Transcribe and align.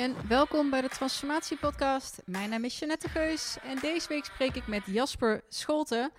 En 0.00 0.28
welkom 0.28 0.70
bij 0.70 0.80
de 0.80 0.88
Transformatie 0.88 1.56
Podcast. 1.56 2.22
Mijn 2.24 2.50
naam 2.50 2.64
is 2.64 2.78
Jeanette 2.78 3.08
Geus 3.08 3.56
en 3.62 3.78
deze 3.78 4.08
week 4.08 4.24
spreek 4.24 4.54
ik 4.54 4.66
met 4.66 4.82
Jasper 4.86 5.44
Scholten. 5.48 6.10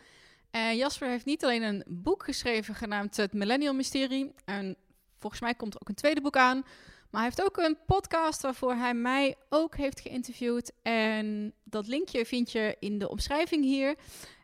En 0.52 0.78
Jasper 0.78 1.08
heeft 1.08 1.26
niet 1.26 1.44
alleen 1.44 1.62
een 1.62 1.84
boek 1.88 2.24
geschreven 2.24 2.76
genaamd 2.76 3.18
Het 3.18 3.34
Millennial 3.34 3.74
Mysterie. 3.74 4.34
En 4.46 4.76
volgens 5.20 5.42
mij 5.42 5.56
komt 5.56 5.74
er 5.74 5.82
ook 5.82 5.90
een 5.90 5.96
tweede 5.96 6.22
boek 6.22 6.38
aan. 6.38 6.62
Maar 7.10 7.22
hij 7.22 7.24
heeft 7.24 7.44
ook 7.44 7.58
een 7.58 7.78
podcast 7.86 8.42
waarvoor 8.42 8.74
hij 8.74 8.94
mij 8.94 9.36
ook 9.50 9.76
heeft 9.76 10.00
geïnterviewd. 10.00 10.72
En 10.82 11.54
dat 11.64 11.88
linkje 11.88 12.26
vind 12.26 12.52
je 12.52 12.76
in 12.80 13.00
de 13.00 13.10
omschrijving 13.10 13.64
hier. 13.64 13.96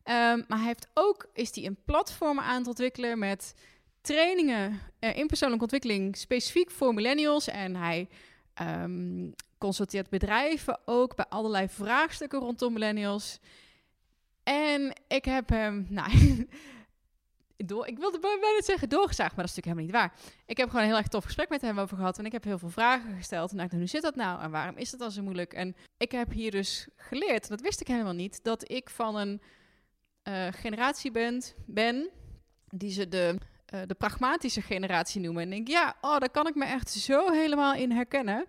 Ehm, 0.04 0.42
maar 0.48 0.58
hij 0.58 0.68
heeft 0.68 0.88
ook, 0.94 1.30
is 1.34 1.56
hij 1.56 1.66
een 1.66 1.80
platform 1.86 2.40
aan 2.40 2.58
het 2.58 2.68
ontwikkelen 2.68 3.20
met 3.20 3.54
trainingen 4.02 4.80
uh, 5.00 5.18
in 5.18 5.28
persoonlijke 5.28 5.64
ontwikkeling 5.64 6.18
specifiek 6.18 6.72
voor 6.72 6.94
millennials. 6.94 7.48
En 7.48 7.76
hij 7.76 8.08
um, 8.62 9.34
consulteert 9.58 10.10
bedrijven 10.10 10.80
ook 10.86 11.16
bij 11.16 11.26
allerlei 11.30 11.70
vraagstukken 11.70 12.40
rondom 12.40 12.74
millennials. 12.74 13.40
En 14.44 14.94
ik 15.08 15.26
heb 15.26 15.50
hem, 15.50 15.86
nou, 15.90 16.12
ik 17.86 17.98
wilde 17.98 18.20
bijna 18.20 18.62
zeggen 18.62 18.90
doorgezaagd, 18.90 19.36
maar 19.36 19.46
dat 19.46 19.58
is 19.58 19.64
natuurlijk 19.64 19.90
helemaal 19.90 20.12
niet 20.12 20.14
waar. 20.32 20.34
Ik 20.46 20.58
heb 20.58 20.70
gewoon 20.70 20.82
een 20.82 20.90
heel 20.90 20.98
erg 20.98 21.08
tof 21.08 21.24
gesprek 21.24 21.50
met 21.50 21.62
hem 21.62 21.80
over 21.80 21.98
gehad 21.98 22.18
en 22.18 22.26
ik 22.26 22.32
heb 22.32 22.44
heel 22.44 22.58
veel 22.58 22.70
vragen 22.70 23.16
gesteld. 23.16 23.52
En 23.52 23.58
dacht, 23.58 23.72
hoe 23.72 23.86
zit 23.86 24.02
dat 24.02 24.16
nou 24.16 24.42
en 24.42 24.52
waarom 24.52 24.78
is 24.78 24.90
dat 24.90 25.00
dan 25.00 25.12
zo 25.12 25.22
moeilijk? 25.22 25.54
En 25.54 25.76
ik 25.98 26.12
heb 26.12 26.32
hier 26.32 26.52
dus 26.52 26.88
geleerd, 26.96 27.48
dat 27.48 27.62
wist 27.62 27.82
ik 27.82 27.88
helemaal 27.88 28.14
niet, 28.14 28.44
dat 28.44 28.72
ik 28.72 28.90
van 28.90 29.16
een 29.16 29.42
uh, 30.24 30.48
generatie 30.52 31.12
ben, 31.12 31.42
ben 31.66 32.10
die 32.68 32.92
ze 32.92 33.08
de 33.08 33.38
uh, 33.74 33.80
de 33.86 33.94
pragmatische 33.94 34.62
generatie 34.62 35.22
noemen. 35.22 35.44
En 35.44 35.50
denk, 35.50 35.68
ja, 35.68 35.96
oh, 36.02 36.18
daar 36.18 36.30
kan 36.30 36.48
ik 36.48 36.56
me 36.56 36.66
echt 36.66 36.90
zo 36.90 37.32
helemaal 37.32 37.74
in 37.74 37.92
herkennen. 37.92 38.46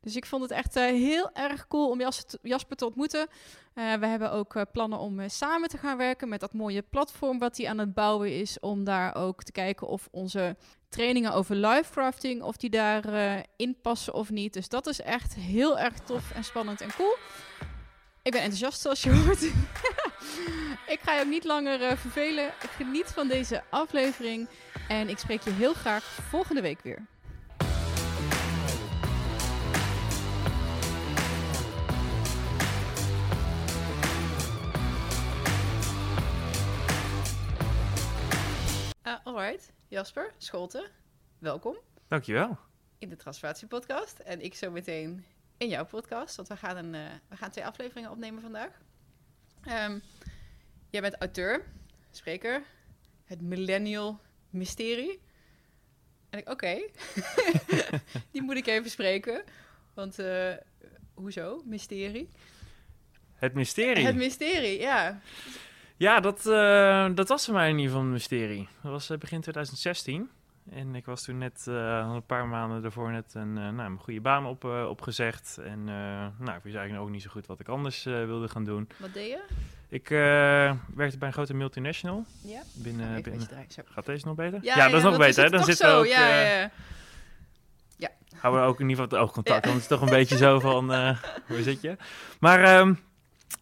Dus 0.00 0.16
ik 0.16 0.26
vond 0.26 0.42
het 0.42 0.50
echt 0.50 0.76
uh, 0.76 0.84
heel 0.84 1.30
erg 1.32 1.68
cool 1.68 1.90
om 1.90 2.00
Jasper 2.42 2.76
te 2.76 2.86
ontmoeten. 2.86 3.26
Uh, 3.74 3.94
we 3.94 4.06
hebben 4.06 4.32
ook 4.32 4.64
plannen 4.72 4.98
om 4.98 5.28
samen 5.28 5.68
te 5.68 5.78
gaan 5.78 5.96
werken 5.96 6.28
met 6.28 6.40
dat 6.40 6.52
mooie 6.52 6.82
platform 6.82 7.38
wat 7.38 7.56
hij 7.56 7.68
aan 7.68 7.78
het 7.78 7.94
bouwen 7.94 8.38
is. 8.38 8.60
Om 8.60 8.84
daar 8.84 9.14
ook 9.14 9.42
te 9.42 9.52
kijken 9.52 9.86
of 9.86 10.08
onze 10.10 10.56
trainingen 10.88 11.32
over 11.32 11.56
lifecrafting, 11.56 12.42
of 12.42 12.56
die 12.56 12.70
daarin 12.70 13.44
in 13.56 13.76
passen 13.82 14.14
of 14.14 14.30
niet. 14.30 14.52
Dus 14.52 14.68
dat 14.68 14.86
is 14.86 15.00
echt 15.00 15.34
heel 15.34 15.78
erg 15.78 15.98
tof 15.98 16.30
en 16.30 16.44
spannend 16.44 16.80
en 16.80 16.94
cool. 16.96 17.16
Ik 18.24 18.32
ben 18.32 18.40
enthousiast 18.40 18.80
zoals 18.80 19.02
je 19.02 19.10
hoort. 19.10 19.42
ik 20.94 21.00
ga 21.02 21.14
je 21.14 21.20
ook 21.20 21.30
niet 21.30 21.44
langer 21.44 21.80
uh, 21.80 21.96
vervelen. 21.96 22.46
Ik 22.46 22.70
geniet 22.70 23.06
van 23.06 23.28
deze 23.28 23.62
aflevering. 23.70 24.48
En 24.88 25.08
ik 25.08 25.18
spreek 25.18 25.42
je 25.42 25.50
heel 25.50 25.74
graag 25.74 26.04
volgende 26.04 26.60
week 26.60 26.80
weer. 26.80 27.06
Uh, 39.06 39.14
alright, 39.24 39.72
Jasper 39.88 40.32
Scholten, 40.38 40.90
welkom. 41.38 41.76
Dankjewel. 42.08 42.58
In 42.98 43.08
de 43.08 43.16
Transformatie 43.16 43.66
Podcast. 43.68 44.18
En 44.18 44.40
ik 44.40 44.54
zo 44.54 44.70
meteen 44.70 45.24
in 45.62 45.68
jouw 45.68 45.84
podcast. 45.84 46.36
Want 46.36 46.48
we 46.48 46.56
gaan, 46.56 46.76
een, 46.76 46.94
uh, 46.94 47.00
we 47.28 47.36
gaan 47.36 47.50
twee 47.50 47.66
afleveringen 47.66 48.10
opnemen 48.10 48.42
vandaag. 48.42 48.70
Um, 49.68 50.02
jij 50.90 51.00
bent 51.00 51.16
auteur, 51.18 51.64
spreker, 52.10 52.62
het 53.24 53.40
Millennial 53.40 54.20
Mysterie. 54.50 55.20
En 56.30 56.38
ik, 56.38 56.48
oké, 56.48 56.50
okay. 56.50 56.90
die 58.32 58.42
moet 58.42 58.56
ik 58.56 58.66
even 58.66 58.90
spreken. 58.90 59.44
Want, 59.94 60.18
uh, 60.18 60.52
hoezo? 61.14 61.62
Mysterie? 61.64 62.28
Het 63.34 63.54
mysterie? 63.54 64.04
Het 64.06 64.16
mysterie, 64.16 64.80
ja. 64.80 65.20
Ja, 65.96 66.20
dat, 66.20 66.46
uh, 66.46 67.14
dat 67.14 67.28
was 67.28 67.44
voor 67.44 67.54
mij 67.54 67.68
in 67.68 67.76
ieder 67.76 67.90
geval 67.90 68.06
een 68.06 68.12
mysterie. 68.12 68.68
Dat 68.82 68.92
was 68.92 69.06
begin 69.18 69.40
2016. 69.40 70.30
En 70.70 70.94
ik 70.94 71.04
was 71.04 71.22
toen 71.22 71.38
net 71.38 71.64
uh, 71.68 72.10
een 72.14 72.26
paar 72.26 72.46
maanden 72.46 72.82
daarvoor 72.82 73.10
net 73.10 73.34
een, 73.34 73.56
uh, 73.56 73.68
nou, 73.68 73.90
een 73.90 73.98
goede 73.98 74.20
baan 74.20 74.46
op, 74.46 74.64
uh, 74.64 74.86
opgezegd. 74.88 75.58
En 75.64 75.84
nou, 75.84 76.56
ik 76.56 76.62
wist 76.62 76.76
eigenlijk 76.76 77.00
ook 77.00 77.10
niet 77.10 77.22
zo 77.22 77.30
goed 77.30 77.46
wat 77.46 77.60
ik 77.60 77.68
anders 77.68 78.04
wilde 78.04 78.48
gaan 78.48 78.64
doen. 78.64 78.88
Wat 78.96 79.12
deed 79.14 79.28
je? 79.28 79.42
Ik 79.88 80.08
werkte 80.08 81.18
bij 81.18 81.28
een 81.28 81.32
grote 81.32 81.54
multinational. 81.54 82.24
Ja? 82.42 82.60
Binnen. 82.74 83.24
Gaat 83.84 84.06
deze 84.06 84.26
nog 84.26 84.36
beter? 84.36 84.58
Ja, 84.62 84.76
ja, 84.76 84.88
dat 84.88 84.96
is 84.96 85.02
nog 85.02 85.18
beter. 85.18 85.44
Hè? 85.44 85.50
Dan 85.50 85.64
zit 85.64 85.84
ook... 85.84 86.06
Ja, 86.06 86.28
ja, 86.28 86.70
ja. 87.96 88.08
Houden 88.36 88.62
we 88.62 88.68
ook 88.68 88.80
in 88.80 88.88
ieder 88.88 89.02
geval 89.02 89.18
het 89.18 89.28
oogcontact. 89.28 89.64
Want 89.64 89.82
het 89.82 89.90
is 89.90 89.98
toch 89.98 90.00
een 90.00 90.14
beetje 90.16 90.36
zo 90.36 90.60
van... 90.60 90.94
hoe 91.48 91.62
zit 91.62 91.80
je? 91.80 91.96
Maar... 92.40 92.78
Um, 92.80 92.98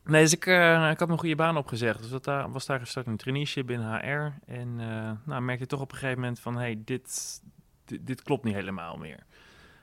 Nee, 0.05 0.23
dus 0.23 0.33
ik, 0.33 0.47
uh, 0.47 0.91
ik 0.91 0.99
had 0.99 1.09
mijn 1.09 1.21
goede 1.21 1.35
baan 1.35 1.57
opgezegd. 1.57 1.99
Dus 2.01 2.11
dat, 2.11 2.27
uh, 2.27 2.47
was 2.53 2.67
daar 2.67 2.81
gestart 2.81 3.07
een 3.07 3.17
traineeship 3.17 3.67
binnen 3.67 3.95
HR. 3.95 4.51
En 4.53 4.69
uh, 4.79 5.11
nou, 5.25 5.43
merkte 5.43 5.67
toch 5.67 5.81
op 5.81 5.93
een 5.93 5.99
gegeven 5.99 6.21
moment 6.21 6.41
van... 6.41 6.57
hey, 6.57 6.83
dit, 6.85 7.41
dit, 7.85 8.07
dit, 8.07 8.23
klopt 8.23 8.45
niet 8.45 8.55
helemaal 8.55 8.97
meer. 8.97 9.27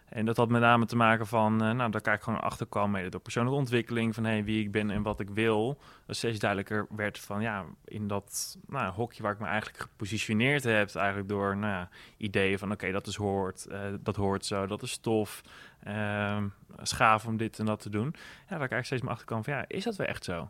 En 0.09 0.25
dat 0.25 0.38
had 0.38 0.50
met 0.50 0.62
name 0.62 0.85
te 0.85 0.95
maken 0.95 1.28
van... 1.28 1.56
nou, 1.56 1.91
daar 1.91 2.01
kijk 2.01 2.18
ik 2.18 2.23
gewoon 2.23 2.41
achter 2.41 2.68
kwam 2.68 2.91
mede 2.91 3.09
door 3.09 3.19
persoonlijke 3.19 3.59
ontwikkeling... 3.59 4.16
van 4.16 4.23
hey, 4.23 4.44
wie 4.44 4.63
ik 4.63 4.72
ben 4.72 4.90
en 4.90 5.01
wat 5.01 5.19
ik 5.19 5.29
wil. 5.29 5.79
Dat 6.06 6.16
steeds 6.16 6.40
duidelijker 6.40 6.88
werd 6.95 7.19
van... 7.19 7.41
ja, 7.41 7.63
in 7.85 8.07
dat 8.07 8.57
nou, 8.68 8.94
hokje 8.94 9.23
waar 9.23 9.31
ik 9.31 9.40
me 9.40 9.45
eigenlijk 9.45 9.79
gepositioneerd 9.81 10.63
heb... 10.63 10.95
eigenlijk 10.95 11.29
door 11.29 11.57
nou, 11.57 11.88
ideeën 12.18 12.59
van... 12.59 12.72
oké, 12.72 12.91
dat 12.91 13.07
is 13.07 13.16
hoort, 13.16 13.68
dat 14.00 14.16
hoort 14.16 14.45
zo, 14.45 14.68
dat 14.68 14.81
is 14.81 14.97
tof... 14.97 15.41
Uh, 15.88 16.38
schaaf 16.81 17.25
om 17.25 17.38
dit 17.38 17.59
en 17.59 17.66
dat 17.66 17.81
te 17.81 17.89
doen. 17.89 18.16
Ja, 18.50 18.57
daar 18.57 18.68
kijk 18.68 18.79
ik 18.79 18.85
steeds 18.85 19.01
maar 19.01 19.12
achterkant 19.12 19.45
van, 19.45 19.53
ja, 19.53 19.66
is 19.68 19.84
dat 19.84 19.95
weer 19.95 20.07
echt 20.07 20.24
zo? 20.24 20.50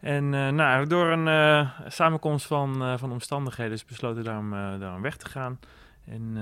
En 0.00 0.32
uh, 0.32 0.48
nou, 0.48 0.86
door 0.86 1.06
een 1.06 1.68
samenkomst 1.86 2.46
van, 2.46 2.98
van 2.98 3.12
omstandigheden 3.12 3.72
is 3.72 3.84
besloten 3.84 4.24
daarom, 4.24 4.50
daarom 4.50 5.02
weg 5.02 5.16
te 5.16 5.26
gaan. 5.26 5.58
En 6.06 6.34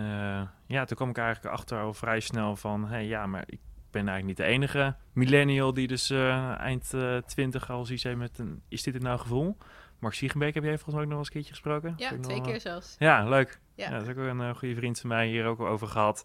ja, 0.67 0.85
toen 0.85 0.97
kwam 0.97 1.09
ik 1.09 1.19
eigenlijk 1.19 1.55
achter 1.55 1.81
al 1.81 1.95
vrij 1.95 2.21
snel 2.21 2.57
van, 2.57 2.89
hey, 2.89 3.07
ja, 3.07 3.27
maar 3.27 3.45
ik 3.47 3.61
ben 3.91 4.09
eigenlijk 4.09 4.27
niet 4.27 4.47
de 4.47 4.53
enige 4.53 4.97
millennial 5.13 5.75
die 5.75 5.87
dus 5.87 6.11
eind 6.59 6.93
20 7.27 7.71
al 7.71 7.85
zoiets 7.85 8.05
heeft 8.05 8.17
met 8.17 8.39
een, 8.39 8.63
is 8.69 8.83
dit 8.83 8.95
het 8.95 9.03
nou 9.03 9.19
gevoel? 9.19 9.57
Mark 9.99 10.15
Siegenbeek 10.15 10.55
heb 10.55 10.65
jij 10.65 10.73
volgens 10.79 10.95
mij 10.95 11.05
ook 11.05 11.11
nog 11.11 11.19
eens 11.19 11.27
een 11.27 11.33
keertje 11.33 11.53
gesproken? 11.53 11.95
Ja, 11.97 12.09
twee 12.21 12.37
nog, 12.37 12.47
keer 12.47 12.61
zelfs. 12.61 12.97
Ja, 12.99 13.29
leuk. 13.29 13.61
Ja. 13.75 13.85
ja. 13.85 13.91
dat 13.91 14.03
is 14.03 14.09
ook 14.09 14.17
een 14.17 14.57
goede 14.57 14.75
vriend 14.75 15.01
van 15.01 15.09
mij 15.09 15.27
hier 15.27 15.45
ook 15.45 15.61
over 15.61 15.87
gehad. 15.89 16.25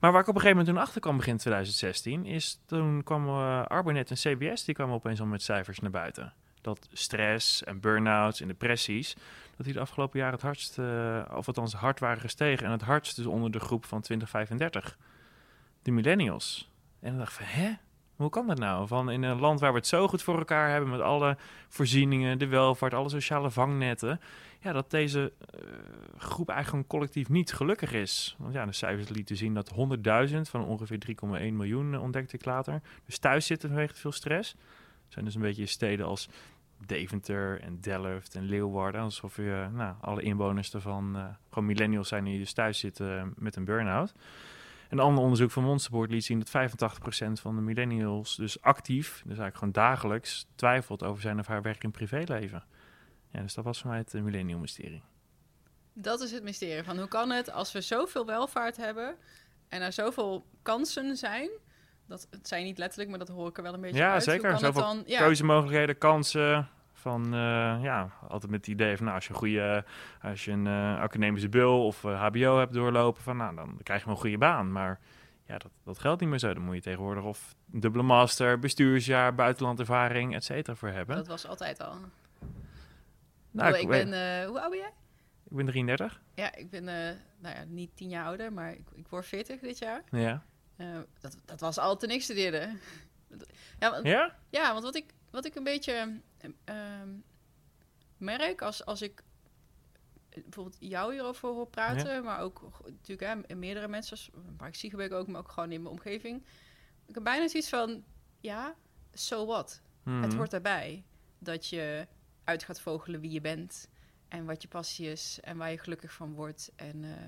Maar 0.00 0.12
waar 0.12 0.20
ik 0.20 0.28
op 0.28 0.34
een 0.34 0.40
gegeven 0.40 0.58
moment 0.58 0.76
toen 0.76 0.86
achter 0.86 1.00
kwam 1.00 1.16
begin 1.16 1.36
2016, 1.36 2.24
is 2.26 2.60
toen 2.66 3.02
kwam 3.02 3.26
uh, 3.26 3.64
Arbonet 3.64 4.10
en 4.10 4.16
CBS, 4.16 4.64
die 4.64 4.74
kwamen 4.74 4.94
opeens 4.94 5.20
al 5.20 5.26
met 5.26 5.42
cijfers 5.42 5.78
naar 5.78 5.90
buiten. 5.90 6.32
Dat 6.60 6.88
stress 6.92 7.64
en 7.64 7.80
burn-outs 7.80 8.40
en 8.40 8.48
depressies, 8.48 9.16
dat 9.60 9.68
die 9.68 9.78
de 9.78 9.84
afgelopen 9.84 10.18
jaren 10.18 10.34
het 10.34 10.42
hardst, 10.42 10.78
uh, 10.78 11.22
of 11.34 11.46
althans 11.46 11.72
hard 11.72 12.00
waren 12.00 12.20
gestegen. 12.20 12.66
En 12.66 12.72
het 12.72 12.82
hardst 12.82 13.16
dus 13.16 13.26
onder 13.26 13.50
de 13.50 13.60
groep 13.60 13.84
van 13.84 14.00
2035. 14.00 14.98
De 15.82 15.90
millennials. 15.90 16.70
En 17.00 17.10
dan 17.10 17.18
dacht 17.18 17.40
ik 17.40 17.46
van, 17.46 17.62
hè? 17.62 17.72
Hoe 18.16 18.30
kan 18.30 18.46
dat 18.46 18.58
nou? 18.58 18.86
Van 18.86 19.10
in 19.10 19.22
een 19.22 19.40
land 19.40 19.60
waar 19.60 19.72
we 19.72 19.78
het 19.78 19.86
zo 19.86 20.08
goed 20.08 20.22
voor 20.22 20.38
elkaar 20.38 20.70
hebben 20.70 20.90
met 20.90 21.00
alle 21.00 21.36
voorzieningen, 21.68 22.38
de 22.38 22.46
welvaart, 22.46 22.94
alle 22.94 23.08
sociale 23.08 23.50
vangnetten 23.50 24.20
ja, 24.60 24.72
dat 24.72 24.90
deze 24.90 25.32
uh, 25.54 25.60
groep 26.16 26.48
eigenlijk 26.48 26.88
collectief 26.88 27.28
niet 27.28 27.52
gelukkig 27.52 27.92
is. 27.92 28.36
Want 28.38 28.54
ja, 28.54 28.66
de 28.66 28.72
cijfers 28.72 29.08
lieten 29.08 29.36
zien 29.36 29.54
dat 29.54 29.72
100.000 30.30 30.40
van 30.40 30.64
ongeveer 30.64 30.98
3,1 31.06 31.16
miljoen 31.52 31.92
uh, 31.92 32.02
ontdekte 32.02 32.36
ik 32.36 32.44
later. 32.44 32.82
Dus 33.06 33.18
thuis 33.18 33.46
zitten 33.46 33.68
vanwege 33.68 33.94
veel 33.94 34.12
stress. 34.12 34.54
Zijn 35.08 35.24
dus 35.24 35.34
een 35.34 35.40
beetje 35.40 35.66
steden 35.66 36.06
als 36.06 36.28
Deventer 36.86 37.60
en 37.60 37.80
Delft 37.80 38.34
en 38.34 38.44
Leeuwarden. 38.44 39.00
Alsof 39.00 39.36
je, 39.36 39.68
nou, 39.72 39.94
alle 40.00 40.22
inwoners 40.22 40.74
ervan 40.74 41.36
gewoon 41.48 41.66
millennials 41.66 42.08
zijn 42.08 42.24
die 42.24 42.38
dus 42.38 42.52
thuis 42.52 42.78
zitten 42.78 43.32
met 43.36 43.56
een 43.56 43.64
burn-out. 43.64 44.14
Een 44.90 44.98
ander 44.98 45.22
onderzoek 45.22 45.50
van 45.50 45.62
Monsterboard 45.62 46.10
liet 46.10 46.24
zien 46.24 46.38
dat 46.38 46.70
85% 46.72 47.32
van 47.32 47.56
de 47.56 47.62
millennials 47.62 48.36
dus 48.36 48.62
actief, 48.62 49.08
dus 49.08 49.24
eigenlijk 49.24 49.56
gewoon 49.56 49.72
dagelijks, 49.72 50.46
twijfelt 50.54 51.02
over 51.02 51.22
zijn 51.22 51.38
of 51.38 51.46
haar 51.46 51.62
werk 51.62 51.84
en 51.84 51.90
privéleven. 51.90 52.64
Ja, 53.28 53.40
dus 53.40 53.54
dat 53.54 53.64
was 53.64 53.80
voor 53.80 53.90
mij 53.90 53.98
het 53.98 54.14
uh, 54.14 54.22
millennium 54.22 54.60
mysterie. 54.60 55.02
Dat 55.92 56.20
is 56.20 56.32
het 56.32 56.42
mysterie 56.42 56.82
van 56.82 56.98
hoe 56.98 57.08
kan 57.08 57.30
het 57.30 57.50
als 57.50 57.72
we 57.72 57.80
zoveel 57.80 58.26
welvaart 58.26 58.76
hebben 58.76 59.16
en 59.68 59.82
er 59.82 59.92
zoveel 59.92 60.46
kansen 60.62 61.16
zijn. 61.16 61.50
Dat, 62.06 62.26
het 62.30 62.48
zijn 62.48 62.64
niet 62.64 62.78
letterlijk, 62.78 63.10
maar 63.10 63.18
dat 63.18 63.28
hoor 63.28 63.48
ik 63.48 63.56
er 63.56 63.62
wel 63.62 63.74
een 63.74 63.80
beetje 63.80 63.98
ja, 63.98 64.12
uit. 64.12 64.22
Zeker. 64.22 64.58
Zoveel 64.58 64.82
dan, 64.82 65.02
ja. 65.06 65.18
keuzemogelijkheden, 65.18 65.98
kansen. 65.98 66.68
Van 67.00 67.24
uh, 67.24 67.78
ja, 67.82 68.10
altijd 68.28 68.50
met 68.50 68.60
het 68.60 68.74
idee 68.74 68.96
van 68.96 69.04
nou, 69.04 69.16
als 69.16 69.26
je 69.26 69.32
een 69.32 69.38
goede, 69.38 69.84
als 70.22 70.44
je 70.44 70.50
een 70.52 70.66
uh, 70.66 71.00
academische 71.00 71.48
bul 71.48 71.86
of 71.86 72.04
uh, 72.04 72.26
HBO 72.26 72.58
hebt 72.58 72.72
doorlopen, 72.72 73.22
van 73.22 73.36
nou, 73.36 73.54
dan 73.54 73.78
krijg 73.82 74.00
je 74.00 74.06
wel 74.06 74.14
een 74.14 74.20
goede 74.20 74.38
baan. 74.38 74.72
Maar 74.72 75.00
ja, 75.44 75.58
dat, 75.58 75.70
dat 75.84 75.98
geldt 75.98 76.20
niet 76.20 76.30
meer 76.30 76.38
zo. 76.38 76.54
Dan 76.54 76.62
moet 76.62 76.74
je 76.74 76.80
tegenwoordig 76.80 77.24
of 77.24 77.54
dubbele 77.66 78.04
master, 78.04 78.58
bestuursjaar, 78.58 79.34
buitenlandervaring, 79.34 80.34
et 80.34 80.44
cetera 80.44 80.76
voor 80.76 80.88
hebben. 80.88 81.16
Dat 81.16 81.26
was 81.26 81.46
altijd 81.46 81.82
al. 81.82 81.94
Nou, 83.50 83.74
ik, 83.74 83.80
ik 83.80 83.88
ben, 83.88 84.08
hoe 84.46 84.60
oud 84.60 84.70
ben 84.70 84.78
jij? 84.78 84.92
Ik 85.50 85.56
ben 85.56 85.66
33. 85.66 86.20
Ja, 86.34 86.54
ik 86.56 86.70
ben 86.70 86.84
nou 87.40 87.54
ja, 87.54 87.64
niet 87.68 87.96
tien 87.96 88.08
jaar 88.08 88.24
ouder, 88.24 88.52
maar 88.52 88.72
ik, 88.72 88.88
ik 88.94 89.08
word 89.08 89.26
40 89.26 89.60
dit 89.60 89.78
jaar. 89.78 90.02
Ja. 90.10 90.42
Eh, 90.80 90.86
dat, 91.20 91.36
dat 91.44 91.60
was 91.60 91.78
al 91.78 91.96
toen 91.96 92.10
ik 92.10 92.22
studeerde. 92.22 92.76
ja, 93.78 93.90
want, 93.90 94.06
Ja? 94.06 94.36
ja, 94.50 94.72
want 94.72 94.84
wat 94.84 94.96
ik, 94.96 95.14
wat 95.30 95.46
ik 95.46 95.54
een 95.54 95.64
beetje 95.64 96.20
ehm, 96.64 97.08
merk 98.16 98.62
als, 98.62 98.84
als 98.84 99.02
ik 99.02 99.22
bijvoorbeeld 100.30 100.76
jou 100.78 101.12
hierover 101.12 101.48
hoor 101.48 101.66
praten, 101.66 102.24
maar 102.24 102.40
ook 102.40 102.70
natuurlijk 102.84 103.46
hè, 103.48 103.54
meerdere 103.56 103.88
mensen, 103.88 104.16
zoals 104.16 104.44
Mark 104.58 104.74
Siegenbeek 104.74 105.12
ook, 105.12 105.26
maar 105.26 105.40
ook 105.40 105.50
gewoon 105.52 105.72
in 105.72 105.82
mijn 105.82 105.94
omgeving. 105.94 106.44
Ik 107.06 107.14
heb 107.14 107.24
bijna 107.24 107.48
zoiets 107.48 107.68
van, 107.68 108.04
ja, 108.40 108.74
so 109.12 109.46
what? 109.46 109.82
Het 110.02 110.14
Mhm. 110.28 110.36
hoort 110.36 110.50
daarbij 110.50 111.04
dat 111.38 111.66
je 111.66 112.06
uit 112.44 112.62
gaat 112.64 112.80
vogelen 112.80 113.20
wie 113.20 113.30
je 113.30 113.40
bent 113.40 113.88
en 114.28 114.44
wat 114.44 114.62
je 114.62 114.68
passie 114.68 115.10
is 115.10 115.38
en 115.40 115.56
waar 115.56 115.70
je 115.70 115.78
gelukkig 115.78 116.12
van 116.12 116.32
wordt. 116.32 116.72
En 116.76 117.04
eh, 117.04 117.26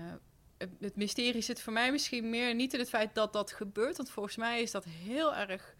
eh, 0.00 0.14
het, 0.58 0.70
het 0.80 0.96
mysterie 0.96 1.42
zit 1.42 1.60
voor 1.60 1.72
mij 1.72 1.90
misschien 1.92 2.30
meer 2.30 2.54
niet 2.54 2.72
in 2.72 2.78
het 2.78 2.88
feit 2.88 3.14
dat 3.14 3.32
dat 3.32 3.52
gebeurt, 3.52 3.96
want 3.96 4.10
volgens 4.10 4.36
mij 4.36 4.62
is 4.62 4.70
dat 4.70 4.84
heel 4.84 5.34
erg. 5.34 5.74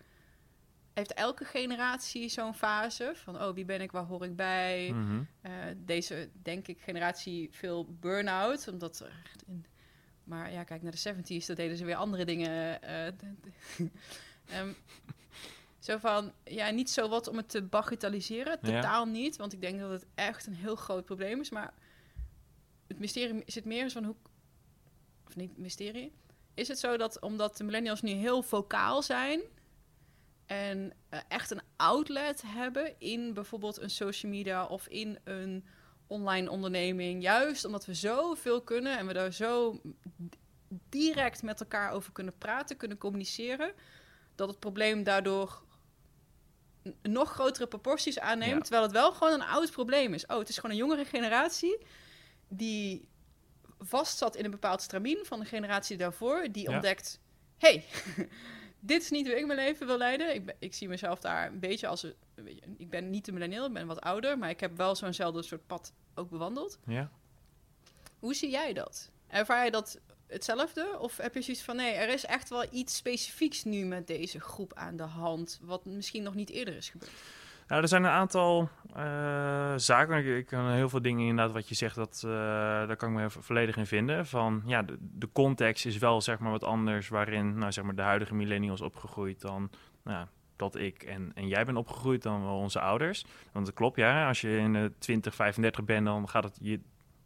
Heeft 0.95 1.15
elke 1.15 1.45
generatie 1.45 2.29
zo'n 2.29 2.55
fase 2.55 3.13
van, 3.15 3.43
oh, 3.43 3.55
wie 3.55 3.65
ben 3.65 3.81
ik, 3.81 3.93
waar 3.93 4.05
hoor 4.05 4.25
ik 4.25 4.37
bij? 4.37 4.91
Mhm. 4.93 5.23
Eh, 5.41 5.53
deze, 5.77 6.31
denk 6.43 6.69
ik, 6.69 6.81
generatie 6.81 7.49
veel 7.53 7.87
burn-out. 8.01 8.69
Omdat 8.69 9.01
er 9.01 9.21
echt 9.25 9.43
in... 9.47 9.67
Maar 10.25 10.53
ja, 10.53 10.65
kijk 10.65 10.83
naar 10.83 10.93
de 10.93 11.15
70s, 11.15 11.47
dat 11.47 11.57
deden 11.57 11.77
ze 11.77 11.85
weer 11.85 11.97
andere 11.97 12.25
dingen. 12.25 12.83
eh, 12.83 13.07
Ehm, 14.49 14.73
zo 15.79 15.99
van, 15.99 16.33
ja, 16.45 16.71
niet 16.71 16.91
zo 16.91 17.09
wat 17.09 17.29
om 17.29 17.37
het 17.37 17.49
te 17.49 17.63
bagatelliseren. 17.63 18.59
Ja. 18.63 18.75
Totaal 18.75 19.05
niet, 19.05 19.37
want 19.37 19.53
ik 19.53 19.61
denk 19.61 19.81
dat 19.81 19.91
het 19.91 20.07
echt 20.15 20.47
een 20.47 20.55
heel 20.55 20.77
groot 20.77 21.05
probleem 21.05 21.41
is. 21.41 21.51
Maar 21.51 21.75
het 22.87 22.99
mysterie 22.99 23.43
zit 23.47 23.65
meer 23.65 23.83
eens 23.83 23.93
van 23.93 24.05
hoe... 24.05 24.15
Of 25.27 25.37
niet 25.37 25.59
mysterie. 25.59 26.13
Is 26.55 26.69
het 26.69 26.79
zo 26.79 26.97
dat 26.97 27.21
omdat 27.21 27.57
de 27.57 27.65
millennials 27.65 28.03
nu 28.03 28.11
heel 28.11 28.43
vocaal 28.43 29.03
zijn... 29.03 29.41
en 30.47 30.93
eh, 31.09 31.21
echt 31.29 31.51
een 31.51 31.63
outlet 31.77 32.43
hebben 32.47 32.95
in 32.99 33.35
bijvoorbeeld 33.35 33.81
een 33.81 33.91
social 33.91 34.33
media... 34.33 34.67
of 34.67 34.87
in 34.89 35.19
een 35.25 35.65
online 36.07 36.51
onderneming... 36.51 37.23
juist 37.23 37.65
omdat 37.65 37.87
we 37.87 37.95
zoveel 37.95 38.63
kunnen 38.63 38.99
en 38.99 39.07
we 39.07 39.13
daar 39.13 39.33
zo 39.33 39.81
direct 40.89 41.43
met 41.43 41.61
elkaar 41.61 41.91
over 41.91 42.13
kunnen 42.13 42.39
praten... 42.39 42.77
kunnen 42.77 42.99
communiceren... 42.99 43.73
dat 44.35 44.49
het 44.49 44.59
probleem 44.59 45.03
daardoor 45.03 45.63
nog 47.03 47.31
grotere 47.31 47.67
proporties 47.67 48.19
aanneemt... 48.19 48.53
Ja. 48.53 48.61
terwijl 48.61 48.83
het 48.83 48.93
wel 48.93 49.13
gewoon 49.13 49.33
een 49.33 49.47
oud 49.47 49.71
probleem 49.71 50.15
is. 50.15 50.27
Oh, 50.27 50.39
het 50.39 50.49
is 50.49 50.55
gewoon 50.55 50.71
een 50.71 50.83
jongere 50.83 51.05
generatie... 51.05 51.87
die 52.49 53.09
vast 53.79 54.19
zat 54.19 54.37
in 54.37 54.45
een 54.45 54.51
bepaald 54.51 54.83
stramien 54.83 55.21
van 55.23 55.41
de 55.41 55.47
generatie 55.47 55.97
daarvoor... 55.97 56.49
die 56.51 56.69
Ja. 56.69 56.75
ontdekt... 56.75 57.21
hey, 57.59 57.85
dit 58.87 59.03
is 59.03 59.11
niet 59.11 59.27
hoe 59.27 59.39
ik 59.39 59.47
mijn 59.47 59.59
leven 59.59 59.87
wil 59.87 59.99
leiden. 59.99 60.35
Ik, 60.35 60.45
ben, 60.45 60.55
ik 60.59 60.75
zie 60.75 60.89
mezelf 60.89 61.21
daar 61.21 61.47
een 61.47 61.61
beetje 61.61 61.87
als... 61.87 62.03
Een, 62.03 62.15
weet 62.35 62.55
je, 62.55 62.75
ik 62.77 62.91
ben 62.91 63.11
niet 63.11 63.25
de 63.25 63.33
millennial, 63.33 63.67
ik 63.67 63.73
ben 63.73 63.87
wat 63.87 64.01
ouder... 64.01 64.39
maar 64.39 64.51
ik 64.51 64.61
heb 64.61 64.77
wel 64.77 64.95
zo'nzelfde 64.95 65.43
soort 65.43 65.67
pad 65.67 65.93
ook 66.15 66.31
bewandeld. 66.31 66.79
Ja. 66.87 67.11
Hoe 68.19 68.35
zie 68.35 68.51
jij 68.51 68.73
dat? 68.73 69.11
Ervaar 69.27 69.65
je 69.65 69.71
dat 69.71 70.01
hetzelfde? 70.27 70.99
Of 70.99 71.17
heb 71.17 71.35
je 71.35 71.43
zoiets 71.43 71.63
van... 71.63 71.77
nee, 71.77 71.93
er 71.93 72.09
is 72.09 72.25
echt 72.25 72.49
wel 72.49 72.67
iets 72.71 72.97
specifieks 72.97 73.65
nu 73.65 73.85
met 73.85 74.07
deze 74.07 74.41
groep 74.41 74.75
aan 74.75 74.97
de 74.97 75.03
hand... 75.03 75.59
wat 75.63 75.85
misschien 75.85 76.23
nog 76.23 76.35
niet 76.35 76.51
eerder 76.51 76.77
is 76.77 76.89
gebeurd? 76.89 77.13
Nou, 77.69 77.83
er 77.83 77.89
zijn 77.89 78.05
een 78.05 78.11
aantal 78.11 78.69
eh, 78.95 79.73
zaken. 79.77 80.37
Ik, 80.37 80.47
kan 80.47 80.71
heel 80.71 80.89
veel 80.89 81.03
dingen 81.03 81.27
inderdaad 81.27 81.55
wat 81.55 81.69
je 81.69 81.75
zegt, 81.75 81.95
dat, 81.95 82.23
eh, 82.25 82.31
daar 82.31 82.97
kan 82.97 83.09
ik 83.09 83.15
me 83.15 83.31
volledig 83.31 83.77
in 83.77 83.87
vinden. 83.87 84.27
Van 84.27 84.63
ja, 84.67 84.83
de, 84.83 84.97
de 85.01 85.29
context 85.33 85.87
is 85.87 85.99
wel 85.99 86.21
zeg 86.21 86.39
maar 86.39 86.51
wat 86.51 86.65
anders 86.65 87.09
waarin 87.09 87.59
nou, 87.59 87.73
zeg 87.73 87.85
maar, 87.85 87.95
de 87.95 88.03
huidige 88.03 88.35
millennials 88.35 88.81
opgegroeid 88.81 89.41
dan 89.41 89.71
nou, 90.03 90.27
dat 90.57 90.77
ik 90.77 91.03
en, 91.03 91.33
en 91.35 91.49
jij 91.49 91.65
bent 91.65 91.77
opgegroeid 91.77 92.23
dan 92.23 92.45
wel 92.45 92.57
onze 92.57 92.81
ouders. 92.81 93.25
Want 93.53 93.67
dat 93.67 93.75
klopt, 93.75 93.97
ja. 93.97 94.29
Als 94.29 94.41
je 94.41 94.57
in 94.57 94.73
de 94.73 94.93
20, 94.99 95.35
35 95.35 95.85
bent, 95.85 96.07
dan 96.07 96.29
gaat 96.29 96.45
het 96.45 96.59
je 96.61 96.81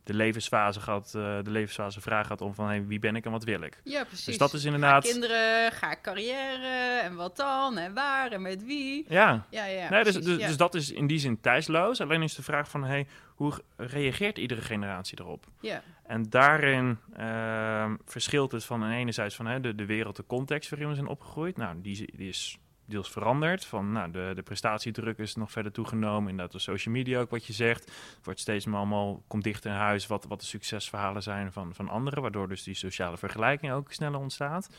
de 0.09 0.15
levensfase 0.15 0.81
gaat, 0.81 1.07
eh, 1.07 1.39
de 1.43 1.51
levensfase 1.51 2.01
vraag 2.01 2.27
gaat 2.27 2.41
om 2.41 2.55
van 2.55 2.67
hey, 2.67 2.87
wie 2.87 2.99
ben 2.99 3.17
ik 3.17 3.25
en 3.25 3.31
wat 3.31 3.45
wil 3.45 3.61
ik. 3.61 3.81
Ja, 3.85 4.05
precies. 4.05 4.25
Dus 4.25 4.39
dat 4.39 4.53
is 4.53 4.61
Ga 4.61 4.67
inderdaad. 4.67 5.05
ik 5.05 5.11
kinderen, 5.11 5.73
ga 5.73 5.91
ik 5.91 6.03
carrière 6.03 7.01
en 7.03 7.15
wat 7.15 7.37
dan 7.37 7.79
en 7.79 7.95
waar 7.95 8.33
en 8.33 8.43
met 8.43 8.65
wie? 8.65 9.05
Ja, 9.09 9.47
Ja, 9.51 9.65
ja, 9.65 9.91
nee, 9.91 10.05
dus, 10.05 10.15
dus, 10.15 10.39
ja. 10.39 10.47
dus 10.47 10.57
dat 10.57 10.75
is 10.75 10.91
in 10.91 11.07
die 11.07 11.19
zin 11.19 11.41
tijdsloos. 11.41 12.01
Alleen 12.01 12.23
is 12.23 12.35
de 12.35 12.43
vraag 12.43 12.69
van 12.69 12.85
hey, 12.85 13.07
hoe 13.35 13.53
reageert 13.77 14.39
iedere 14.39 14.61
generatie 14.61 15.21
erop? 15.21 15.47
ja. 15.61 15.83
En 16.07 16.31
daarin 16.31 16.99
ehm, 17.17 17.97
verschilt 18.05 18.53
het 18.53 18.65
van 18.65 18.91
enerzijds 18.91 19.35
van 19.35 19.47
hè, 19.47 19.61
de, 19.61 19.75
de 19.75 19.87
wereld, 19.87 20.17
de 20.17 20.27
context 20.27 20.71
waarin 20.71 20.89
we 20.89 20.95
zijn 20.95 21.07
opgegroeid. 21.07 21.57
Nou, 21.57 21.81
die 21.81 22.09
is 22.17 22.59
deels 22.89 23.11
veranderd. 23.11 23.65
Van, 23.65 23.93
nou, 23.93 24.11
de, 24.11 24.33
de 24.35 24.43
prestatiedruk 24.43 25.19
is 25.19 25.35
nog 25.35 25.51
verder 25.51 25.73
toegenomen. 25.73 26.31
Inderdaad, 26.31 26.53
de 26.53 26.59
social 26.59 26.95
media 26.95 27.21
ook 27.21 27.31
wat 27.31 27.47
je 27.47 27.53
zegt. 27.53 27.85
Het 27.85 28.25
wordt 28.25 28.41
steeds 28.41 28.67
meer 28.67 28.77
allemaal, 28.77 29.23
komt 29.27 29.45
dichter 29.45 29.71
in 29.71 29.77
huis 29.77 30.07
wat, 30.07 30.25
wat 30.25 30.41
de 30.41 30.47
succesverhalen 30.47 31.23
zijn 31.23 31.53
van, 31.53 31.75
van 31.75 31.89
anderen. 31.89 32.23
Waardoor 32.23 32.49
dus 32.49 32.63
die 32.63 32.75
sociale 32.75 33.17
vergelijking 33.17 33.73
ook 33.73 33.93
sneller 33.93 34.21
ontstaat. 34.21 34.71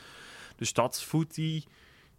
Dus 0.56 0.72
dat 0.72 1.02
voedt 1.02 1.34
die, 1.34 1.64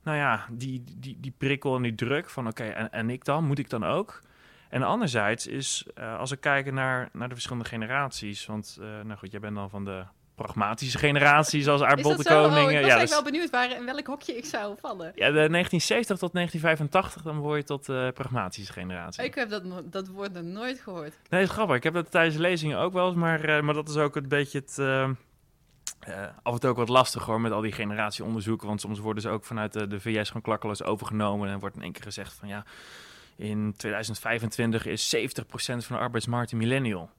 nou 0.04 0.18
ja, 0.18 0.48
die, 0.52 0.84
die, 0.98 1.18
die 1.20 1.34
prikkel 1.38 1.76
en 1.76 1.82
die 1.82 1.96
druk 1.96 2.30
van 2.30 2.48
oké, 2.48 2.64
en, 2.64 2.92
en 2.92 3.10
ik 3.10 3.26
dan? 3.26 3.46
Moet 3.46 3.60
ik 3.60 3.70
dan 3.70 3.84
ook? 3.84 4.22
En 4.70 4.84
anderzijds 4.84 5.48
is, 5.48 5.88
eh, 5.96 6.18
als 6.18 6.30
we 6.30 6.38
kijken 6.38 6.74
naar, 6.74 7.10
naar 7.14 7.28
de 7.28 7.34
verschillende 7.34 7.70
generaties, 7.70 8.46
want 8.46 8.78
eh, 8.82 8.88
nou 8.88 9.18
goed, 9.18 9.32
jij 9.32 9.40
bent 9.40 9.56
dan 9.56 9.70
van 9.70 9.86
de 9.86 10.04
pragmatische 10.36 10.98
generatie, 10.98 11.63
zoals 11.63 11.81
Aardbol 11.81 12.16
de 12.16 12.24
zo? 12.24 12.44
Oh, 12.44 12.50
Koning. 12.50 12.72
ik 12.72 12.78
was 12.78 12.88
ja, 12.88 13.00
dus- 13.00 13.10
wel 13.10 13.24
benieuwd 13.24 13.50
waar, 13.50 13.72
in 13.72 13.86
welk 13.86 14.07
hokje 14.07 14.38
ik 14.38 14.45
zou 14.45 14.75
vallen. 14.80 15.06
ja, 15.06 15.25
de 15.28 15.50
1970 15.50 16.18
tot 16.18 16.33
1985, 16.33 17.22
dan 17.22 17.38
word 17.38 17.57
je 17.57 17.63
tot 17.63 17.86
de 17.86 18.12
pragmatische 18.13 18.74
generatie. 18.74 19.24
Ik 19.24 19.36
heb 19.36 19.50
dat, 19.50 19.63
dat 19.92 20.07
woord 20.07 20.33
nog 20.33 20.44
nooit 20.44 20.80
gehoord. 20.80 21.18
Nee, 21.30 21.39
dat 21.42 21.50
is 21.50 21.56
grappig. 21.56 21.75
Ik 21.75 21.83
heb 21.83 21.94
dat 21.94 22.12
tijdens 22.12 22.36
de 22.36 22.42
lezingen 22.42 22.78
ook 22.78 22.94
wel 22.94 23.07
eens, 23.07 23.16
maar, 23.16 23.44
eh, 23.44 23.62
maar 23.62 23.74
dat 23.74 23.89
is 23.89 23.95
ook 23.95 24.16
een 24.16 24.28
beetje 24.28 24.60
het... 24.60 24.78
eh, 24.80 25.10
af 26.44 26.54
en 26.54 26.60
toe 26.60 26.69
ook 26.69 26.78
wat 26.78 26.89
lastig 26.89 27.25
hoor, 27.25 27.42
met 27.42 27.51
al 27.51 27.62
die 27.62 27.72
generatieonderzoeken. 27.72 28.68
Want 28.68 28.81
soms 28.81 29.00
worden 29.00 29.24
ze 29.24 29.30
ook 29.30 29.45
vanuit 29.45 29.74
de, 29.74 29.88
de 29.88 30.00
VS 30.00 30.28
gewoon 30.28 30.42
klakkeloos 30.42 30.83
overgenomen. 30.83 31.50
En 31.50 31.60
wordt 31.60 31.75
in 31.75 31.81
één 31.81 31.92
keer 31.92 32.04
gezegd 32.04 32.33
van 32.33 32.48
ja, 32.48 32.66
in 33.36 33.74
2025 33.78 34.86
is 34.86 35.16
70% 35.16 35.19
van 35.48 35.95
de 35.95 35.98
arbeidsmarkt 35.98 36.51
een 36.51 36.57
millennial. 36.57 37.10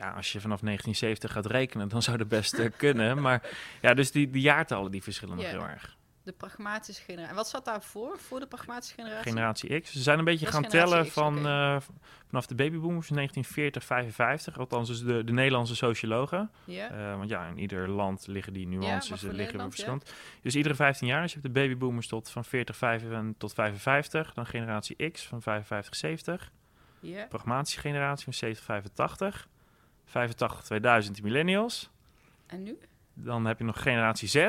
Ja, 0.00 0.10
als 0.10 0.32
je 0.32 0.40
vanaf 0.40 0.60
1970 0.60 1.32
gaat 1.32 1.46
rekenen, 1.46 1.88
dan 1.88 2.02
zou 2.02 2.16
dat 2.16 2.28
best 2.28 2.54
eh, 2.54 2.70
kunnen. 2.76 3.20
Maar 3.22 3.50
ja, 3.80 3.94
dus 3.94 4.10
die, 4.10 4.30
die 4.30 4.42
jaartallen 4.42 4.90
die 4.90 5.02
verschillen 5.02 5.36
nog 5.36 5.44
Ja. 5.44 5.50
heel 5.50 5.68
erg. 5.68 5.98
De 6.24 6.32
pragmatische 6.32 7.02
generatie. 7.02 7.30
En 7.30 7.36
wat 7.36 7.48
zat 7.48 7.64
daarvoor, 7.64 8.18
voor 8.18 8.40
de 8.40 8.46
pragmatische 8.46 8.94
generatie? 8.94 9.30
Generatie 9.32 9.80
X. 9.80 9.92
Ze 9.92 10.02
zijn 10.02 10.18
een 10.18 10.24
beetje 10.24 10.44
Dat 10.44 10.54
gaan 10.54 10.62
tellen 10.64 11.04
X, 11.06 11.12
van 11.12 11.36
eh, 11.46 11.76
vanaf 12.28 12.46
de 12.46 12.54
babyboomers 12.54 13.08
in 13.08 13.14
1940, 13.14 13.84
55. 13.84 14.58
Althans, 14.58 14.88
dus 14.88 15.02
de, 15.02 15.24
de 15.24 15.32
Nederlandse 15.32 15.76
sociologen. 15.76 16.50
Ja. 16.64 16.90
Eh, 16.90 17.16
want 17.16 17.30
ja, 17.30 17.46
in 17.46 17.58
ieder 17.58 17.88
land 17.88 18.26
liggen 18.26 18.52
die 18.52 18.66
nuances 18.66 19.24
eh, 19.24 19.32
liggen 19.32 19.60
verschillend. 19.60 20.12
Dus 20.42 20.54
iedere 20.54 20.74
15 20.74 21.06
jaar, 21.06 21.22
dus 21.22 21.32
je 21.32 21.38
hebt 21.40 21.54
de 21.54 21.60
babyboomers 21.60 22.06
tot 22.06 22.30
van 22.30 22.44
40, 22.44 22.76
5 22.76 23.10
en 23.10 23.34
tot 23.38 23.52
55. 23.52 24.34
Dan 24.34 24.46
generatie 24.46 25.10
X 25.10 25.26
van 25.26 25.42
55, 25.42 25.96
70. 25.96 26.50
ja. 27.00 27.26
Pragmatische 27.26 27.80
generatie 27.80 28.24
van 28.24 28.34
70, 28.34 28.64
85. 28.64 29.48
85, 30.10 30.62
2000 30.62 31.14
die 31.14 31.24
millennials. 31.24 31.90
En 32.46 32.62
nu? 32.62 32.78
Dan 33.14 33.44
heb 33.44 33.58
je 33.58 33.64
nog 33.64 33.82
generatie 33.82 34.28
Z. 34.28 34.36
Oh 34.36 34.42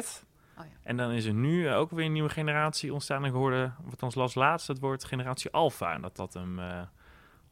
ja. 0.55 0.65
En 0.83 0.97
dan 0.97 1.11
is 1.11 1.25
er 1.25 1.33
nu 1.33 1.69
ook 1.69 1.91
weer 1.91 2.05
een 2.05 2.11
nieuwe 2.11 2.29
generatie 2.29 2.93
ontstaan. 2.93 3.25
Ik 3.25 3.31
hoorde, 3.31 3.71
wat 3.83 4.03
ons 4.03 4.15
las 4.15 4.35
laatst, 4.35 4.67
het 4.67 4.79
woord 4.79 5.03
generatie 5.03 5.51
Alpha. 5.51 5.93
En 5.93 6.01
dat 6.01 6.15
dat 6.15 6.33
hem 6.33 6.59
eh, 6.59 6.81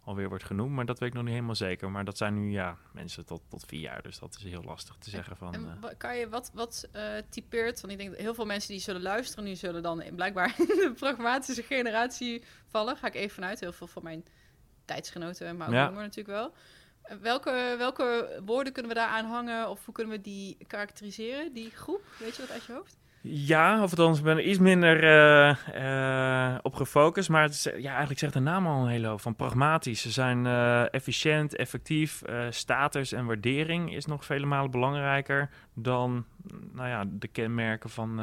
alweer 0.03 0.29
wordt 0.29 0.43
genoemd. 0.43 0.71
Maar 0.71 0.85
dat 0.85 0.99
weet 0.99 1.09
ik 1.09 1.13
nog 1.13 1.23
niet 1.23 1.33
helemaal 1.33 1.55
zeker. 1.55 1.91
Maar 1.91 2.05
dat 2.05 2.17
zijn 2.17 2.33
nu 2.33 2.51
ja, 2.51 2.77
mensen 2.91 3.25
tot, 3.25 3.41
tot 3.47 3.65
vier 3.67 3.79
jaar. 3.79 4.01
Dus 4.01 4.19
dat 4.19 4.35
is 4.35 4.43
heel 4.43 4.63
lastig 4.63 4.95
te 4.95 5.09
zeggen 5.09 5.37
van... 5.37 5.53
En 5.53 5.77
eh, 5.81 5.89
kan 5.97 6.17
je 6.17 6.29
wat, 6.29 6.51
wat 6.53 6.87
eh, 6.91 7.03
typeert? 7.29 7.81
Want 7.81 7.93
ik 7.93 7.99
denk 7.99 8.09
dat 8.11 8.19
heel 8.19 8.33
veel 8.33 8.45
mensen 8.45 8.71
die 8.71 8.79
zullen 8.81 9.01
luisteren 9.01 9.43
nu 9.43 9.55
zullen 9.55 9.83
dan 9.83 10.03
blijkbaar 10.15 10.55
in 10.57 10.65
de 10.85 10.93
pragmatische 10.95 11.63
generatie 11.63 12.43
vallen. 12.67 12.97
Ga 12.97 13.07
ik 13.07 13.15
even 13.15 13.35
vanuit. 13.35 13.59
Heel 13.59 13.73
veel 13.73 13.87
van 13.87 14.03
mijn 14.03 14.23
tijdsgenoten, 14.85 15.57
maar 15.57 15.67
ook 15.67 15.73
Ja. 15.73 15.85
jonger 15.85 16.01
natuurlijk 16.01 16.37
wel. 16.37 16.53
Welke, 17.21 17.75
welke 17.77 18.41
woorden 18.45 18.73
kunnen 18.73 18.91
we 18.91 18.97
daar 18.97 19.07
aan 19.07 19.25
hangen? 19.25 19.69
Of 19.69 19.85
hoe 19.85 19.93
kunnen 19.93 20.15
we 20.15 20.21
die 20.21 20.57
karakteriseren, 20.67 21.53
die 21.53 21.69
groep? 21.69 22.01
Weet 22.19 22.35
je 22.35 22.41
dat 22.41 22.51
uit 22.51 22.65
je 22.65 22.73
hoofd? 22.73 22.97
Ja, 23.21 23.83
of 23.83 23.89
althans, 23.89 24.17
ik 24.17 24.23
ben 24.23 24.37
er 24.37 24.43
iets 24.43 24.59
minder 24.59 25.03
eh, 25.03 26.53
eh, 26.53 26.59
op 26.61 26.75
gefocust. 26.75 27.29
Maar 27.29 27.43
het 27.43 27.63
ja, 27.77 27.89
eigenlijk 27.89 28.19
zegt 28.19 28.33
de 28.33 28.39
naam 28.39 28.67
al 28.67 28.81
een 28.81 28.89
hele 28.89 29.07
hoop 29.07 29.21
van 29.21 29.35
pragmatisch. 29.35 30.01
Ze 30.01 30.11
zijn 30.11 30.45
eh, 30.45 30.93
efficiënt, 30.93 31.55
effectief. 31.55 32.21
status 32.49 33.11
en 33.11 33.25
waardering 33.25 33.95
is 33.95 34.05
nog 34.05 34.25
vele 34.25 34.45
malen 34.45 34.71
belangrijker 34.71 35.49
dan 35.73 36.25
nou 36.73 36.87
ja, 36.87 37.05
de 37.07 37.27
kenmerken 37.27 37.89
van, 37.89 38.15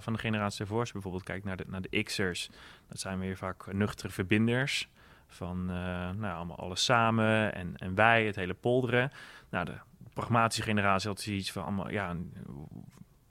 van 0.00 0.12
de 0.12 0.18
generatie 0.18 0.60
ervoor. 0.60 0.80
Als 0.80 0.92
bijvoorbeeld 0.92 1.24
kijkt 1.24 1.44
naar 1.44 1.56
de, 1.56 1.64
naar 1.66 1.80
de 1.80 2.02
X'ers, 2.02 2.50
dat 2.88 3.00
zijn 3.00 3.18
weer 3.18 3.36
vaak 3.36 3.72
nuchtere 3.72 4.12
verbinders. 4.12 4.88
Van 5.34 5.70
eh, 5.70 6.10
nou, 6.10 6.36
allemaal 6.36 6.58
alles 6.58 6.84
samen 6.84 7.54
en, 7.54 7.76
en 7.76 7.94
wij, 7.94 8.26
het 8.26 8.36
hele 8.36 8.54
polderen. 8.54 9.12
Nou, 9.50 9.64
de 9.64 9.74
pragmatische 10.12 10.62
generatie 10.62 11.08
had 11.08 11.20
zoiets 11.20 11.52
van 11.52 11.62
allemaal, 11.62 11.90
ja, 11.90 12.14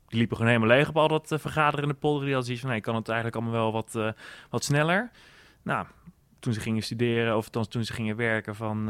die 0.08 0.20
liepen 0.20 0.38
gewoon 0.38 0.52
helemaal 0.52 0.76
leeg 0.78 0.90
op 0.90 0.98
al 0.98 1.08
dat 1.08 1.32
uh, 1.32 1.40
vergaderende 1.40 1.94
polder. 1.94 2.26
Die 2.26 2.34
hadden 2.34 2.46
zoiets 2.46 2.62
van, 2.62 2.72
nee, 2.72 2.82
kan 2.82 2.96
het 2.96 3.08
eigenlijk 3.08 3.38
allemaal 3.38 3.62
wel 3.62 3.72
wat, 3.72 4.16
wat 4.50 4.64
sneller. 4.64 5.12
Nou, 5.62 5.88
toen 6.40 6.54
ze 6.54 6.60
gingen 6.60 6.84
studeren, 6.84 7.38
of 7.38 7.46
althans 7.46 7.68
toen 7.68 7.84
ze 7.84 7.94
gingen 7.94 8.16
werken 8.16 8.56
van... 8.56 8.90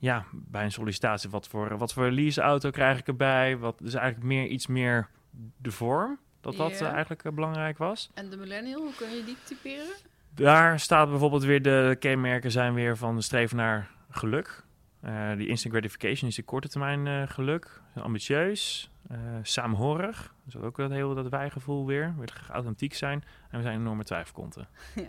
Ja, 0.00 0.24
bij 0.32 0.64
een 0.64 0.72
sollicitatie, 0.72 1.30
wat 1.30 1.48
voor, 1.48 1.78
wat 1.78 1.92
voor 1.92 2.10
leaseauto 2.10 2.70
krijg 2.70 2.98
ik 2.98 3.06
erbij? 3.06 3.56
Wat, 3.56 3.78
dus 3.78 3.94
eigenlijk 3.94 4.26
meer, 4.26 4.46
iets 4.46 4.66
meer 4.66 5.08
de 5.56 5.70
vorm, 5.70 6.18
dat 6.40 6.56
dat 6.56 6.80
eigenlijk 6.80 7.34
belangrijk 7.34 7.78
was. 7.78 8.10
En 8.14 8.30
de 8.30 8.36
millennial, 8.36 8.80
hoe 8.80 8.94
kun 8.94 9.10
je 9.10 9.24
die 9.24 9.36
typeren? 9.44 9.94
Daar 10.38 10.80
staat 10.80 11.08
bijvoorbeeld 11.08 11.44
weer 11.44 11.62
de 11.62 11.96
kenmerken 11.98 12.50
zijn 12.50 12.74
weer 12.74 12.96
van 12.96 13.16
de 13.16 13.22
streven 13.22 13.56
naar 13.56 13.90
geluk. 14.10 14.64
Eh, 15.00 15.36
die 15.36 15.48
instant 15.48 15.74
gratification 15.74 16.28
is 16.28 16.36
de 16.36 16.42
korte 16.42 16.68
termijn 16.68 17.06
eh, 17.06 17.22
geluk. 17.26 17.80
Ambitieus, 17.94 18.90
eh 19.08 19.16
saamhorig. 19.42 20.34
Dus 20.44 20.56
ook 20.56 20.76
dat 20.76 20.90
heel 20.90 21.14
dat 21.14 21.28
wijgevoel 21.28 21.86
weer. 21.86 22.14
Weer 22.18 22.28
graag 22.28 22.48
authentiek 22.48 22.94
zijn. 22.94 23.24
En 23.50 23.56
we 23.56 23.62
zijn 23.62 23.78
enorme 23.78 24.04
twijfelkonten. 24.04 24.68
Ja. 24.94 25.08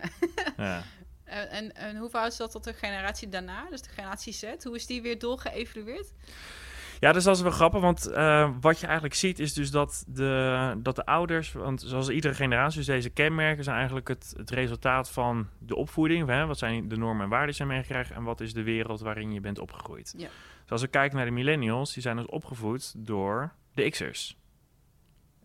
Ja. 0.58 0.82
En, 1.24 1.50
en, 1.50 1.76
en 1.76 1.98
hoe 1.98 2.10
verhoudt 2.10 2.38
dat 2.38 2.52
tot 2.52 2.64
de 2.64 2.74
generatie 2.74 3.30
daarna, 3.30 3.70
dus 3.70 3.82
de 3.82 3.90
generatie 3.90 4.34
Z? 4.34 4.64
Hoe 4.64 4.76
is 4.76 4.86
die 4.86 5.02
weer 5.02 5.20
doorgeëvalueerd? 5.20 6.14
Ja, 7.00 7.12
dus 7.12 7.24
dat 7.24 7.36
is 7.36 7.42
wel 7.42 7.52
grappig, 7.52 7.82
want 7.82 8.06
eh, 8.06 8.50
wat 8.62 8.80
je 8.80 8.86
eigenlijk 8.86 9.16
ziet 9.16 9.40
is 9.40 9.54
dus 9.54 9.72
dat 9.72 10.04
de, 10.08 10.76
dat 10.78 10.96
de 10.96 11.06
ouders, 11.06 11.52
want 11.52 11.82
zoals 11.82 12.10
iedere 12.10 12.34
generatie, 12.34 12.78
dus 12.78 12.86
deze 12.86 13.10
kenmerken 13.10 13.64
zijn 13.64 13.76
eigenlijk 13.76 14.08
het, 14.08 14.34
het 14.38 14.50
resultaat 14.50 15.12
van 15.12 15.48
de 15.60 15.76
opvoeding. 15.76 16.28
Hè? 16.28 16.46
Wat 16.46 16.58
zijn 16.58 16.88
de 16.88 16.98
normen 16.98 17.24
en 17.24 17.30
waarden 17.30 17.48
die 17.48 17.56
zijn 17.56 17.68
meegekregen 17.68 18.16
en 18.16 18.24
wat 18.24 18.42
is 18.42 18.54
de 18.54 18.64
wereld 18.64 19.00
waarin 19.00 19.34
je 19.34 19.40
bent 19.40 19.60
opgegroeid. 19.60 20.14
Ja. 20.18 20.28
Dus 20.62 20.72
als 20.72 20.82
we 20.82 20.88
kijken 20.88 21.18
naar 21.18 21.26
de 21.26 21.32
millennials, 21.32 21.94
die 21.94 22.02
zijn 22.02 22.16
dus 22.16 22.26
opgevoed 22.26 22.94
door 22.98 23.54
de 23.74 23.90
X'ers. 23.90 24.38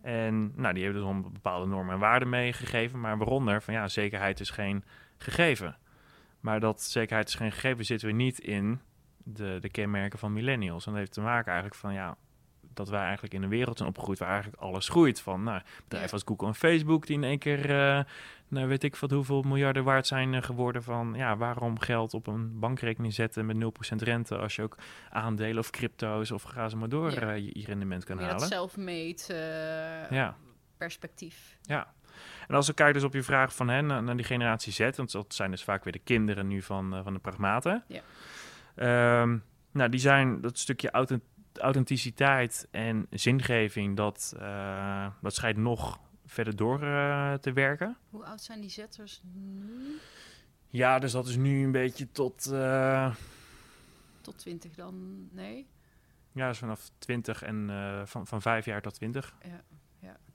En 0.01 0.51
nou, 0.55 0.73
die 0.73 0.83
hebben 0.83 1.01
dus 1.01 1.11
een 1.11 1.33
bepaalde 1.33 1.65
normen 1.65 1.93
en 1.93 1.99
waarden 1.99 2.29
meegegeven, 2.29 2.99
maar 2.99 3.17
waaronder 3.17 3.61
van 3.61 3.73
ja, 3.73 3.87
zekerheid 3.87 4.39
is 4.39 4.49
geen 4.49 4.83
gegeven. 5.17 5.77
Maar 6.39 6.59
dat 6.59 6.81
zekerheid 6.81 7.27
is 7.27 7.35
geen 7.35 7.51
gegeven 7.51 7.85
zitten 7.85 8.07
we 8.07 8.13
niet 8.13 8.39
in 8.39 8.81
de, 9.25 9.57
de 9.61 9.69
kenmerken 9.69 10.19
van 10.19 10.33
millennials. 10.33 10.85
En 10.85 10.91
dat 10.91 10.99
heeft 10.99 11.13
te 11.13 11.21
maken 11.21 11.45
eigenlijk 11.51 11.75
van 11.81 11.93
ja, 11.93 12.15
dat 12.73 12.89
wij 12.89 13.01
eigenlijk 13.03 13.33
in 13.33 13.43
een 13.43 13.49
wereld 13.49 13.77
zijn 13.77 13.89
opgegroeid 13.89 14.19
waar 14.19 14.29
eigenlijk 14.29 14.61
alles 14.61 14.89
groeit. 14.89 15.21
Van 15.21 15.43
nou, 15.43 15.61
bedrijven 15.83 16.11
als 16.13 16.23
Google 16.25 16.47
en 16.47 16.55
Facebook 16.55 17.05
die 17.07 17.15
in 17.15 17.23
één 17.23 17.39
keer, 17.39 17.69
eh, 17.69 18.03
nou 18.47 18.67
weet 18.67 18.83
ik 18.83 18.95
wat 18.95 19.11
hoeveel 19.11 19.41
miljarden 19.41 19.83
waard 19.83 20.07
zijn 20.07 20.33
eh, 20.33 20.41
geworden. 20.43 20.83
Van 20.83 21.13
ja, 21.15 21.37
waarom 21.37 21.79
geld 21.79 22.13
op 22.13 22.27
een 22.27 22.59
bankrekening 22.59 23.13
zetten 23.13 23.45
met 23.45 23.57
0% 23.57 24.01
rente 24.01 24.37
als 24.37 24.55
je 24.55 24.61
ook 24.61 24.77
aandelen 25.09 25.57
of 25.57 25.69
crypto's 25.69 26.31
of 26.31 26.43
ga 26.43 26.69
ze 26.69 26.77
maar 26.77 26.89
door 26.89 27.11
Ja. 27.11 27.19
eh, 27.21 27.37
je, 27.37 27.59
je 27.59 27.65
rendement 27.65 28.03
kan 28.03 28.15
Meer 28.15 28.25
dat 28.25 28.33
halen. 28.33 28.47
self-made 28.49 29.23
eh, 29.27 30.11
Ja. 30.17 30.35
perspectief. 30.77 31.57
Ja. 31.61 31.93
En 32.47 32.55
als 32.55 32.67
we 32.67 32.73
kijken 32.73 32.93
dus 32.93 33.03
op 33.03 33.13
je 33.13 33.23
vraag 33.23 33.55
van 33.55 33.67
hen 33.69 33.85
naar, 33.85 34.03
naar 34.03 34.15
die 34.15 34.25
generatie 34.25 34.71
Z, 34.73 34.89
want 34.95 35.11
dat 35.11 35.33
zijn 35.33 35.51
dus 35.51 35.63
vaak 35.63 35.83
weer 35.83 35.93
de 35.93 35.99
kinderen 35.99 36.47
nu 36.47 36.61
van, 36.61 36.99
van 37.03 37.13
de 37.13 37.19
pragmaten. 37.19 37.83
Ja. 37.87 38.01
Ehm, 38.75 39.37
nou, 39.71 39.89
die 39.89 39.99
zijn 39.99 40.41
dat 40.41 40.57
stukje 40.57 40.91
authent- 40.91 41.23
authenticiteit 41.53 42.67
en 42.71 43.07
zingeving, 43.09 43.95
dat, 43.95 44.35
eh, 44.39 45.07
dat 45.21 45.33
schijnt 45.35 45.57
nog 45.57 45.99
verder 46.25 46.55
door 46.55 46.83
eh, 46.83 47.33
te 47.33 47.53
werken. 47.53 47.97
Hoe 48.09 48.25
oud 48.25 48.41
zijn 48.41 48.61
die 48.61 48.69
zetters 48.69 49.21
nu? 49.33 49.97
Ja, 50.69 50.99
dus 50.99 51.11
dat 51.11 51.27
is 51.27 51.35
nu 51.35 51.63
een 51.63 51.71
beetje 51.71 52.11
tot, 52.11 52.45
eh, 52.45 53.15
Tot 54.21 54.37
20 54.37 54.75
dan? 54.75 55.27
Nee? 55.31 55.67
ja, 56.31 56.47
dus 56.47 56.57
vanaf 56.57 56.89
20 56.97 57.43
en 57.43 57.69
van, 58.05 58.27
van 58.27 58.41
5 58.41 58.65
jaar 58.65 58.81
tot 58.81 58.93
20. 58.93 59.35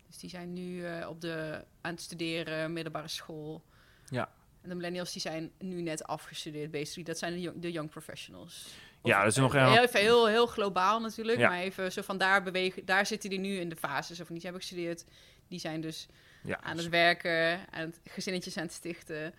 Dus 0.06 0.18
die 0.18 0.30
zijn 0.30 0.52
nu 0.52 0.84
op 1.04 1.20
de, 1.20 1.64
aan 1.80 1.90
het 1.90 2.00
studeren, 2.00 2.72
middelbare 2.72 3.08
school. 3.08 3.64
Ja. 4.08 4.28
En 4.62 4.68
de 4.68 4.74
millennials 4.74 5.12
die 5.12 5.20
zijn 5.22 5.50
nu 5.58 5.82
net 5.82 6.04
afgestudeerd, 6.04 6.70
basically. 6.70 7.04
Dat 7.04 7.18
zijn 7.18 7.32
de 7.32 7.40
young, 7.40 7.62
de 7.62 7.72
young 7.72 7.90
professionals. 7.90 8.68
Ja, 9.02 9.18
dat 9.22 9.30
is 9.30 9.36
nog 9.36 9.54
eh, 9.54 9.72
heel, 9.72 9.82
even 9.82 10.00
heel, 10.00 10.26
heel 10.26 10.46
globaal 10.46 11.00
natuurlijk. 11.00 11.38
Ja. 11.38 11.48
Maar 11.48 11.58
even 11.58 11.92
zo 11.92 12.02
van 12.02 12.18
daar 12.18 12.42
bewegen. 12.42 12.84
Daar 12.84 13.06
zitten 13.06 13.30
die 13.30 13.38
nu 13.38 13.56
in 13.56 13.68
de 13.68 13.76
fase. 13.76 14.14
Zo 14.14 14.24
van 14.24 14.34
die 14.34 14.42
hebben 14.44 14.60
gestudeerd. 14.60 15.04
Die 15.48 15.58
zijn 15.58 15.80
dus 15.80 16.06
Ja, 16.42 16.60
aan 16.60 16.76
het 16.76 16.88
werken, 16.88 17.58
aan 17.70 17.80
het 17.80 18.00
gezinnetjes 18.04 18.56
aan 18.56 18.62
het 18.62 18.72
stichten. 18.72 19.34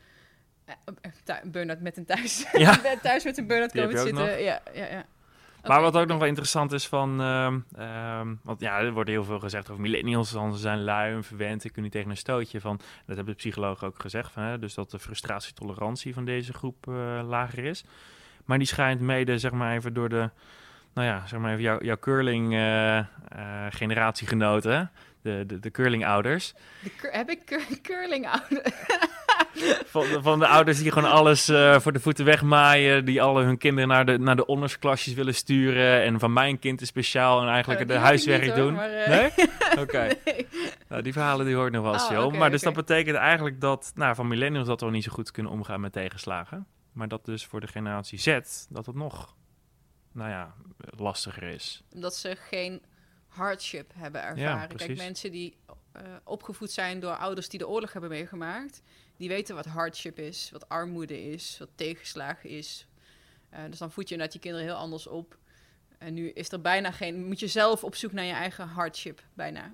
Thu- 1.23 1.49
Burn-out 1.49 1.79
met 1.81 1.97
een 1.97 2.05
thuis. 2.05 2.45
Ja. 2.51 2.81
thuis 3.01 3.23
met 3.23 3.37
een 3.37 3.47
burn-out 3.47 3.71
komen 3.71 3.97
zitten. 3.99 4.43
Ja, 4.43 4.61
ja, 4.73 4.85
ja. 4.85 5.05
Maar 5.63 5.81
wat 5.81 5.97
ook 5.97 6.07
nog 6.07 6.17
wel 6.17 6.27
interessant 6.27 6.71
is 6.71 6.87
van... 6.87 7.21
ehm, 7.21 7.59
ehm, 7.75 8.35
want 8.43 8.59
ja, 8.59 8.79
er 8.79 8.91
wordt 8.91 9.09
heel 9.09 9.23
veel 9.23 9.39
gezegd 9.39 9.69
over 9.69 9.81
millennials. 9.81 10.31
Dan 10.31 10.53
ze 10.53 10.59
zijn 10.59 10.83
lui 10.83 11.13
en 11.13 11.23
verwend. 11.23 11.63
Ik 11.63 11.71
kun 11.71 11.83
niet 11.83 11.91
tegen 11.91 12.09
een 12.09 12.17
stootje 12.17 12.61
van... 12.61 12.77
Dat 12.77 13.15
hebben 13.15 13.25
de 13.25 13.39
psychologen 13.39 13.87
ook 13.87 13.99
gezegd. 13.99 14.31
Van, 14.31 14.43
hè, 14.43 14.59
dus 14.59 14.73
dat 14.73 14.91
de 14.91 14.99
frustratietolerantie 14.99 16.13
van 16.13 16.25
deze 16.25 16.53
groep 16.53 16.87
eh, 16.87 17.21
lager 17.27 17.63
is. 17.63 17.83
Maar 18.45 18.57
die 18.57 18.67
schijnt 18.67 19.01
mede, 19.01 19.37
zeg 19.37 19.51
maar 19.51 19.75
even 19.75 19.93
door 19.93 20.09
de... 20.09 20.29
Nou 20.93 21.07
ja, 21.07 21.27
zeg 21.27 21.39
maar 21.39 21.51
even 21.51 21.63
jouw, 21.63 21.81
jouw 21.81 21.97
curling 21.99 22.53
eh, 22.53 22.97
eh, 22.97 23.05
generatiegenoten. 23.69 24.91
De, 25.21 25.43
de, 25.47 25.59
de 25.59 25.71
curlingouders. 25.71 26.53
De 26.83 26.91
cur- 26.97 27.11
heb 27.11 27.29
ik 27.29 27.45
cur- 27.45 27.79
curling 27.91 28.27
ouder? 28.27 28.73
Van, 29.85 30.01
de- 30.01 30.21
van 30.21 30.39
de 30.39 30.47
ouders 30.47 30.77
die 30.81 30.91
gewoon 30.91 31.11
alles 31.11 31.49
eh, 31.49 31.79
voor 31.79 31.91
de 31.91 31.99
voeten 31.99 32.25
wegmaaien. 32.25 33.05
Die 33.05 33.21
alle 33.21 33.43
hun 33.43 33.57
kinderen 33.57 33.89
naar 33.89 34.05
de, 34.05 34.17
naar 34.17 34.35
de 34.35 34.43
honorsklasjes 34.45 35.13
willen 35.13 35.35
sturen. 35.35 36.03
En 36.03 36.19
van 36.19 36.33
mijn 36.33 36.59
kind 36.59 36.81
is 36.81 36.87
speciaal 36.87 37.41
en 37.41 37.47
eigenlijk 37.47 37.81
Oh, 37.81 37.87
de 37.87 37.93
huiswerk 37.93 38.41
niet, 38.41 38.51
hoor, 38.51 38.59
doen. 38.61 38.73
maar, 38.73 38.89
eh, 38.91 39.07
Nee? 39.09 39.47
Oké. 39.83 40.07
nee. 40.25 40.47
Nou, 40.87 41.01
die 41.01 41.13
verhalen 41.13 41.45
die 41.45 41.55
hoor 41.55 41.65
ik 41.65 41.71
nog 41.73 41.83
wel 41.83 41.93
eens, 41.93 42.09
Oh, 42.09 42.33
maar 42.33 42.51
dus 42.51 42.61
dat 42.61 42.73
betekent 42.73 43.15
eigenlijk 43.17 43.61
dat, 43.61 43.91
nou, 43.95 44.15
van 44.15 44.27
millennials 44.27 44.67
dat 44.67 44.81
we 44.81 44.89
niet 44.89 45.03
zo 45.03 45.11
goed 45.11 45.31
kunnen 45.31 45.51
omgaan 45.51 45.81
met 45.81 45.91
tegenslagen. 45.93 46.67
Maar 46.93 47.07
dat 47.07 47.25
dus 47.25 47.45
voor 47.45 47.59
de 47.59 47.67
generatie 47.67 48.19
Z, 48.19 48.39
dat 48.69 48.85
het 48.85 48.95
nog, 48.95 49.35
nou 50.13 50.29
ja, 50.29 50.53
lastiger 50.97 51.43
is. 51.43 51.83
Omdat 51.93 52.15
ze 52.15 52.35
geen 52.49 52.81
hardship 53.31 53.91
hebben 53.95 54.23
ervaren. 54.23 54.77
Kijk, 54.77 54.97
mensen 54.97 55.31
die 55.31 55.55
eh, 55.91 56.03
opgevoed 56.23 56.71
zijn 56.71 56.99
door 56.99 57.15
ouders 57.15 57.49
die 57.49 57.59
de 57.59 57.67
oorlog 57.67 57.91
hebben 57.93 58.09
meegemaakt, 58.09 58.81
die 59.17 59.29
weten 59.29 59.55
wat 59.55 59.65
hardship 59.65 60.19
is, 60.19 60.49
wat 60.51 60.69
armoede 60.69 61.31
is, 61.31 61.57
wat 61.59 61.69
tegenslagen 61.75 62.49
is. 62.49 62.87
Eh, 63.49 63.63
dus 63.69 63.77
dan 63.77 63.91
voed 63.91 64.07
je 64.07 64.13
inderdaad 64.13 64.35
je 64.35 64.41
kinderen 64.41 64.67
heel 64.67 64.77
anders 64.77 65.07
op. 65.07 65.37
En 65.97 66.13
nu 66.13 66.29
is 66.29 66.51
er 66.51 66.61
bijna 66.61 66.91
geen, 66.91 67.25
moet 67.25 67.39
je 67.39 67.47
zelf 67.47 67.83
op 67.83 67.95
zoek 67.95 68.11
naar 68.11 68.25
je 68.25 68.33
eigen 68.33 68.67
hardship, 68.67 69.23
bijna. 69.33 69.73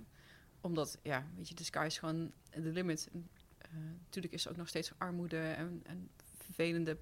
Omdat, 0.61 0.97
ja, 1.03 1.27
weet 1.35 1.49
je, 1.49 1.55
de 1.55 1.63
sky 1.63 1.83
is 1.85 1.97
gewoon 1.97 2.31
the 2.49 2.59
limit. 2.59 3.09
Eh, 3.57 3.69
natuurlijk 4.03 4.33
is 4.33 4.45
er 4.45 4.51
ook 4.51 4.57
nog 4.57 4.67
steeds 4.67 4.91
armoede 4.97 5.39
en, 5.39 5.81
en 5.85 6.09
vervelende 6.35 6.97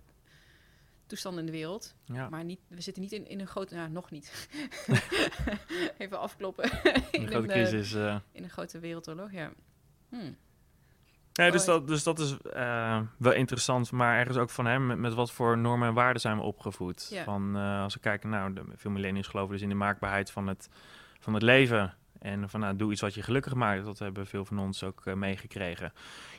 toestanden 1.08 1.40
in 1.40 1.46
de 1.46 1.58
wereld. 1.58 1.96
Ja, 2.06 2.30
Maar 2.30 2.44
niet, 2.44 2.60
we 2.68 2.82
zitten 2.82 3.04
niet 3.04 3.12
in, 3.12 3.28
in 3.28 3.40
een 3.40 3.48
grote... 3.48 3.76
Nou, 3.76 3.90
nog 3.90 4.12
niet. 4.12 4.48
Even 5.98 6.20
afkloppen. 6.20 6.64
in, 7.12 7.22
een 7.22 7.28
grote 7.28 7.48
eh, 7.48 7.62
crisis. 7.62 7.94
eh. 7.94 8.16
in 8.32 8.44
een 8.44 8.50
grote 8.50 8.80
wereldoorlog, 8.80 9.32
ja. 9.32 9.52
Hmm. 10.10 10.38
Ja, 11.32 11.50
dus, 11.52 11.62
Oh, 11.62 11.68
dat, 11.68 11.88
dus 11.88 12.04
dat 12.04 12.20
is 12.20 12.38
eh, 12.38 13.02
wel 13.18 13.34
interessant, 13.34 13.92
maar 13.92 14.18
ergens 14.18 14.38
ook 14.38 14.50
van 14.50 14.66
hem, 14.66 14.86
met, 14.86 14.98
met 14.98 15.14
wat 15.14 15.32
voor 15.32 15.58
normen 15.58 15.88
en 15.88 15.94
waarden 15.94 16.22
zijn 16.22 16.38
we 16.38 16.44
opgevoed. 16.44 17.08
Ja. 17.12 17.24
Van, 17.24 17.56
als 17.56 17.94
we 17.94 18.00
kijken, 18.00 18.30
nou, 18.30 18.54
de, 18.54 18.64
veel 18.76 18.92
millennials 18.92 19.28
geloven 19.28 19.52
dus 19.54 19.62
in 19.62 19.70
de 19.70 19.76
maakbaarheid 19.76 20.32
van 20.32 20.48
het, 20.48 20.70
van 21.20 21.34
het 21.34 21.44
leven. 21.44 21.94
En 22.26 22.50
van, 22.50 22.60
nou, 22.60 22.76
doe 22.76 22.92
iets 22.92 23.02
wat 23.02 23.14
je 23.14 23.24
gelukkig 23.24 23.54
maakt. 23.54 23.86
Dat 23.86 24.00
hebben 24.00 24.28
veel 24.28 24.46
van 24.46 24.60
ons 24.60 24.84
ook 24.84 25.06
eh, 25.06 25.14
meegekregen. 25.14 25.94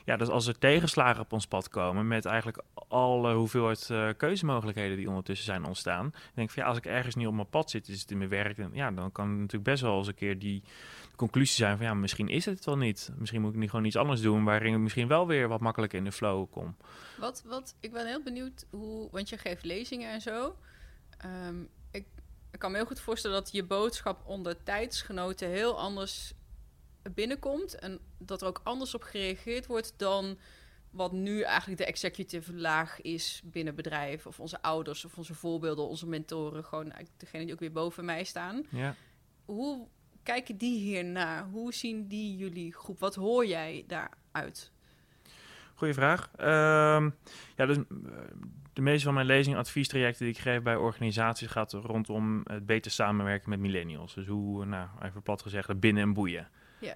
Ja, 0.05 0.17
dus 0.17 0.27
als 0.27 0.47
er 0.47 0.57
tegenslagen 0.57 1.21
op 1.21 1.33
ons 1.33 1.47
pad 1.47 1.69
komen 1.69 2.07
met 2.07 2.25
eigenlijk 2.25 2.63
alle 2.87 3.33
hoeveelheid 3.33 3.89
eh, 3.89 4.09
keuzemogelijkheden 4.17 4.97
die 4.97 5.07
ondertussen 5.07 5.45
zijn 5.45 5.65
ontstaan. 5.65 6.13
Denk 6.33 6.47
ik 6.47 6.53
van, 6.53 6.63
ja, 6.63 6.69
als 6.69 6.77
ik 6.77 6.85
ergens 6.85 7.15
niet 7.15 7.27
op 7.27 7.33
mijn 7.33 7.49
pad 7.49 7.69
zit, 7.69 7.87
is 7.87 8.01
het 8.01 8.11
in 8.11 8.17
mijn 8.17 8.29
werk, 8.29 8.57
ja, 8.73 8.91
dan 8.91 9.11
kan 9.11 9.35
natuurlijk 9.35 9.63
best 9.63 9.81
wel 9.81 9.97
eens 9.97 10.07
een 10.07 10.15
keer 10.15 10.39
die 10.39 10.63
conclusie 11.15 11.55
zijn 11.55 11.77
van, 11.77 11.85
ja, 11.85 11.93
misschien 11.93 12.27
is 12.27 12.45
het 12.45 12.65
wel 12.65 12.77
niet. 12.77 13.11
Misschien 13.17 13.41
moet 13.41 13.53
ik 13.53 13.59
nu 13.59 13.69
gewoon 13.69 13.85
iets 13.85 13.95
anders 13.95 14.21
doen, 14.21 14.43
waarin 14.43 14.73
ik 14.73 14.79
misschien 14.79 15.07
wel 15.07 15.27
weer 15.27 15.47
wat 15.47 15.61
makkelijker 15.61 15.97
in 15.97 16.05
de 16.05 16.11
flow 16.11 16.51
kom. 16.51 16.75
Wat, 17.19 17.43
wat, 17.45 17.75
ik 17.79 17.91
ben 17.91 18.07
heel 18.07 18.23
benieuwd 18.23 18.65
hoe... 18.69 19.07
Want 19.11 19.29
je 19.29 19.37
geeft 19.37 19.63
lezingen 19.63 20.11
en 20.11 20.21
zo. 20.21 20.55
Ehm, 21.17 21.55
ik, 22.51 22.59
kan 22.59 22.71
me 22.71 22.77
heel 22.77 22.85
goed 22.85 22.99
voorstellen 22.99 23.37
dat 23.37 23.51
je 23.51 23.63
boodschap 23.63 24.21
onder 24.25 24.63
tijdsgenoten 24.63 25.49
heel 25.49 25.79
anders 25.79 26.33
binnenkomt. 27.13 27.75
En 27.75 27.99
dat 28.17 28.41
er 28.41 28.47
ook 28.47 28.61
anders 28.63 28.95
op 28.95 29.03
gereageerd 29.03 29.65
wordt 29.65 29.93
dan 29.97 30.37
wat 30.89 31.11
nu 31.11 31.41
eigenlijk 31.41 31.79
de 31.79 31.85
executive 31.85 32.53
laag 32.53 33.01
is 33.01 33.41
binnen 33.45 33.75
bedrijven. 33.75 34.29
Of 34.29 34.39
onze 34.39 34.61
ouders 34.61 35.05
of 35.05 35.17
onze 35.17 35.33
voorbeelden, 35.33 35.87
onze 35.87 36.07
mentoren. 36.07 36.63
Gewoon 36.63 36.93
degene 37.17 37.43
die 37.43 37.53
ook 37.53 37.59
weer 37.59 37.71
boven 37.71 38.05
mij 38.05 38.23
staan. 38.23 38.65
Ja. 38.69 38.95
Hoe 39.45 39.87
kijken 40.23 40.57
die 40.57 40.79
hiernaar? 40.79 41.45
Hoe 41.45 41.73
zien 41.73 42.07
die 42.07 42.37
jullie 42.37 42.73
groep? 42.73 42.99
Wat 42.99 43.15
hoor 43.15 43.45
jij 43.45 43.83
daaruit? 43.87 44.71
Goeie 45.75 45.93
vraag. 45.93 46.29
Ehm, 46.35 47.09
ja, 47.55 47.65
dus, 47.65 47.77
eh, 47.77 47.83
de 48.77 48.83
meeste 48.83 49.05
van 49.05 49.13
mijn 49.13 49.25
lezing 49.25 49.55
en 49.55 49.61
adviestrajecten 49.61 50.25
die 50.25 50.33
ik 50.33 50.41
geef 50.41 50.61
bij 50.61 50.75
organisaties 50.75 51.47
gaat 51.47 51.71
rondom 51.73 52.41
het 52.43 52.65
beter 52.65 52.91
samenwerken 52.91 53.49
met 53.49 53.59
millennials. 53.59 54.13
Dus 54.13 54.27
hoe, 54.27 54.65
nou, 54.65 54.87
even 55.01 55.21
plat 55.21 55.41
gezegd, 55.41 55.79
binnen 55.79 56.03
en 56.03 56.13
boeien. 56.13 56.47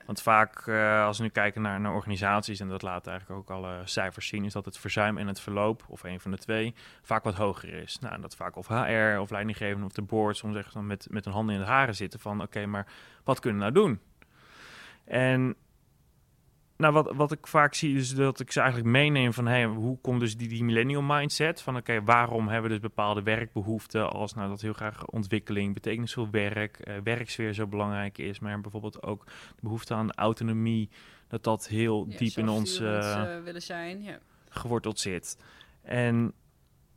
Want 0.06 0.22
vaak, 0.22 0.68
eh, 0.68 1.06
als 1.06 1.18
we 1.18 1.24
nu 1.24 1.30
kijken 1.30 1.62
naar, 1.62 1.80
naar 1.80 1.94
organisaties, 1.94 2.60
en 2.60 2.68
dat 2.68 2.82
laten 2.82 3.12
eigenlijk 3.12 3.42
ook 3.42 3.58
alle 3.58 3.82
cijfers 3.84 4.28
zien, 4.28 4.46
is 4.46 4.54
dat 4.54 4.66
het 4.66 4.78
verzuim 4.78 5.18
en 5.18 5.28
het 5.28 5.40
verloop, 5.40 5.84
of 5.88 6.04
een 6.04 6.20
van 6.20 6.32
de 6.32 6.38
twee, 6.38 6.74
vaak 7.02 7.24
wat 7.24 7.34
hoger 7.34 7.74
is. 7.74 8.00
Nou, 8.00 8.14
en 8.14 8.22
dat 8.22 8.36
vaak 8.36 8.56
of 8.56 8.68
HR 8.68 9.20
of 9.20 9.30
leidinggevende 9.30 9.86
of 9.86 9.92
de 9.92 10.02
board 10.02 10.38
soms 10.38 10.56
echt 10.56 10.74
dan 10.74 10.88
met, 10.88 11.08
met 11.10 11.26
een 11.26 11.32
hand 11.32 11.50
in 11.50 11.60
de 11.60 11.66
haren 11.66 11.96
zitten 11.96 12.20
van, 12.20 12.42
oké, 12.42 12.66
maar 12.66 12.88
wat 13.24 13.40
kunnen 13.40 13.66
we 13.66 13.72
nou 13.72 13.88
doen? 13.88 14.00
En 15.06 15.56
nou, 16.82 16.94
wat, 16.94 17.12
wat 17.16 17.32
ik 17.32 17.48
vaak 17.48 17.74
zie 17.74 17.96
is 17.96 18.16
dat 18.16 18.40
ik 18.40 18.52
ze 18.52 18.60
eigenlijk 18.60 18.90
meeneem 18.90 19.34
van 19.34 19.48
hey, 19.48 19.66
hoe 19.66 19.98
komt 20.02 20.20
dus 20.20 20.38
die, 20.38 20.48
die 20.48 20.64
millennial 20.64 21.02
mindset? 21.02 21.62
Van 21.62 21.78
oké, 21.78 22.04
waarom 22.04 22.48
hebben 22.48 22.64
we 22.64 22.70
dus 22.70 22.88
bepaalde 22.88 23.24
werkbehoeften 23.24 24.12
als 24.12 24.34
nou 24.34 24.50
dat 24.50 24.62
heel 24.62 24.74
graag 24.74 25.06
ontwikkeling, 25.06 25.74
betekenisvol 25.74 26.28
werk, 26.32 26.88
uh, 26.88 26.96
werksfeer 27.04 27.54
zo 27.54 27.68
belangrijk 27.68 28.18
is, 28.18 28.40
maar 28.40 28.62
bijvoorbeeld 28.62 29.04
ook 29.04 29.26
de 29.26 29.62
behoefte 29.62 29.94
aan 29.94 30.12
autonomie, 30.12 30.90
dat 31.28 31.44
dat 31.44 31.68
heel 31.68 32.06
Ja, 32.10 32.18
diep 32.18 32.38
in 32.38 32.50
ons 32.50 32.80
eh, 32.80 33.36
eh, 33.36 33.44
willen 33.44 33.62
zijn. 33.62 34.04
Ja. 34.04 34.18
geworteld 34.50 35.00
zit. 35.00 35.38
En 35.82 36.34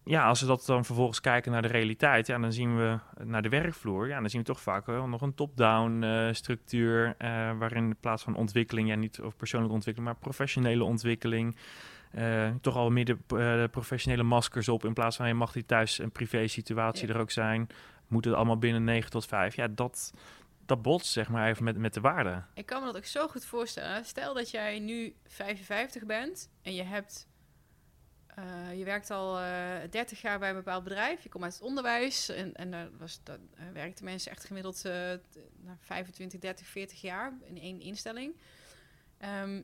ja, 0.04 0.26
als 0.26 0.40
we 0.40 0.46
dat 0.46 0.66
dan 0.66 0.84
vervolgens 0.84 1.20
kijken 1.20 1.52
naar 1.52 1.62
de 1.62 1.68
realiteit, 1.68 2.26
ja, 2.26 2.38
dan 2.38 2.52
zien 2.52 2.76
we 2.76 2.98
naar 3.24 3.42
de 3.42 3.48
werkvloer, 3.48 4.08
ja, 4.08 4.20
dan 4.20 4.30
zien 4.30 4.40
we 4.40 4.46
toch 4.46 4.60
vaak 4.60 4.86
wel 4.86 5.08
nog 5.08 5.20
een 5.22 5.34
top-down 5.34 6.02
eh, 6.02 6.28
structuur, 6.32 7.14
eh, 7.18 7.28
waarin 7.58 7.84
in 7.84 7.96
plaats 8.00 8.22
van 8.22 8.34
ontwikkeling, 8.36 8.88
ja, 8.88 8.94
niet 8.94 9.20
of 9.20 9.36
persoonlijke 9.36 9.74
ontwikkeling, 9.74 10.12
maar 10.12 10.22
professionele 10.22 10.84
ontwikkeling, 10.84 11.56
eh, 12.10 12.50
toch 12.60 12.76
al 12.76 12.90
meer 12.90 13.04
de 13.04 13.68
professionele 13.70 14.22
maskers 14.22 14.68
op, 14.68 14.84
in 14.84 14.92
plaats 14.94 15.16
van, 15.16 15.28
je 15.28 15.34
mag 15.34 15.52
die 15.52 15.66
thuis 15.66 15.98
een 15.98 16.12
privé 16.12 16.46
situatie 16.46 17.08
Ja. 17.08 17.14
er 17.14 17.20
ook 17.20 17.30
zijn, 17.30 17.66
moet 18.08 18.24
het 18.24 18.34
allemaal 18.34 18.58
binnen 18.58 18.84
9 18.84 19.10
tot 19.10 19.26
5. 19.26 19.56
Ja, 19.56 19.68
dat, 19.68 20.12
dat 20.66 20.82
botst 20.82 21.12
zeg 21.12 21.28
maar 21.28 21.48
even 21.48 21.64
met, 21.64 21.76
met 21.76 21.94
de 21.94 22.00
waarde. 22.00 22.42
Ik 22.54 22.66
kan 22.66 22.80
me 22.80 22.86
dat 22.86 22.96
ook 22.96 23.04
zo 23.04 23.28
goed 23.28 23.44
voorstellen. 23.44 24.04
Stel 24.04 24.34
dat 24.34 24.50
jij 24.50 24.78
nu 24.78 25.14
55 25.26 26.04
bent 26.04 26.50
en 26.62 26.74
je 26.74 26.82
hebt. 26.82 27.26
Eh, 28.34 28.78
je 28.78 28.84
werkt 28.84 29.10
al 29.10 29.38
eh 29.38 29.90
30 29.90 30.20
jaar 30.20 30.38
bij 30.38 30.48
een 30.48 30.54
bepaald 30.54 30.84
bedrijf. 30.84 31.22
Je 31.22 31.28
komt 31.28 31.44
uit 31.44 31.52
het 31.54 31.62
onderwijs. 31.62 32.28
En, 32.28 32.54
en 32.54 32.70
daar 32.70 32.88
was, 32.98 33.20
eh, 33.24 33.34
werkten 33.72 34.04
mensen 34.04 34.30
echt 34.30 34.44
gemiddeld 34.44 34.84
eh, 34.84 35.12
t- 35.12 35.38
nou, 35.56 35.76
25, 35.80 36.40
30, 36.40 36.66
40 36.66 37.00
jaar 37.00 37.32
in 37.44 37.58
één 37.60 37.80
instelling. 37.80 38.36
Ehm, 39.18 39.60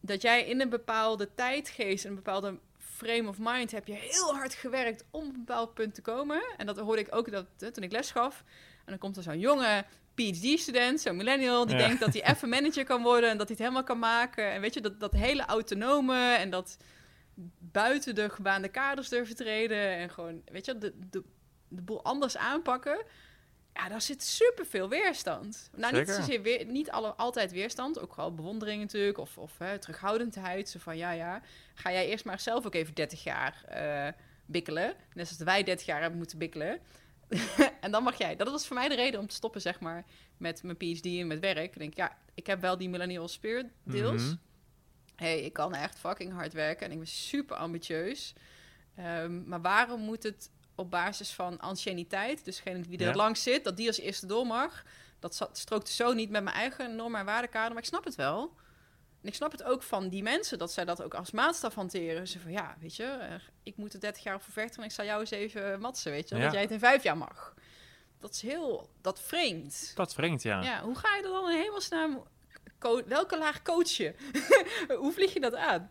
dat 0.00 0.22
jij 0.22 0.44
in 0.46 0.60
een 0.60 0.68
bepaalde 0.68 1.34
tijdgeest, 1.34 2.04
een 2.04 2.14
bepaalde 2.14 2.58
frame 2.78 3.28
of 3.28 3.36
mind, 3.38 3.70
heb 3.70 3.86
je 3.86 3.94
heel 3.94 4.34
hard 4.34 4.54
gewerkt 4.54 5.04
om 5.10 5.20
op 5.22 5.28
een 5.34 5.38
bepaald 5.44 5.74
punt 5.74 5.94
te 5.94 6.02
komen. 6.02 6.42
En 6.56 6.66
dat 6.66 6.78
hoorde 6.78 7.02
ik 7.02 7.14
ook 7.14 7.30
dat, 7.30 7.46
eh, 7.58 7.68
toen 7.68 7.82
ik 7.84 7.92
les 7.92 8.10
gaf. 8.10 8.44
En 8.78 8.84
dan 8.94 8.98
komt 8.98 9.16
er 9.16 9.22
zo'n 9.22 9.38
jonge 9.38 9.84
PhD-student, 10.14 11.00
zo'n 11.00 11.16
millennial, 11.16 11.66
die 11.66 11.76
Ja. 11.76 11.86
denkt 11.86 12.00
dat 12.00 12.12
hij 12.12 12.24
even 12.34 12.48
manager 12.48 12.84
kan 12.84 13.02
worden 13.02 13.30
en 13.30 13.38
dat 13.38 13.46
hij 13.48 13.56
het 13.56 13.66
helemaal 13.66 13.84
kan 13.88 13.98
maken. 13.98 14.50
En 14.52 14.60
weet 14.60 14.74
je, 14.74 14.80
dat, 14.80 15.00
dat 15.00 15.12
hele 15.12 15.42
autonome 15.44 16.34
en 16.34 16.50
dat 16.50 16.76
buiten 17.58 18.14
de 18.14 18.28
gebaande 18.28 18.68
kaders 18.68 19.08
durven 19.08 19.36
treden 19.36 19.96
en 19.96 20.10
gewoon, 20.10 20.42
weet 20.44 20.64
je, 20.64 20.78
de, 20.78 20.94
de, 21.10 21.22
de 21.68 21.82
boel 21.82 22.04
anders 22.04 22.36
aanpakken. 22.36 23.04
Ja, 23.74 23.88
daar 23.88 24.02
zit 24.02 24.22
superveel 24.22 24.88
weerstand. 24.88 25.70
Nou, 25.76 25.98
niet 25.98 26.08
zozeer 26.08 26.42
weer, 26.42 26.66
niet 26.66 26.90
alle, 26.90 27.14
altijd 27.14 27.52
weerstand, 27.52 28.00
ook 28.00 28.16
wel 28.16 28.34
bewondering 28.34 28.80
natuurlijk, 28.80 29.18
of, 29.18 29.38
of 29.38 29.58
hè, 29.58 29.78
terughoudendheid. 29.78 30.68
Zo 30.68 30.78
van, 30.78 30.96
ja, 30.96 31.10
ja, 31.10 31.42
ga 31.74 31.92
jij 31.92 32.08
eerst 32.08 32.24
maar 32.24 32.40
zelf 32.40 32.66
ook 32.66 32.74
even 32.74 32.94
30 32.94 33.24
jaar 33.24 33.64
eh, 33.64 34.12
bikkelen. 34.46 34.94
Net 35.14 35.28
zoals 35.28 35.42
wij 35.42 35.62
30 35.62 35.86
jaar 35.86 36.00
hebben 36.00 36.18
moeten 36.18 36.38
bikkelen. 36.38 36.80
en 37.80 37.90
dan 37.90 38.02
mag 38.02 38.18
jij. 38.18 38.36
Dat 38.36 38.50
was 38.50 38.66
voor 38.66 38.76
mij 38.76 38.88
de 38.88 38.94
reden 38.94 39.20
om 39.20 39.26
te 39.26 39.34
stoppen, 39.34 39.60
zeg 39.60 39.80
maar, 39.80 40.04
met 40.36 40.62
mijn 40.62 40.76
PhD 40.76 41.04
en 41.04 41.26
met 41.26 41.40
werk. 41.40 41.72
Ik 41.72 41.78
denk, 41.78 41.96
ja, 41.96 42.16
ik 42.34 42.46
heb 42.46 42.60
wel 42.60 42.78
die 42.78 42.88
millennial 42.88 43.28
spirit 43.28 43.66
deels. 43.84 44.22
Mhm. 44.22 44.34
Hey, 45.18 45.40
ik 45.42 45.52
kan 45.52 45.74
echt 45.74 45.98
fucking 45.98 46.32
hard 46.32 46.52
werken 46.52 46.86
en 46.86 46.92
ik 46.92 46.98
ben 46.98 47.06
super 47.06 47.56
ambitieus. 47.56 48.32
Ehm, 48.96 49.48
maar 49.48 49.60
waarom 49.60 50.00
moet 50.00 50.22
het 50.22 50.50
op 50.74 50.90
basis 50.90 51.30
van 51.32 51.58
anciëniteit, 51.58 52.44
dus 52.44 52.56
degene 52.56 52.80
die 52.80 52.98
er 52.98 53.06
Ja. 53.06 53.14
langst 53.14 53.42
zit, 53.42 53.64
dat 53.64 53.76
die 53.76 53.86
als 53.86 53.98
eerste 53.98 54.26
door 54.26 54.46
mag? 54.46 54.82
Dat 55.18 55.34
za- 55.34 55.48
strookt 55.52 55.88
zo 55.88 56.12
niet 56.12 56.30
met 56.30 56.42
mijn 56.42 56.56
eigen 56.56 56.96
norm 56.96 57.14
en 57.14 57.24
waardekader, 57.24 57.68
maar 57.72 57.82
ik 57.82 57.88
snap 57.88 58.04
het 58.04 58.14
wel. 58.14 58.52
En 59.22 59.28
ik 59.28 59.34
snap 59.34 59.52
het 59.52 59.62
ook 59.62 59.82
van 59.82 60.08
die 60.08 60.22
mensen, 60.22 60.58
dat 60.58 60.72
zij 60.72 60.84
dat 60.84 61.02
ook 61.02 61.14
als 61.14 61.30
maatstaf 61.30 61.74
hanteren. 61.74 62.28
Ze 62.28 62.38
van, 62.40 62.52
ja, 62.52 62.76
weet 62.80 62.96
je, 62.96 63.38
ik 63.62 63.76
moet 63.76 63.94
er 63.94 64.00
30 64.00 64.22
jaar 64.22 64.34
op 64.34 64.42
vervechten 64.42 64.80
en 64.82 64.88
ik 64.88 64.94
zal 64.94 65.04
jou 65.04 65.20
eens 65.20 65.30
even 65.30 65.80
matsen, 65.80 66.12
weet 66.12 66.28
je. 66.28 66.36
Ja. 66.36 66.42
Dat 66.42 66.52
jij 66.52 66.62
het 66.62 66.70
in 66.70 66.78
vijf 66.78 67.02
jaar 67.02 67.16
mag. 67.16 67.54
Dat 68.20 68.30
is 68.30 68.42
heel, 68.42 68.90
dat 69.00 69.20
vreemd. 69.20 69.92
Dat 69.94 70.14
vreemd, 70.14 70.42
ja. 70.42 70.62
Ja, 70.62 70.82
hoe 70.82 70.94
ga 70.98 71.16
je 71.16 71.22
er 71.22 71.28
dan 71.28 71.50
in 71.50 71.56
hemelsnaam... 71.58 72.22
Welke 73.06 73.38
laag 73.38 73.62
coach 73.62 73.90
je? 73.90 74.14
hoe 75.00 75.12
vlieg 75.12 75.32
je 75.32 75.40
dat 75.40 75.54
aan? 75.54 75.90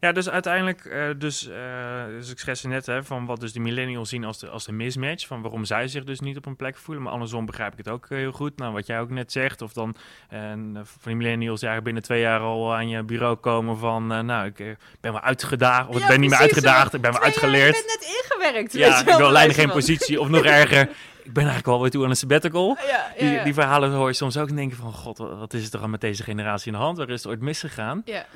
Ja, 0.00 0.12
dus 0.12 0.28
uiteindelijk, 0.28 0.84
eh, 0.84 1.02
dus, 1.18 1.48
eh, 1.48 2.04
dus 2.06 2.30
ik 2.30 2.38
schetste 2.38 2.68
net 2.68 2.86
hè, 2.86 3.04
van 3.04 3.26
wat 3.26 3.40
dus 3.40 3.52
de 3.52 3.60
millennials 3.60 4.08
zien 4.08 4.24
als 4.24 4.38
de, 4.38 4.48
als 4.48 4.64
de 4.64 4.72
mismatch, 4.72 5.26
van 5.26 5.42
waarom 5.42 5.64
zij 5.64 5.88
zich 5.88 6.04
dus 6.04 6.20
niet 6.20 6.36
op 6.36 6.46
een 6.46 6.56
plek 6.56 6.76
voelen. 6.76 7.04
Maar 7.04 7.12
andersom 7.12 7.46
begrijp 7.46 7.72
ik 7.72 7.78
het 7.78 7.88
ook 7.88 8.06
eh, 8.08 8.18
heel 8.18 8.32
goed. 8.32 8.56
Nou, 8.56 8.72
wat 8.72 8.86
jij 8.86 9.00
ook 9.00 9.10
net 9.10 9.32
zegt, 9.32 9.62
of 9.62 9.72
dan 9.72 9.96
eh, 10.28 10.40
van 10.74 10.84
die 11.04 11.16
millennials 11.16 11.60
die 11.60 11.68
eigenlijk 11.68 11.84
binnen 11.84 12.02
twee 12.02 12.20
jaar 12.20 12.40
al 12.40 12.74
aan 12.74 12.88
je 12.88 13.02
bureau 13.02 13.36
komen 13.36 13.78
van, 13.78 14.06
nou, 14.06 14.46
ik 14.46 14.76
ben 15.00 15.12
wel 15.12 15.20
uitgedaagd, 15.20 15.88
of 15.88 15.94
ik 15.94 16.00
Ja, 16.00 16.08
ben 16.08 16.20
niet 16.20 16.30
meer 16.30 16.38
uitgedaagd, 16.38 16.94
ik 16.94 17.00
ben 17.00 17.12
wel 17.12 17.22
uitgeleerd. 17.22 17.76
Je 17.76 17.84
bent 17.86 18.00
net 18.00 18.24
ingewerkt. 18.24 18.72
Ja, 18.72 18.98
ik 19.00 19.04
wel, 19.06 19.18
wil 19.18 19.30
leiden 19.30 19.54
geen 19.54 19.70
positie, 19.70 20.20
of 20.20 20.28
nog 20.28 20.44
erger, 20.44 20.80
ik 21.28 21.32
ben 21.32 21.44
eigenlijk 21.44 21.66
al 21.66 21.80
weer 21.80 21.90
toe 21.90 22.04
aan 22.04 22.10
een 22.10 22.16
sabbatical. 22.16 22.76
Ja, 22.80 22.86
ja, 22.86 23.12
Die, 23.18 23.30
ja. 23.30 23.44
die 23.44 23.54
verhalen 23.54 23.90
hoor 23.90 24.08
je 24.08 24.14
soms 24.14 24.36
ook 24.36 24.48
en 24.48 24.56
denk 24.56 24.70
je 24.70 24.76
van, 24.76 24.92
god, 24.92 25.18
wat 25.18 25.52
is 25.52 25.64
het 25.64 25.74
er 25.74 25.82
aan 25.82 25.90
met 25.90 26.00
deze 26.00 26.22
generatie 26.22 26.72
in 26.72 26.78
de 26.78 26.84
hand? 26.84 26.98
Waar 26.98 27.08
is 27.08 27.22
het 27.22 27.32
ooit 27.32 27.40
misgegaan? 27.40 28.02
Ja. 28.04 28.26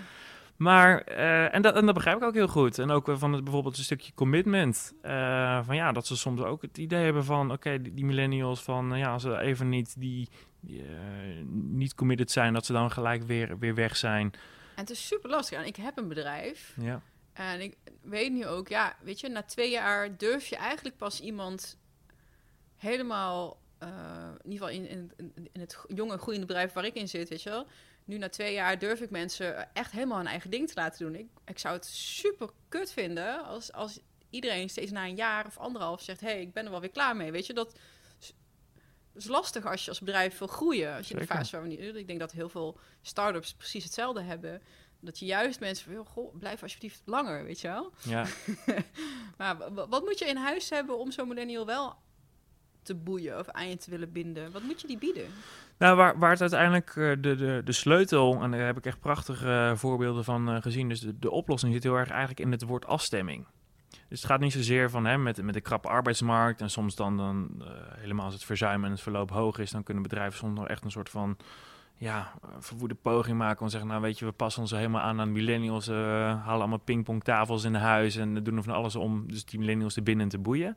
Maar, 0.62 1.00
eh, 1.00 1.54
en, 1.54 1.62
dat, 1.62 1.74
en 1.76 1.86
dat 1.86 1.94
begrijp 1.94 2.16
ik 2.16 2.22
ook 2.22 2.34
heel 2.34 2.48
goed. 2.48 2.78
En 2.78 2.90
ook 2.90 3.08
eh, 3.08 3.16
van 3.18 3.32
het, 3.32 3.44
bijvoorbeeld 3.44 3.78
een 3.78 3.84
stukje 3.84 4.12
commitment. 4.14 4.92
eh, 5.02 5.64
van 5.64 5.76
ja, 5.76 5.92
dat 5.92 6.06
ze 6.06 6.16
soms 6.16 6.40
ook 6.40 6.62
het 6.62 6.78
idee 6.78 7.04
hebben 7.04 7.24
van, 7.24 7.52
oké, 7.52 7.82
die, 7.82 7.94
die 7.94 8.04
millennials 8.04 8.62
van, 8.62 8.98
ja, 8.98 9.12
als 9.12 9.22
ze 9.22 9.38
even 9.38 9.68
niet 9.68 10.00
die, 10.00 10.28
die, 10.60 10.82
niet 11.52 11.94
committed 11.94 12.30
zijn, 12.30 12.52
dat 12.52 12.66
ze 12.66 12.72
dan 12.72 12.90
gelijk 12.90 13.22
weer, 13.22 13.58
weer 13.58 13.74
weg 13.74 13.96
zijn. 13.96 14.30
En 14.74 14.80
het 14.80 14.90
is 14.90 15.06
super 15.06 15.30
lastig. 15.30 15.58
En 15.58 15.66
ik 15.66 15.76
heb 15.76 15.98
een 15.98 16.08
bedrijf. 16.08 16.76
Ja, 16.80 17.00
En 17.32 17.60
ik 17.60 17.76
weet 18.02 18.32
nu 18.32 18.46
ook, 18.46 18.68
ja, 18.68 18.96
weet 19.02 19.20
je, 19.20 19.28
na 19.28 19.42
twee 19.42 19.70
jaar 19.70 20.16
durf 20.16 20.46
je 20.46 20.56
eigenlijk 20.56 20.96
pas 20.96 21.20
iemand 21.20 21.78
helemaal, 22.76 23.60
in 24.44 24.50
ieder 24.50 24.68
geval 24.68 24.68
in, 24.68 24.88
in, 24.88 25.12
in- 25.16 25.48
in 25.52 25.60
het 25.60 25.84
jonge, 25.94 26.18
groeiende 26.18 26.46
bedrijf 26.46 26.72
waar 26.72 26.84
ik 26.84 26.94
in 26.94 27.08
zit, 27.08 27.28
weet 27.28 27.42
je 27.42 27.50
wel. 27.50 27.66
Nu 28.04 28.18
na 28.18 28.28
twee 28.28 28.52
jaar 28.52 28.78
durf 28.78 29.00
ik 29.00 29.10
mensen 29.10 29.74
echt 29.74 29.92
helemaal 29.92 30.16
hun 30.16 30.26
eigen 30.26 30.50
ding 30.50 30.68
te 30.68 30.74
laten 30.74 31.04
doen. 31.06 31.14
Ik, 31.14 31.26
ik 31.44 31.58
zou 31.58 31.74
het 31.74 31.86
super 31.86 32.50
kut 32.68 32.92
vinden 32.92 33.44
als, 33.44 33.72
als 33.72 33.98
iedereen 34.30 34.68
steeds 34.70 34.90
na 34.90 35.04
een 35.04 35.14
jaar 35.16 35.46
of 35.46 35.58
anderhalf 35.58 36.02
zegt, 36.02 36.20
hé, 36.20 36.26
hey, 36.28 36.40
ik 36.40 36.52
ben 36.52 36.64
er 36.64 36.70
wel 36.70 36.80
weer 36.80 36.90
klaar 36.90 37.16
mee. 37.16 37.32
Weet 37.32 37.46
je, 37.46 37.52
dat 37.52 37.78
is, 38.20 38.32
is 39.14 39.26
lastig 39.26 39.66
als 39.66 39.82
je 39.84 39.88
als 39.90 40.00
bedrijf 40.00 40.38
wil 40.38 40.48
groeien. 40.48 40.96
Als 40.96 41.08
je 41.08 41.14
in 41.14 41.20
de 41.20 41.26
fase 41.26 41.50
waar 41.56 41.62
we 41.62 41.68
nu, 41.68 41.76
ik 41.98 42.06
denk 42.06 42.18
dat 42.18 42.32
heel 42.32 42.48
veel 42.48 42.78
start-ups 43.02 43.54
precies 43.54 43.84
hetzelfde 43.84 44.20
hebben. 44.22 44.62
Dat 45.00 45.18
je 45.18 45.24
juist 45.26 45.60
mensen 45.60 45.84
van, 45.84 45.94
joh, 45.94 46.06
goh, 46.06 46.38
blijf 46.38 46.62
alsjeblieft 46.62 47.02
langer, 47.04 47.44
weet 47.44 47.60
je 47.60 47.68
wel. 47.68 47.92
ja. 48.02 48.26
Maar 49.38 49.56
wa- 49.56 49.72
wa- 49.72 49.88
wat 49.88 50.04
moet 50.04 50.18
je 50.18 50.24
in 50.24 50.36
huis 50.36 50.70
hebben 50.70 50.98
om 50.98 51.10
zo'n 51.12 51.28
millennial 51.28 51.66
wel 51.66 51.96
te 52.82 52.94
boeien 52.94 53.38
of 53.38 53.48
aan 53.48 53.68
je 53.68 53.76
te 53.76 53.90
willen 53.90 54.12
binden? 54.12 54.52
Wat 54.52 54.62
moet 54.62 54.80
je 54.80 54.86
die 54.86 54.98
bieden? 54.98 55.26
Nou, 55.82 55.96
waar, 55.96 56.18
waar 56.18 56.30
het 56.30 56.40
uiteindelijk 56.40 56.88
eh, 56.88 56.94
de, 56.94 57.34
de, 57.36 57.60
de 57.64 57.72
sleutel, 57.72 58.42
en 58.42 58.50
daar 58.50 58.66
heb 58.66 58.76
ik 58.76 58.86
echt 58.86 59.00
prachtige 59.00 59.50
eh, 59.50 59.76
voorbeelden 59.76 60.24
van 60.24 60.50
eh, 60.50 60.62
gezien, 60.62 60.88
dus 60.88 61.00
de, 61.00 61.18
de 61.18 61.30
oplossing 61.30 61.72
zit 61.72 61.82
heel 61.82 61.96
erg 61.96 62.08
eigenlijk 62.08 62.40
in 62.40 62.50
het 62.50 62.62
woord 62.62 62.86
afstemming. 62.86 63.46
Dus 64.08 64.20
het 64.20 64.30
gaat 64.30 64.40
niet 64.40 64.52
zozeer 64.52 64.90
van 64.90 65.04
hè, 65.04 65.18
met, 65.18 65.42
met 65.42 65.54
de 65.54 65.60
krappe 65.60 65.88
arbeidsmarkt 65.88 66.60
en 66.60 66.70
soms 66.70 66.94
dan, 66.94 67.16
dan 67.16 67.62
helemaal 67.98 68.24
als 68.24 68.34
het 68.34 68.44
verzuim 68.44 68.84
en 68.84 68.90
het 68.90 69.00
verloop 69.00 69.30
hoog 69.30 69.58
is, 69.58 69.70
dan 69.70 69.82
kunnen 69.82 70.02
bedrijven 70.02 70.38
soms 70.38 70.58
nog 70.58 70.68
echt 70.68 70.84
een 70.84 70.90
soort 70.90 71.08
van 71.08 71.36
ja, 71.96 72.32
verwoede 72.58 72.94
poging 72.94 73.38
maken 73.38 73.62
om 73.62 73.68
zeggen, 73.68 73.88
nou 73.88 74.02
weet 74.02 74.18
je, 74.18 74.24
we 74.24 74.32
passen 74.32 74.62
ons 74.62 74.70
helemaal 74.70 75.00
aan 75.00 75.20
aan 75.20 75.32
millennials, 75.32 75.88
eh, 75.88 75.96
halen 75.96 76.44
allemaal 76.44 76.78
pingpongtafels 76.78 77.64
in 77.64 77.74
huis 77.74 78.16
en 78.16 78.42
doen 78.42 78.56
er 78.56 78.62
van 78.62 78.74
alles 78.74 78.96
om 78.96 79.24
dus 79.26 79.44
die 79.44 79.58
millennials 79.58 79.96
er 79.96 80.02
binnen 80.02 80.28
te 80.28 80.38
boeien. 80.38 80.76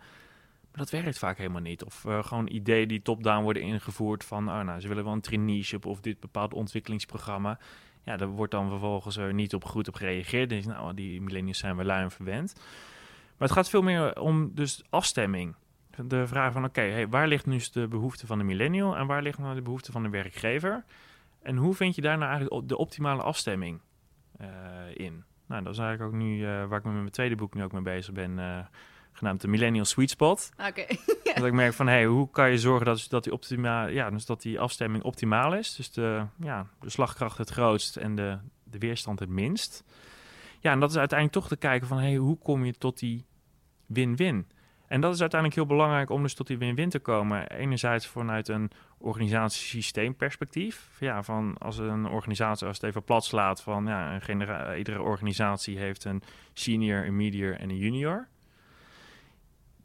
Maar 0.76 0.86
dat 0.86 1.02
werkt 1.02 1.18
vaak 1.18 1.38
helemaal 1.38 1.62
niet. 1.62 1.84
Of 1.84 2.06
eh, 2.06 2.24
gewoon 2.24 2.48
ideeën 2.48 2.88
die 2.88 3.02
top-down 3.02 3.44
worden 3.44 3.62
ingevoerd 3.62 4.24
van, 4.24 4.50
oh, 4.50 4.62
nou, 4.62 4.80
ze 4.80 4.88
willen 4.88 5.04
wel 5.04 5.14
een 5.14 5.22
traineeship 5.22 5.86
of 5.86 6.00
dit 6.00 6.20
bepaald 6.20 6.54
ontwikkelingsprogramma. 6.54 7.60
Ja, 8.04 8.18
daar 8.18 8.28
wordt 8.28 8.52
dan 8.52 8.70
vervolgens 8.70 9.18
er 9.18 9.34
niet 9.34 9.54
op 9.54 9.66
goed 9.66 9.88
op 9.88 9.96
gereageerd. 9.96 10.50
Dan 10.50 10.58
je, 10.58 10.68
nou, 10.68 10.94
die 10.94 11.22
millennials 11.22 11.58
zijn 11.58 11.76
wel 11.76 11.86
lui 11.86 12.04
en 12.04 12.12
verwend. 12.12 12.54
Maar 13.38 13.48
het 13.48 13.52
gaat 13.52 13.70
veel 13.70 13.82
meer 13.82 14.20
om 14.20 14.52
dus 14.54 14.84
afstemming. 14.90 15.56
De 16.06 16.28
vraag 16.28 16.54
van, 16.54 16.66
oké, 16.66 16.82
hey, 16.82 17.08
waar 17.08 17.28
ligt 17.28 17.46
nu 17.46 17.62
de 17.72 17.88
behoefte 17.88 18.28
van 18.28 18.38
de 18.38 18.44
millennial 18.44 18.98
en 18.98 19.08
waar 19.08 19.22
ligt 19.22 19.38
nou 19.38 19.56
de 19.56 19.62
behoefte 19.62 19.92
van 19.92 20.04
de 20.04 20.10
werkgever? 20.10 20.84
En 21.42 21.58
hoe 21.58 21.74
vind 21.74 21.96
je 21.96 22.02
daar 22.02 22.18
nou 22.18 22.32
eigenlijk 22.32 22.68
de 22.68 22.78
optimale 22.78 23.22
afstemming 23.22 23.80
eh, 24.38 24.48
in? 24.94 25.24
Nou, 25.46 25.64
dat 25.64 25.74
is 25.74 25.80
eigenlijk 25.80 26.14
ook 26.14 26.20
nu 26.20 26.46
eh, 26.46 26.66
waar 26.66 26.80
ik 26.80 26.86
met 26.86 26.94
mijn 26.94 27.10
tweede 27.10 27.36
boek 27.36 27.54
nu 27.54 27.64
ook 27.64 27.72
mee 27.72 27.82
bezig 27.82 28.14
ben, 28.14 28.40
eh, 28.40 28.66
genaamd 29.18 29.42
de 29.42 29.48
Millennial 29.48 29.86
Sweet 29.86 30.10
Spot. 30.10 30.50
Oké. 30.68 30.86
Dat 31.36 31.46
ik 31.46 31.54
merk 31.54 31.74
van, 31.74 31.88
hey, 31.88 32.06
hoe 32.06 32.30
kan 32.30 32.52
je 32.52 32.58
zorgen 32.58 32.86
dat, 32.86 33.06
dat, 33.10 33.24
die 33.24 33.34
optima 33.34 33.86
ja, 33.86 34.10
dus 34.10 34.26
dat 34.26 34.42
die 34.42 34.60
afstemming 34.60 35.04
optimaal 35.04 35.54
is? 35.54 35.76
Dus 35.76 35.92
de, 35.92 36.26
ja, 36.40 36.68
de 36.80 36.90
slagkracht 36.90 37.38
het 37.38 37.50
grootst 37.50 37.96
en 37.96 38.16
de, 38.16 38.38
de 38.64 38.78
weerstand 38.78 39.20
het 39.20 39.30
minst. 39.30 39.84
Ja, 40.60 40.72
en 40.72 40.80
dat 40.80 40.90
is 40.90 40.98
uiteindelijk 40.98 41.40
toch 41.40 41.48
te 41.48 41.58
kijken 41.58 41.88
van, 41.88 41.98
hey, 41.98 42.16
hoe 42.16 42.38
kom 42.38 42.66
je 42.66 42.74
tot 42.74 43.00
die 43.00 43.26
win-win? 43.86 44.48
En 44.88 45.02
dat 45.02 45.14
is 45.14 45.20
uiteindelijk 45.20 45.60
heel 45.60 45.78
belangrijk 45.78 46.10
om 46.10 46.22
dus 46.22 46.34
tot 46.34 46.48
die 46.48 46.58
win-win 46.58 46.90
te 46.90 47.00
komen. 47.00 47.50
Enerzijds 47.50 48.08
vanuit 48.08 48.48
een 48.48 48.72
organisatiesysteemperspectief. 48.98 50.90
Ja, 51.00 51.24
van 51.24 51.58
als 51.58 51.78
een 51.78 52.08
organisatie, 52.08 52.68
als 52.68 52.78
het 52.78 52.86
even 52.86 53.04
plat 53.04 53.26
slaat, 53.26 53.62
van 53.62 53.86
ja, 53.86 54.20
een 54.28 54.78
iedere 54.78 55.02
organisatie 55.02 55.78
heeft 55.78 56.04
een 56.04 56.22
senior, 56.54 57.06
een 57.06 57.16
medior 57.16 57.56
en 57.56 57.70
een 57.70 57.78
junior. 57.78 58.28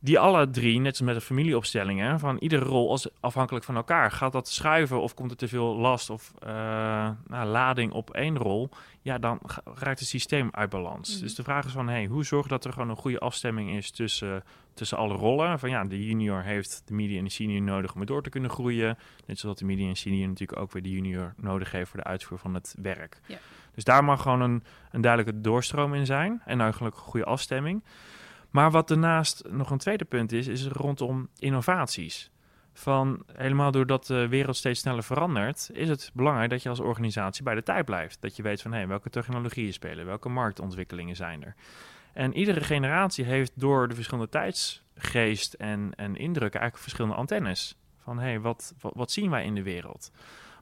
Die 0.03 0.19
alle 0.19 0.51
drie, 0.51 0.79
net 0.79 0.91
als 0.91 1.01
met 1.01 1.15
de 1.15 1.21
familieopstellingen, 1.21 2.19
van 2.19 2.37
iedere 2.39 2.65
rol 2.65 2.91
als 2.91 3.09
afhankelijk 3.21 3.65
van 3.65 3.77
elkaar. 3.77 4.11
Gaat 4.11 4.33
dat 4.33 4.49
schuiven 4.49 5.01
of 5.01 5.15
komt 5.15 5.31
er 5.31 5.37
te 5.37 5.49
veel 5.49 5.77
last 5.77 6.11
of 6.11 6.33
uh, 6.47 6.51
nou, 7.27 7.47
lading 7.47 7.93
op 7.93 8.11
één 8.11 8.37
rol? 8.37 8.69
Ja, 9.03 9.19
dan 9.19 9.41
raakt 9.75 9.99
het 9.99 10.09
systeem 10.09 10.49
uit 10.51 10.71
balans. 10.71 11.13
Mhm. 11.13 11.23
Dus 11.23 11.35
de 11.35 11.43
vraag 11.43 11.65
is 11.65 11.73
van, 11.73 11.89
hey, 11.89 12.07
hoe 12.07 12.25
zorg 12.25 12.47
dat 12.47 12.65
er 12.65 12.73
gewoon 12.73 12.89
een 12.89 12.97
goede 12.97 13.19
afstemming 13.19 13.77
is 13.77 13.91
tussen, 13.91 14.45
tussen 14.75 14.99
alle 14.99 15.15
rollen? 15.15 15.59
Van 15.59 15.71
ja, 15.71 15.85
de 15.85 16.07
junior 16.07 16.43
heeft 16.43 16.83
de 16.85 16.95
media 16.95 17.19
en 17.19 17.25
de 17.25 17.31
senior 17.31 17.63
nodig 17.63 17.95
om 17.95 18.07
door 18.07 18.23
te 18.23 18.31
kunnen 18.31 18.51
groeien. 18.51 18.99
Net 19.27 19.39
zoals 19.39 19.59
de 19.59 19.65
media 19.65 19.89
en 19.89 19.97
senior 19.97 20.29
natuurlijk 20.29 20.61
ook 20.61 20.73
weer 20.73 20.83
de 20.83 20.91
junior 20.91 21.35
nodig 21.37 21.71
heeft 21.71 21.91
voor 21.91 22.01
de 22.01 22.07
uitvoer 22.07 22.39
van 22.39 22.55
het 22.55 22.75
werk. 22.83 23.21
Dus 23.75 23.85
daar 23.85 24.05
mag 24.05 24.23
gewoon 24.23 24.41
een, 24.41 24.63
een 24.91 25.01
duidelijke 25.01 25.41
doorstroom 25.41 25.95
in 25.95 26.07
zijn 26.07 26.43
en 26.45 26.61
eigenlijk 26.61 26.97
een 26.97 27.03
goede 27.03 27.27
afstemming. 27.27 27.83
Maar 28.51 28.71
wat 28.71 28.89
daarnaast 28.89 29.45
nog 29.51 29.71
een 29.71 29.79
tweede 29.79 30.05
punt 30.05 30.33
is, 30.33 30.47
is 30.47 30.67
rondom 30.67 31.29
innovaties. 31.39 32.31
Van 32.73 33.23
helemaal 33.33 33.71
doordat 33.71 34.07
de 34.07 34.29
wereld 34.29 34.57
steeds 34.57 34.81
sneller 34.81 35.03
verandert, 35.03 35.71
is 35.73 35.89
het 35.89 36.11
belangrijk 36.15 36.51
dat 36.51 36.63
je 36.63 36.69
als 36.69 36.81
organisatie 36.81 37.43
bij 37.43 37.55
de 37.55 37.63
tijd 37.63 37.85
blijft. 37.85 38.21
Dat 38.21 38.37
je 38.37 38.43
weet 38.43 38.63
van 38.63 38.73
hé, 38.73 38.87
welke 38.87 39.11
technologieën 39.11 39.73
spelen, 39.73 40.07
welke 40.07 40.29
marktontwikkelingen 40.29 41.17
zijn 41.17 41.45
er. 41.45 41.55
En 42.13 42.37
iedere 42.37 42.61
generatie 42.61 43.25
heeft 43.25 43.53
door 43.55 43.89
de 43.89 43.95
verschillende 43.95 44.31
tijdsgeest 44.31 45.55
en, 45.55 45.93
en 45.97 46.17
indrukken 46.17 46.61
eigenlijk 46.61 46.83
verschillende 46.83 47.17
antennes. 47.17 47.77
Van 47.99 48.19
hé, 48.19 48.41
wat, 48.41 48.75
wat, 48.81 48.93
wat 48.95 49.11
zien 49.11 49.31
wij 49.31 49.45
in 49.45 49.55
de 49.55 49.63
wereld? 49.63 50.13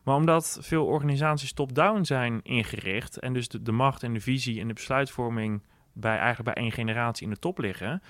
Maar 0.03 0.15
omdat 0.15 0.59
veel 0.61 0.87
organisaties 0.87 1.53
top-down 1.53 2.03
zijn 2.03 2.41
ingericht 2.43 3.19
en 3.19 3.33
dus 3.33 3.49
de, 3.49 3.63
de 3.63 3.73
macht 3.73 4.03
en 4.03 4.13
de 4.13 4.21
visie 4.21 4.61
en 4.61 4.69
de 4.69 4.75
besluitvorming 4.75 5.63
bij, 6.01 6.19
eigenlijk 6.19 6.55
bij 6.55 6.65
één 6.65 6.73
generatie 6.73 7.25
in 7.25 7.33
de 7.33 7.39
top 7.39 7.59
liggen, 7.59 8.03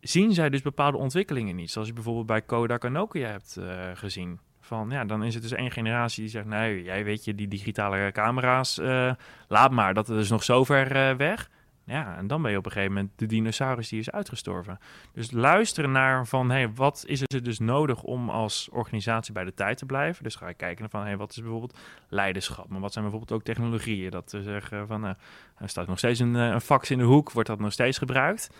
zien 0.00 0.32
zij 0.32 0.50
dus 0.50 0.62
bepaalde 0.62 0.98
ontwikkelingen 0.98 1.56
niet. 1.56 1.70
Zoals 1.70 1.88
je 1.88 1.94
bijvoorbeeld 1.94 2.26
bij 2.26 2.42
Kodak 2.42 2.84
en 2.84 2.92
Nokia 2.92 3.28
hebt 3.28 3.56
uh, 3.58 3.90
gezien. 3.94 4.40
Van, 4.60 4.90
ja, 4.90 5.04
dan 5.04 5.24
is 5.24 5.34
het 5.34 5.42
dus 5.42 5.52
één 5.52 5.70
generatie 5.70 6.22
die 6.22 6.30
zegt, 6.30 6.46
nee, 6.46 6.82
jij 6.82 7.04
weet 7.04 7.24
je, 7.24 7.34
die 7.34 7.48
digitale 7.48 8.12
camera's, 8.12 8.78
uh, 8.78 9.12
laat 9.48 9.70
maar, 9.70 9.94
dat 9.94 10.08
is 10.08 10.30
nog 10.30 10.44
zo 10.44 10.64
ver 10.64 11.10
uh, 11.10 11.16
weg. 11.16 11.50
Ja, 11.88 12.16
en 12.16 12.26
dan 12.26 12.42
ben 12.42 12.50
je 12.50 12.56
op 12.56 12.66
een 12.66 12.72
gegeven 12.72 12.94
moment 12.94 13.12
de 13.16 13.26
dinosaurus 13.26 13.88
die 13.88 13.98
is 13.98 14.10
uitgestorven. 14.10 14.78
Dus 15.12 15.30
luisteren 15.30 15.92
naar 15.92 16.26
van, 16.26 16.50
hey, 16.50 16.72
wat 16.72 17.04
is 17.06 17.20
er 17.20 17.42
dus 17.42 17.58
nodig 17.58 18.02
om 18.02 18.30
als 18.30 18.68
organisatie 18.72 19.32
bij 19.32 19.44
de 19.44 19.54
tijd 19.54 19.78
te 19.78 19.86
blijven? 19.86 20.22
Dus 20.24 20.34
ga 20.34 20.48
je 20.48 20.54
kijken 20.54 20.80
naar 20.80 20.90
van, 20.90 21.02
hey, 21.02 21.16
wat 21.16 21.30
is 21.30 21.40
bijvoorbeeld 21.40 21.78
leiderschap? 22.08 22.68
Maar 22.68 22.80
wat 22.80 22.92
zijn 22.92 23.04
bijvoorbeeld 23.04 23.38
ook 23.38 23.46
technologieën? 23.46 24.10
Dat 24.10 24.28
te 24.28 24.42
zeggen 24.42 24.86
van, 24.86 25.04
uh, 25.04 25.10
er 25.58 25.68
staat 25.68 25.86
nog 25.86 25.98
steeds 25.98 26.20
een, 26.20 26.34
een 26.34 26.60
fax 26.60 26.90
in 26.90 26.98
de 26.98 27.04
hoek, 27.04 27.32
wordt 27.32 27.48
dat 27.48 27.58
nog 27.58 27.72
steeds 27.72 27.98
gebruikt? 27.98 28.50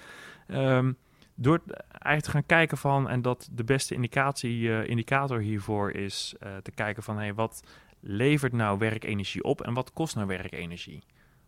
Um, 0.49 0.97
door 1.35 1.61
eigenlijk 1.89 2.25
te 2.25 2.31
gaan 2.31 2.47
kijken 2.47 2.79
van, 2.79 3.09
en 3.09 3.23
dat 3.23 3.49
de 3.53 3.65
beste 3.65 3.95
indicatie, 3.95 4.61
uh, 4.61 4.89
indicator 4.89 5.41
hiervoor 5.41 5.91
is 5.91 6.35
te 6.63 6.71
kijken 6.71 7.03
van, 7.03 7.17
hey, 7.17 7.35
wat 7.35 7.63
levert 8.01 8.53
nou 8.53 8.79
werkenergie 8.79 9.43
op 9.43 9.61
en 9.63 9.75
wat 9.75 9.93
kost 9.93 10.15
nou 10.15 10.27
werkenergie? 10.27 11.03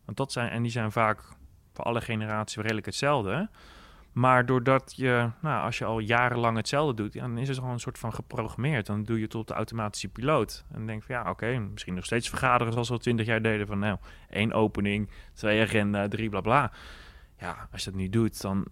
Want 0.04 0.16
dat 0.16 0.32
zijn, 0.32 0.50
en 0.50 0.62
die 0.62 0.70
zijn 0.70 0.92
vaak 0.92 1.36
voor 1.78 1.86
alle 1.86 2.00
generaties 2.00 2.56
redelijk 2.56 2.86
hetzelfde. 2.86 3.48
Maar 4.12 4.46
doordat 4.46 4.92
je, 4.96 5.30
nou, 5.40 5.64
als 5.64 5.78
je 5.78 5.84
al 5.84 5.98
jarenlang 5.98 6.56
hetzelfde 6.56 6.94
doet, 6.94 7.12
dan 7.12 7.38
is 7.38 7.48
het 7.48 7.56
gewoon 7.56 7.72
een 7.72 7.80
soort 7.80 7.98
van 7.98 8.14
geprogrammeerd. 8.14 8.86
Dan 8.86 9.04
doe 9.04 9.16
je 9.16 9.22
het 9.30 9.48
de 9.48 9.54
automatische 9.54 10.08
piloot. 10.08 10.64
En 10.72 10.86
denk 10.86 11.02
van 11.02 11.14
ja, 11.14 11.30
oké, 11.30 11.58
misschien 11.58 11.94
nog 11.94 12.04
steeds 12.04 12.28
vergaderen 12.28 12.72
zoals 12.72 12.88
we 12.88 12.94
al 12.94 13.00
twintig 13.00 13.26
jaar 13.26 13.42
deden. 13.42 13.66
Van 13.66 13.78
nou, 13.78 13.98
één 14.30 14.52
opening, 14.52 15.10
twee 15.34 15.62
agenda, 15.62 16.08
drie 16.08 16.28
bla 16.28 16.40
bla. 16.40 16.72
Ja, 17.38 17.68
als 17.72 17.84
je 17.84 17.90
dat 17.90 18.00
niet 18.00 18.12
doet, 18.12 18.40
dan 18.40 18.66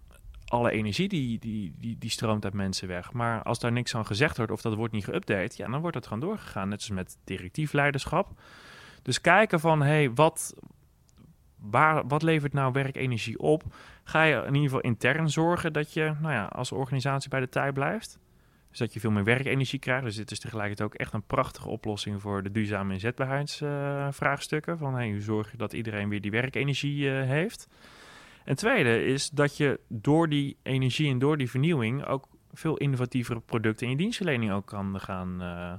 alle 0.45 0.71
energie 0.71 1.07
die, 1.07 1.39
die, 1.39 1.73
die, 1.79 1.97
die 1.97 2.09
stroomt 2.09 2.43
uit 2.43 2.53
mensen 2.53 2.87
weg. 2.87 3.13
Maar 3.13 3.43
als 3.43 3.59
daar 3.59 3.71
niks 3.71 3.95
aan 3.95 4.05
gezegd 4.05 4.37
wordt 4.37 4.51
of 4.51 4.61
dat 4.61 4.73
wordt 4.73 4.93
niet 4.93 5.09
geüpdate, 5.09 5.55
ja, 5.55 5.67
dan 5.67 5.81
wordt 5.81 5.95
het 5.95 6.07
gewoon 6.07 6.27
doorgegaan. 6.27 6.69
Net 6.69 6.81
zoals 6.81 7.01
met 7.01 7.17
directief 7.23 7.73
leiderschap. 7.73 8.41
Dus 9.01 9.21
kijken 9.21 9.59
van, 9.59 9.81
hé, 9.81 9.87
hey, 9.87 10.13
wat, 10.13 10.53
waar, 11.59 12.07
wat 12.07 12.21
levert 12.21 12.53
nou 12.53 12.71
werkenergie 12.71 13.39
op? 13.39 13.63
Ga 14.03 14.23
je 14.23 14.35
in 14.35 14.45
ieder 14.45 14.61
geval 14.61 14.79
intern 14.79 15.29
zorgen 15.29 15.73
dat 15.73 15.93
je 15.93 16.13
nou 16.21 16.33
ja, 16.33 16.45
als 16.45 16.71
organisatie 16.71 17.29
bij 17.29 17.39
de 17.39 17.49
tijd 17.49 17.73
blijft? 17.73 18.19
Dus 18.69 18.79
dat 18.79 18.93
je 18.93 18.99
veel 18.99 19.11
meer 19.11 19.23
werkenergie 19.23 19.79
krijgt. 19.79 20.03
Dus 20.03 20.15
dit 20.15 20.31
is 20.31 20.39
tegelijkertijd 20.39 20.89
ook 20.89 20.95
echt 20.95 21.13
een 21.13 21.23
prachtige 21.23 21.69
oplossing 21.69 22.21
voor 22.21 22.43
de 22.43 22.51
duurzame 22.51 22.93
inzetbaarheidsvraagstukken. 22.93 24.77
Van 24.77 24.93
hey, 24.93 25.09
hoe 25.09 25.21
zorg 25.21 25.51
je 25.51 25.57
dat 25.57 25.73
iedereen 25.73 26.09
weer 26.09 26.21
die 26.21 26.31
werkenergie 26.31 27.05
uh, 27.05 27.23
heeft? 27.23 27.67
En 28.43 28.55
tweede 28.55 29.05
is 29.05 29.29
dat 29.29 29.57
je 29.57 29.79
door 29.87 30.29
die 30.29 30.57
energie 30.63 31.09
en 31.09 31.19
door 31.19 31.37
die 31.37 31.49
vernieuwing 31.49 32.05
ook 32.05 32.27
veel 32.53 32.77
innovatievere 32.77 33.39
producten 33.39 33.85
in 33.85 33.91
je 33.91 33.97
dienstverlening 33.97 34.51
ook 34.51 34.65
kan 34.65 34.99
gaan, 34.99 35.41
uh, 35.41 35.73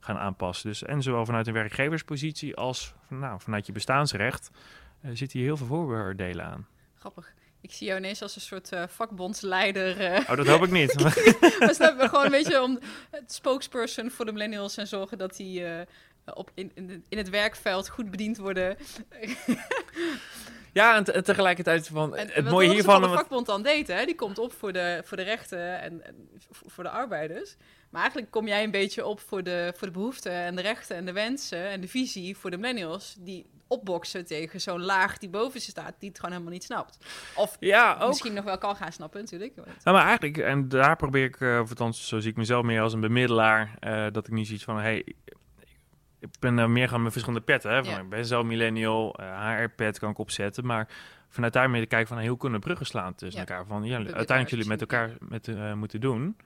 gaan 0.00 0.18
aanpassen. 0.18 0.68
Dus 0.68 0.82
en 0.82 1.02
zowel 1.02 1.24
vanuit 1.24 1.46
een 1.46 1.52
werkgeverspositie 1.52 2.56
als 2.56 2.94
nou, 3.08 3.40
vanuit 3.40 3.66
je 3.66 3.72
bestaansrecht 3.72 4.50
zitten 5.02 5.38
hier 5.38 5.48
heel 5.48 5.56
veel 5.56 5.66
voordelen 5.66 6.44
aan. 6.44 6.66
Grappig. 6.94 7.34
Ik 7.60 7.72
zie 7.72 7.86
jou 7.86 7.98
ineens 7.98 8.22
als 8.22 8.34
een 8.34 8.40
soort 8.40 8.72
uh, 8.72 8.82
vakbondsleider. 8.88 10.00
Uh. 10.00 10.30
Oh, 10.30 10.36
dat 10.36 10.46
hoop 10.46 10.62
ik 10.62 10.70
niet. 10.70 10.94
we 11.58 11.70
snappen 11.72 12.08
gewoon 12.08 12.24
een 12.24 12.30
beetje 12.30 12.62
om 12.62 12.78
het 13.10 13.32
spokesperson 13.32 14.10
voor 14.10 14.24
de 14.24 14.32
millennials 14.32 14.76
en 14.76 14.86
zorgen 14.86 15.18
dat 15.18 15.36
die 15.36 15.60
uh, 15.60 15.80
op 16.24 16.50
in, 16.54 16.72
in, 17.08 17.18
het 17.18 17.30
werkveld 17.30 17.88
goed 17.88 18.10
bediend 18.10 18.36
worden. 18.36 18.76
ja, 20.72 20.96
en, 20.96 21.04
te, 21.04 21.12
en, 21.12 21.24
tegelijkertijd 21.24 21.86
van 21.86 22.16
en, 22.16 22.28
het 22.32 22.50
mooie 22.50 22.70
hiervan. 22.70 23.00
Wat 23.00 23.10
de 23.10 23.16
vakbond 23.16 23.46
dan 23.46 23.62
deed, 23.62 23.86
hè, 23.86 24.04
die 24.04 24.14
komt 24.14 24.38
op 24.38 24.52
voor 24.52 24.72
de, 24.72 25.02
voor 25.04 25.16
de 25.16 25.22
rechten 25.22 25.80
en, 25.80 26.06
en 26.06 26.30
voor 26.66 26.84
de 26.84 26.90
arbeiders. 26.90 27.56
Maar 27.90 28.00
eigenlijk 28.00 28.30
kom 28.30 28.46
jij 28.46 28.64
een 28.64 28.70
beetje 28.70 29.06
op 29.06 29.20
voor 29.20 29.42
de, 29.42 29.72
voor 29.76 29.86
de 29.86 29.92
behoeften 29.92 30.32
en 30.32 30.56
de 30.56 30.62
rechten 30.62 30.96
en 30.96 31.04
de 31.04 31.12
wensen 31.12 31.68
en 31.68 31.80
de 31.80 31.88
visie 31.88 32.36
voor 32.36 32.50
de 32.50 32.56
millennials. 32.56 33.16
Die 33.18 33.46
opboksen 33.66 34.26
tegen 34.26 34.60
zo'n 34.60 34.82
laag 34.82 35.18
die 35.18 35.28
boven 35.28 35.60
ze 35.60 35.70
staat, 35.70 35.94
die 35.98 36.08
het 36.08 36.18
gewoon 36.18 36.32
helemaal 36.32 36.52
niet 36.54 36.64
snapt. 36.64 36.98
Of 37.36 37.56
ja, 37.60 37.96
ook. 38.00 38.08
misschien 38.08 38.32
nog 38.34 38.44
wel 38.44 38.58
kan 38.58 38.76
gaan 38.76 38.92
snappen, 38.92 39.20
natuurlijk. 39.20 39.54
Maar 39.84 40.06
eigenlijk, 40.06 40.38
en 40.38 40.68
daar 40.68 40.96
probeer 40.96 41.24
ik, 41.24 41.40
uh, 41.40 41.60
of 41.60 41.68
althans, 41.68 42.08
zo 42.08 42.20
zie 42.20 42.30
ik 42.30 42.36
mezelf 42.36 42.64
meer 42.64 42.80
als 42.80 42.92
een 42.92 43.00
bemiddelaar, 43.00 43.78
uh, 43.80 44.06
dat 44.12 44.26
ik 44.26 44.32
niet 44.32 44.46
zoiets 44.46 44.64
van, 44.64 44.78
hey, 44.78 45.04
ik 46.18 46.28
ben 46.40 46.58
uh, 46.58 46.66
meer 46.66 46.88
gaan 46.88 47.02
met 47.02 47.12
verschillende 47.12 47.44
petten. 47.44 47.70
Hè? 47.70 47.84
Van, 47.84 47.94
Ja. 47.94 48.00
Ik 48.00 48.08
ben 48.08 48.26
zo 48.26 48.44
millennial, 48.44 49.16
HR-pet 49.20 49.98
kan 49.98 50.10
ik 50.10 50.18
opzetten, 50.18 50.66
maar 50.66 50.88
vanuit 51.28 51.52
daarmee 51.52 51.80
te 51.80 51.86
kijken 51.86 52.08
van, 52.08 52.16
hey, 52.16 52.26
hoe 52.26 52.38
kunnen 52.38 52.60
bruggen 52.60 52.86
slaan 52.86 53.14
tussen 53.14 53.40
Ja. 53.40 53.46
elkaar? 53.46 53.66
Van, 53.66 53.84
ja, 53.84 53.96
uiteindelijk 53.96 54.50
jullie 54.50 54.66
met 54.68 54.80
elkaar 54.80 55.10
met, 55.18 55.74
moeten 55.74 56.00
doen. 56.00 56.36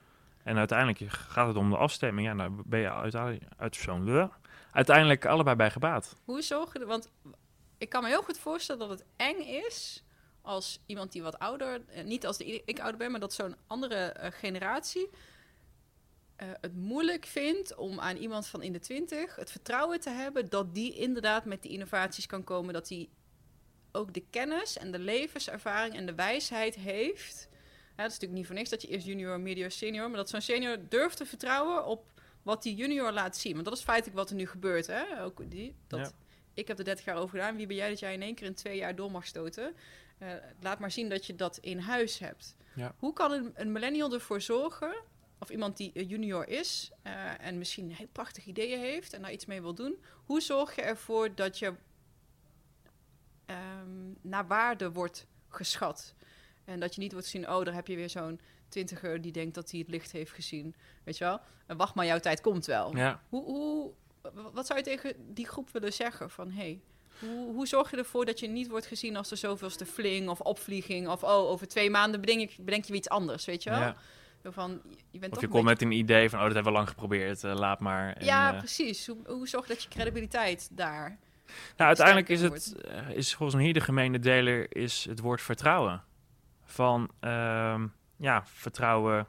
En 0.45 0.57
uiteindelijk 0.57 1.11
gaat 1.11 1.47
het 1.47 1.57
om 1.57 1.69
de 1.69 1.77
afstemming. 1.77 2.27
Ja, 2.27 2.33
nou 2.33 2.61
ben 2.65 2.79
je 2.79 2.91
uiteindelijk, 2.91 4.31
uiteindelijk 4.71 5.25
allebei 5.25 5.55
bij 5.55 5.71
gebaat. 5.71 6.15
Hoe 6.23 6.41
zorgen 6.41 6.81
er, 6.81 6.87
want 6.87 7.11
ik 7.77 7.89
kan 7.89 8.03
me 8.03 8.09
heel 8.09 8.23
goed 8.23 8.37
voorstellen 8.37 8.87
dat 8.87 8.99
het 8.99 9.05
eng 9.15 9.39
is 9.39 10.03
als 10.41 10.79
iemand 10.85 11.11
die 11.11 11.23
wat 11.23 11.39
ouder, 11.39 11.81
eh, 11.87 12.03
niet 12.03 12.25
als 12.25 12.37
de, 12.37 12.61
ik 12.65 12.79
ouder 12.79 12.97
ben, 12.97 13.11
maar 13.11 13.19
dat 13.19 13.33
zo'n 13.33 13.55
andere 13.67 13.95
eh, 13.95 14.31
generatie 14.31 15.09
eh, 16.35 16.47
het 16.61 16.75
moeilijk 16.75 17.25
vindt 17.25 17.75
om 17.75 17.99
aan 17.99 18.15
iemand 18.15 18.47
van 18.47 18.61
in 18.61 18.73
de 18.73 18.79
twintig 18.79 19.35
het 19.35 19.51
vertrouwen 19.51 19.99
te 19.99 20.09
hebben 20.09 20.49
dat 20.49 20.75
die 20.75 20.93
inderdaad 20.93 21.45
met 21.45 21.61
die 21.61 21.71
innovaties 21.71 22.25
kan 22.25 22.43
komen, 22.43 22.73
dat 22.73 22.87
die 22.87 23.09
ook 23.91 24.13
de 24.13 24.25
kennis 24.29 24.77
en 24.77 24.91
de 24.91 24.99
levenservaring 24.99 25.95
en 25.95 26.05
de 26.05 26.15
wijsheid 26.15 26.75
heeft. 26.75 27.49
Dat 27.95 28.05
is 28.05 28.11
natuurlijk 28.11 28.33
niet 28.33 28.45
voor 28.45 28.55
niks 28.55 28.69
dat 28.69 28.81
je 28.81 28.87
eerst 28.87 29.05
junior, 29.05 29.39
medior, 29.39 29.71
senior, 29.71 30.07
maar 30.07 30.17
dat 30.17 30.29
zo'n 30.29 30.41
senior 30.41 30.77
durft 30.89 31.17
te 31.17 31.25
vertrouwen 31.25 31.85
op 31.85 32.05
wat 32.43 32.63
die 32.63 32.75
junior 32.75 33.11
laat 33.11 33.37
zien. 33.37 33.53
Want 33.53 33.65
dat 33.65 33.77
is 33.77 33.83
feitelijk 33.83 34.17
wat 34.17 34.29
er 34.29 34.35
nu 34.35 34.47
gebeurt. 34.47 34.87
Hè? 34.87 35.23
Ook 35.23 35.51
die, 35.51 35.75
dat, 35.87 35.99
Ja. 35.99 36.11
Ik 36.55 36.67
heb 36.67 36.77
er 36.77 36.83
30 36.83 37.05
jaar 37.05 37.15
over 37.15 37.29
gedaan. 37.29 37.55
Wie 37.55 37.67
ben 37.67 37.75
jij 37.75 37.89
dat 37.89 37.99
jij 37.99 38.13
in 38.13 38.21
één 38.21 38.35
keer 38.35 38.45
in 38.45 38.53
twee 38.53 38.77
jaar 38.77 38.95
door 38.95 39.11
mag 39.11 39.25
stoten? 39.25 39.75
Eh, 40.17 40.29
laat 40.59 40.79
maar 40.79 40.91
zien 40.91 41.09
dat 41.09 41.25
je 41.25 41.35
dat 41.35 41.57
in 41.57 41.79
huis 41.79 42.19
hebt. 42.19 42.55
Ja. 42.75 42.95
Hoe 42.97 43.13
kan 43.13 43.31
een, 43.31 43.51
een 43.55 43.71
millennial 43.71 44.13
ervoor 44.13 44.41
zorgen, 44.41 44.95
of 45.39 45.49
iemand 45.49 45.77
die 45.77 45.91
eh, 45.93 46.09
junior 46.09 46.47
is 46.47 46.91
eh, 47.01 47.45
en 47.45 47.57
misschien 47.57 47.91
heel 47.91 48.07
prachtige 48.11 48.49
ideeën 48.49 48.79
heeft 48.79 49.13
en 49.13 49.21
daar 49.21 49.31
iets 49.31 49.45
mee 49.45 49.61
wil 49.61 49.73
doen, 49.73 50.03
hoe 50.25 50.41
zorg 50.41 50.75
je 50.75 50.81
ervoor 50.81 51.35
dat 51.35 51.59
je 51.59 51.73
ehm, 53.45 54.11
naar 54.21 54.47
waarde 54.47 54.91
wordt 54.91 55.27
geschat. 55.47 56.13
En 56.65 56.79
dat 56.79 56.95
je 56.95 57.01
niet 57.01 57.11
wordt 57.11 57.27
zien, 57.27 57.49
oh, 57.49 57.65
daar 57.65 57.73
heb 57.73 57.87
je 57.87 57.95
weer 57.95 58.09
zo'n 58.09 58.39
twintiger 58.69 59.21
die 59.21 59.31
denkt 59.31 59.55
dat 59.55 59.71
hij 59.71 59.79
het 59.79 59.89
licht 59.89 60.11
heeft 60.11 60.31
gezien. 60.31 60.75
Weet 61.03 61.17
je 61.17 61.23
wel? 61.23 61.39
En 61.65 61.77
wacht 61.77 61.95
maar, 61.95 62.05
jouw 62.05 62.19
tijd 62.19 62.41
komt 62.41 62.65
wel. 62.65 62.95
Ja. 62.95 63.21
Hoe, 63.29 63.43
hoe, 63.43 63.91
wat 64.53 64.65
zou 64.65 64.79
je 64.79 64.85
tegen 64.85 65.13
die 65.33 65.47
groep 65.47 65.69
willen 65.71 65.93
zeggen? 65.93 66.29
Van, 66.29 66.51
hey, 66.51 66.79
hoe, 67.19 67.53
hoe 67.53 67.67
zorg 67.67 67.91
je 67.91 67.97
ervoor 67.97 68.25
dat 68.25 68.39
je 68.39 68.47
niet 68.47 68.67
wordt 68.67 68.85
gezien 68.85 69.15
als 69.15 69.29
de 69.29 69.35
zoveelste 69.35 69.85
fling 69.85 70.29
of 70.29 70.39
opvlieging? 70.39 71.07
Of, 71.07 71.23
oh, 71.23 71.29
over 71.49 71.67
twee 71.67 71.89
maanden 71.89 72.21
bedenk, 72.21 72.41
ik, 72.41 72.55
bedenk 72.59 72.83
je 72.83 72.89
weer 72.89 72.99
iets 72.99 73.09
anders, 73.09 73.45
weet 73.45 73.63
je 73.63 73.69
wel? 73.69 73.79
Ja. 73.79 73.95
Van, 74.51 74.81
je 75.11 75.19
bent 75.19 75.35
Of 75.35 75.41
je 75.41 75.47
komt 75.47 75.63
beetje- 75.65 75.85
met 75.85 75.93
een 75.93 75.99
idee 75.99 76.29
van, 76.29 76.39
oh, 76.39 76.45
dat 76.45 76.53
hebben 76.53 76.71
we 76.71 76.77
lang 76.77 76.89
geprobeerd, 76.89 77.43
eh, 77.43 77.53
laat 77.53 77.79
maar. 77.79 78.13
En, 78.13 78.25
Ja, 78.25 78.53
eh, 78.53 78.57
precies. 78.59 79.07
Hoe, 79.07 79.17
hoe 79.25 79.47
zorg 79.47 79.67
je 79.67 79.73
dat 79.73 79.83
je 79.83 79.89
credibiliteit 79.89 80.69
daar... 80.71 81.17
Nou, 81.77 81.87
uiteindelijk 81.87 82.29
is 82.29 82.41
het, 82.41 82.75
eh, 82.81 83.09
is 83.09 83.33
volgens 83.33 83.55
mij 83.55 83.65
hier 83.65 83.73
de 83.73 83.81
gemene 83.81 84.19
deler, 84.19 84.75
is 84.75 85.05
het 85.09 85.19
woord 85.19 85.41
vertrouwen. 85.41 86.03
Van, 86.75 87.09
ehm, 87.19 87.87
ja, 88.17 88.45
vertrouwen 88.45 89.27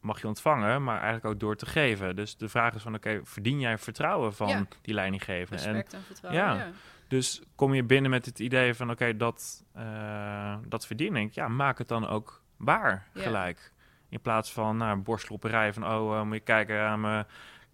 mag 0.00 0.20
je 0.20 0.26
ontvangen, 0.26 0.82
maar 0.84 0.96
eigenlijk 0.96 1.24
ook 1.34 1.40
door 1.40 1.56
te 1.56 1.66
geven. 1.66 2.16
Dus 2.16 2.36
de 2.36 2.48
vraag 2.48 2.74
is 2.74 2.82
van, 2.82 2.94
oké, 2.94 3.20
verdien 3.24 3.60
jij 3.60 3.78
vertrouwen 3.78 4.34
van 4.34 4.48
Ja. 4.48 4.66
die 4.82 4.94
leidinggevende? 4.94 5.62
En 5.62 5.72
Respect 5.72 5.92
en, 5.94 6.02
vertrouwen. 6.02 6.44
ja. 6.44 6.54
Ja. 6.54 6.70
dus 7.08 7.42
kom 7.54 7.74
je 7.74 7.82
binnen 7.84 8.10
met 8.10 8.26
het 8.26 8.38
idee 8.38 8.74
van, 8.74 8.90
oké, 8.90 9.16
dat, 9.16 9.64
eh, 9.74 10.56
dat 10.66 10.86
verdien 10.86 11.16
ik. 11.16 11.32
Ja, 11.32 11.48
maak 11.48 11.78
het 11.78 11.88
dan 11.88 12.08
ook 12.08 12.42
waar 12.56 13.06
Ja. 13.14 13.22
gelijk. 13.22 13.72
In 14.08 14.20
plaats 14.20 14.52
van, 14.52 14.76
nou, 14.76 14.96
borstlopperij 14.98 15.72
van, 15.72 15.86
oh, 15.86 16.16
eh, 16.18 16.22
moet 16.24 16.34
je 16.34 16.40
kijken 16.40 16.80
aan 16.80 17.00
mijn 17.00 17.26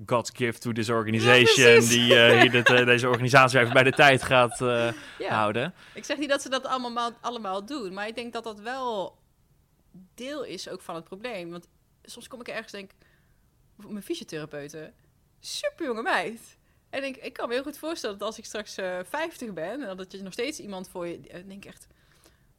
God's 0.07 0.31
gift 0.35 0.61
to 0.61 0.73
this 0.73 0.89
organization, 0.89 1.81
die 1.89 2.15
eh, 2.19 2.41
hier 2.41 2.51
dit, 2.63 2.71
eh, 2.71 2.85
deze 2.87 3.09
organisatie 3.09 3.61
even 3.61 3.73
bij 3.73 3.83
de 3.83 3.93
tijd 3.93 4.23
gaat 4.23 4.61
eh, 4.61 4.93
Ja. 5.19 5.35
houden. 5.35 5.75
Ik 5.95 6.05
zeg 6.05 6.19
niet 6.19 6.29
dat 6.29 6.43
ze 6.43 6.49
dat 6.49 6.67
allemaal, 6.67 7.11
allemaal 7.21 7.67
doen, 7.67 7.93
maar 7.95 8.07
ik 8.09 8.15
denk 8.15 8.33
dat 8.33 8.45
dat 8.45 8.61
wel 8.61 9.19
deel 10.15 10.43
is 10.45 10.69
ook 10.69 10.81
van 10.81 10.95
het 10.95 11.05
probleem. 11.05 11.51
Want 11.51 11.69
soms 12.03 12.29
kom 12.29 12.41
ik 12.41 12.49
ergens 12.49 12.73
en 12.73 12.79
denk, 12.79 12.91
mijn 13.93 14.03
fysiotherapeuten, 14.05 14.95
super 15.41 15.87
jonge 15.87 16.03
meid. 16.03 16.41
En 16.91 17.05
ik, 17.05 17.17
ik 17.17 17.33
kan 17.33 17.49
me 17.49 17.55
heel 17.55 17.63
goed 17.63 17.79
voorstellen 17.79 18.19
dat 18.19 18.27
als 18.29 18.39
ik 18.39 18.45
straks 18.45 18.77
eh 18.77 18.99
50 19.05 19.53
ben 19.53 19.89
en 19.89 19.97
dat 19.97 20.13
je 20.13 20.23
nog 20.23 20.33
steeds 20.33 20.59
iemand 20.61 20.89
voor 20.89 21.07
je, 21.07 21.21
eh, 21.29 21.41
denk 21.47 21.65
ik 21.65 21.71
echt, 21.71 21.87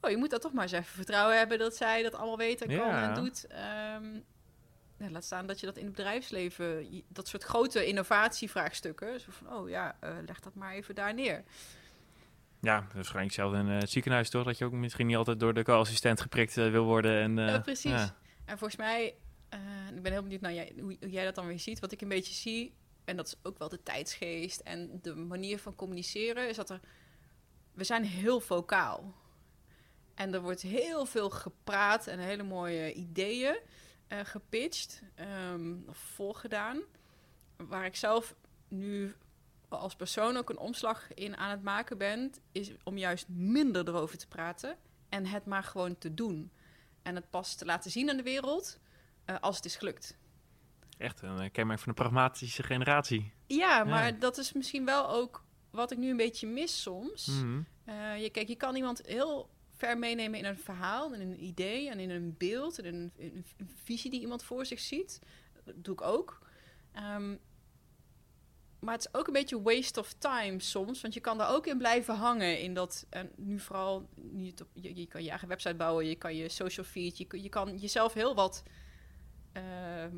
oh 0.02 0.10
je 0.10 0.18
moet 0.18 0.30
dat 0.30 0.42
toch 0.42 0.54
maar 0.54 0.64
eens 0.64 0.72
even 0.72 0.86
vertrouwen 0.96 1.38
hebben 1.38 1.60
dat 1.60 1.76
zij 1.76 2.04
dat 2.04 2.16
allemaal 2.16 2.38
weet 2.38 2.62
en 2.62 2.68
kan 2.68 2.76
Ja. 2.88 3.08
en 3.16 3.24
doet. 3.24 3.48
Ehm, 3.48 4.20
ja, 4.98 5.10
laat 5.10 5.26
staan 5.26 5.48
dat 5.48 5.60
je 5.60 5.66
dat 5.66 5.78
in 5.78 5.86
het 5.86 5.96
bedrijfsleven, 5.96 6.88
dat 7.08 7.28
soort 7.28 7.44
grote 7.44 7.86
innovatievraagstukken, 7.86 9.20
zo 9.20 9.32
van, 9.32 9.54
oh 9.54 9.70
ja, 9.70 9.98
eh, 10.00 10.16
leg 10.26 10.40
dat 10.40 10.56
maar 10.56 10.74
even 10.74 10.96
daar 10.96 11.14
neer. 11.14 11.44
Ja, 12.62 12.88
waarschijnlijk 12.94 13.36
zelf 13.36 13.54
in 13.54 13.70
eh, 13.70 13.80
het 13.80 13.90
ziekenhuis 13.90 14.30
toch, 14.30 14.46
dat 14.46 14.58
je 14.58 14.66
ook 14.66 14.72
misschien 14.72 15.08
niet 15.08 15.16
altijd 15.16 15.40
door 15.40 15.54
de 15.54 15.64
co-assistent 15.64 16.22
geprikt 16.22 16.58
eh, 16.58 16.72
wil 16.72 16.84
worden. 16.84 17.22
En, 17.22 17.36
Ja, 17.36 17.60
precies. 17.60 17.92
ja. 17.92 18.16
En 18.46 18.58
volgens 18.58 18.80
mij, 18.80 19.16
ik 19.96 20.02
ben 20.02 20.12
heel 20.12 20.22
benieuwd 20.22 20.42
naar 20.42 20.54
jij, 20.54 20.74
hoe, 20.80 20.98
hoe 21.00 21.10
jij 21.10 21.26
dat 21.26 21.36
dan 21.36 21.48
weer 21.48 21.60
ziet. 21.60 21.80
Wat 21.80 21.92
ik 21.92 22.02
een 22.02 22.08
beetje 22.08 22.34
zie, 22.34 22.74
en 23.06 23.16
dat 23.16 23.28
is 23.28 23.36
ook 23.44 23.58
wel 23.58 23.70
de 23.70 23.84
tijdsgeest 23.84 24.60
en 24.60 25.00
de 25.02 25.16
manier 25.16 25.60
van 25.60 25.76
communiceren, 25.76 26.50
is 26.50 26.56
dat 26.56 26.70
er. 26.70 26.80
We 27.74 27.84
zijn 27.84 28.04
heel 28.04 28.40
vocaal. 28.40 29.16
En 30.16 30.34
er 30.34 30.42
wordt 30.42 30.62
heel 30.62 31.06
veel 31.06 31.30
gepraat 31.30 32.08
en 32.08 32.20
hele 32.20 32.44
mooie 32.44 32.94
ideeën 32.94 33.58
eh, 34.08 34.20
gepitcht 34.24 35.02
ehm, 35.16 35.76
of 35.88 35.98
voorgedaan. 35.98 36.82
Waar 37.58 37.86
ik 37.86 37.96
zelf 37.96 38.36
nu 38.68 39.16
als 39.70 39.96
persoon 39.96 40.38
ook 40.38 40.50
een 40.50 40.58
omslag 40.58 41.14
in 41.14 41.38
aan 41.38 41.50
het 41.50 41.64
maken 41.64 41.98
ben, 41.98 42.34
is 42.52 42.72
om 42.84 42.98
juist 42.98 43.28
minder 43.30 43.88
erover 43.88 44.18
te 44.18 44.28
praten 44.28 44.78
en 45.10 45.26
het 45.26 45.46
maar 45.46 45.64
gewoon 45.64 45.98
te 45.98 46.14
doen. 46.14 46.52
En 47.02 47.16
het 47.16 47.30
pas 47.30 47.56
te 47.56 47.66
laten 47.66 47.92
zien 47.92 48.10
aan 48.10 48.18
de 48.18 48.24
wereld 48.24 48.80
eh, 49.26 49.36
als 49.40 49.56
het 49.56 49.66
is 49.66 49.76
gelukt. 49.76 50.18
Echt 50.98 51.22
een 51.22 51.52
kenmerk 51.52 51.80
van 51.80 51.90
een 51.90 51.94
pragmatische 51.94 52.64
generatie. 52.64 53.34
Ja, 53.46 53.84
maar 53.84 54.20
dat 54.20 54.38
is 54.38 54.54
misschien 54.54 54.86
wel 54.86 55.10
ook 55.10 55.44
wat 55.70 55.92
ik 55.92 55.98
nu 55.98 56.10
een 56.10 56.18
beetje 56.18 56.48
mis 56.48 56.82
soms. 56.82 57.26
Mhm. 57.26 57.62
Eh, 57.86 58.22
je, 58.22 58.30
kijk, 58.30 58.48
je 58.48 58.56
kan 58.56 58.76
iemand 58.76 59.02
heel 59.06 59.50
ver 59.78 59.98
meenemen 59.98 60.40
in 60.40 60.46
een 60.46 60.58
verhaal, 60.58 61.14
in 61.14 61.22
een 61.22 61.44
idee 61.44 61.90
en 61.90 62.00
in 62.00 62.10
een 62.10 62.36
beeld 62.38 62.80
en 62.80 62.86
in 62.86 62.94
een, 62.96 63.12
in 63.16 63.46
een 63.58 63.70
visie 63.84 64.12
die 64.12 64.22
iemand 64.22 64.44
voor 64.44 64.66
zich 64.66 64.80
ziet. 64.80 65.20
Dat 65.64 65.74
doe 65.76 65.94
ik 65.94 66.02
ook. 66.02 66.40
Ehm, 66.92 67.36
maar 68.80 68.94
het 68.94 69.06
is 69.06 69.14
ook 69.20 69.28
een 69.28 69.34
beetje 69.34 69.62
waste 69.62 70.00
of 70.00 70.14
time 70.14 70.60
soms, 70.60 71.02
want 71.02 71.14
je 71.14 71.20
kan 71.20 71.38
daar 71.38 71.50
ook 71.50 71.68
in 71.68 71.78
blijven 71.78 72.16
hangen. 72.16 72.60
In 72.60 72.74
dat, 72.74 73.06
en 73.10 73.32
nu 73.36 73.60
vooral, 73.60 74.10
op- 74.62 74.70
je, 74.74 74.96
je 74.96 75.08
kan 75.08 75.24
je 75.24 75.30
eigen 75.30 75.48
website 75.48 75.76
bouwen, 75.76 76.06
je 76.06 76.16
kan 76.16 76.36
je 76.36 76.50
social 76.50 76.86
feed, 76.86 77.18
je, 77.18 77.26
je 77.42 77.50
kan 77.50 77.78
jezelf 77.78 78.14
heel 78.14 78.36
wat, 78.36 78.64
ehm, 79.52 80.16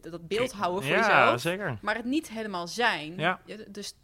dat 0.00 0.28
beeld 0.28 0.52
houden 0.52 0.82
voor 0.82 0.92
ja, 0.92 0.98
jezelf 0.98 1.40
zeker. 1.40 1.78
maar 1.82 1.96
het 1.96 2.04
niet 2.04 2.28
helemaal 2.28 2.68
zijn. 2.68 3.16
Ja. 3.16 3.40
Dus 3.68 3.94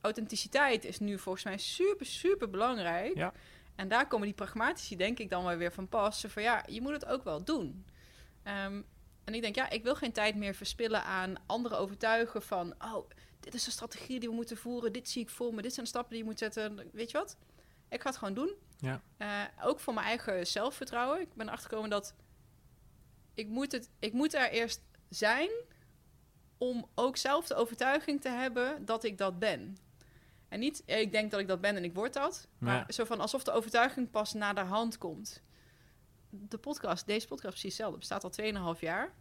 authenticiteit 0.00 0.84
is 0.84 0.98
nu 0.98 1.18
volgens 1.18 1.44
mij 1.44 1.58
super, 1.58 2.06
super 2.06 2.50
belangrijk. 2.50 3.16
Ja. 3.16 3.32
En 3.76 3.88
daar 3.88 4.06
komen 4.06 4.26
die 4.26 4.36
pragmatici 4.36 4.96
denk 4.96 5.18
ik 5.18 5.30
dan 5.30 5.44
wel 5.44 5.56
weer 5.56 5.72
van 5.72 5.88
pas. 5.88 6.24
Van 6.28 6.42
ja, 6.42 6.64
je 6.68 6.80
moet 6.80 6.92
het 6.92 7.06
ook 7.06 7.24
wel 7.24 7.44
doen. 7.44 7.86
Ehm, 8.42 8.82
en 9.24 9.34
ik 9.34 9.42
denk, 9.42 9.54
ja, 9.54 9.70
ik 9.70 9.82
wil 9.82 9.94
geen 9.94 10.12
tijd 10.12 10.36
meer 10.36 10.54
verspillen 10.54 11.02
aan 11.04 11.34
anderen 11.46 11.78
overtuigen 11.78 12.42
van... 12.42 12.74
oh, 12.78 13.08
dit 13.40 13.54
is 13.54 13.64
de 13.64 13.70
strategie 13.70 14.20
die 14.20 14.28
we 14.28 14.34
moeten 14.34 14.56
voeren, 14.56 14.92
dit 14.92 15.08
zie 15.08 15.22
ik 15.22 15.30
voor 15.30 15.54
me, 15.54 15.62
dit 15.62 15.72
zijn 15.72 15.84
de 15.84 15.90
stappen 15.90 16.10
die 16.10 16.22
je 16.22 16.28
moet 16.28 16.38
zetten. 16.38 16.90
Weet 16.92 17.10
je 17.10 17.18
wat? 17.18 17.36
Ik 17.88 18.00
ga 18.00 18.08
het 18.08 18.18
gewoon 18.18 18.34
doen. 18.34 18.54
Ja. 18.78 19.02
Eh, 19.16 19.66
ook 19.66 19.80
voor 19.80 19.94
mijn 19.94 20.06
eigen 20.06 20.46
zelfvertrouwen. 20.46 21.20
Ik 21.20 21.34
ben 21.34 21.46
erachter 21.46 21.68
gekomen 21.68 21.90
dat 21.90 22.14
ik 23.34 23.48
moet, 23.48 23.72
het, 23.72 23.90
ik 23.98 24.12
moet 24.12 24.34
er 24.34 24.50
eerst 24.50 24.80
zijn 25.08 25.50
om 26.58 26.88
ook 26.94 27.16
zelf 27.16 27.46
de 27.46 27.54
overtuiging 27.54 28.20
te 28.20 28.28
hebben 28.28 28.84
dat 28.84 29.04
ik 29.04 29.18
dat 29.18 29.38
ben. 29.38 29.76
En 30.56 30.62
niet, 30.62 30.82
eh, 30.86 31.00
ik 31.00 31.12
denk 31.12 31.30
dat 31.30 31.40
ik 31.40 31.48
dat 31.48 31.60
ben 31.60 31.76
en 31.76 31.84
ik 31.84 31.94
word 31.94 32.12
dat. 32.12 32.48
Maar 32.58 32.84
Ja. 32.86 32.92
zo 32.92 33.04
van 33.04 33.20
alsof 33.20 33.44
de 33.44 33.52
overtuiging 33.52 34.10
pas 34.10 34.32
naar 34.32 34.54
de 34.54 34.60
hand 34.60 34.98
komt. 34.98 35.42
De 36.30 36.58
podcast, 36.58 37.06
deze 37.06 37.26
podcast 37.26 37.48
precies 37.52 37.68
hetzelfde. 37.70 37.98
Bestaat 37.98 38.24
al 38.24 38.30
2,5 38.30 38.80
jaar. 38.80 39.14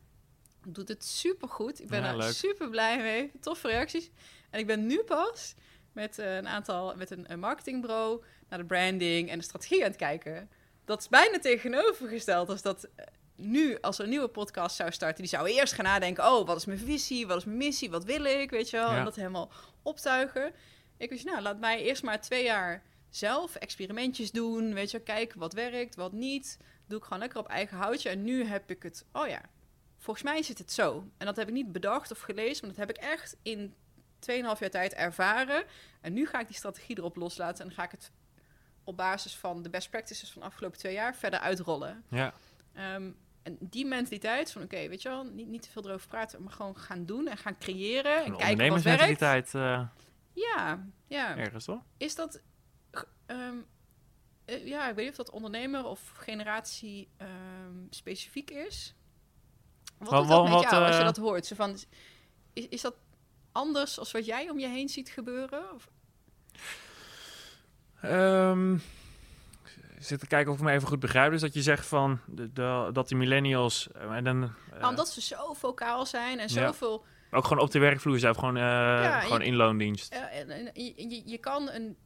Doet 0.67 0.87
het 0.87 1.03
super 1.05 1.47
goed. 1.47 1.81
Ik 1.81 1.87
ben 1.87 2.01
Ja, 2.01 2.09
er 2.09 2.17
leuk. 2.17 2.31
super 2.33 2.69
blij 2.69 2.97
mee. 3.01 3.31
Toffe 3.41 3.67
reacties. 3.67 4.09
En 4.49 4.59
ik 4.59 4.67
ben 4.67 4.85
nu 4.85 4.99
pas 5.03 5.55
met 5.91 6.19
eh, 6.19 6.35
een 6.35 6.47
aantal, 6.47 6.95
met 6.95 7.11
een, 7.11 7.31
een 7.31 7.39
marketingbureau 7.39 8.23
naar 8.49 8.59
de 8.59 8.65
branding 8.65 9.29
en 9.29 9.37
de 9.37 9.43
strategie 9.43 9.81
aan 9.83 9.87
het 9.89 9.97
kijken. 9.97 10.49
Dat 10.85 10.99
is 10.99 11.07
bijna 11.09 11.39
tegenovergesteld 11.39 12.49
als 12.49 12.61
dat 12.61 12.83
eh, 12.95 13.05
nu, 13.35 13.77
als 13.81 13.97
er 13.97 14.03
een 14.03 14.09
nieuwe 14.09 14.27
podcast 14.27 14.75
zou 14.75 14.91
starten, 14.91 15.21
die 15.21 15.27
zou 15.31 15.47
eerst 15.49 15.73
gaan 15.73 15.85
nadenken: 15.85 16.23
oh, 16.25 16.47
wat 16.47 16.57
is 16.57 16.65
mijn 16.65 16.79
visie, 16.79 17.27
wat 17.27 17.37
is 17.37 17.45
mijn 17.45 17.57
missie, 17.57 17.89
wat 17.89 18.03
wil 18.03 18.23
ik, 18.23 18.49
weet 18.49 18.69
je 18.69 18.77
wel, 18.77 18.91
Ja. 18.91 18.97
en 18.97 19.03
dat 19.03 19.15
helemaal 19.15 19.51
optuigen. 19.83 20.51
Ik 20.97 21.09
wist, 21.09 21.25
nou, 21.25 21.41
laat 21.41 21.59
mij 21.59 21.81
eerst 21.83 22.03
maar 22.03 22.21
twee 22.21 22.43
jaar 22.43 22.83
zelf 23.09 23.55
experimentjes 23.55 24.31
doen, 24.31 24.73
weet 24.73 24.91
je, 24.91 24.99
kijken 24.99 25.39
wat 25.39 25.53
werkt, 25.53 25.95
wat 25.95 26.11
niet. 26.11 26.59
Doe 26.87 26.97
ik 26.97 27.03
gewoon 27.03 27.19
lekker 27.19 27.39
op 27.39 27.47
eigen 27.47 27.77
houtje. 27.77 28.09
En 28.09 28.23
nu 28.23 28.43
heb 28.43 28.69
ik 28.71 28.83
het, 28.83 29.05
oh 29.11 29.27
ja, 29.27 29.41
volgens 29.97 30.25
mij 30.25 30.43
zit 30.43 30.57
het 30.57 30.71
zo. 30.71 31.07
En 31.17 31.25
dat 31.25 31.35
heb 31.35 31.47
ik 31.47 31.53
niet 31.53 31.71
bedacht 31.71 32.11
of 32.11 32.19
gelezen, 32.19 32.67
maar 32.67 32.75
dat 32.75 32.87
heb 32.87 32.97
ik 32.97 33.03
echt 33.03 33.37
in 33.41 33.73
2,5 34.19 34.33
jaar 34.59 34.69
tijd 34.69 34.93
ervaren. 34.93 35.63
En 36.01 36.13
nu 36.13 36.27
ga 36.27 36.39
ik 36.39 36.47
die 36.47 36.55
strategie 36.55 36.97
erop 36.97 37.15
loslaten 37.15 37.59
en 37.61 37.65
dan 37.67 37.75
ga 37.77 37.83
ik 37.83 37.91
het 37.91 38.11
op 38.83 38.97
basis 38.97 39.35
van 39.35 39.61
de 39.61 39.69
best 39.69 39.89
practices 39.89 40.31
van 40.31 40.41
de 40.41 40.47
afgelopen 40.47 40.77
twee 40.77 40.93
jaar 40.93 41.15
verder 41.15 41.39
uitrollen. 41.39 42.03
Ja. 42.09 42.33
Ehm, 42.73 43.09
en 43.43 43.57
die 43.59 43.85
mentaliteit 43.85 44.51
van, 44.51 44.61
oké, 44.61 44.87
weet 44.87 45.01
je 45.01 45.09
wel, 45.09 45.23
niet, 45.23 45.47
niet 45.47 45.61
te 45.61 45.69
veel 45.69 45.85
erover 45.85 46.07
praten, 46.07 46.43
maar 46.43 46.53
gewoon 46.53 46.77
gaan 46.77 47.05
doen 47.05 47.27
en 47.27 47.37
gaan 47.37 47.57
creëren 47.57 48.15
en 48.15 48.31
kijken 48.37 48.57
wat 48.73 48.81
werkt. 48.83 49.01
eh, 49.53 49.87
Ja, 50.35 50.85
ja. 51.07 51.37
ergens, 51.37 51.65
toch? 51.65 51.81
Is 51.97 52.15
dat, 52.15 52.41
ehm, 53.25 53.55
eh, 54.45 54.67
ja, 54.67 54.89
ik 54.89 54.95
weet 54.95 55.05
niet 55.09 55.19
of 55.19 55.25
dat 55.25 55.35
ondernemer 55.35 55.85
of 55.85 56.11
generatie 56.13 57.07
ehm, 57.17 57.75
specifiek 57.89 58.51
is. 58.51 58.95
Wat 59.97 60.09
Wat- 60.09 60.19
doet 60.19 60.29
dat 60.29 60.37
wat- 60.37 60.43
met 60.43 60.53
wat, 60.53 60.63
jou 60.71 60.83
als 60.83 60.93
je 60.95 60.99
eh, 60.99 61.05
dat 61.05 61.17
hoort? 61.17 61.45
Zo 61.45 61.55
van, 61.55 61.77
is, 62.53 62.67
is 62.69 62.81
dat 62.81 62.95
anders 63.51 63.99
als 63.99 64.11
wat 64.11 64.25
jij 64.25 64.49
om 64.49 64.59
je 64.59 64.67
heen 64.67 64.89
ziet 64.89 65.09
gebeuren? 65.09 65.73
Of, 65.73 65.89
Ehm, 68.01 68.73
ik 68.75 68.81
zit 69.99 70.19
te 70.19 70.27
kijken 70.27 70.51
of 70.51 70.57
ik 70.57 70.63
me 70.63 70.71
even 70.71 70.87
goed 70.87 70.99
begrijp. 70.99 71.31
Dus 71.31 71.41
dat 71.41 71.53
je 71.53 71.61
zegt 71.61 71.85
van 71.87 72.19
de, 72.25 72.53
de- 72.53 72.89
dat 72.93 73.07
die 73.07 73.17
millennials 73.17 73.91
eh, 73.91 74.11
en 74.11 74.23
dan 74.23 74.39
Nou, 74.39 74.89
omdat 74.89 75.09
ze 75.09 75.21
zo 75.21 75.53
vocaal 75.53 76.05
zijn 76.05 76.39
en 76.39 76.47
ja. 76.53 76.73
Ook 77.35 77.45
gewoon 77.45 77.63
op 77.63 77.71
de 77.71 77.79
werkvloer 77.79 78.29
of 78.29 78.37
gewoon, 78.37 78.57
eh, 78.57 79.21
gewoon 79.21 79.39
je- 79.39 79.45
in 79.45 79.55
loondienst. 79.55 80.13
Ja, 80.13 80.29
en, 80.29 80.49
en 80.49 80.69
je, 80.73 81.21
je, 81.25 81.37
kan 81.37 81.69
een, 81.69 81.97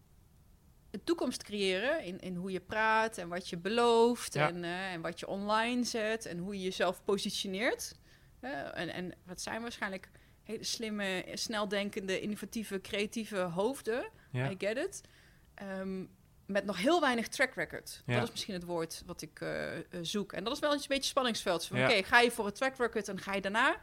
een 0.91 1.03
toekomst 1.03 1.43
creëren 1.43 2.03
in, 2.03 2.19
in 2.19 2.35
hoe 2.35 2.51
je 2.51 2.59
praat 2.59 3.17
en 3.17 3.27
wat 3.27 3.49
je 3.49 3.57
belooft 3.57 4.33
Ja. 4.33 4.47
en, 4.47 4.63
eh, 4.63 4.91
en 4.93 5.01
wat 5.01 5.19
je 5.19 5.27
online 5.27 5.83
zet 5.83 6.25
en 6.25 6.37
hoe 6.37 6.55
je 6.57 6.63
jezelf 6.63 7.03
positioneert. 7.03 7.95
Eh, 8.39 8.77
en, 8.79 8.89
en 8.93 9.13
wat 9.25 9.41
zijn 9.41 9.61
waarschijnlijk 9.61 10.09
hele 10.43 10.63
slimme, 10.63 11.25
sneldenkende, 11.33 12.19
innovatieve, 12.19 12.81
creatieve 12.81 13.37
hoofden. 13.39 14.09
Ja. 14.31 14.49
I 14.49 14.55
get 14.57 14.77
it. 14.77 15.01
Ehm, 15.55 16.03
met 16.45 16.65
nog 16.65 16.77
heel 16.77 17.01
weinig 17.01 17.27
track 17.27 17.53
record. 17.53 18.03
Ja. 18.05 18.13
Dat 18.15 18.23
is 18.23 18.29
misschien 18.31 18.53
het 18.53 18.63
woord 18.63 19.03
wat 19.05 19.21
ik 19.21 19.41
zoek. 20.01 20.33
En 20.33 20.43
dat 20.43 20.53
is 20.53 20.59
wel 20.59 20.73
een 20.73 20.81
beetje 20.87 21.09
spanningsveld. 21.09 21.69
Ja. 21.73 21.83
Oké, 21.89 22.03
ga 22.03 22.19
je 22.19 22.31
voor 22.31 22.45
een 22.45 22.53
track 22.53 22.77
record 22.77 23.07
en 23.07 23.19
ga 23.19 23.33
je 23.33 23.41
daarna 23.41 23.77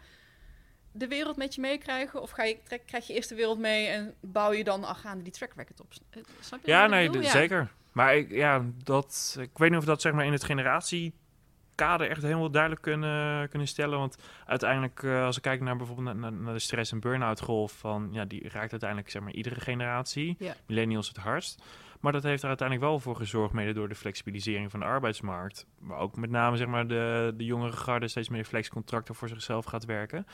de 0.98 1.08
wereld 1.08 1.36
met 1.36 1.54
je 1.54 1.60
meekrijgen? 1.60 2.22
Of 2.22 2.30
ga 2.30 2.42
je, 2.44 2.56
trek, 2.64 2.82
krijg 2.86 3.06
je 3.06 3.14
eerst 3.14 3.28
de 3.28 3.34
wereld 3.34 3.58
mee 3.58 3.86
en 3.86 4.14
bouw 4.20 4.52
je 4.52 4.64
dan 4.64 4.84
afgaande 4.84 5.22
die 5.24 5.32
track 5.32 5.52
record 5.56 5.80
op? 5.80 5.92
Eh, 6.10 6.22
Snap 6.40 6.60
je 6.64 6.70
Ja, 6.70 6.86
nee, 6.86 7.10
Ja. 7.10 7.30
zeker. 7.30 7.70
Maar 7.92 8.16
ik, 8.16 8.30
ja, 8.30 8.64
dat, 8.84 9.36
ik 9.40 9.58
weet 9.58 9.70
niet 9.70 9.78
of 9.78 9.84
dat 9.84 10.00
zeg 10.00 10.12
maar 10.12 10.24
in 10.26 10.32
het 10.32 10.44
generatiekader 10.44 12.10
echt 12.10 12.22
helemaal 12.22 12.50
duidelijk 12.50 12.82
kunnen, 12.82 13.48
kunnen 13.48 13.68
stellen. 13.68 13.98
Want 13.98 14.16
uiteindelijk, 14.46 15.02
eh, 15.02 15.24
als 15.24 15.36
ik 15.36 15.42
kijk 15.42 15.60
naar 15.60 15.76
bijvoorbeeld 15.76 16.16
naar 16.16 16.52
de 16.52 16.58
stress- 16.58 16.92
en 16.92 17.00
burn-out 17.00 17.40
golf, 17.40 17.72
van, 17.72 18.08
ja, 18.12 18.24
die 18.24 18.48
raakt 18.48 18.70
uiteindelijk 18.70 19.10
zeg 19.10 19.22
maar 19.22 19.32
iedere 19.32 19.60
generatie. 19.60 20.36
Ja. 20.38 20.54
Millennials 20.66 21.08
het 21.08 21.16
hardst. 21.16 21.62
Maar 22.00 22.12
dat 22.12 22.22
heeft 22.22 22.42
er 22.42 22.48
uiteindelijk 22.48 22.88
wel 22.88 23.00
voor 23.00 23.16
gezorgd, 23.16 23.52
mede 23.54 23.72
door 23.72 23.88
de 23.88 23.94
flexibilisering 23.94 24.70
van 24.70 24.80
de 24.80 24.86
arbeidsmarkt. 24.86 25.66
Maar 25.78 25.98
ook 25.98 26.16
met 26.16 26.30
name 26.30 26.56
zeg 26.56 26.66
maar, 26.66 26.86
de, 26.86 27.34
de 27.36 27.44
jongere 27.44 27.72
garde 27.76 28.08
steeds 28.08 28.28
meer 28.28 28.44
flexcontracten 28.44 29.14
voor 29.14 29.28
zichzelf 29.28 29.64
gaat 29.64 29.84
werken. 29.84 30.26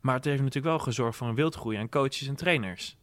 Maar 0.00 0.14
het 0.14 0.24
heeft 0.24 0.38
natuurlijk 0.42 0.66
wel 0.66 0.78
gezorgd 0.78 1.16
voor 1.16 1.28
een 1.28 1.34
wildgroei 1.34 1.76
aan 1.76 1.88
coaches 1.88 2.26
en 2.26 2.36
trainers. 2.36 2.96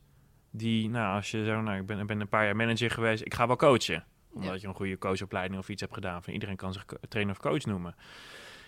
Die, 0.51 0.89
nou, 0.89 1.15
als 1.15 1.32
je 1.32 1.45
zo, 1.45 1.62
nou, 1.62 1.79
ik 1.79 1.86
ben, 1.86 1.99
ik 1.99 2.08
ben 2.08 2.19
een 2.21 2.27
paar 2.29 2.45
jaar 2.45 2.56
manager 2.56 2.91
geweest, 2.91 3.25
ik 3.25 3.34
ga 3.34 3.47
wel 3.47 3.56
coachen. 3.56 4.06
Omdat 4.34 4.53
Ja. 4.53 4.58
je 4.62 4.67
een 4.67 4.73
goede 4.73 4.97
coachopleiding 4.97 5.60
of 5.60 5.69
iets 5.69 5.82
hebt 5.82 5.93
gedaan. 5.93 6.23
Van 6.23 6.34
iedereen 6.34 6.56
kan 6.56 6.73
zich 6.73 6.86
trainer 7.10 7.34
of 7.36 7.41
coach 7.41 7.65
noemen. 7.65 7.95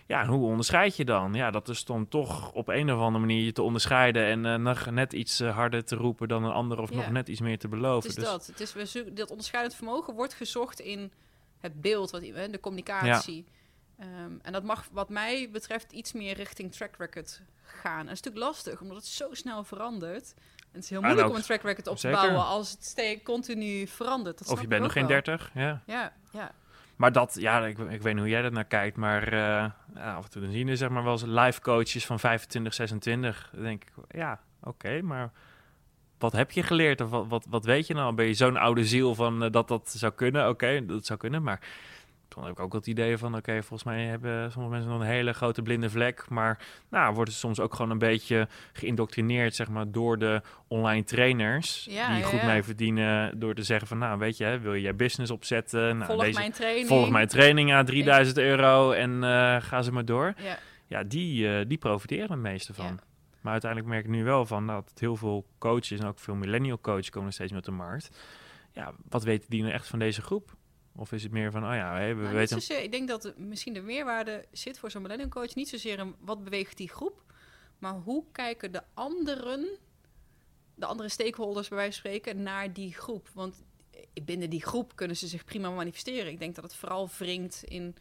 Ja, 0.07 0.21
en 0.21 0.27
hoe 0.27 0.45
onderscheid 0.45 0.95
je 0.95 1.05
dan? 1.05 1.33
Ja, 1.33 1.51
dat 1.51 1.69
is 1.69 1.85
dan 1.85 2.07
toch 2.07 2.51
op 2.51 2.67
een 2.67 2.91
of 2.91 2.99
andere 2.99 3.19
manier 3.25 3.43
je 3.43 3.51
te 3.51 3.61
onderscheiden 3.61 4.25
en 4.25 4.45
eh, 4.45 4.55
nog 4.55 4.89
net 4.89 5.13
iets 5.13 5.39
eh, 5.39 5.55
harder 5.55 5.83
te 5.85 5.95
roepen 5.95 6.27
dan 6.27 6.43
een 6.43 6.51
ander 6.51 6.79
of 6.79 6.89
Ja. 6.89 6.95
nog 6.95 7.09
net 7.09 7.27
iets 7.27 7.39
meer 7.41 7.57
te 7.59 7.67
Het 7.67 7.75
beloven. 7.75 8.09
is 8.09 8.15
Dus- 8.15 8.23
dat. 8.23 8.45
Het 8.47 8.59
is, 8.59 8.73
we 8.73 9.13
dat 9.13 9.29
onderscheidend 9.29 9.75
vermogen 9.75 10.13
wordt 10.13 10.33
gezocht 10.33 10.79
in 10.79 11.11
het 11.59 11.81
beeld, 11.81 12.11
wat, 12.11 12.21
de 12.21 12.57
communicatie. 12.61 13.45
Ehm, 13.99 14.31
en 14.41 14.51
dat 14.51 14.63
mag 14.63 14.87
wat 14.91 15.09
mij 15.09 15.49
betreft 15.51 15.91
iets 15.91 16.13
meer 16.13 16.33
richting 16.35 16.71
track 16.71 16.95
record 16.97 17.41
gaan. 17.63 17.99
En 17.99 18.05
dat 18.05 18.13
is 18.15 18.21
natuurlijk 18.21 18.45
lastig, 18.53 18.81
omdat 18.81 18.97
het 18.97 19.05
zo 19.05 19.27
snel 19.33 19.63
verandert. 19.63 20.33
En 20.57 20.81
het 20.81 20.83
is 20.83 20.89
heel 20.89 20.99
En 20.99 21.03
moeilijk 21.05 21.27
ook- 21.27 21.33
om 21.33 21.39
een 21.39 21.45
track 21.45 21.61
record 21.61 21.87
op 21.87 21.95
te 21.95 22.01
zeker. 22.01 22.17
bouwen 22.19 22.45
als 22.45 22.71
het 22.71 22.85
steeds 22.85 23.23
continu 23.23 23.87
verandert. 23.87 24.37
Dat 24.37 24.47
of 24.47 24.61
je 24.61 24.67
bent 24.67 24.81
nog 24.81 24.91
geen 24.91 25.07
wel. 25.07 25.11
30, 25.11 25.51
ja. 25.53 25.81
Ja, 25.85 26.13
ja. 26.31 26.51
Maar 26.95 27.11
dat, 27.11 27.35
ja, 27.39 27.65
ik, 27.65 27.77
ik 27.77 28.01
weet 28.01 28.13
niet 28.13 28.21
hoe 28.21 28.29
jij 28.31 28.41
dat 28.41 28.51
naar 28.51 28.65
kijkt, 28.65 28.97
maar 28.97 29.23
eh, 29.27 29.71
ja, 29.95 30.13
af 30.15 30.23
en 30.23 30.29
toe 30.29 30.41
dan 30.41 30.51
zien 30.51 30.67
we 30.67 30.75
zeg 30.75 30.89
maar 30.89 31.03
wel 31.03 31.11
eens 31.11 31.23
live 31.25 31.61
coaches 31.61 32.05
van 32.05 32.19
25, 32.19 32.73
26. 32.73 33.49
Dan 33.53 33.63
denk 33.63 33.83
ik, 33.83 33.91
ja, 34.09 34.39
oké, 34.63 35.01
maar 35.01 35.31
wat 36.19 36.31
heb 36.31 36.51
je 36.51 36.63
geleerd 36.63 37.01
of 37.01 37.09
wat, 37.09 37.27
wat, 37.27 37.45
wat 37.49 37.65
weet 37.65 37.87
je 37.87 37.93
nou? 37.93 38.13
Ben 38.13 38.25
je 38.25 38.33
zo'n 38.33 38.57
oude 38.57 38.85
ziel 38.85 39.15
van 39.15 39.43
eh, 39.43 39.51
dat 39.51 39.67
dat 39.67 39.89
zou 39.89 40.13
kunnen? 40.13 40.49
Oké, 40.49 40.85
dat 40.85 41.05
zou 41.05 41.19
kunnen, 41.19 41.43
maar 41.43 41.59
toen 42.35 42.43
heb 42.43 42.53
ik 42.53 42.59
ook 42.59 42.73
het 42.73 42.87
idee 42.87 43.17
van, 43.17 43.35
oké, 43.35 43.51
volgens 43.63 43.83
mij 43.83 44.05
hebben 44.05 44.51
sommige 44.51 44.73
mensen 44.73 44.91
nog 44.91 45.01
een 45.01 45.07
hele 45.07 45.33
grote 45.33 45.61
blinde 45.61 45.89
vlek, 45.89 46.29
maar 46.29 46.65
nou, 46.89 47.13
worden 47.13 47.33
ze 47.33 47.39
soms 47.39 47.59
ook 47.59 47.75
gewoon 47.75 47.91
een 47.91 47.97
beetje 47.97 48.47
geïndoctrineerd, 48.73 49.55
zeg 49.55 49.69
maar, 49.69 49.91
door 49.91 50.17
de 50.17 50.41
online 50.67 51.03
trainers 51.03 51.87
Ja, 51.89 52.07
die 52.07 52.17
ja, 52.17 52.25
goed 52.25 52.39
ja. 52.39 52.45
mee 52.45 52.63
verdienen 52.63 53.39
door 53.39 53.53
te 53.55 53.63
zeggen 53.63 53.87
van, 53.87 53.97
nou, 53.97 54.19
weet 54.19 54.37
je, 54.37 54.43
hè, 54.43 54.59
wil 54.59 54.73
je 54.73 54.81
je 54.81 54.93
business 54.93 55.31
opzetten? 55.31 55.97
Nou, 55.97 56.05
Volg 56.05 56.23
deze, 56.23 56.39
mijn 56.39 56.51
training. 56.51 56.87
Volg 56.87 57.09
mijn 57.09 57.27
training 57.27 57.73
aan 57.73 57.85
3000 57.85 58.37
euro 58.37 58.91
en 58.91 59.23
eh 59.23 59.55
ga 59.61 59.81
ze 59.81 59.91
maar 59.91 60.05
door. 60.05 60.33
Ja, 60.37 60.57
Ja, 60.87 61.03
die, 61.03 61.49
eh, 61.49 61.65
die 61.67 61.77
profiteren 61.77 62.31
het 62.31 62.39
meeste 62.39 62.73
van. 62.73 62.99
Maar 63.41 63.51
uiteindelijk 63.51 63.91
merk 63.91 64.05
ik 64.05 64.11
nu 64.11 64.23
wel 64.23 64.45
van 64.45 64.67
dat 64.67 64.91
heel 64.95 65.15
veel 65.15 65.45
coaches 65.57 65.99
en 65.99 66.05
ook 66.07 66.19
veel 66.19 66.35
millennial 66.35 66.79
coaches 66.81 67.09
komen 67.09 67.33
steeds 67.33 67.51
meer 67.51 67.59
op 67.59 67.65
de 67.65 67.71
markt. 67.71 68.09
Ja, 68.71 68.93
wat 69.09 69.23
weten 69.23 69.49
die 69.49 69.61
nou 69.61 69.73
echt 69.73 69.87
van 69.87 69.99
deze 69.99 70.21
groep? 70.21 70.55
Of 70.95 71.11
is 71.11 71.23
het 71.23 71.31
meer 71.31 71.51
van, 71.51 71.63
oh 71.63 71.73
ja, 71.73 71.93
we 72.15 72.21
Nou, 72.21 72.35
weten... 72.35 72.61
zozeer, 72.61 72.83
ik 72.83 72.91
denk 72.91 73.07
dat 73.07 73.33
misschien 73.37 73.73
de 73.73 73.81
meerwaarde 73.81 74.45
zit 74.51 74.79
voor 74.79 74.91
zo'n 74.91 75.01
millennium 75.01 75.29
coach 75.29 75.55
niet 75.55 75.69
zozeer 75.69 75.99
in 75.99 76.15
wat 76.19 76.43
beweegt 76.43 76.77
die 76.77 76.89
groep, 76.89 77.23
maar 77.77 77.93
hoe 77.93 78.23
kijken 78.31 78.71
de 78.71 78.83
anderen, 78.93 79.67
de 80.75 80.85
andere 80.85 81.09
stakeholders 81.09 81.67
bij 81.67 81.77
wijze 81.77 82.01
van 82.01 82.11
spreken, 82.11 82.43
naar 82.43 82.73
die 82.73 82.93
groep. 82.93 83.29
Want 83.33 83.63
binnen 84.23 84.49
die 84.49 84.61
groep 84.61 84.95
kunnen 84.95 85.17
ze 85.17 85.27
zich 85.27 85.45
prima 85.45 85.69
manifesteren. 85.69 86.31
Ik 86.31 86.39
denk 86.39 86.55
dat 86.55 86.63
het 86.63 86.75
vooral 86.75 87.09
wringt 87.17 87.63
in, 87.63 87.95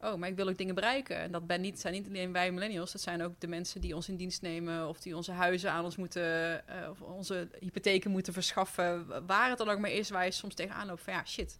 oh, 0.00 0.14
maar 0.14 0.28
ik 0.28 0.36
wil 0.36 0.48
ook 0.48 0.58
dingen 0.58 0.74
bereiken. 0.74 1.16
En 1.16 1.32
dat 1.32 1.46
ben 1.46 1.60
niet, 1.60 1.80
zijn 1.80 1.94
niet 1.94 2.06
alleen 2.06 2.32
wij 2.32 2.52
millennials, 2.52 2.92
dat 2.92 3.00
zijn 3.00 3.22
ook 3.22 3.40
de 3.40 3.48
mensen 3.48 3.80
die 3.80 3.94
ons 3.94 4.08
in 4.08 4.16
dienst 4.16 4.42
nemen 4.42 4.88
of 4.88 5.00
die 5.00 5.16
onze 5.16 5.32
huizen 5.32 5.72
aan 5.72 5.84
ons 5.84 5.96
moeten, 5.96 6.68
eh, 6.68 6.90
of 6.90 7.00
onze 7.00 7.48
hypotheken 7.58 8.10
moeten 8.10 8.32
verschaffen, 8.32 9.26
waar 9.26 9.48
het 9.48 9.58
dan 9.58 9.68
ook 9.68 9.78
maar 9.78 9.90
is, 9.90 10.10
waar 10.10 10.24
je 10.24 10.30
soms 10.30 10.54
tegenaan 10.54 10.86
loopt 10.86 11.02
van 11.02 11.12
ja, 11.12 11.24
shit. 11.24 11.58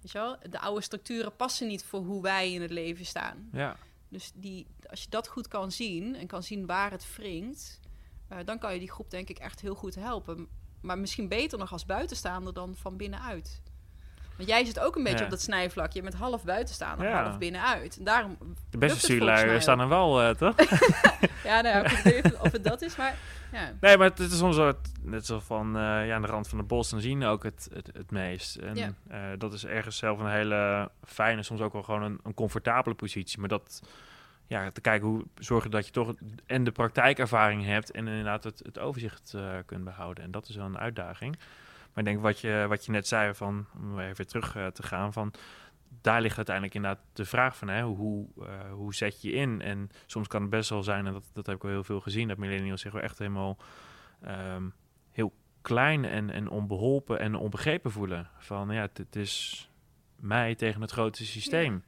Weet 0.00 0.10
je 0.12 0.18
wel, 0.18 0.36
de 0.50 0.60
oude 0.60 0.80
structuren 0.80 1.36
passen 1.36 1.66
niet 1.68 1.84
voor 1.84 2.00
hoe 2.00 2.22
wij 2.22 2.52
in 2.52 2.62
het 2.62 2.70
leven 2.70 3.06
staan. 3.06 3.48
Ja, 3.52 3.76
Dus 4.08 4.32
die, 4.34 4.66
als 4.90 5.02
je 5.02 5.08
dat 5.10 5.28
goed 5.28 5.48
kan 5.48 5.72
zien 5.72 6.16
en 6.16 6.26
kan 6.26 6.42
zien 6.42 6.66
waar 6.66 6.90
het 6.90 7.16
wringt, 7.16 7.80
eh, 8.28 8.38
dan 8.44 8.58
kan 8.58 8.72
je 8.72 8.78
die 8.78 8.90
groep 8.90 9.10
denk 9.10 9.28
ik 9.28 9.38
echt 9.38 9.60
heel 9.60 9.74
goed 9.74 9.94
helpen. 9.94 10.48
Maar 10.80 10.98
misschien 10.98 11.28
beter 11.28 11.58
nog 11.58 11.72
als 11.72 11.86
buitenstaander 11.86 12.54
dan 12.54 12.76
van 12.76 12.96
binnenuit. 12.96 13.62
Want 14.38 14.50
jij 14.50 14.64
zit 14.64 14.80
ook 14.80 14.96
een 14.96 15.02
beetje 15.02 15.18
Ja. 15.18 15.24
op 15.24 15.30
dat 15.30 15.40
snijvlak. 15.40 15.92
Je 15.92 16.02
bent 16.02 16.14
half 16.14 16.44
buitenstaander, 16.44 17.08
Ja. 17.08 17.22
half 17.22 17.38
binnenuit. 17.38 17.96
En 17.98 18.04
daarom 18.04 18.36
de 18.70 18.78
beste 18.78 18.98
stuurlui 18.98 19.54
ook. 19.54 19.60
staan 19.60 19.80
er 19.80 19.88
wel, 19.88 20.22
eh, 20.22 20.30
toch? 20.30 20.54
Ja, 21.44 21.60
nou 21.60 21.76
ja, 21.76 21.84
ik 21.90 21.98
weet 22.04 22.24
niet 22.24 22.36
of 22.36 22.52
het 22.52 22.64
dat 22.64 22.82
is, 22.82 22.96
maar 22.96 23.14
ja. 23.52 23.72
Nee, 23.80 23.96
maar 23.96 24.08
het 24.08 24.18
is 24.18 24.38
soms 24.38 24.58
net 25.02 25.26
zo 25.26 25.38
van, 25.40 25.66
eh, 25.76 26.06
ja, 26.06 26.14
aan 26.14 26.22
de 26.22 26.28
rand 26.28 26.48
van 26.48 26.58
het 26.58 26.66
bos, 26.66 26.90
dan 26.90 27.00
zien 27.00 27.18
we 27.18 27.26
ook 27.26 27.42
het, 27.42 27.68
het, 27.72 27.90
het 27.92 28.10
meest. 28.10 28.56
En 28.56 28.74
Ja. 28.76 28.92
eh, 29.08 29.18
dat 29.38 29.52
is 29.52 29.64
ergens 29.66 29.96
zelf 29.96 30.18
een 30.18 30.30
hele 30.30 30.90
fijne, 31.04 31.42
soms 31.42 31.60
ook 31.60 31.72
wel 31.72 31.82
gewoon 31.82 32.02
een, 32.02 32.20
een 32.22 32.34
comfortabele 32.34 32.94
positie. 32.94 33.38
Maar 33.40 33.48
dat, 33.48 33.82
ja, 34.46 34.70
te 34.70 34.80
kijken 34.80 35.08
hoe 35.08 35.24
zorgen 35.38 35.70
dat 35.70 35.86
je 35.86 35.92
toch 35.92 36.14
en 36.46 36.64
de 36.64 36.72
praktijkervaring 36.72 37.64
hebt 37.64 37.90
en 37.90 38.08
inderdaad 38.08 38.44
het, 38.44 38.60
het 38.64 38.78
overzicht 38.78 39.34
kunt 39.66 39.84
behouden. 39.84 40.24
En 40.24 40.30
dat 40.30 40.48
is 40.48 40.56
wel 40.56 40.66
een 40.66 40.78
uitdaging. 40.78 41.38
Maar 41.98 42.06
ik 42.06 42.12
denk 42.12 42.24
wat 42.24 42.40
je, 42.40 42.64
wat 42.68 42.84
je 42.84 42.92
net 42.92 43.06
zei, 43.06 43.34
van, 43.34 43.66
om 43.80 43.98
even 43.98 44.16
weer 44.16 44.26
terug 44.26 44.56
eh, 44.56 44.66
te 44.66 44.82
gaan, 44.82 45.12
van 45.12 45.32
daar 46.00 46.20
ligt 46.20 46.36
uiteindelijk 46.36 46.74
inderdaad 46.74 47.04
de 47.12 47.24
vraag 47.24 47.56
van 47.56 47.68
hè, 47.68 47.82
hoe, 47.82 48.26
eh, 48.40 48.72
hoe 48.72 48.94
zet 48.94 49.22
je 49.22 49.32
in? 49.32 49.62
En 49.62 49.90
soms 50.06 50.28
kan 50.28 50.40
het 50.40 50.50
best 50.50 50.70
wel 50.70 50.82
zijn, 50.82 51.06
en 51.06 51.12
dat, 51.12 51.24
dat 51.32 51.46
heb 51.46 51.56
ik 51.56 51.62
wel 51.62 51.70
heel 51.70 51.84
veel 51.84 52.00
gezien, 52.00 52.28
dat 52.28 52.36
millennials 52.36 52.80
zich 52.80 52.92
wel 52.92 53.02
echt 53.02 53.18
helemaal 53.18 53.56
ehm, 54.22 54.62
heel 55.10 55.32
klein 55.62 56.04
en, 56.04 56.30
en 56.30 56.48
onbeholpen 56.48 57.18
en 57.18 57.34
onbegrepen 57.34 57.90
voelen. 57.90 58.30
Van 58.38 58.70
ja, 58.70 58.80
het, 58.80 58.98
het 58.98 59.16
is 59.16 59.68
mij 60.16 60.54
tegen 60.54 60.80
het 60.80 60.90
grote 60.90 61.26
systeem. 61.26 61.84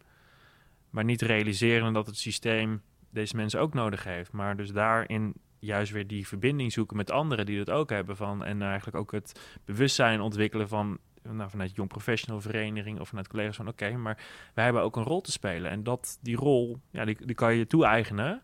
Maar 0.91 1.05
niet 1.05 1.23
realiseren 1.23 1.93
dat 1.93 2.07
het 2.07 2.17
systeem 2.19 2.83
deze 3.11 3.37
mensen 3.37 3.61
ook 3.61 3.75
nodig 3.75 4.05
heeft. 4.05 4.33
Maar 4.33 4.57
dus 4.57 4.73
daarin 4.73 5.35
juist 5.61 5.93
weer 5.93 6.07
die 6.07 6.27
verbinding 6.27 6.73
zoeken 6.73 6.97
met 6.97 7.11
anderen 7.11 7.47
die 7.47 7.65
dat 7.65 7.71
ook 7.71 7.91
hebben. 7.91 8.17
Van, 8.17 8.45
en 8.45 8.63
eigenlijk 8.63 8.97
ook 8.97 9.13
het 9.13 9.41
bewustzijn 9.65 10.21
ontwikkelen 10.21 10.69
van 10.69 10.99
nou, 11.23 11.51
vanuit 11.51 11.75
Jong 11.75 11.89
Professional 11.89 12.41
Vereniging 12.41 13.01
of 13.01 13.09
vanuit 13.09 13.29
collega's 13.29 13.57
van 13.57 13.69
oké, 13.69 13.91
maar 13.97 14.19
wij 14.55 14.65
hebben 14.65 14.83
ook 14.83 14.97
een 14.97 15.03
rol 15.03 15.21
te 15.21 15.33
spelen. 15.33 15.71
En 15.71 15.83
dat, 15.83 16.19
die 16.21 16.37
rol, 16.37 16.79
ja, 16.91 17.05
die, 17.05 17.27
die 17.27 17.35
kan 17.35 17.55
je 17.55 17.67
toe-eigenen. 17.67 18.43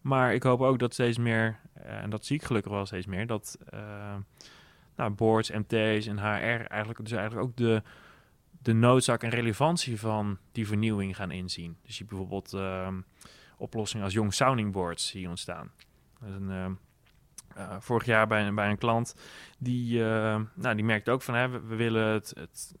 Maar 0.00 0.34
ik 0.34 0.42
hoop 0.42 0.60
ook 0.60 0.78
dat 0.78 0.92
steeds 0.92 1.18
meer, 1.18 1.60
eh, 1.72 2.02
en 2.02 2.10
dat 2.10 2.24
zie 2.24 2.36
ik 2.36 2.44
gelukkig 2.44 2.72
wel 2.72 2.86
steeds 2.86 3.06
meer, 3.06 3.26
dat 3.26 3.58
eh, 3.70 4.16
nou, 4.96 5.10
boards, 5.10 5.50
MT's 5.50 6.06
en 6.06 6.18
HR 6.18 6.66
eigenlijk, 6.66 6.98
dus 6.98 7.12
eigenlijk 7.12 7.48
ook 7.48 7.56
de, 7.56 7.82
de 8.62 8.72
noodzaak 8.72 9.22
en 9.22 9.30
relevantie 9.30 10.00
van 10.00 10.38
die 10.52 10.66
vernieuwing 10.66 11.16
gaan 11.16 11.30
inzien. 11.30 11.76
Dus 11.82 11.98
je 11.98 12.04
bijvoorbeeld 12.04 12.52
ehm, 12.52 13.00
oplossingen 13.56 14.04
als 14.04 14.14
Young 14.14 14.34
Sounding 14.34 14.72
Boards 14.72 15.12
hier 15.12 15.28
ontstaan. 15.28 15.70
Ehm, 16.22 16.72
eh, 17.54 17.76
vorig 17.78 18.04
jaar 18.06 18.26
bij, 18.26 18.46
een- 18.46 18.54
bij 18.54 18.70
een 18.70 18.78
klant, 18.78 19.14
die, 19.58 20.04
eh, 20.04 20.40
nou, 20.54 20.74
die 20.74 20.84
merkte 20.84 21.10
ook 21.10 21.22
van, 21.22 21.34
hè, 21.34 21.48
we, 21.48 21.76
willen 21.76 22.06
het, 22.06 22.32
het 22.38 22.74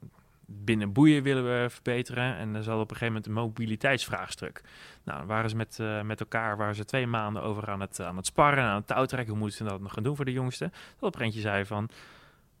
binnen 0.50 0.92
boeien 0.92 1.22
willen 1.22 1.44
we 1.44 1.70
verbeteren. 1.70 2.36
En 2.36 2.54
er 2.54 2.62
zat 2.62 2.74
op 2.74 2.80
een 2.90 2.96
gegeven 2.96 3.06
moment 3.06 3.26
een 3.26 3.32
mobiliteitsvraagstuk. 3.32 4.62
Nou, 5.04 5.18
dan 5.18 5.26
waren 5.26 5.50
ze 5.50 5.56
met, 5.56 5.78
eh, 5.80 6.02
met 6.02 6.20
elkaar 6.20 6.56
waren 6.56 6.74
ze 6.74 6.84
twee 6.84 7.06
maanden 7.06 7.42
over 7.42 7.68
aan 7.70 7.80
het, 7.80 8.00
aan 8.00 8.16
het 8.16 8.26
sparren, 8.26 8.64
aan 8.64 8.76
het 8.76 8.86
touwtrekken. 8.86 9.30
Hoe 9.30 9.38
moeten 9.42 9.58
ze 9.58 9.64
dat 9.64 9.80
nog 9.80 9.92
gaan 9.92 10.02
doen 10.02 10.16
voor 10.16 10.24
de 10.24 10.32
jongste? 10.32 10.70
Dat 10.98 11.08
op 11.08 11.14
een 11.14 11.20
eentje 11.22 11.40
zei 11.40 11.64
van, 11.66 11.88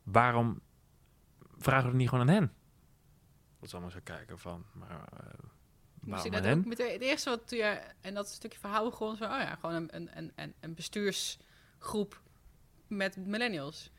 waarom 0.02 0.60
vragen 1.58 1.82
we 1.82 1.88
het 1.88 1.96
niet 1.98 2.08
gewoon 2.08 2.28
aan 2.28 2.34
hen? 2.34 2.52
Dat 3.58 3.66
is 3.68 3.72
allemaal 3.72 3.90
zo 3.90 3.98
kijken 4.02 4.38
van, 4.38 4.64
maar 4.72 5.04
ik 6.24 6.34
aan 6.34 6.42
net 6.42 6.56
ook 6.58 6.64
meteen, 6.64 6.92
het 6.92 7.02
eerste 7.02 7.30
wat 7.30 7.48
toen 7.48 7.58
je, 7.58 7.80
en 8.00 8.14
dat 8.14 8.28
stukje 8.28 8.58
verhaal 8.58 8.84
begon, 8.90 9.16
zo, 9.16 9.24
oh 9.24 9.30
ja, 9.30 9.54
gewoon 9.60 9.74
een, 9.74 9.88
een, 9.90 10.10
een, 10.14 10.32
een, 10.36 10.54
een 10.60 10.74
bestuursgroep 10.74 12.20
met 12.88 13.16
millennials. 13.16 13.90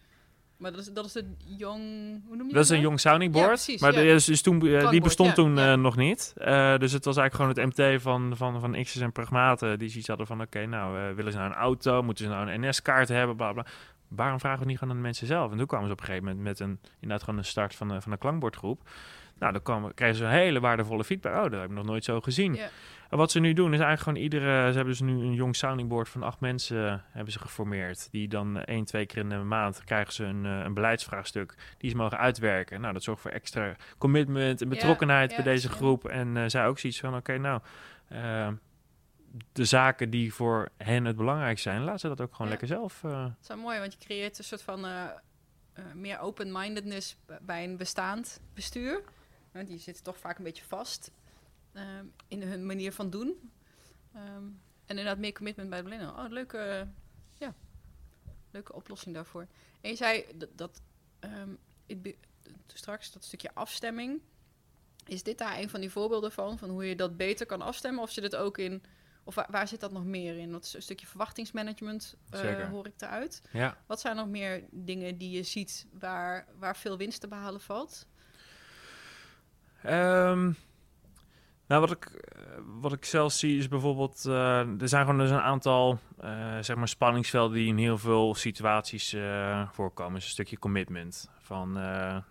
Maar 0.57 0.72
dat 0.72 0.80
is, 0.80 0.88
dat 0.93 1.05
is 1.05 1.12
de 1.12 1.26
jong, 1.57 1.82
hoe 2.28 2.36
noem 2.36 2.47
je 2.47 2.53
Dat 2.53 2.64
is 2.64 2.70
een 2.70 2.76
nou? 2.76 2.88
Young 2.88 2.99
Sounding 2.99 3.34
Ja, 3.36 3.39
Board, 3.41 3.53
precies, 3.53 3.82
maar 3.82 3.93
ja. 4.03 4.14
is 4.14 4.26
dus 4.26 4.41
toen, 4.41 4.68
eh, 4.68 4.89
die 4.89 5.01
bestond 5.01 5.30
ja, 5.30 5.36
toen 5.36 5.57
eh, 5.60 5.74
nog 5.74 5.95
niet. 5.95 6.34
Eh, 6.38 6.78
dus 6.78 6.91
het 6.91 7.05
was 7.05 7.18
eigenlijk 7.18 7.55
gewoon 7.57 7.70
het 7.70 7.78
MT 7.95 8.01
van, 8.01 8.38
van, 8.38 8.60
van 8.60 8.84
X's 8.84 8.95
en 8.99 9.12
Pragmaten. 9.12 9.80
Die 9.80 9.89
zoiets 9.89 10.07
hadden 10.07 10.28
van, 10.28 10.41
oké, 10.41 10.66
nou, 10.66 11.16
willen 11.16 11.32
ze 11.32 11.38
nou 11.38 11.49
een 11.49 11.57
auto? 11.57 12.03
Moeten 12.03 12.26
ze 12.26 12.32
nou 12.32 12.51
een 12.51 12.68
NS-kaart 12.70 13.07
hebben? 13.07 13.36
Bla, 13.36 13.53
bla. 13.53 13.66
waarom 14.07 14.39
vragen 14.39 14.60
we 14.60 14.66
niet 14.66 14.78
gewoon 14.78 14.93
aan 14.93 14.99
de 14.99 15.05
mensen 15.07 15.28
zelf? 15.28 15.51
En 15.51 15.57
toen 15.57 15.68
kwamen 15.68 15.88
ze 15.88 15.93
op 15.93 15.99
een 15.99 16.05
gegeven 16.05 16.28
moment 16.28 16.43
met 16.43 16.60
een, 16.60 16.80
inderdaad 16.93 17.24
gewoon 17.24 17.39
een 17.39 17.45
start 17.45 17.76
van, 17.76 17.89
een- 17.89 18.01
van 18.01 18.12
een 18.12 18.18
klankbordgroep. 18.18 18.89
Nou, 19.40 19.52
dan 19.54 19.62
kwam, 19.62 19.94
kregen 19.94 20.16
ze 20.16 20.24
een 20.24 20.30
hele 20.30 20.60
waardevolle 20.60 21.04
feedback. 21.04 21.36
Oh, 21.36 21.42
dat 21.42 21.52
heb 21.52 21.64
ik 21.70 21.76
nog 21.76 21.86
nooit 21.86 22.04
zo 22.04 22.22
gezien. 22.22 22.60
En 23.10 23.18
wat 23.18 23.32
ze 23.32 23.40
nu 23.40 23.54
doen 23.54 23.74
is 23.74 23.80
eigenlijk 23.80 24.02
gewoon 24.02 24.20
iedere... 24.24 24.68
Ze 24.70 24.76
hebben 24.76 24.86
dus 24.86 25.00
nu 25.02 25.12
een 25.12 25.34
jong 25.34 25.56
sounding 25.56 25.90
board 25.90 26.10
van 26.10 26.24
acht 26.24 26.40
mensen 26.40 26.88
eh, 26.88 26.96
hebben 27.12 27.34
ze 27.34 27.40
geformeerd. 27.40 28.12
Die 28.12 28.28
dan 28.28 28.64
één, 28.64 28.86
twee 28.86 29.06
keer 29.06 29.18
in 29.18 29.30
de 29.30 29.36
maand 29.36 29.84
krijgen 29.84 30.14
ze 30.14 30.24
een, 30.24 30.46
eh, 30.46 30.60
een 30.64 30.74
beleidsvraagstuk 30.74 31.56
die 31.78 31.90
ze 31.90 31.96
mogen 31.96 32.18
uitwerken. 32.18 32.82
Nou, 32.82 32.94
dat 32.94 33.04
zorgt 33.04 33.22
voor 33.22 33.32
extra 33.32 33.76
commitment 33.98 34.62
en 34.62 34.70
betrokkenheid 34.70 35.36
bij 35.36 35.44
deze 35.44 35.70
groep. 35.70 36.08
En 36.08 36.38
eh, 36.38 36.44
zij 36.48 36.68
ook 36.68 36.80
zoiets 36.80 37.00
van, 37.00 37.16
oké, 37.16 37.38
nou... 37.38 37.62
de 39.52 39.66
zaken 39.66 40.10
die 40.10 40.34
voor 40.34 40.70
hen 40.78 41.06
het 41.06 41.16
belangrijk 41.16 41.60
zijn, 41.60 41.82
laten 41.84 42.00
ze 42.00 42.08
dat 42.08 42.22
ook 42.22 42.32
gewoon 42.32 42.48
Ja. 42.52 42.58
lekker 42.58 42.68
zelf. 42.68 43.04
eh, 43.04 43.24
Het 43.24 43.34
is 43.42 43.48
wel 43.48 43.58
mooi, 43.58 43.80
want 43.80 43.94
je 43.94 44.00
creëert 44.00 44.38
een 44.38 44.44
soort 44.44 44.62
van 44.62 44.86
meer 45.94 46.20
open-mindedness 46.20 47.18
bij 47.42 47.64
een 47.64 47.78
bestaand 47.78 48.40
bestuur. 48.54 49.02
Want 49.52 49.68
die 49.68 49.80
zitten 49.80 50.04
toch 50.04 50.18
vaak 50.18 50.38
een 50.38 50.43
beetje 50.43 50.64
vast 50.64 51.12
ehm, 51.72 52.06
in 52.28 52.41
hun 52.41 52.66
manier 52.66 52.93
van 52.93 53.10
doen. 53.10 53.52
Ehm, 54.14 54.43
en 54.86 54.97
inderdaad 54.97 55.18
meer 55.18 55.34
commitment 55.34 55.70
bij 55.70 55.78
de 55.78 55.84
millennial. 55.84 56.26
Oh, 56.26 56.30
leuke, 56.30 56.88
ja, 57.38 57.54
leuke 58.52 58.74
oplossing 58.74 59.16
daarvoor. 59.16 59.47
En 59.82 59.89
je 59.89 59.95
zei 59.95 60.26
dat, 60.36 60.50
dat 60.56 60.82
ehm, 61.20 61.56
straks 62.68 63.12
dat 63.12 63.24
stukje 63.24 63.54
afstemming. 63.54 64.22
Is 65.06 65.24
dit 65.24 65.38
daar 65.38 65.60
een 65.60 65.70
van 65.70 65.80
die 65.80 65.89
voorbeelden 65.89 66.32
van? 66.32 66.58
Van 66.58 66.70
hoe 66.70 66.86
je 66.86 66.95
dat 66.95 67.18
beter 67.18 67.45
kan 67.45 67.62
afstemmen? 67.62 68.04
Of 68.04 68.12
zit 68.12 68.24
het 68.24 68.36
ook 68.36 68.58
in... 68.58 68.84
Of 69.24 69.36
waar, 69.36 69.47
waar 69.50 69.68
zit 69.68 69.80
dat 69.80 69.91
nog 69.91 70.06
meer 70.06 70.38
in? 70.38 70.52
Wat 70.52 70.64
is 70.64 70.74
een 70.74 70.82
stukje 70.82 71.08
verwachtingsmanagement 71.08 72.16
eh, 72.30 72.70
hoor 72.70 72.86
ik 72.86 72.93
eruit. 72.97 73.41
ja. 73.52 73.78
Wat 73.86 74.00
zijn 74.00 74.16
nog 74.16 74.28
meer 74.28 74.64
dingen 74.72 75.18
die 75.18 75.30
je 75.30 75.43
ziet 75.43 75.86
waar, 75.91 76.47
waar 76.58 76.78
veel 76.78 76.97
winst 76.97 77.22
te 77.22 77.28
behalen 77.28 77.62
valt? 77.62 78.08
Ehm, 79.84 80.52
nou, 81.70 81.82
wat 81.82 81.92
ik, 81.92 82.06
eh, 82.06 82.42
wat 82.82 82.94
ik 82.94 83.06
zelf 83.06 83.32
zie 83.32 83.58
is 83.58 83.68
bijvoorbeeld... 83.68 84.26
eh, 84.26 84.82
er 84.82 84.88
zijn 84.88 85.06
gewoon 85.06 85.20
dus 85.20 85.30
een 85.30 85.42
aantal 85.42 86.00
eh, 86.20 86.58
zeg 86.60 86.76
maar 86.76 86.88
spanningsvelden 86.88 87.58
die 87.58 87.68
in 87.68 87.78
heel 87.78 87.98
veel 87.98 88.36
situaties 88.36 89.16
voorkomen. 89.72 90.14
Dus 90.14 90.24
een 90.24 90.30
stukje 90.30 90.60
commitment. 90.60 91.30
Van, 91.40 91.72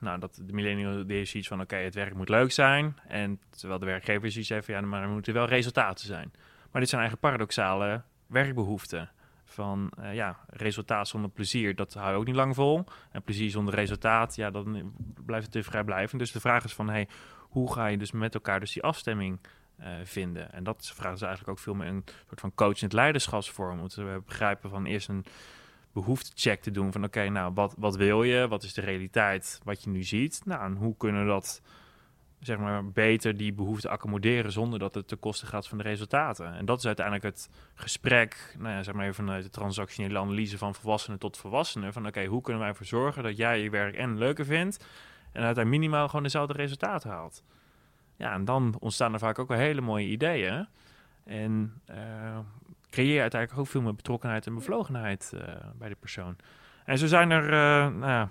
nou, 0.00 0.18
dat 0.18 0.40
de 0.46 0.52
millennial 0.52 1.06
die 1.06 1.16
heeft 1.16 1.30
zoiets 1.30 1.48
van... 1.48 1.60
Oké, 1.60 1.76
het 1.76 1.94
werk 1.94 2.14
moet 2.14 2.28
leuk 2.28 2.52
zijn. 2.52 2.96
En 3.08 3.40
terwijl 3.50 3.80
de 3.80 3.86
werkgever 3.86 4.30
zoiets 4.30 4.50
heeft 4.50 4.66
van... 4.66 4.74
Ja, 4.74 4.80
maar 4.80 5.02
er 5.02 5.08
moeten 5.08 5.34
wel 5.34 5.46
resultaten 5.46 6.06
zijn. 6.06 6.32
Maar 6.70 6.80
dit 6.80 6.88
zijn 6.88 7.00
eigenlijk 7.00 7.20
paradoxale 7.20 8.02
werkbehoeften. 8.26 9.10
Van, 9.44 9.92
ja, 10.12 10.38
resultaat 10.46 11.08
zonder 11.08 11.30
plezier, 11.30 11.74
dat 11.74 11.94
hou 11.94 12.10
je 12.10 12.16
ook 12.16 12.26
niet 12.26 12.34
lang 12.34 12.54
vol. 12.54 12.84
En 13.10 13.22
plezier 13.22 13.50
zonder 13.50 13.74
resultaat, 13.74 14.36
ja, 14.36 14.50
dan 14.50 14.92
blijft 15.24 15.44
het 15.44 15.52
te 15.54 15.62
vrijblijvend. 15.62 16.20
Dus 16.20 16.32
de 16.32 16.40
vraag 16.40 16.64
is 16.64 16.74
van, 16.74 16.88
hey, 16.88 17.08
hoe 17.48 17.72
ga 17.72 17.86
je 17.86 17.98
dus 17.98 18.12
met 18.12 18.34
elkaar 18.34 18.60
dus 18.60 18.72
die 18.72 18.82
afstemming 18.82 19.38
eh, 19.76 19.92
vinden? 20.04 20.52
En 20.52 20.64
dat 20.64 20.92
vraagt 20.94 21.18
dus 21.18 21.28
eigenlijk 21.28 21.50
ook 21.50 21.64
veel 21.64 21.74
meer 21.74 21.86
een 21.86 22.04
soort 22.26 22.40
van 22.40 22.54
coachend 22.54 22.92
leiderschapsvorm. 22.92 23.78
Moeten 23.78 24.12
we 24.12 24.20
begrijpen 24.26 24.70
van 24.70 24.86
eerst 24.86 25.08
een 25.08 25.24
behoeftecheck 25.92 26.62
te 26.62 26.70
doen 26.70 26.92
van 26.92 27.04
oké, 27.04 27.28
nou, 27.28 27.54
wat, 27.54 27.74
wat 27.78 27.96
wil 27.96 28.22
je? 28.22 28.48
Wat 28.48 28.62
is 28.62 28.74
de 28.74 28.80
realiteit 28.80 29.60
wat 29.64 29.82
je 29.82 29.90
nu 29.90 30.02
ziet? 30.02 30.40
Nou, 30.44 30.64
en 30.64 30.76
hoe 30.76 30.96
kunnen 30.96 31.22
we 31.22 31.28
dat 31.28 31.62
zeg 32.40 32.58
maar 32.58 32.90
beter 32.90 33.36
die 33.36 33.52
behoefte 33.52 33.88
accommoderen 33.88 34.52
zonder 34.52 34.78
dat 34.78 34.94
het 34.94 35.08
ten 35.08 35.18
koste 35.18 35.46
gaat 35.46 35.68
van 35.68 35.78
de 35.78 35.84
resultaten? 35.84 36.54
En 36.54 36.64
dat 36.64 36.78
is 36.78 36.86
uiteindelijk 36.86 37.24
het 37.24 37.50
gesprek, 37.74 38.54
nou 38.58 38.74
ja, 38.74 38.82
zeg 38.82 38.94
maar 38.94 39.04
even 39.04 39.24
vanuit 39.24 39.44
de 39.44 39.50
transactionele 39.50 40.18
analyse 40.18 40.58
van 40.58 40.74
volwassenen 40.74 41.18
tot 41.18 41.36
volwassenen. 41.36 41.92
Van 41.92 42.06
oké, 42.06 42.24
hoe 42.24 42.42
kunnen 42.42 42.60
wij 42.60 42.70
ervoor 42.70 42.86
zorgen 42.86 43.22
dat 43.22 43.36
jij 43.36 43.62
je 43.62 43.70
werk 43.70 43.94
en 43.94 44.18
leuker 44.18 44.44
vindt 44.44 44.84
en 45.38 45.44
uiteindelijk 45.44 45.82
minimaal 45.82 46.06
gewoon 46.08 46.22
dezelfde 46.22 46.52
resultaten 46.52 47.10
haalt? 47.10 47.42
Ja, 48.16 48.32
en 48.32 48.44
dan 48.44 48.76
ontstaan 48.78 49.12
er 49.12 49.18
vaak 49.18 49.38
ook 49.38 49.48
wel 49.48 49.58
hele 49.58 49.80
mooie 49.80 50.06
ideeën. 50.06 50.68
En 51.24 51.80
eh, 51.84 52.38
creëer 52.90 53.20
uiteindelijk 53.20 53.60
ook 53.60 53.66
veel 53.66 53.82
meer 53.82 53.94
betrokkenheid 53.94 54.46
en 54.46 54.54
bevlogenheid 54.54 55.32
eh, 55.34 55.54
bij 55.78 55.88
de 55.88 55.94
persoon. 55.94 56.36
En 56.84 56.98
zo 56.98 57.06
zijn 57.06 57.30
er 57.30 57.44
eh, 57.44 57.94
nou 57.94 58.28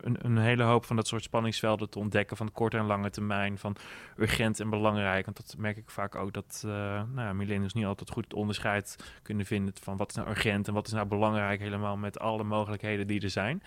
een, 0.00 0.16
een 0.24 0.38
hele 0.38 0.62
hoop 0.62 0.84
van 0.84 0.96
dat 0.96 1.06
soort 1.06 1.22
spanningsvelden 1.22 1.90
te 1.90 1.98
ontdekken. 1.98 2.36
Van 2.36 2.52
korte 2.52 2.76
en 2.76 2.84
lange 2.84 3.10
termijn, 3.10 3.58
van 3.58 3.76
urgent 4.16 4.60
en 4.60 4.70
belangrijk. 4.70 5.24
Want 5.24 5.36
dat 5.36 5.54
merk 5.58 5.76
ik 5.76 5.90
vaak 5.90 6.14
ook 6.14 6.32
dat 6.32 6.62
uh, 6.66 6.72
nou 7.14 7.34
millennials 7.34 7.72
niet 7.72 7.84
altijd 7.84 8.10
goed 8.10 8.24
het 8.24 8.34
onderscheid 8.34 8.96
kunnen 9.22 9.46
vinden 9.46 9.74
van 9.82 9.96
wat 9.96 10.10
is 10.10 10.16
nou 10.16 10.28
urgent 10.28 10.68
en 10.68 10.74
wat 10.74 10.86
is 10.86 10.92
nou 10.92 11.06
belangrijk. 11.06 11.60
Helemaal 11.60 11.96
met 11.96 12.18
alle 12.18 12.44
mogelijkheden 12.44 13.06
die 13.06 13.20
er 13.20 13.30
zijn. 13.30 13.62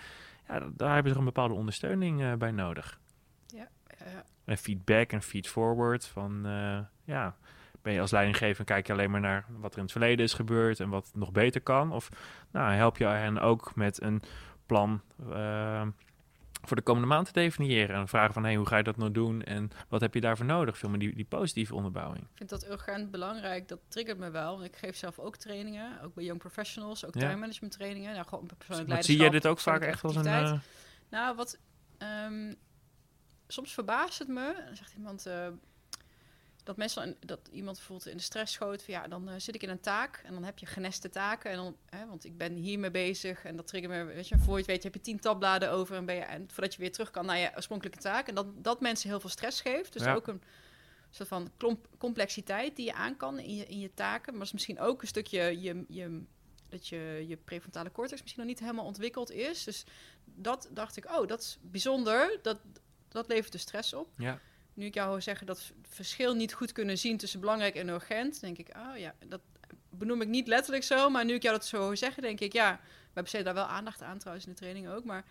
Ja, 0.48 0.68
daar 0.76 0.94
hebben 0.94 1.12
ze 1.12 1.18
een 1.18 1.24
bepaalde 1.24 1.54
ondersteuning 1.54 2.20
uh, 2.20 2.32
bij 2.34 2.50
nodig. 2.50 3.00
Ja, 3.46 3.68
ja. 3.98 4.24
En 4.44 4.56
feedback 4.56 5.12
en 5.12 5.22
feedforward 5.22 6.06
van 6.06 6.46
uh, 6.46 6.78
ja 7.04 7.36
ben 7.82 7.92
je 7.92 8.00
als 8.00 8.10
leidinggever 8.10 8.64
kijk 8.64 8.86
je 8.86 8.92
alleen 8.92 9.10
maar 9.10 9.20
naar 9.20 9.44
wat 9.58 9.70
er 9.70 9.76
in 9.76 9.82
het 9.82 9.92
verleden 9.92 10.24
is 10.24 10.34
gebeurd 10.34 10.80
en 10.80 10.88
wat 10.88 11.10
nog 11.14 11.32
beter 11.32 11.60
kan? 11.60 11.92
Of 11.92 12.08
nou, 12.50 12.72
help 12.72 12.96
je 12.96 13.04
hen 13.04 13.38
ook 13.38 13.74
met 13.74 14.02
een 14.02 14.22
plan 14.66 15.00
uh, 15.28 15.86
voor 16.62 16.76
de 16.76 16.82
komende 16.82 17.08
maand 17.08 17.26
te 17.26 17.32
definiëren 17.32 17.96
en 17.96 18.08
vragen 18.08 18.34
van 18.34 18.44
hey, 18.44 18.54
hoe 18.54 18.66
ga 18.66 18.76
je 18.76 18.82
dat 18.82 18.96
nou 18.96 19.10
doen 19.10 19.42
en 19.42 19.70
wat 19.88 20.00
heb 20.00 20.14
je 20.14 20.20
daarvoor 20.20 20.46
nodig? 20.46 20.78
Veel 20.78 20.88
meer 20.88 20.98
die, 20.98 21.14
die 21.14 21.24
positieve 21.24 21.74
onderbouwing. 21.74 22.22
Ik 22.22 22.28
vind 22.36 22.50
dat 22.50 22.68
urgent 22.70 23.10
belangrijk, 23.10 23.68
dat 23.68 23.78
triggert 23.88 24.18
me 24.18 24.30
wel. 24.30 24.52
Want 24.58 24.66
ik 24.68 24.76
geef 24.76 24.96
zelf 24.96 25.18
ook 25.18 25.36
trainingen, 25.36 26.00
ook 26.02 26.14
bij 26.14 26.24
young 26.24 26.38
professionals, 26.38 27.04
ook 27.06 27.14
Ja. 27.14 27.20
time 27.20 27.36
management 27.36 27.72
trainingen. 27.72 28.12
Nou, 28.14 28.26
gewoon 28.28 28.46
persoonlijk 28.46 28.88
leiderschap. 28.88 29.04
zie 29.04 29.16
jij 29.16 29.30
dit 29.30 29.46
ook 29.46 29.58
vaak 29.58 29.82
echt 29.82 30.04
als 30.04 30.16
een... 30.16 30.26
eh, 30.26 30.52
Nou, 31.10 31.36
wat... 31.36 31.58
ehm, 31.98 32.54
soms 33.46 33.74
verbaast 33.74 34.18
het 34.18 34.28
me. 34.28 34.62
Dan 34.66 34.76
zegt 34.76 34.94
iemand... 34.94 35.26
eh, 35.26 35.46
dat 36.62 36.76
mensen 36.76 37.16
dat 37.20 37.48
iemand 37.52 37.76
bijvoorbeeld 37.76 38.08
in 38.10 38.16
de 38.16 38.22
stress 38.22 38.52
schoot 38.52 38.82
van 38.82 38.94
ja, 38.94 39.08
dan 39.08 39.28
eh, 39.28 39.34
zit 39.38 39.54
ik 39.54 39.62
in 39.62 39.68
een 39.68 39.80
taak 39.80 40.22
en 40.24 40.32
dan 40.32 40.44
heb 40.44 40.58
je 40.58 40.66
geneste 40.66 41.08
taken 41.08 41.50
en 41.50 41.56
dan, 41.56 41.76
hè, 41.90 42.06
want 42.06 42.24
ik 42.24 42.36
ben 42.36 42.54
hiermee 42.54 42.90
bezig 42.90 43.44
en 43.44 43.56
dat 43.56 43.66
triggert 43.66 43.92
me, 43.92 44.04
weet 44.04 44.28
je, 44.28 44.38
voor 44.38 44.52
je 44.52 44.58
het 44.58 44.66
weet 44.66 44.82
heb 44.82 44.94
je 44.94 45.00
tien 45.00 45.20
tabbladen 45.20 45.70
over 45.70 45.96
en 45.96 46.04
ben 46.06 46.14
je 46.14 46.20
en 46.20 46.48
voordat 46.50 46.74
je 46.74 46.80
weer 46.80 46.92
terug 46.92 47.10
kan 47.10 47.26
naar 47.26 47.38
je 47.38 47.50
oorspronkelijke 47.56 47.98
taak. 47.98 48.28
En 48.28 48.34
dat 48.34 48.64
dat 48.64 48.80
mensen 48.80 49.08
heel 49.08 49.20
veel 49.20 49.30
stress 49.30 49.60
geeft, 49.60 49.92
dus 49.92 50.02
Ja. 50.02 50.14
ook 50.14 50.26
een 50.26 50.42
soort 51.10 51.28
van 51.28 51.50
klomp- 51.56 51.88
complexiteit 51.98 52.76
die 52.76 52.84
je 52.86 52.94
aan 52.94 53.16
kan 53.16 53.38
in 53.38 53.56
je, 53.56 53.66
in 53.66 53.78
je 53.80 53.94
taken, 53.94 54.32
maar 54.32 54.42
is 54.42 54.52
misschien 54.52 54.80
ook 54.80 55.02
een 55.02 55.08
stukje 55.08 55.60
je, 55.60 55.84
je 55.88 56.22
dat 56.68 56.88
je 56.88 57.24
je 57.28 57.36
prefrontale 57.36 57.92
cortex 57.92 58.20
misschien 58.20 58.40
nog 58.42 58.50
niet 58.50 58.60
helemaal 58.60 58.84
ontwikkeld 58.84 59.30
is, 59.30 59.64
dus 59.64 59.84
dat 60.24 60.68
dacht 60.70 60.96
ik, 60.96 61.10
oh, 61.10 61.26
dat 61.28 61.40
is 61.40 61.58
bijzonder, 61.62 62.38
dat 62.42 62.58
dat 63.08 63.28
levert 63.28 63.52
de 63.52 63.58
stress 63.58 63.92
op. 63.92 64.08
Ja. 64.16 64.38
Nu 64.74 64.86
ik 64.86 64.94
jou 64.94 65.08
hoor 65.08 65.22
zeggen 65.22 65.46
dat 65.46 65.72
verschil 65.82 66.34
niet 66.34 66.54
goed 66.54 66.72
kunnen 66.72 66.98
zien 66.98 67.16
tussen 67.16 67.40
belangrijk 67.40 67.74
en 67.74 67.88
urgent, 67.88 68.40
denk 68.40 68.58
ik, 68.58 68.68
oh 68.76 68.98
ja, 68.98 69.14
dat 69.26 69.40
benoem 69.90 70.20
ik 70.22 70.28
niet 70.28 70.46
letterlijk 70.46 70.84
zo, 70.84 71.10
maar 71.10 71.24
nu 71.24 71.34
ik 71.34 71.42
jou 71.42 71.54
dat 71.54 71.66
zo 71.66 71.80
hoor 71.80 71.96
zeggen, 71.96 72.22
denk 72.22 72.40
ik, 72.40 72.52
ja, 72.52 72.80
we 73.12 73.22
besteden 73.22 73.44
daar 73.44 73.54
wel 73.54 73.64
aandacht 73.64 74.02
aan 74.02 74.18
trouwens 74.18 74.46
in 74.46 74.52
de 74.52 74.58
training 74.58 74.88
ook, 74.88 75.04
maar 75.04 75.24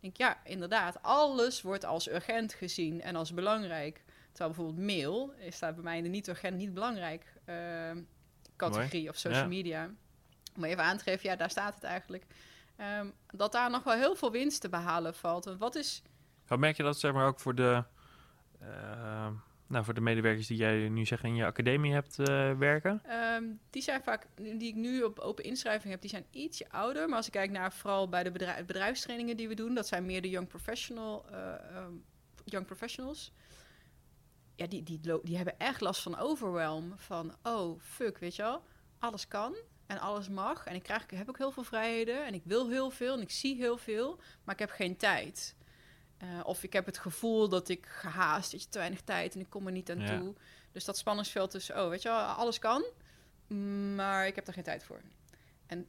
denk 0.00 0.16
ja, 0.16 0.40
inderdaad, 0.44 1.02
alles 1.02 1.62
wordt 1.62 1.84
als 1.84 2.08
urgent 2.08 2.52
gezien 2.54 3.02
en 3.02 3.16
als 3.16 3.34
belangrijk. 3.34 4.02
Terwijl 4.32 4.54
bijvoorbeeld 4.54 4.86
mail 4.86 5.32
is 5.38 5.58
daar 5.58 5.74
bij 5.74 5.82
mij 5.82 5.96
in 5.96 6.02
de 6.02 6.08
niet 6.08 6.28
urgent, 6.28 6.56
niet 6.56 6.74
belangrijk 6.74 7.32
eh, 7.44 7.90
categorie 8.56 9.08
of 9.08 9.16
social 9.16 9.42
Ja. 9.42 9.48
media. 9.48 9.90
Om 10.56 10.64
even 10.64 10.84
aan 10.84 10.96
te 10.96 11.02
geven, 11.02 11.30
ja, 11.30 11.36
daar 11.36 11.50
staat 11.50 11.74
het 11.74 11.84
eigenlijk. 11.84 12.24
Ehm, 12.76 13.06
dat 13.30 13.52
daar 13.52 13.70
nog 13.70 13.82
wel 13.82 13.94
heel 13.94 14.16
veel 14.16 14.30
winst 14.30 14.60
te 14.60 14.68
behalen 14.68 15.14
valt. 15.14 15.44
Wat 15.58 15.74
is 15.74 16.02
Wat 16.46 16.58
merk 16.58 16.76
je 16.76 16.82
dat 16.82 17.00
zeg 17.00 17.12
maar 17.12 17.26
ook 17.26 17.40
voor 17.40 17.54
de, 17.54 17.84
eh, 18.66 19.28
nou, 19.66 19.84
voor 19.84 19.94
de 19.94 20.00
medewerkers 20.00 20.46
die 20.46 20.56
jij 20.56 20.88
nu 20.88 21.06
zeg 21.06 21.22
in 21.22 21.34
je 21.34 21.44
academie 21.44 21.92
hebt 21.92 22.18
eh, 22.18 22.58
werken? 22.58 23.02
Ehm, 23.04 23.44
die 23.70 23.82
zijn 23.82 24.02
vaak, 24.02 24.26
die 24.34 24.68
ik 24.68 24.74
nu 24.74 25.02
op 25.02 25.18
open 25.18 25.44
inschrijving 25.44 25.92
heb, 25.92 26.00
die 26.00 26.10
zijn 26.10 26.26
ietsje 26.30 26.70
ouder. 26.70 27.08
Maar 27.08 27.16
als 27.16 27.26
ik 27.26 27.32
kijk 27.32 27.50
naar 27.50 27.72
vooral 27.72 28.08
bij 28.08 28.22
de 28.22 28.30
bedrijf, 28.30 28.66
bedrijfstrainingen 28.66 29.36
die 29.36 29.48
we 29.48 29.54
doen, 29.54 29.74
dat 29.74 29.86
zijn 29.86 30.06
meer 30.06 30.22
de 30.22 30.30
young 30.30 30.48
professional, 30.48 31.24
eh, 31.30 31.76
ehm, 31.76 31.92
young 32.44 32.66
professionals. 32.66 33.32
Ja, 34.56 34.66
die, 34.66 34.82
die, 34.82 35.00
die 35.22 35.36
hebben 35.36 35.58
echt 35.58 35.80
last 35.80 36.02
van 36.02 36.18
overwhelm. 36.18 36.92
Van, 36.96 37.34
oh, 37.42 37.80
fuck, 37.80 38.18
weet 38.18 38.36
je 38.36 38.42
wel. 38.42 38.62
Alles 38.98 39.28
kan 39.28 39.54
en 39.86 39.98
alles 39.98 40.28
mag. 40.28 40.66
En 40.66 40.74
ik, 40.74 40.82
krijg, 40.82 41.10
heb 41.10 41.28
ook 41.28 41.38
heel 41.38 41.50
veel 41.50 41.64
vrijheden 41.64 42.26
en 42.26 42.34
ik 42.34 42.42
wil 42.44 42.68
heel 42.68 42.90
veel 42.90 43.14
en 43.14 43.20
ik 43.20 43.30
zie 43.30 43.56
heel 43.56 43.76
veel. 43.76 44.20
Maar 44.44 44.54
ik 44.54 44.60
heb 44.60 44.70
geen 44.70 44.96
tijd. 44.96 45.56
Eh, 46.16 46.40
of 46.44 46.62
ik 46.62 46.72
heb 46.72 46.86
het 46.86 46.98
gevoel 46.98 47.48
dat 47.48 47.68
ik 47.68 47.86
gehaast, 47.86 48.52
weet 48.52 48.62
je, 48.62 48.68
te 48.68 48.78
weinig 48.78 49.00
tijd 49.00 49.34
en 49.34 49.40
ik 49.40 49.50
kom 49.50 49.66
er 49.66 49.72
niet 49.72 49.90
aan 49.90 50.00
Ja. 50.00 50.18
toe. 50.18 50.34
Dus 50.72 50.84
dat 50.84 50.98
spanningsveld 50.98 51.50
tussen, 51.50 51.82
oh, 51.82 51.88
weet 51.88 52.02
je 52.02 52.08
wel, 52.08 52.18
alles 52.18 52.58
kan, 52.58 52.84
maar 53.94 54.26
ik 54.26 54.34
heb 54.34 54.46
er 54.46 54.52
geen 54.52 54.62
tijd 54.62 54.84
voor. 54.84 55.00
En 55.66 55.86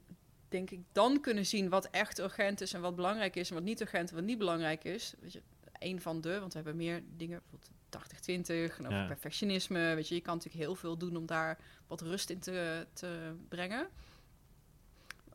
denk 0.48 0.70
ik 0.70 0.80
dan 0.92 1.20
kunnen 1.20 1.46
zien 1.46 1.68
wat 1.68 1.88
echt 1.90 2.18
urgent 2.18 2.60
is 2.60 2.72
en 2.72 2.80
wat 2.80 2.96
belangrijk 2.96 3.36
is 3.36 3.48
en 3.48 3.54
wat 3.54 3.64
niet 3.64 3.80
urgent 3.80 4.08
en 4.08 4.14
wat 4.14 4.24
niet 4.24 4.38
belangrijk 4.38 4.84
is. 4.84 5.14
Weet 5.20 5.32
je, 5.32 5.42
een 5.78 6.00
van 6.00 6.20
de, 6.20 6.38
want 6.40 6.52
we 6.52 6.58
hebben 6.58 6.76
meer 6.76 7.02
dingen, 7.16 7.40
bijvoorbeeld 7.40 7.70
80-20 7.90 8.78
en 8.78 8.86
over 8.86 8.98
Ja. 8.98 9.06
perfectionisme. 9.06 9.94
Weet 9.94 10.08
je, 10.08 10.14
je 10.14 10.20
kan 10.20 10.34
natuurlijk 10.36 10.64
heel 10.64 10.74
veel 10.74 10.96
doen 10.96 11.16
om 11.16 11.26
daar 11.26 11.58
wat 11.86 12.00
rust 12.00 12.30
in 12.30 12.38
te, 12.40 12.86
te 12.92 13.34
brengen. 13.48 13.88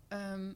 Ehm, 0.08 0.54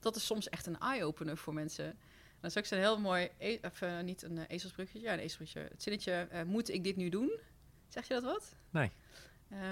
dat 0.00 0.16
is 0.16 0.26
soms 0.26 0.48
echt 0.48 0.66
een 0.66 0.78
eye-opener 0.78 1.36
voor 1.36 1.54
mensen. 1.54 1.98
Dat 2.44 2.52
is 2.52 2.58
ook 2.58 2.68
zo'n 2.68 2.78
heel 2.78 3.00
mooi, 3.00 3.28
e 3.38 3.58
of, 3.62 3.80
uh, 3.80 4.00
niet 4.00 4.22
een 4.22 4.36
uh, 4.36 4.42
ezelsbrugje, 4.48 5.00
ja, 5.00 5.12
een 5.12 5.18
ezelsbrugje. 5.18 5.60
Het 5.60 5.82
zinnetje, 5.82 6.28
uh, 6.32 6.42
moet 6.42 6.68
ik 6.68 6.84
dit 6.84 6.96
nu 6.96 7.08
doen? 7.08 7.38
Zeg 7.88 8.08
je 8.08 8.14
dat 8.14 8.22
wat? 8.22 8.56
Nee. 8.70 8.90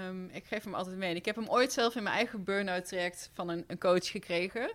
Um, 0.07 0.29
ik 0.29 0.45
geef 0.45 0.63
hem 0.63 0.73
altijd 0.73 0.95
mee. 0.95 1.15
Ik 1.15 1.25
heb 1.25 1.35
hem 1.35 1.49
ooit 1.49 1.73
zelf 1.73 1.95
in 1.95 2.03
mijn 2.03 2.15
eigen 2.15 2.43
burn-out 2.43 2.87
traject 2.87 3.29
van 3.33 3.49
een, 3.49 3.63
een, 3.67 3.77
coach 3.77 4.07
gekregen. 4.07 4.73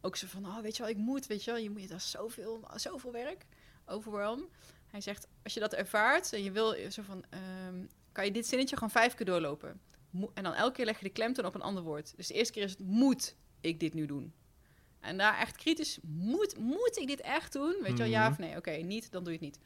Ook 0.00 0.16
zo 0.16 0.26
van, 0.26 0.46
oh, 0.46 0.58
weet 0.60 0.76
je 0.76 0.82
wel, 0.82 0.90
ik 0.90 0.96
moet, 0.96 1.26
weet 1.26 1.44
je 1.44 1.50
wel, 1.50 1.60
je 1.60 1.70
moet, 1.70 1.88
dat 1.88 1.98
is 1.98 2.10
zoveel, 2.10 2.68
zoveel 2.74 3.12
werk, 3.12 3.46
overwhelm. 3.84 4.48
Hij 4.86 5.00
zegt, 5.00 5.28
als 5.42 5.54
je 5.54 5.60
dat 5.60 5.74
ervaart 5.74 6.32
en 6.32 6.42
je 6.42 6.50
wil 6.50 6.90
zo 6.90 7.02
van, 7.02 7.24
um, 7.68 7.88
kan 8.12 8.24
je 8.24 8.30
dit 8.30 8.46
zinnetje 8.46 8.74
gewoon 8.74 8.90
vijf 8.90 9.14
keer 9.14 9.26
doorlopen. 9.26 9.80
Mo 10.10 10.30
en 10.34 10.42
dan 10.42 10.54
elke 10.54 10.74
keer 10.74 10.84
leg 10.84 10.98
je 10.98 11.04
de 11.04 11.12
klemtoon 11.12 11.46
op 11.46 11.54
een 11.54 11.62
ander 11.62 11.82
woord. 11.82 12.16
Dus 12.16 12.26
de 12.26 12.34
eerste 12.34 12.52
keer 12.52 12.62
is 12.62 12.70
het, 12.70 12.80
moet 12.80 13.36
ik 13.60 13.80
dit 13.80 13.94
nu 13.94 14.06
doen? 14.06 14.34
En 15.06 15.16
daar 15.16 15.38
echt 15.38 15.56
kritisch, 15.56 15.98
moet, 16.02 16.58
moet 16.58 16.96
ik 16.96 17.06
dit 17.06 17.20
echt 17.20 17.52
doen? 17.52 17.76
Weet 17.82 17.90
je 17.90 17.96
wel, 17.98 18.06
ja 18.06 18.28
of 18.28 18.38
nee? 18.38 18.56
Oké, 18.56 18.70
niet, 18.70 19.10
dan 19.12 19.24
doe 19.24 19.32
je 19.32 19.38
het 19.38 19.48
niet. 19.48 19.58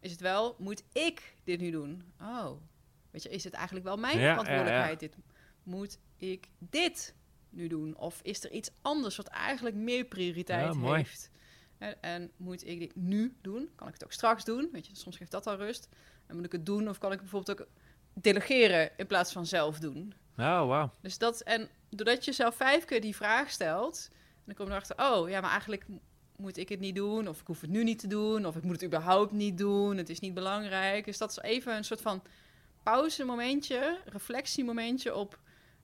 Is 0.00 0.10
het 0.10 0.20
wel, 0.20 0.56
moet 0.58 0.82
ik 0.92 1.34
dit 1.44 1.60
nu 1.60 1.70
doen? 1.70 2.12
Oh, 2.20 2.50
weet 3.10 3.22
je, 3.22 3.28
is 3.28 3.44
het 3.44 3.52
eigenlijk 3.52 3.86
wel 3.86 3.96
mijn 3.96 4.18
Ja, 4.18 4.30
verantwoordelijkheid? 4.30 5.00
Dit, 5.00 5.16
moet 5.62 5.98
ik 6.16 6.48
dit 6.58 7.14
nu 7.50 7.68
doen? 7.68 7.96
Of 7.96 8.20
is 8.22 8.44
er 8.44 8.50
iets 8.50 8.70
anders 8.82 9.16
wat 9.16 9.26
eigenlijk 9.26 9.76
meer 9.76 10.04
prioriteit 10.04 10.76
heeft? 10.76 11.30
En, 11.78 12.02
en 12.02 12.30
moet 12.36 12.66
ik 12.66 12.78
dit 12.78 12.96
nu 12.96 13.36
doen? 13.40 13.70
Kan 13.74 13.86
ik 13.86 13.92
het 13.92 14.04
ook 14.04 14.12
straks 14.12 14.44
doen? 14.44 14.68
Weet 14.72 14.86
je, 14.86 14.96
soms 14.96 15.16
geeft 15.16 15.30
dat 15.30 15.46
al 15.46 15.56
rust. 15.56 15.88
En 16.26 16.36
moet 16.36 16.44
ik 16.44 16.52
het 16.52 16.66
doen? 16.66 16.88
Of 16.88 16.98
kan 16.98 17.12
ik 17.12 17.20
bijvoorbeeld 17.20 17.60
ook 17.60 17.66
delegeren 18.12 18.90
in 18.96 19.06
plaats 19.06 19.32
van 19.32 19.46
zelf 19.46 19.78
doen? 19.78 20.14
Oh, 20.36 20.66
wauw. 20.66 20.90
Dus 21.00 21.18
dat, 21.18 21.40
en 21.40 21.68
doordat 21.88 22.24
je 22.24 22.32
zelf 22.32 22.56
vijf 22.56 22.84
keer 22.84 23.00
die 23.00 23.16
vraag 23.16 23.50
stelt, 23.50 24.10
dan 24.46 24.54
kom 24.54 24.66
je 24.66 24.72
erachter, 24.72 24.96
oh 24.98 25.28
ja, 25.28 25.40
maar 25.40 25.50
eigenlijk 25.50 25.86
moet 26.36 26.56
ik 26.56 26.68
het 26.68 26.80
niet 26.80 26.94
doen, 26.94 27.28
of 27.28 27.40
ik 27.40 27.46
hoef 27.46 27.60
het 27.60 27.70
nu 27.70 27.84
niet 27.84 27.98
te 27.98 28.06
doen, 28.06 28.46
of 28.46 28.56
ik 28.56 28.62
moet 28.62 28.74
het 28.74 28.84
überhaupt 28.84 29.32
niet 29.32 29.58
doen, 29.58 29.96
het 29.96 30.08
is 30.08 30.20
niet 30.20 30.34
belangrijk. 30.34 31.04
Dus 31.04 31.18
dat 31.18 31.30
is 31.30 31.38
even 31.38 31.76
een 31.76 31.84
soort 31.84 32.00
van 32.00 32.22
pauzemomentje, 32.82 33.98
reflectiemomentje 34.04 35.14
op 35.14 35.38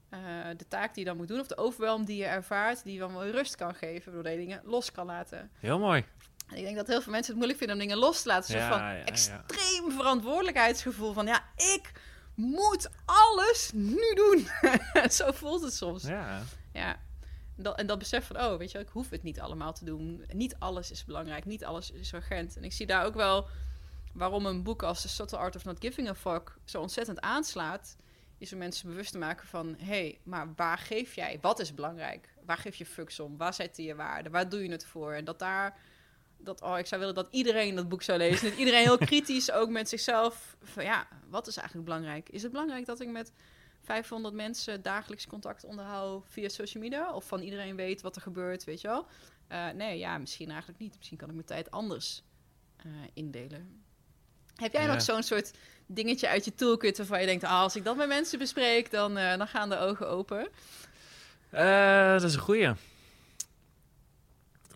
eh, 0.09 0.19
de 0.57 0.69
taak 0.69 0.95
die 0.95 1.05
je 1.05 1.09
dan 1.09 1.19
moet 1.19 1.29
doen, 1.29 1.41
of 1.41 1.47
de 1.47 1.57
overwelm 1.57 2.05
die 2.05 2.17
je 2.17 2.25
ervaart, 2.25 2.85
die 2.85 2.93
je 2.93 2.99
dan 2.99 3.13
wel 3.13 3.27
rust 3.27 3.57
kan 3.57 3.75
geven, 3.75 4.13
waardoor 4.13 4.33
je 4.33 4.39
dingen 4.39 4.61
los 4.65 4.93
kan 4.93 5.07
laten. 5.07 5.51
Heel 5.59 5.79
mooi. 5.79 6.05
En 6.49 6.57
ik 6.57 6.65
denk 6.65 6.77
dat 6.77 6.87
heel 6.87 7.03
veel 7.03 7.13
mensen 7.13 7.31
het 7.31 7.37
moeilijk 7.37 7.59
vinden 7.59 7.77
om 7.77 7.83
dingen 7.83 7.99
los 7.99 8.23
te 8.23 8.29
laten. 8.29 8.55
Een 8.55 8.61
soort 8.61 8.73
van 8.73 8.83
ja, 8.83 8.93
ja. 8.93 9.05
extreem 9.05 9.91
verantwoordelijkheidsgevoel 9.91 11.13
van, 11.13 11.27
ja, 11.27 11.45
ik 11.57 11.93
moet 12.35 12.91
alles 13.05 13.71
nu 13.75 14.15
doen. 14.15 14.47
Zo 15.11 15.33
voelt 15.33 15.63
het 15.63 15.75
soms. 15.75 16.03
Ja. 16.03 16.43
Ja. 16.73 16.97
En 17.63 17.87
dat, 17.87 17.99
besef 17.99 18.27
van, 18.27 18.41
oh, 18.41 18.57
weet 18.57 18.71
je, 18.71 18.79
ik 18.79 18.89
hoef 18.89 19.11
het 19.11 19.23
niet 19.23 19.41
allemaal 19.41 19.73
te 19.73 19.85
doen. 19.85 20.25
Niet 20.33 20.57
alles 20.59 20.91
is 20.91 21.05
belangrijk, 21.05 21.45
niet 21.45 21.65
alles 21.65 21.91
is 21.91 22.13
urgent. 22.13 22.57
En 22.57 22.65
ik 22.65 22.73
zie 22.73 22.87
daar 22.87 23.05
ook 23.05 23.15
wel 23.15 23.49
waarom 24.13 24.47
een 24.47 24.63
boek 24.63 24.83
als 24.83 25.03
The 25.03 25.09
Subtle 25.09 25.39
Art 25.39 25.57
of 25.57 25.65
Not 25.65 25.81
Giving 25.81 26.09
a 26.09 26.15
Fuck 26.15 26.57
zo 26.65 26.81
ontzettend 26.81 27.21
aanslaat. 27.21 27.97
Is 28.39 28.53
om 28.53 28.59
mensen 28.59 28.89
bewust 28.89 29.13
te 29.13 29.19
maken 29.19 29.47
van, 29.47 29.75
hé, 29.79 29.85
hey, 29.85 30.19
maar 30.23 30.53
waar 30.57 30.79
geef 30.79 31.15
jij? 31.15 31.39
Wat 31.41 31.59
is 31.59 31.75
belangrijk? 31.75 32.29
Waar 32.45 32.57
geef 32.57 32.77
je 32.77 32.87
fucks 32.87 33.21
om? 33.21 33.37
Waar 33.37 33.55
zet 33.55 33.77
je 33.77 33.83
je 33.83 33.95
waarde? 33.95 34.31
Waar 34.31 34.49
doe 34.49 34.63
je 34.63 34.71
het 34.71 34.85
voor? 34.85 35.13
En 35.13 35.25
dat 35.25 35.39
daar, 35.39 35.79
dat, 36.39 36.63
oh, 36.63 36.79
ik 36.79 36.87
zou 36.87 37.01
willen 37.01 37.15
dat 37.15 37.29
iedereen 37.31 37.75
dat 37.75 37.89
boek 37.89 38.03
zou 38.03 38.19
lezen. 38.19 38.49
Dat 38.51 38.59
iedereen 38.59 38.83
heel 38.83 38.99
kritisch 38.99 39.51
ook 39.51 39.69
met 39.69 39.89
zichzelf, 39.89 40.57
van 40.63 40.85
ja, 40.85 41.09
wat 41.29 41.47
is 41.47 41.57
eigenlijk 41.57 41.87
belangrijk? 41.87 42.29
Is 42.29 42.43
het 42.43 42.53
belangrijk 42.53 42.87
dat 42.87 43.01
ik 43.01 43.09
met 43.09 43.33
500 43.93 44.35
mensen 44.35 44.83
dagelijks 44.83 45.27
contact 45.27 45.65
onderhoud 45.65 46.25
via 46.29 46.49
social 46.49 46.83
media? 46.83 47.13
Of 47.15 47.25
van 47.27 47.41
iedereen 47.41 47.77
weet 47.77 48.01
wat 48.03 48.17
er 48.17 48.23
gebeurt, 48.23 48.65
weet 48.65 48.81
je 48.81 48.89
wel? 48.89 49.07
Eh, 49.49 49.69
nee, 49.69 49.99
ja, 49.99 50.19
misschien 50.19 50.49
eigenlijk 50.51 50.79
niet. 50.79 50.95
Misschien 50.97 51.19
kan 51.19 51.29
ik 51.29 51.35
mijn 51.35 51.47
tijd 51.47 51.71
anders 51.71 52.23
eh, 52.77 52.91
indelen. 53.15 53.83
Heb 54.55 54.73
jij 54.73 54.83
Ja. 54.83 54.93
nog 54.93 55.03
zo'n 55.03 55.23
soort 55.23 55.51
dingetje 55.87 56.29
uit 56.29 56.45
je 56.45 56.55
toolkit 56.55 56.97
waarvan 56.97 57.21
je 57.21 57.27
denkt... 57.27 57.45
Ah, 57.45 57.61
als 57.61 57.77
ik 57.77 57.85
dat 57.85 57.97
met 57.97 58.09
mensen 58.09 58.39
bespreek, 58.39 58.91
dan, 58.91 59.17
eh, 59.17 59.37
dan 59.39 59.47
gaan 59.47 59.69
de 59.69 59.79
ogen 59.79 60.09
open? 60.09 60.49
Dat 61.51 62.23
is 62.23 62.35
een 62.35 62.41
goeie. 62.41 62.73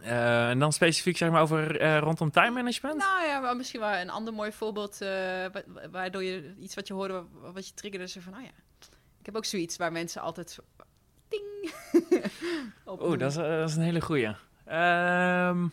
En 0.02 0.58
dan 0.58 0.72
specifiek 0.72 1.16
zeg 1.16 1.30
maar 1.30 1.42
over 1.42 1.98
rondom 1.98 2.30
time 2.30 2.50
management? 2.50 2.96
Nou 2.98 3.26
ja, 3.26 3.40
maar 3.40 3.56
misschien 3.56 3.80
wel 3.80 3.92
een 3.94 4.10
ander 4.10 4.32
mooi 4.34 4.52
voorbeeld... 4.52 4.98
wa- 4.98 5.50
waardoor 5.90 6.22
je 6.24 6.54
iets 6.58 6.74
wat 6.74 6.86
je 6.86 6.94
hoorde, 6.94 7.12
wa- 7.32 7.52
wat 7.52 7.68
je 7.68 7.74
triggerde... 7.74 8.08
Zo 8.08 8.20
van, 8.20 8.34
oh 8.36 8.42
ja, 8.42 8.50
ik 9.26 9.32
heb 9.32 9.40
ook 9.40 9.50
zoiets 9.50 9.76
waar 9.76 9.92
mensen 9.92 10.22
altijd... 10.22 10.58
Ding! 11.28 11.72
op 12.84 13.02
Oeh, 13.02 13.18
dat, 13.18 13.30
is, 13.30 13.36
eh, 13.36 13.58
dat 13.58 13.68
is 13.68 13.76
een 13.76 13.82
hele 13.82 14.00
goeie. 14.00 14.34
Ehm 14.64 15.64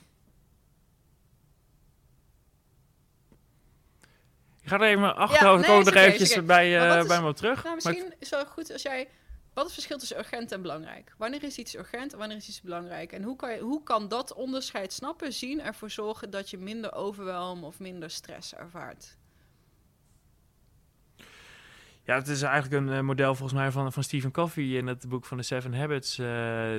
ik 4.62 4.70
ga 4.70 4.76
er 4.76 4.82
even 4.82 5.01
mijn 5.01 5.14
achterhoofd 5.14 5.68
nee, 5.68 5.78
nog 5.78 5.88
is 5.88 5.93
eventjes 5.93 6.45
bij, 6.45 6.99
eh 6.99 7.08
bij 7.08 7.22
me 7.22 7.28
op 7.28 7.36
terug. 7.36 7.64
Nou, 7.64 7.66
Maar 7.66 7.76
misschien 7.76 8.14
is 8.20 8.30
het 8.30 8.30
wel 8.30 8.45
goed 8.45 8.72
als 8.72 8.82
jij... 8.82 9.10
Wat 9.54 9.66
is 9.66 9.72
het 9.72 9.74
verschil 9.74 9.97
tussen 9.97 10.18
urgent 10.18 10.51
en 10.51 10.62
belangrijk? 10.62 11.14
Wanneer 11.18 11.43
is 11.43 11.58
iets 11.58 11.76
urgent 11.76 12.14
en 12.14 12.20
wanneer 12.20 12.38
is 12.38 12.47
iets 12.47 12.62
belangrijk? 12.62 13.12
En 13.12 13.24
hoe 13.24 13.36
kan, 13.36 13.51
je, 13.51 13.60
hoe 13.60 13.84
kan 13.84 14.08
dat 14.08 14.34
onderscheid 14.34 14.93
snappen, 14.93 15.34
zien, 15.34 15.62
ervoor 15.62 15.89
zorgen 15.89 16.30
dat 16.30 16.49
je 16.49 16.58
minder 16.58 16.93
overwelm 16.93 17.64
of 17.64 17.80
minder 17.80 18.10
stress 18.10 18.54
ervaart? 18.54 19.18
Ja, 22.06 22.16
het 22.16 22.28
is 22.28 22.41
eigenlijk 22.41 22.84
een 22.84 22.93
eh, 22.93 23.01
model 23.01 23.36
volgens 23.36 23.60
mij 23.60 23.72
van, 23.72 23.93
van 23.93 24.04
Stephen 24.04 24.32
Covey 24.32 24.64
in 24.64 24.88
het 24.88 25.10
boek 25.10 25.26
van 25.26 25.38
de 25.38 25.43
Seven 25.43 25.74
Habits 25.74 26.20
eh, 26.20 26.28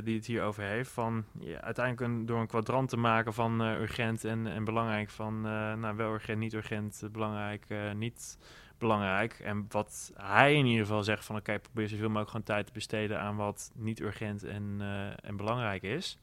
die 0.05 0.17
het 0.17 0.27
hier 0.27 0.43
over 0.43 0.63
heeft. 0.63 0.91
Van 0.91 1.25
uiteindelijk 1.61 2.01
een, 2.01 2.27
door 2.27 2.41
een 2.41 2.47
kwadrant 2.47 2.89
te 2.89 2.97
maken 2.97 3.35
van 3.35 3.63
eh, 3.63 3.81
urgent 3.81 4.25
en, 4.25 4.47
en 4.47 4.65
belangrijk. 4.65 5.11
Van 5.11 5.41
nou, 5.81 5.97
wel 5.97 6.13
urgent, 6.13 6.39
niet 6.39 6.55
urgent, 6.55 7.03
belangrijk, 7.13 7.67
niet 7.95 8.39
belangrijk. 8.79 9.33
En 9.33 9.67
wat 9.69 10.13
hij 10.17 10.55
in 10.55 10.67
ieder 10.67 10.87
geval 10.87 11.03
zegt 11.03 11.25
van 11.25 11.37
oké, 11.37 11.59
probeer 11.59 11.89
zoveel 11.89 12.07
mogelijk 12.07 12.31
gewoon 12.31 12.47
tijd 12.47 12.67
te 12.67 12.73
besteden 12.73 13.21
aan 13.21 13.37
wat 13.37 13.73
niet 13.75 14.01
urgent 14.01 14.45
en, 14.45 14.81
en 15.23 15.37
belangrijk 15.37 15.83
is. 15.83 16.19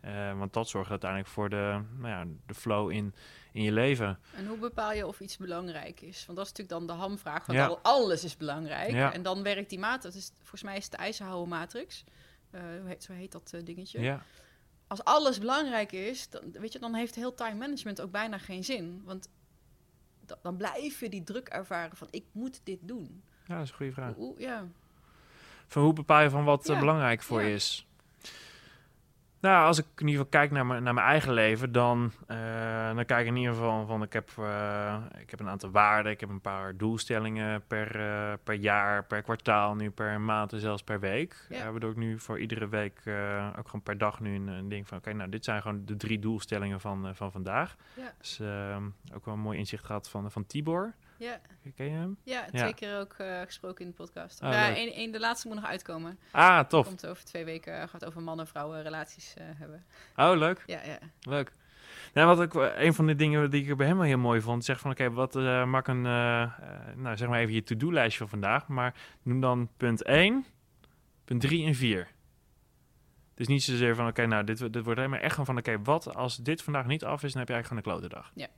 Eh, 0.00 0.38
want 0.38 0.52
dat 0.52 0.68
zorgt 0.68 0.90
uiteindelijk 0.90 1.30
voor 1.30 1.48
de, 1.48 1.80
nou 1.96 2.08
ja, 2.08 2.24
de 2.46 2.54
flow 2.54 2.90
in, 2.90 3.14
in 3.52 3.62
je 3.62 3.72
leven. 3.72 4.18
En 4.36 4.46
hoe 4.46 4.58
bepaal 4.58 4.92
je 4.92 5.06
of 5.06 5.20
iets 5.20 5.36
belangrijk 5.36 6.00
is? 6.00 6.26
Want 6.26 6.38
dat 6.38 6.46
is 6.46 6.52
natuurlijk 6.52 6.78
dan 6.88 6.96
de 6.96 7.02
hamvraag, 7.02 7.46
want 7.46 7.58
Ja. 7.58 7.66
al, 7.66 7.78
alles 7.82 8.24
is 8.24 8.36
belangrijk. 8.36 8.90
Ja. 8.90 9.12
En 9.12 9.22
dan 9.22 9.42
werkt 9.42 9.70
die 9.70 9.78
matrix, 9.78 10.14
dus 10.14 10.30
volgens 10.38 10.62
mij 10.62 10.76
is 10.76 10.82
het 10.82 10.92
de 10.92 10.98
ijzerhouden 10.98 11.48
matrix. 11.48 12.04
Eh, 12.50 12.60
hoe 12.60 12.88
heet, 12.88 13.04
zo 13.04 13.12
heet 13.12 13.32
dat 13.32 13.50
eh, 13.54 13.64
dingetje. 13.64 14.00
Ja, 14.00 14.22
Als 14.86 15.04
alles 15.04 15.38
belangrijk 15.38 15.92
is, 15.92 16.28
dan, 16.30 16.42
weet 16.52 16.72
je, 16.72 16.78
dan 16.78 16.94
heeft 16.94 17.14
heel 17.14 17.34
time 17.34 17.54
management 17.54 18.00
ook 18.00 18.10
bijna 18.10 18.38
geen 18.38 18.64
zin. 18.64 19.02
Want 19.04 19.28
da- 20.26 20.38
dan 20.42 20.56
blijf 20.56 21.00
je 21.00 21.08
die 21.08 21.24
druk 21.24 21.48
ervaren 21.48 21.96
van 21.96 22.08
ik 22.10 22.24
moet 22.32 22.60
dit 22.64 22.78
doen. 22.82 23.22
ja 23.46 23.54
dat 23.54 23.64
is 23.64 23.70
een 23.70 23.76
goede 23.76 23.92
vraag. 23.92 24.14
Hoe- 24.14 24.40
ja. 24.40 24.66
Van 25.66 25.82
hoe 25.82 25.92
bepaal 25.92 26.22
je 26.22 26.30
van 26.30 26.44
wat 26.44 26.62
belangrijk 26.66 27.22
voor 27.22 27.40
ja. 27.40 27.46
je 27.46 27.54
is? 27.54 27.86
Nou, 29.40 29.66
als 29.66 29.78
ik 29.78 29.84
in 29.84 30.06
ieder 30.06 30.24
geval 30.24 30.40
kijk 30.40 30.50
naar 30.50 30.66
mijn, 30.66 30.82
naar 30.82 30.94
mijn 30.94 31.06
eigen 31.06 31.32
leven, 31.32 31.72
dan, 31.72 32.12
eh, 32.26 32.94
dan 32.94 33.04
kijk 33.04 33.20
ik 33.20 33.26
in 33.26 33.36
ieder 33.36 33.54
geval 33.54 33.86
van, 33.86 34.02
ik 34.02 34.12
heb, 34.12 34.30
eh, 34.38 34.96
ik 35.18 35.30
heb 35.30 35.40
een 35.40 35.48
aantal 35.48 35.70
waarden, 35.70 36.12
ik 36.12 36.20
heb 36.20 36.28
een 36.28 36.40
paar 36.40 36.76
doelstellingen 36.76 37.62
per, 37.66 38.00
eh, 38.00 38.32
per 38.44 38.54
jaar, 38.54 39.04
per 39.04 39.22
kwartaal, 39.22 39.74
nu 39.74 39.90
per 39.90 40.20
maand 40.20 40.52
en 40.52 40.60
zelfs 40.60 40.82
per 40.82 41.00
week. 41.00 41.46
Ja. 41.48 41.70
Waardoor 41.70 41.90
ik 41.90 41.96
nu 41.96 42.18
voor 42.18 42.38
iedere 42.38 42.68
week, 42.68 42.98
ook 43.58 43.66
gewoon 43.66 43.82
per 43.82 43.98
dag 43.98 44.20
nu 44.20 44.34
een, 44.34 44.46
een 44.46 44.68
ding 44.68 44.88
van, 44.88 44.98
oké, 44.98 45.12
nou 45.12 45.30
dit 45.30 45.44
zijn 45.44 45.62
gewoon 45.62 45.84
de 45.84 45.96
drie 45.96 46.18
doelstellingen 46.18 46.80
van, 46.80 47.14
van 47.14 47.32
vandaag. 47.32 47.76
Ja. 47.94 48.12
Dus 48.18 48.40
eh, 48.40 48.76
ook 49.14 49.24
wel 49.24 49.34
een 49.34 49.40
mooi 49.40 49.58
inzicht 49.58 49.84
gehad 49.84 50.08
van, 50.08 50.30
van 50.30 50.46
Tibor. 50.46 50.94
Ja, 51.18 51.40
Ken 51.74 51.86
je 51.86 51.92
hem? 51.92 52.16
ja, 52.22 52.46
Ja. 52.52 52.58
twee 52.58 52.74
keer 52.74 52.98
ook 52.98 53.12
eh, 53.12 53.40
gesproken 53.40 53.84
in 53.84 53.90
de 53.90 53.96
podcast. 53.96 54.40
Ja, 54.40 54.74
één, 54.74 54.92
één- 54.92 55.12
de 55.12 55.20
laatste 55.20 55.46
moet 55.48 55.56
nog 55.56 55.66
uitkomen. 55.66 56.18
Ah, 56.30 56.60
tof. 56.64 56.86
Komt 56.86 57.06
over 57.06 57.24
twee 57.24 57.44
weken, 57.44 57.80
eh, 57.80 57.88
gaat 57.88 58.04
over 58.04 58.22
man 58.22 58.40
en 58.40 58.46
vrouwen 58.46 58.82
relaties 58.82 59.34
eh, 59.34 59.44
hebben. 59.54 59.84
Oh, 60.16 60.32
leuk. 60.36 60.62
Ja, 60.66 60.82
ja. 60.84 60.98
Leuk. 61.20 61.52
Nou, 62.14 62.36
wat 62.36 62.40
ook 62.40 62.62
eh, 62.62 62.84
een 62.84 62.94
van 62.94 63.06
de 63.06 63.14
dingen 63.14 63.50
die 63.50 63.64
ik 63.66 63.76
bij 63.76 63.86
hem 63.86 63.96
wel 63.96 64.06
heel 64.06 64.18
mooi 64.18 64.40
vond, 64.40 64.64
zeg 64.64 64.80
van 64.80 64.90
oké, 64.90 65.10
wat 65.10 65.36
eh 65.36 65.64
maak 65.64 65.88
een, 65.88 66.02
nou 66.02 67.16
zeg 67.16 67.28
maar 67.28 67.38
even 67.40 67.54
je 67.54 67.62
to-do-lijstje 67.62 68.18
van 68.18 68.28
vandaag, 68.28 68.68
maar 68.68 68.94
noem 69.22 69.40
dan 69.40 69.68
punt 69.76 70.02
1, 70.02 70.44
punt 71.24 71.40
3 71.40 71.66
en 71.66 71.74
4. 71.74 72.08
Dus 73.34 73.46
niet 73.46 73.62
zozeer 73.62 73.94
van 73.94 74.06
oké, 74.06 74.26
nou 74.26 74.44
dit, 74.44 74.58
dit 74.58 74.84
wordt 74.84 74.98
helemaal 74.98 75.20
echt 75.20 75.30
gewoon 75.30 75.46
van 75.46 75.58
oké, 75.58 75.82
wat 75.82 76.14
als 76.14 76.36
dit 76.36 76.62
vandaag 76.62 76.86
niet 76.86 77.04
af 77.04 77.22
is, 77.22 77.32
dan 77.32 77.38
heb 77.38 77.48
je 77.48 77.54
eigenlijk 77.54 77.84
gewoon 77.86 77.96
een 78.02 78.08
klote 78.08 78.22
dag. 78.22 78.32
Ja. 78.34 78.48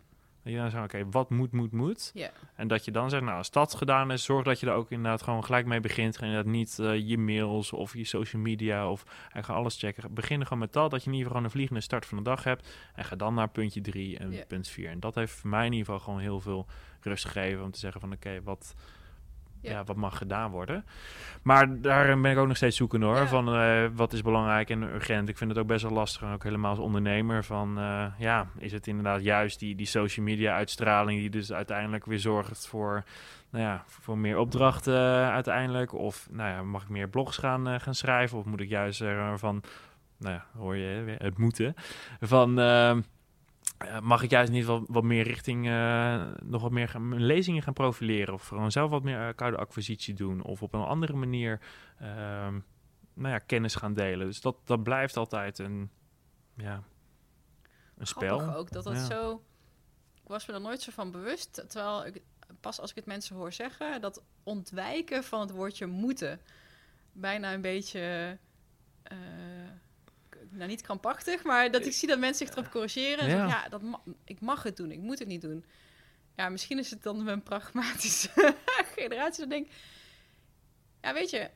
Dat 0.43 0.53
je 0.53 0.59
dan 0.59 0.71
zegt 0.71 0.85
oké, 0.85 1.11
wat 1.11 1.31
moet, 1.31 1.53
moet, 1.53 1.73
moet. 1.73 2.11
Ja. 2.15 2.31
En 2.55 2.69
dat 2.69 2.85
je 2.85 2.91
dan 2.91 3.11
zegt, 3.11 3.23
nou 3.23 3.37
als 3.37 3.51
dat 3.51 3.75
gedaan 3.75 4.13
is, 4.13 4.25
zorg 4.25 4.45
dat 4.45 4.61
je 4.61 4.67
er 4.67 4.73
ook 4.73 4.91
inderdaad 4.91 5.23
gewoon 5.23 5.45
gelijk 5.45 5.67
mee 5.67 5.81
begint. 5.81 6.17
En 6.17 6.33
dat 6.33 6.45
niet 6.47 6.79
eh, 6.79 7.09
je 7.09 7.19
mails 7.19 7.73
of 7.73 7.95
je 7.95 8.05
social 8.05 8.43
media 8.43 8.91
of 8.91 9.05
eigenlijk 9.05 9.49
alles 9.49 9.79
checken. 9.79 10.15
Begin 10.15 10.43
gewoon 10.43 10.59
met 10.59 10.73
dat, 10.73 10.91
dat 10.91 11.05
je 11.05 11.11
in 11.11 11.17
ieder 11.17 11.27
geval 11.27 11.29
gewoon 11.29 11.45
een 11.45 11.51
vliegende 11.51 11.81
start 11.81 12.07
van 12.07 12.19
de 12.19 12.25
dag 12.25 12.45
hebt. 12.45 12.69
En 12.95 13.05
ga 13.05 13.17
dan 13.17 13.35
naar 13.35 13.49
puntje 13.49 13.81
3 13.81 14.19
en 14.19 14.47
punt 14.47 14.69
4. 14.69 14.91
En 14.91 15.01
dat 15.01 15.15
heeft 15.15 15.33
voor 15.33 15.51
mij 15.51 15.67
in 15.67 15.73
ieder 15.73 15.87
geval 15.87 16.01
gewoon 16.01 16.21
heel 16.21 16.41
veel 16.41 16.67
rust 17.01 17.25
gegeven 17.25 17.65
om 17.65 17.71
te 17.71 17.79
zeggen 17.79 18.01
van 18.01 18.13
oké, 18.13 18.43
wat, 18.43 18.75
ja. 19.61 19.71
Ja. 19.71 19.85
wat 19.85 19.97
mag 19.97 20.19
gedaan 20.19 20.51
worden. 20.51 20.85
Maar 21.43 21.81
daar 21.81 22.21
ben 22.21 22.31
ik 22.31 22.39
ook 22.39 22.47
nog 22.47 22.57
steeds 22.57 22.77
zoeken 22.77 23.03
hoor. 23.03 23.17
Ja. 23.17 23.27
Van 23.27 23.55
eh, 23.55 23.87
wat 23.95 24.13
is 24.13 24.23
belangrijk 24.23 24.71
en 24.71 24.83
urgent. 24.83 25.29
Ik 25.29 25.37
vind 25.37 25.51
het 25.51 25.59
ook 25.59 25.67
best 25.67 25.83
wel 25.83 25.93
lastig. 25.93 26.23
En 26.23 26.33
ook 26.33 26.43
helemaal 26.43 26.71
als 26.71 26.79
ondernemer. 26.79 27.45
Van 27.45 27.79
eh, 27.79 28.07
ja, 28.19 28.47
is 28.59 28.73
het 28.73 28.87
inderdaad 28.87 29.23
juist 29.23 29.59
die, 29.59 29.75
die 29.75 29.87
social 29.87 30.27
media 30.27 30.55
uitstraling. 30.55 31.21
Die 31.21 31.31
dus 31.31 31.53
uiteindelijk 31.53 32.05
weer 32.05 32.19
zorgt 32.19 32.67
voor, 32.67 33.05
nou 33.51 33.65
ja, 33.65 33.85
voor 33.87 34.19
meer 34.19 34.39
opdrachten 34.39 34.95
eh, 34.95 35.31
uiteindelijk. 35.31 35.93
Of 35.93 36.29
nou 36.31 36.51
ja, 36.51 36.63
mag 36.63 36.83
ik 36.83 36.89
meer 36.89 37.09
blogs 37.09 37.37
gaan, 37.37 37.81
gaan 37.81 37.95
schrijven? 37.95 38.39
Of 38.39 38.45
moet 38.45 38.61
ik 38.61 38.69
juist 38.69 39.03
van, 39.35 39.63
nou 40.19 40.35
ja, 40.35 40.45
hoor 40.57 40.77
je 40.77 41.17
het 41.19 41.39
moeten. 41.39 41.75
Van... 42.21 42.55
eh, 43.81 44.01
mag 44.01 44.23
ik 44.23 44.31
juist 44.31 44.51
niet 44.53 44.65
wat, 44.65 44.83
wat 44.87 45.03
meer 45.05 45.23
richting 45.23 45.69
eh, 45.69 46.33
nog 46.43 46.63
wat 46.63 46.71
meer 46.71 46.89
gaan, 46.89 47.09
mijn 47.09 47.25
lezingen 47.25 47.63
gaan 47.63 47.73
profileren 47.73 48.35
of 48.35 48.47
gewoon 48.47 48.71
zelf 48.73 48.91
wat 48.91 49.03
meer 49.03 49.29
uh, 49.29 49.35
koude 49.35 49.57
acquisitie 49.57 50.15
doen 50.15 50.43
of 50.43 50.63
op 50.63 50.75
een 50.75 50.81
andere 50.85 51.13
manier 51.13 51.61
ehm, 51.99 52.59
nou 53.15 53.33
ja, 53.33 53.39
kennis 53.39 53.75
gaan 53.75 53.95
delen. 53.95 54.27
Dus 54.27 54.41
dat, 54.41 54.57
dat 54.65 54.83
blijft 54.83 55.17
altijd 55.17 55.59
een, 55.59 55.91
ja, 56.55 56.83
een 57.97 58.07
spel. 58.07 58.39
Grappig 58.39 58.57
ook 58.57 58.71
dat 58.71 58.85
dat 58.85 58.95
Ja. 58.95 59.05
zo... 59.05 59.43
Ik 60.23 60.29
was 60.37 60.47
me 60.47 60.53
er 60.55 60.61
nooit 60.61 60.81
zo 60.83 60.91
van 60.93 61.11
bewust. 61.11 61.65
Terwijl 61.69 62.07
ik, 62.07 62.23
pas 62.61 62.81
als 62.81 62.91
ik 62.91 62.97
het 62.97 63.07
mensen 63.07 63.37
hoor 63.37 63.53
zeggen... 63.53 64.01
dat 64.01 64.23
ontwijken 64.43 65.25
van 65.25 65.41
het 65.41 65.51
woordje 65.51 65.87
moeten... 65.87 66.41
bijna 67.13 67.53
een 67.53 67.61
beetje... 67.61 68.39
eh, 69.03 69.17
nou, 70.51 70.69
niet 70.69 70.83
krampachtig, 70.83 71.45
maar 71.45 71.71
dat 71.71 71.87
ik 71.87 71.93
zie 71.93 72.09
dat 72.09 72.19
mensen 72.19 72.47
zich 72.47 72.57
erop 72.57 72.71
corrigeren. 72.71 73.19
En 73.19 73.29
Ja. 73.29 73.31
zeggen, 73.31 73.49
ja, 73.63 73.69
dat 73.69 73.83
ma- 73.83 74.03
ik 74.25 74.41
mag 74.41 74.63
het 74.63 74.77
doen, 74.77 74.91
ik 74.91 74.99
moet 74.99 75.19
het 75.19 75.29
niet 75.29 75.41
doen. 75.43 75.65
Ja, 76.37 76.49
misschien 76.49 76.79
is 76.79 76.91
het 76.91 77.03
dan 77.03 77.29
een 77.29 77.43
pragmatische 77.43 78.55
generatie. 78.97 79.41
Dat 79.41 79.51
denk 79.51 79.67
ik, 79.67 79.73
ja, 81.03 81.13
weet 81.13 81.31
je... 81.31 81.51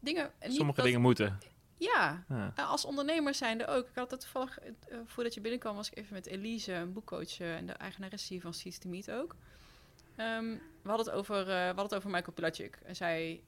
Dingen, 0.00 0.32
Sommige 0.40 0.76
dat- 0.76 0.84
dingen 0.84 1.00
moeten. 1.00 1.38
Ja, 1.78 2.24
Ja. 2.28 2.52
uh, 2.58 2.70
als 2.70 2.84
ondernemer 2.84 3.34
zijnde 3.34 3.66
ook. 3.66 3.88
Ik 3.88 3.94
had 3.94 4.10
het 4.10 4.20
toevallig, 4.20 4.58
uh, 4.62 4.98
voordat 5.04 5.34
je 5.34 5.40
binnenkwam, 5.40 5.76
was 5.76 5.90
ik 5.90 5.98
even 5.98 6.12
met 6.14 6.26
Elise, 6.26 6.72
een 6.72 6.92
boekcoach 6.92 7.40
uh, 7.40 7.54
en 7.56 7.66
de 7.66 7.72
eigenaresse 7.72 8.40
van 8.40 8.54
Seeds 8.54 8.78
to 8.78 8.88
Meet 8.88 9.10
ook. 9.10 9.36
Um, 10.20 10.60
we, 10.82 10.88
hadden 10.88 11.06
het 11.06 11.14
over, 11.14 11.38
uh, 11.40 11.46
we 11.46 11.52
hadden 11.52 11.84
het 11.84 11.94
over 11.94 12.10
Michael 12.10 12.32
Pilatschik. 12.32 12.78
En 12.84 12.96
zij, 12.96 13.42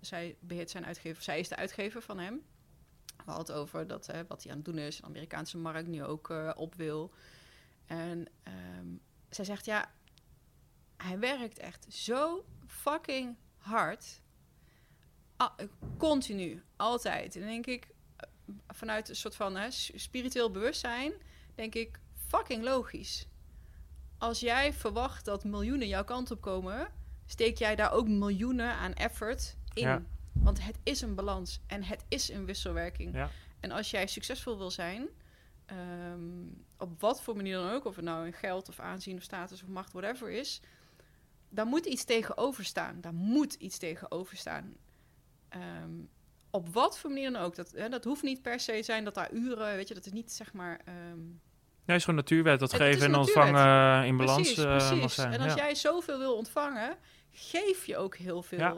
zij 0.00 0.36
beheert 0.40 0.70
zijn 0.70 0.86
uitgever, 0.86 1.22
zij 1.22 1.38
is 1.38 1.48
de 1.48 1.56
uitgever 1.56 2.02
van 2.02 2.18
hem. 2.18 2.42
We 3.24 3.30
hadden 3.30 3.54
het 3.54 3.62
over 3.64 3.86
dat, 3.86 4.08
uh, 4.10 4.20
wat 4.28 4.42
hij 4.42 4.52
aan 4.52 4.58
het 4.58 4.66
doen 4.66 4.78
is, 4.78 4.96
de 4.96 5.02
Amerikaanse 5.02 5.58
markt 5.58 5.88
nu 5.88 6.04
ook 6.04 6.30
uh, 6.30 6.50
op 6.56 6.74
wil. 6.74 7.12
En 7.86 8.26
um, 8.78 9.00
zij 9.28 9.44
zegt, 9.44 9.64
ja, 9.64 9.90
hij 10.96 11.18
werkt 11.18 11.58
echt 11.58 11.86
zo 11.94 12.44
fucking 12.66 13.36
hard 13.56 14.20
continu, 15.98 16.62
altijd. 16.76 17.34
En 17.34 17.40
dan 17.40 17.50
denk 17.50 17.66
ik, 17.66 17.88
eh, 18.16 18.28
vanuit 18.68 19.08
een 19.08 19.16
soort 19.16 19.36
van 19.36 19.56
hè, 19.56 19.70
spiritueel 19.70 20.50
bewustzijn, 20.50 21.12
denk 21.54 21.74
ik, 21.74 22.00
fucking 22.26 22.64
logisch. 22.64 23.26
Als 24.18 24.40
jij 24.40 24.72
verwacht 24.72 25.24
dat 25.24 25.44
miljoenen 25.44 25.88
jouw 25.88 26.04
kant 26.04 26.30
op 26.30 26.40
komen, 26.40 26.88
steek 27.26 27.58
jij 27.58 27.76
daar 27.76 27.92
ook 27.92 28.08
miljoenen 28.08 28.72
aan 28.72 28.94
effort 28.94 29.56
in. 29.74 29.82
Ja. 29.82 30.02
Want 30.42 30.64
het 30.64 30.78
is 30.82 31.00
een 31.00 31.14
balans 31.14 31.60
en 31.66 31.82
het 31.82 32.04
is 32.08 32.28
een 32.28 32.44
wisselwerking. 32.44 33.14
Ja. 33.14 33.30
En 33.60 33.70
als 33.70 33.90
jij 33.90 34.06
succesvol 34.06 34.58
wil 34.58 34.70
zijn, 34.70 35.08
um, 36.12 36.64
op 36.78 37.00
wat 37.00 37.22
voor 37.22 37.36
manier 37.36 37.56
dan 37.56 37.70
ook, 37.70 37.84
of 37.84 37.96
het 37.96 38.04
nou 38.04 38.26
in 38.26 38.32
geld 38.32 38.68
of 38.68 38.80
aanzien 38.80 39.16
of 39.16 39.22
status 39.22 39.62
of 39.62 39.68
macht, 39.68 39.92
whatever 39.92 40.30
is, 40.30 40.60
daar 41.48 41.66
moet 41.66 41.86
iets 41.86 42.04
tegenover 42.04 42.64
staan. 42.64 43.00
Daar 43.00 43.14
moet 43.14 43.54
iets 43.54 43.78
tegenover 43.78 44.36
staan. 44.36 44.76
Um, 45.82 46.08
op 46.50 46.68
wat 46.68 46.98
voor 46.98 47.10
manier 47.10 47.32
dan 47.32 47.42
ook. 47.42 47.54
Dat, 47.54 47.70
hè, 47.70 47.88
dat 47.88 48.04
hoeft 48.04 48.22
niet 48.22 48.42
per 48.42 48.60
se 48.60 48.82
zijn 48.82 49.04
dat 49.04 49.14
daar 49.14 49.32
uren, 49.32 49.76
weet 49.76 49.88
je, 49.88 49.94
dat 49.94 50.06
is 50.06 50.12
niet 50.12 50.32
zeg 50.32 50.52
maar. 50.52 50.80
Um, 51.12 51.40
ja, 51.84 51.94
is 51.94 52.04
gewoon 52.04 52.20
natuurwet. 52.20 52.60
Dat 52.60 52.72
het 52.72 52.80
geven 52.80 53.06
en 53.06 53.14
ontvangen 53.14 54.06
in 54.06 54.16
balans 54.16 54.36
precies, 54.36 54.64
uh, 54.64 54.76
precies. 54.76 55.00
mag 55.00 55.12
zijn. 55.12 55.32
En 55.32 55.40
als 55.40 55.54
ja. 55.54 55.58
jij 55.58 55.74
zoveel 55.74 56.18
wil 56.18 56.36
ontvangen, 56.36 56.96
geef 57.30 57.86
je 57.86 57.96
ook 57.96 58.16
heel 58.16 58.42
veel. 58.42 58.58
Ja. 58.58 58.76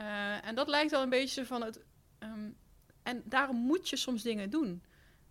Uh, 0.00 0.46
en 0.46 0.54
dat 0.54 0.68
lijkt 0.68 0.90
wel 0.90 1.02
een 1.02 1.08
beetje 1.08 1.46
van 1.46 1.62
het. 1.62 1.80
Um, 2.18 2.56
en 3.02 3.22
daarom 3.24 3.56
moet 3.56 3.88
je 3.88 3.96
soms 3.96 4.22
dingen 4.22 4.50
doen. 4.50 4.82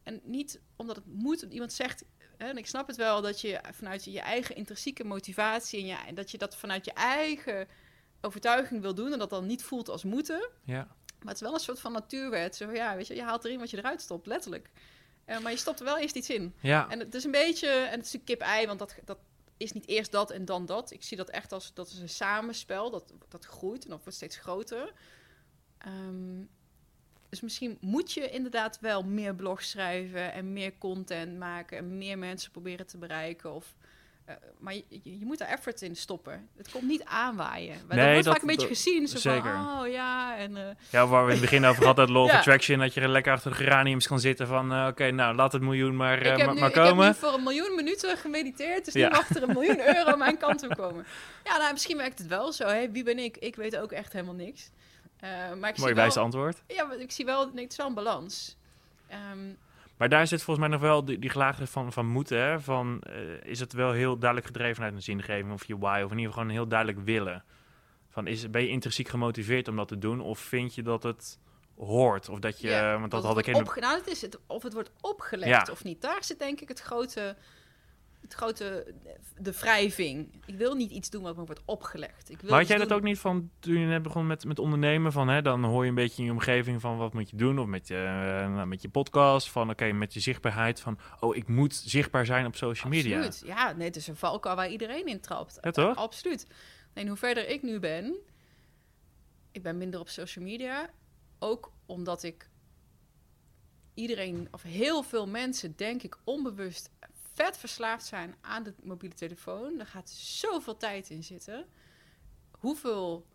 En 0.04 0.22
niet 0.24 0.62
omdat 0.76 0.96
het 0.96 1.06
moet. 1.06 1.42
Iemand 1.42 1.74
zegt, 1.74 2.06
hè, 2.38 2.48
en 2.48 2.58
ik 2.58 2.68
snap 2.68 2.88
het 2.88 2.96
wel, 2.96 3.22
dat 3.22 3.42
je 3.42 3.60
vanuit 3.72 4.04
je 4.04 4.20
eigen 4.20 4.56
intrinsieke 4.56 5.04
motivatie 5.04 5.80
en, 5.80 5.86
ja, 5.86 6.08
en 6.08 6.16
dat 6.16 6.32
je 6.32 6.38
dat 6.38 6.56
vanuit 6.56 6.86
je 6.86 6.94
eigen 6.94 7.68
overtuiging 8.22 8.82
wil 8.82 8.96
doen 8.96 9.14
en 9.14 9.20
dat 9.20 9.30
dan 9.30 9.46
niet 9.46 9.64
voelt 9.64 9.90
als 9.90 10.04
moeten. 10.04 10.50
Ja. 10.64 10.88
Maar 11.20 11.34
het 11.34 11.42
is 11.42 11.48
wel 11.48 11.54
een 11.54 11.60
soort 11.60 11.80
van 11.80 11.92
natuurwet. 11.92 12.56
Zo 12.56 12.72
ja, 12.72 12.96
weet 12.96 13.08
je, 13.08 13.16
je 13.16 13.24
haalt 13.24 13.46
erin 13.46 13.60
wat 13.60 13.70
je 13.70 13.78
eruit 13.78 14.02
stopt, 14.02 14.28
letterlijk. 14.28 14.70
Uh, 15.26 15.40
maar 15.40 15.52
je 15.52 15.58
stopt 15.58 15.80
er 15.80 15.86
wel 15.86 15.98
eerst 15.98 16.16
iets 16.16 16.30
in. 16.30 16.54
Ja. 16.60 16.90
En 16.90 17.00
het 17.00 17.16
is 17.16 17.24
een 17.24 17.32
beetje, 17.32 17.70
en 17.70 17.98
het 17.98 18.06
is 18.06 18.14
een 18.14 18.24
kip-ei, 18.24 18.68
want 18.68 18.80
dat, 18.80 18.96
dat 19.06 19.18
is 19.58 19.72
niet 19.72 19.88
eerst 19.88 20.12
dat 20.12 20.32
en 20.32 20.46
dan 20.46 20.66
dat. 20.66 20.92
Ik 20.92 21.04
zie 21.04 21.18
dat 21.18 21.30
echt 21.30 21.52
als, 21.52 21.74
dat 21.74 21.88
is 21.88 22.00
een 22.00 22.10
samenspel, 22.10 22.90
dat, 22.90 23.14
dat 23.28 23.46
groeit 23.46 23.84
en 23.84 23.90
dat 23.90 24.00
wordt 24.00 24.16
steeds 24.16 24.38
groter. 24.38 24.94
Um, 25.88 26.50
dus 27.30 27.42
misschien 27.42 27.78
moet 27.82 28.12
je 28.12 28.30
inderdaad 28.30 28.80
wel 28.80 29.04
meer 29.04 29.36
blogs 29.36 29.70
schrijven 29.70 30.34
en 30.34 30.54
meer 30.54 30.78
content 30.78 31.38
maken 31.38 31.78
en 31.78 31.98
meer 31.98 32.18
mensen 32.18 32.52
proberen 32.52 32.88
te 32.88 32.98
bereiken. 32.98 33.54
Of, 33.54 33.76
uh, 34.30 34.36
maar 34.60 34.74
je, 34.74 35.20
moet 35.24 35.42
er 35.42 35.48
effort 35.48 35.82
in 35.82 35.96
stoppen. 35.96 36.50
Het 36.58 36.72
komt 36.72 36.84
niet 36.84 37.04
aanwaaien. 37.04 37.78
Maar 37.88 37.98
nee, 37.98 38.06
dat 38.06 38.14
wordt 38.14 38.24
dat, 38.24 38.34
vaak 38.34 38.42
een 38.42 38.48
beetje 38.48 38.68
gezien. 38.68 39.08
Zo 39.08 39.18
zeker. 39.18 39.54
Van, 39.54 39.80
oh 39.80 39.88
ja, 39.88 40.38
en... 40.38 40.52
Uh, 40.52 40.62
ja, 40.90 41.08
waar 41.08 41.26
we 41.26 41.32
in 41.32 41.38
het 41.38 41.50
begin 41.50 41.66
over 41.66 41.86
hadden, 41.86 42.12
law 42.12 42.24
of 42.24 42.32
Ja. 42.32 42.38
attraction, 42.38 42.80
dat 42.80 42.94
je 42.94 43.02
er 43.02 43.10
lekker 43.10 43.34
achter 43.34 43.52
de 43.52 43.58
geraniums 43.58 44.08
kan 44.08 44.20
zitten 44.20 44.48
van, 44.48 44.74
uh, 44.74 44.88
oké, 44.90 45.12
nou, 45.12 45.36
laat 45.36 45.52
het 45.52 45.62
miljoen 45.62 45.96
maar, 45.96 46.18
ik 46.18 46.26
heb 46.26 46.46
maar, 46.46 46.54
nu, 46.54 46.60
maar 46.60 46.70
Ik 46.70 46.76
heb 46.76 46.84
komen. 46.84 47.08
nu 47.08 47.14
voor 47.14 47.34
een 47.34 47.44
miljoen 47.44 47.76
minuten 47.76 48.18
gemediteerd, 48.18 48.86
dus 48.86 48.94
Ja. 48.94 49.08
nu 49.08 49.14
mag 49.14 49.30
er 49.30 49.44
een 49.44 49.54
miljoen 49.54 49.88
euro 49.96 50.18
mijn 50.18 50.38
kant 50.38 50.64
op 50.64 50.76
komen. 50.76 51.06
Ja, 51.44 51.58
nou, 51.58 51.72
misschien 51.72 51.98
werkt 51.98 52.20
het 52.20 52.28
wel 52.28 52.52
zo. 52.52 52.68
Hè? 52.68 52.92
Wie 52.92 53.04
ben 53.04 53.20
ik? 53.20 53.38
Ik 53.38 53.56
weet 53.56 53.78
ook 53.78 53.92
echt 53.92 54.14
helemaal 54.14 54.36
niks. 54.36 54.70
Maar 55.60 55.70
ik 55.70 55.78
Mooi 55.78 55.94
wijs 55.94 56.18
antwoord. 56.18 56.64
Ja, 56.68 56.84
maar 56.84 57.00
ik 57.00 57.12
zie 57.12 57.26
wel, 57.26 57.50
nee, 57.54 57.64
het 57.64 57.72
is 57.72 57.78
wel 57.78 57.88
een 57.88 57.94
balans. 57.94 58.58
Um, 59.32 59.58
Maar 60.04 60.12
daar 60.12 60.28
zit 60.28 60.44
volgens 60.44 60.68
mij 60.68 60.78
nog 60.78 60.88
wel 60.88 61.06
die, 61.06 61.20
die 61.20 61.32
van, 61.68 61.92
van 61.94 62.06
moeten. 62.06 62.38
Hè? 62.38 62.60
Van, 62.60 63.04
uh, 63.10 63.44
is 63.44 63.60
het 63.60 63.74
wel 63.74 63.92
heel 63.92 64.18
duidelijk 64.18 64.52
gedreven 64.52 64.84
uit 64.84 64.94
een 64.94 65.02
zingeving 65.02 65.52
of 65.52 65.66
je 65.66 65.78
why, 65.78 66.02
of 66.04 66.12
in 66.12 66.18
ieder 66.18 66.18
geval 66.18 66.32
gewoon 66.32 66.50
heel 66.50 66.68
duidelijk 66.68 67.00
willen. 67.06 67.44
Van, 68.10 68.28
is, 68.28 68.50
ben 68.50 68.62
je 68.62 68.68
intrinsiek 68.68 69.08
gemotiveerd 69.08 69.68
om 69.68 69.76
dat 69.76 69.88
te 69.88 69.98
doen, 69.98 70.22
of 70.22 70.40
vind 70.40 70.76
je 70.76 70.82
dat 70.82 71.04
het 71.04 71.40
hoort? 71.78 72.30
Of 72.30 72.40
dat 72.40 72.60
je, 72.62 72.70
ja, 72.70 73.00
want 73.00 73.12
dat 73.12 73.24
had 73.24 73.38
ik 73.38 73.48
in 73.48 73.56
opge- 73.56 73.80
nou, 73.80 74.02
is 74.06 74.22
het, 74.22 74.40
of 74.48 74.64
het 74.64 74.74
wordt 74.74 74.92
opgelegd 75.02 75.68
Ja. 75.68 75.72
of 75.72 75.84
niet. 75.84 76.02
Daar 76.02 76.24
zit 76.24 76.40
denk 76.40 76.62
ik 76.62 76.68
het 76.68 76.80
grote, 76.82 77.36
het 78.24 78.34
grote, 78.34 78.94
de 79.38 79.52
wrijving. 79.52 80.42
Ik 80.46 80.56
wil 80.56 80.76
niet 80.76 80.92
iets 80.92 81.10
doen 81.10 81.24
wat 81.24 81.36
me 81.38 81.46
wordt 81.46 81.62
opgelegd. 81.66 82.30
Ik 82.30 82.42
wil 82.42 82.50
Maar 82.50 82.60
had 82.60 82.68
jij 82.68 82.78
dat 82.78 82.88
doen- 82.88 82.98
ook 82.98 83.04
niet 83.04 83.20
van 83.20 83.50
toen 83.60 83.80
je 83.80 83.86
net 83.86 84.02
begon 84.02 84.28
met, 84.28 84.46
met 84.46 84.60
ondernemen? 84.60 85.12
Van, 85.12 85.28
hè, 85.28 85.42
dan 85.42 85.64
hoor 85.64 85.84
je 85.84 85.90
een 85.90 85.96
beetje 85.96 86.18
in 86.18 86.26
je 86.26 86.32
omgeving 86.32 86.82
van 86.82 86.98
wat 86.98 87.14
moet 87.14 87.30
je 87.30 87.36
doen? 87.36 87.60
Of 87.60 87.66
met 87.66 87.88
je, 87.88 87.96
eh, 87.96 88.54
nou, 88.54 88.68
met 88.68 88.82
je 88.82 88.90
podcast. 88.90 89.50
Van 89.50 89.70
oké, 89.70 89.92
met 89.92 90.14
je 90.14 90.20
zichtbaarheid. 90.20 90.80
Van 90.80 90.98
oh, 91.20 91.36
ik 91.36 91.48
moet 91.48 91.76
zichtbaar 91.76 92.26
zijn 92.26 92.46
op 92.46 92.56
social 92.56 92.90
media. 92.92 93.24
Absoluut. 93.26 93.56
Ja, 93.56 93.72
nee, 93.72 93.88
het 93.88 93.96
is 93.96 94.08
een 94.08 94.16
valkuil 94.16 94.56
waar 94.56 94.70
iedereen 94.70 95.06
in 95.06 95.20
trapt. 95.20 95.58
Ja, 95.62 95.72
toch? 95.72 95.96
Absoluut. 95.96 96.48
En 96.94 97.08
hoe 97.08 97.18
verder 97.18 97.50
ik 97.50 97.62
nu 97.62 97.80
ben, 97.80 98.16
ik 99.52 99.64
ben 99.64 99.78
minder 99.78 100.00
op 100.00 100.10
social 100.10 100.46
media. 100.46 100.90
Ook 101.40 101.72
omdat 101.86 102.24
ik 102.24 102.50
iedereen, 103.94 104.48
of 104.52 104.62
heel 104.62 105.04
veel 105.04 105.28
mensen, 105.28 105.74
denk 105.76 106.04
ik, 106.04 106.18
onbewust 106.24 106.90
vet 107.34 107.58
verslaafd 107.58 108.06
zijn 108.06 108.36
aan 108.42 108.64
de 108.64 108.74
mobiele 108.84 109.16
telefoon. 109.16 109.80
Er 109.80 109.86
gaat 109.86 110.10
zoveel 110.10 110.78
tijd 110.78 111.10
in 111.10 111.24
zitten. 111.24 111.66
Hoeveel 112.52 113.26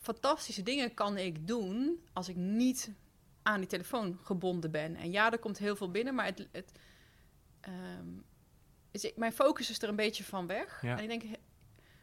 fantastische 0.00 0.62
dingen 0.62 0.94
kan 0.94 1.16
ik 1.16 1.46
doen 1.46 2.06
als 2.12 2.28
ik 2.28 2.36
niet 2.36 2.90
aan 3.42 3.60
die 3.60 3.68
telefoon 3.68 4.18
gebonden 4.22 4.70
ben? 4.70 4.96
En 4.96 5.10
ja, 5.10 5.32
er 5.32 5.38
komt 5.38 5.58
heel 5.58 5.76
veel 5.76 5.90
binnen, 5.90 6.14
maar 6.14 6.24
het, 6.24 6.48
het, 6.52 6.72
um, 7.68 8.24
is 8.90 9.04
ik, 9.04 9.16
mijn 9.16 9.32
focus 9.32 9.70
is 9.70 9.82
er 9.82 9.88
een 9.88 9.96
beetje 9.96 10.24
van 10.24 10.46
weg. 10.46 10.82
Ja. 10.82 10.96
En 10.98 11.10
ik 11.10 11.20
denk, 11.20 11.36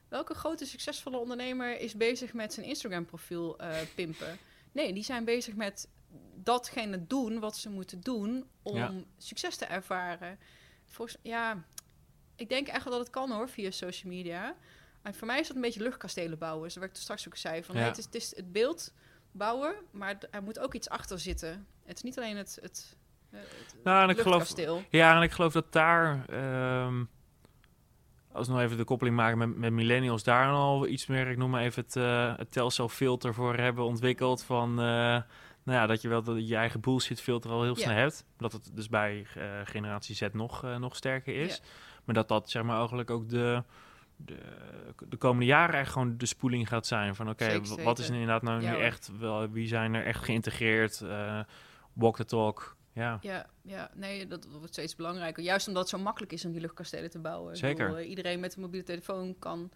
welke 0.08 0.34
grote 0.34 0.66
succesvolle 0.66 1.18
ondernemer 1.18 1.80
is 1.80 1.96
bezig 1.96 2.34
met 2.34 2.54
zijn 2.54 2.66
Instagram-profiel 2.66 3.62
uh, 3.62 3.78
pimpen? 3.96 4.38
Nee, 4.72 4.94
die 4.94 5.04
zijn 5.04 5.26
bezig 5.26 5.56
met 5.56 5.90
datgene 6.36 7.08
doen 7.08 7.40
wat 7.40 7.58
ze 7.58 7.70
moeten 7.70 8.02
doen 8.02 8.50
om 8.62 8.76
Ja. 8.76 8.94
succes 9.18 9.56
te 9.56 9.66
ervaren. 9.66 10.40
Volgens, 10.96 11.18
ja, 11.22 11.64
ik 12.36 12.50
denk 12.50 12.68
echt 12.68 12.84
wel 12.84 12.94
dat 12.94 13.02
het 13.02 13.10
kan 13.10 13.32
hoor, 13.32 13.50
via 13.50 13.72
social 13.72 14.14
media. 14.14 14.56
En 15.02 15.16
voor 15.16 15.28
mij 15.28 15.40
is 15.40 15.48
dat 15.48 15.56
een 15.56 15.62
beetje 15.62 15.82
luchtkastelen 15.82 16.38
bouwen. 16.38 16.72
Zoals 16.72 16.90
ik 16.90 16.96
straks 16.96 17.28
ook 17.28 17.36
zei. 17.36 17.64
Van, 17.64 17.76
Ja. 17.76 17.82
nee, 17.82 17.90
het, 17.90 17.98
is, 17.98 18.06
het 18.06 18.16
is 18.16 18.36
het 18.36 18.52
beeld 18.52 18.94
bouwen, 19.32 19.76
maar 19.92 20.18
er 20.32 20.44
moet 20.44 20.60
ook 20.60 20.74
iets 20.74 20.90
achter 20.90 21.20
zitten. 21.20 21.68
Het 21.86 21.96
is 21.98 22.04
niet 22.04 22.18
alleen 22.18 22.38
het, 22.38 22.58
het, 22.62 22.98
het 23.30 23.76
Nou, 23.84 24.04
en 24.04 24.10
ik 24.10 24.22
geloof, 24.22 24.38
luchtkasteel. 24.38 24.84
ja, 24.90 25.16
en 25.16 25.22
ik 25.22 25.32
geloof 25.32 25.54
dat 25.54 25.72
daar... 25.72 26.26
ehm, 26.30 27.04
als 28.32 28.48
we 28.48 28.54
nog 28.54 28.62
even 28.62 28.78
de 28.78 28.84
koppeling 28.84 29.16
maken 29.16 29.38
met, 29.38 29.56
met 29.58 29.72
millennials, 29.72 30.24
daar 30.24 30.50
al 30.52 30.88
iets 30.88 31.06
meer, 31.06 31.28
ik 31.28 31.38
noem 31.38 31.50
maar 31.50 31.62
even 31.64 31.84
het, 31.84 31.96
uh, 31.96 32.38
het 32.38 32.52
telcelfilter 32.52 33.34
voor 33.34 33.56
hebben 33.56 33.84
ontwikkeld. 33.84 34.44
Van, 34.44 34.82
uh, 34.86 35.22
nou 35.66 35.80
ja, 35.80 35.86
dat 35.88 36.02
je 36.02 36.08
wel 36.08 36.24
de, 36.24 36.46
je 36.46 36.56
eigen 36.56 36.80
bullshit 36.80 37.22
filter 37.22 37.52
al 37.52 37.64
heel 37.64 37.76
snel 37.76 37.96
hebt. 37.96 38.26
Dat 38.38 38.52
het 38.52 38.70
dus 38.74 38.90
bij 38.90 39.26
eh, 39.36 39.44
generatie 39.64 40.16
Z 40.16 40.28
nog, 40.32 40.64
eh, 40.64 40.78
nog 40.78 40.96
sterker 40.96 41.36
is. 41.36 41.62
Maar 42.04 42.16
dat 42.16 42.28
dat 42.28 42.50
zeg 42.50 42.64
maar 42.64 42.78
eigenlijk 42.78 43.10
ook 43.10 43.30
de, 43.30 43.64
de, 44.16 44.38
de 45.10 45.18
komende 45.18 45.46
jaren 45.46 45.80
echt 45.80 45.92
gewoon 45.92 46.18
de 46.18 46.26
spoeling 46.26 46.68
gaat 46.68 46.88
zijn. 46.88 47.16
Van 47.16 47.30
oké, 47.30 47.62
wat 47.84 48.00
is 48.00 48.08
er 48.08 48.14
inderdaad 48.14 48.42
nou 48.42 48.62
Ja, 48.62 48.72
nu 48.72 48.78
echt, 48.80 49.12
wel, 49.20 49.50
wie 49.50 49.68
zijn 49.68 49.94
er 49.94 50.06
echt 50.06 50.24
geïntegreerd? 50.24 51.02
eh, 51.02 51.40
walk 51.94 52.16
the 52.16 52.26
talk, 52.26 52.76
ja. 52.94 53.18
Ja, 53.22 53.46
ja, 53.62 53.92
nee, 53.94 54.28
dat 54.28 54.48
wordt 54.48 54.74
steeds 54.74 54.96
belangrijker. 54.96 55.44
Juist 55.44 55.68
omdat 55.68 55.82
het 55.82 55.92
zo 55.92 56.04
makkelijk 56.04 56.32
is 56.32 56.46
om 56.46 56.52
die 56.52 56.62
luchtkastelen 56.62 57.10
te 57.10 57.20
bouwen. 57.20 57.58
Zeker. 57.58 57.88
bedoel, 57.88 58.04
iedereen 58.04 58.40
met 58.40 58.56
een 58.56 58.62
mobiele 58.62 58.86
telefoon 58.86 59.36
kan 59.40 59.72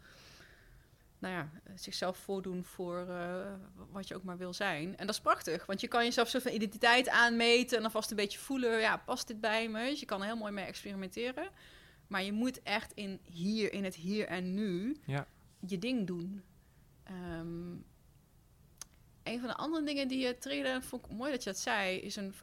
nou 1.19 1.33
ja, 1.33 1.49
zichzelf 1.75 2.17
voordoen 2.17 2.63
voor 2.65 3.07
eh, 3.07 3.53
wat 3.91 4.07
je 4.07 4.15
ook 4.15 4.23
maar 4.23 4.37
wil 4.37 4.53
zijn. 4.53 4.97
En 4.97 5.05
dat 5.05 5.15
is 5.15 5.21
prachtig, 5.21 5.65
want 5.65 5.81
je 5.81 5.87
kan 5.87 6.03
jezelf 6.03 6.27
soort 6.27 6.43
van 6.43 6.51
identiteit 6.51 7.09
aanmeten 7.09 7.77
en 7.77 7.83
alvast 7.83 8.09
een 8.09 8.15
beetje 8.15 8.39
voelen, 8.39 8.79
ja, 8.79 8.97
past 8.97 9.27
dit 9.27 9.39
bij 9.39 9.69
me? 9.69 9.89
Dus 9.89 9.99
je 9.99 10.05
kan 10.05 10.19
er 10.19 10.25
heel 10.25 10.35
mooi 10.37 10.51
mee 10.51 10.65
experimenteren. 10.65 11.49
Maar 12.07 12.23
je 12.23 12.31
moet 12.31 12.63
echt 12.63 12.91
in 12.93 13.19
hier, 13.23 13.73
in 13.73 13.83
het 13.83 13.95
hier 13.95 14.27
en 14.27 14.53
nu, 14.53 14.97
Ja. 15.05 15.27
je 15.59 15.77
ding 15.79 16.07
doen. 16.07 16.43
Ehm, 17.03 17.71
een 19.23 19.39
van 19.39 19.47
de 19.47 19.55
andere 19.55 19.85
dingen 19.85 20.07
die 20.07 20.19
je 20.19 20.37
triggerde, 20.37 20.69
en 20.69 20.83
vond 20.83 21.05
ik 21.05 21.11
mooi 21.11 21.31
dat 21.31 21.43
je 21.43 21.49
dat 21.49 21.59
zei, 21.59 21.97
is 21.97 22.15
een, 22.15 22.33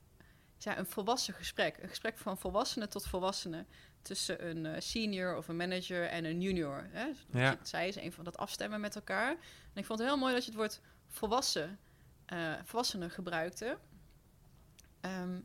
ja, 0.58 0.78
een 0.78 0.86
volwassen 0.86 1.34
gesprek. 1.34 1.76
Een 1.82 1.88
gesprek 1.88 2.18
van 2.18 2.38
volwassenen 2.38 2.88
tot 2.88 3.06
volwassenen. 3.06 3.66
Tussen 4.06 4.48
een 4.48 4.66
eh, 4.66 4.80
senior 4.80 5.36
of 5.36 5.48
een 5.48 5.56
manager 5.56 6.06
en 6.08 6.24
een 6.24 6.40
junior. 6.40 6.86
Hè? 6.90 7.06
Dus 7.06 7.40
Ja. 7.40 7.58
zei 7.62 7.88
is 7.88 7.96
een 7.96 8.12
van 8.12 8.24
dat 8.24 8.36
afstemmen 8.36 8.80
met 8.80 8.94
elkaar. 8.94 9.30
En 9.30 9.38
ik 9.80 9.84
vond 9.84 9.98
het 9.98 10.08
heel 10.08 10.18
mooi 10.18 10.34
dat 10.34 10.42
je 10.44 10.50
het 10.50 10.58
woord 10.58 10.80
volwassen, 11.08 11.78
eh 12.26 12.52
volwassenen 12.64 13.10
gebruikte. 13.10 13.78
Ehm, 15.00 15.40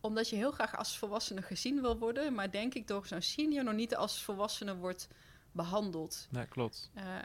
omdat 0.00 0.28
je 0.28 0.36
heel 0.36 0.50
graag 0.50 0.76
als 0.76 0.98
volwassene 0.98 1.42
gezien 1.42 1.80
wil 1.80 1.98
worden, 1.98 2.34
maar 2.34 2.50
denk 2.50 2.74
ik 2.74 2.86
door 2.86 3.06
zo'n 3.06 3.22
senior 3.22 3.64
nog 3.64 3.74
niet 3.74 3.96
als 3.96 4.22
volwassene 4.22 4.76
wordt 4.76 5.08
behandeld. 5.52 6.26
Nee, 6.30 6.46
klopt. 6.46 6.90
Eh, 6.94 7.18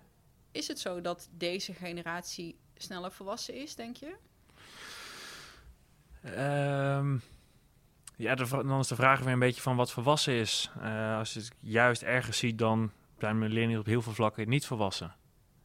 is 0.52 0.68
het 0.68 0.80
zo 0.80 1.02
dat 1.02 1.30
deze 1.32 1.74
generatie 1.74 2.60
sneller 2.78 3.12
volwassen 3.12 3.54
is, 3.56 3.76
denk 3.76 3.95
je? 3.95 4.16
Ehm, 6.22 7.18
ja, 8.22 8.36
de, 8.36 8.47
dan 8.49 8.80
is 8.80 8.88
de 8.88 8.95
vraag 8.95 9.19
weer 9.19 9.34
een 9.34 9.39
beetje 9.39 9.61
van 9.61 9.76
wat 9.76 9.91
volwassen 9.91 10.34
is. 10.34 10.72
Eh, 10.82 11.17
als 11.17 11.34
je 11.34 11.39
het 11.39 11.51
juist 11.59 12.01
ergens 12.01 12.38
ziet, 12.38 12.57
dan 12.57 12.91
zijn 13.19 13.38
millennials 13.38 13.80
op 13.80 13.86
heel 13.86 14.01
veel 14.01 14.13
vlakken 14.13 14.49
niet 14.49 14.65
volwassen. 14.65 15.15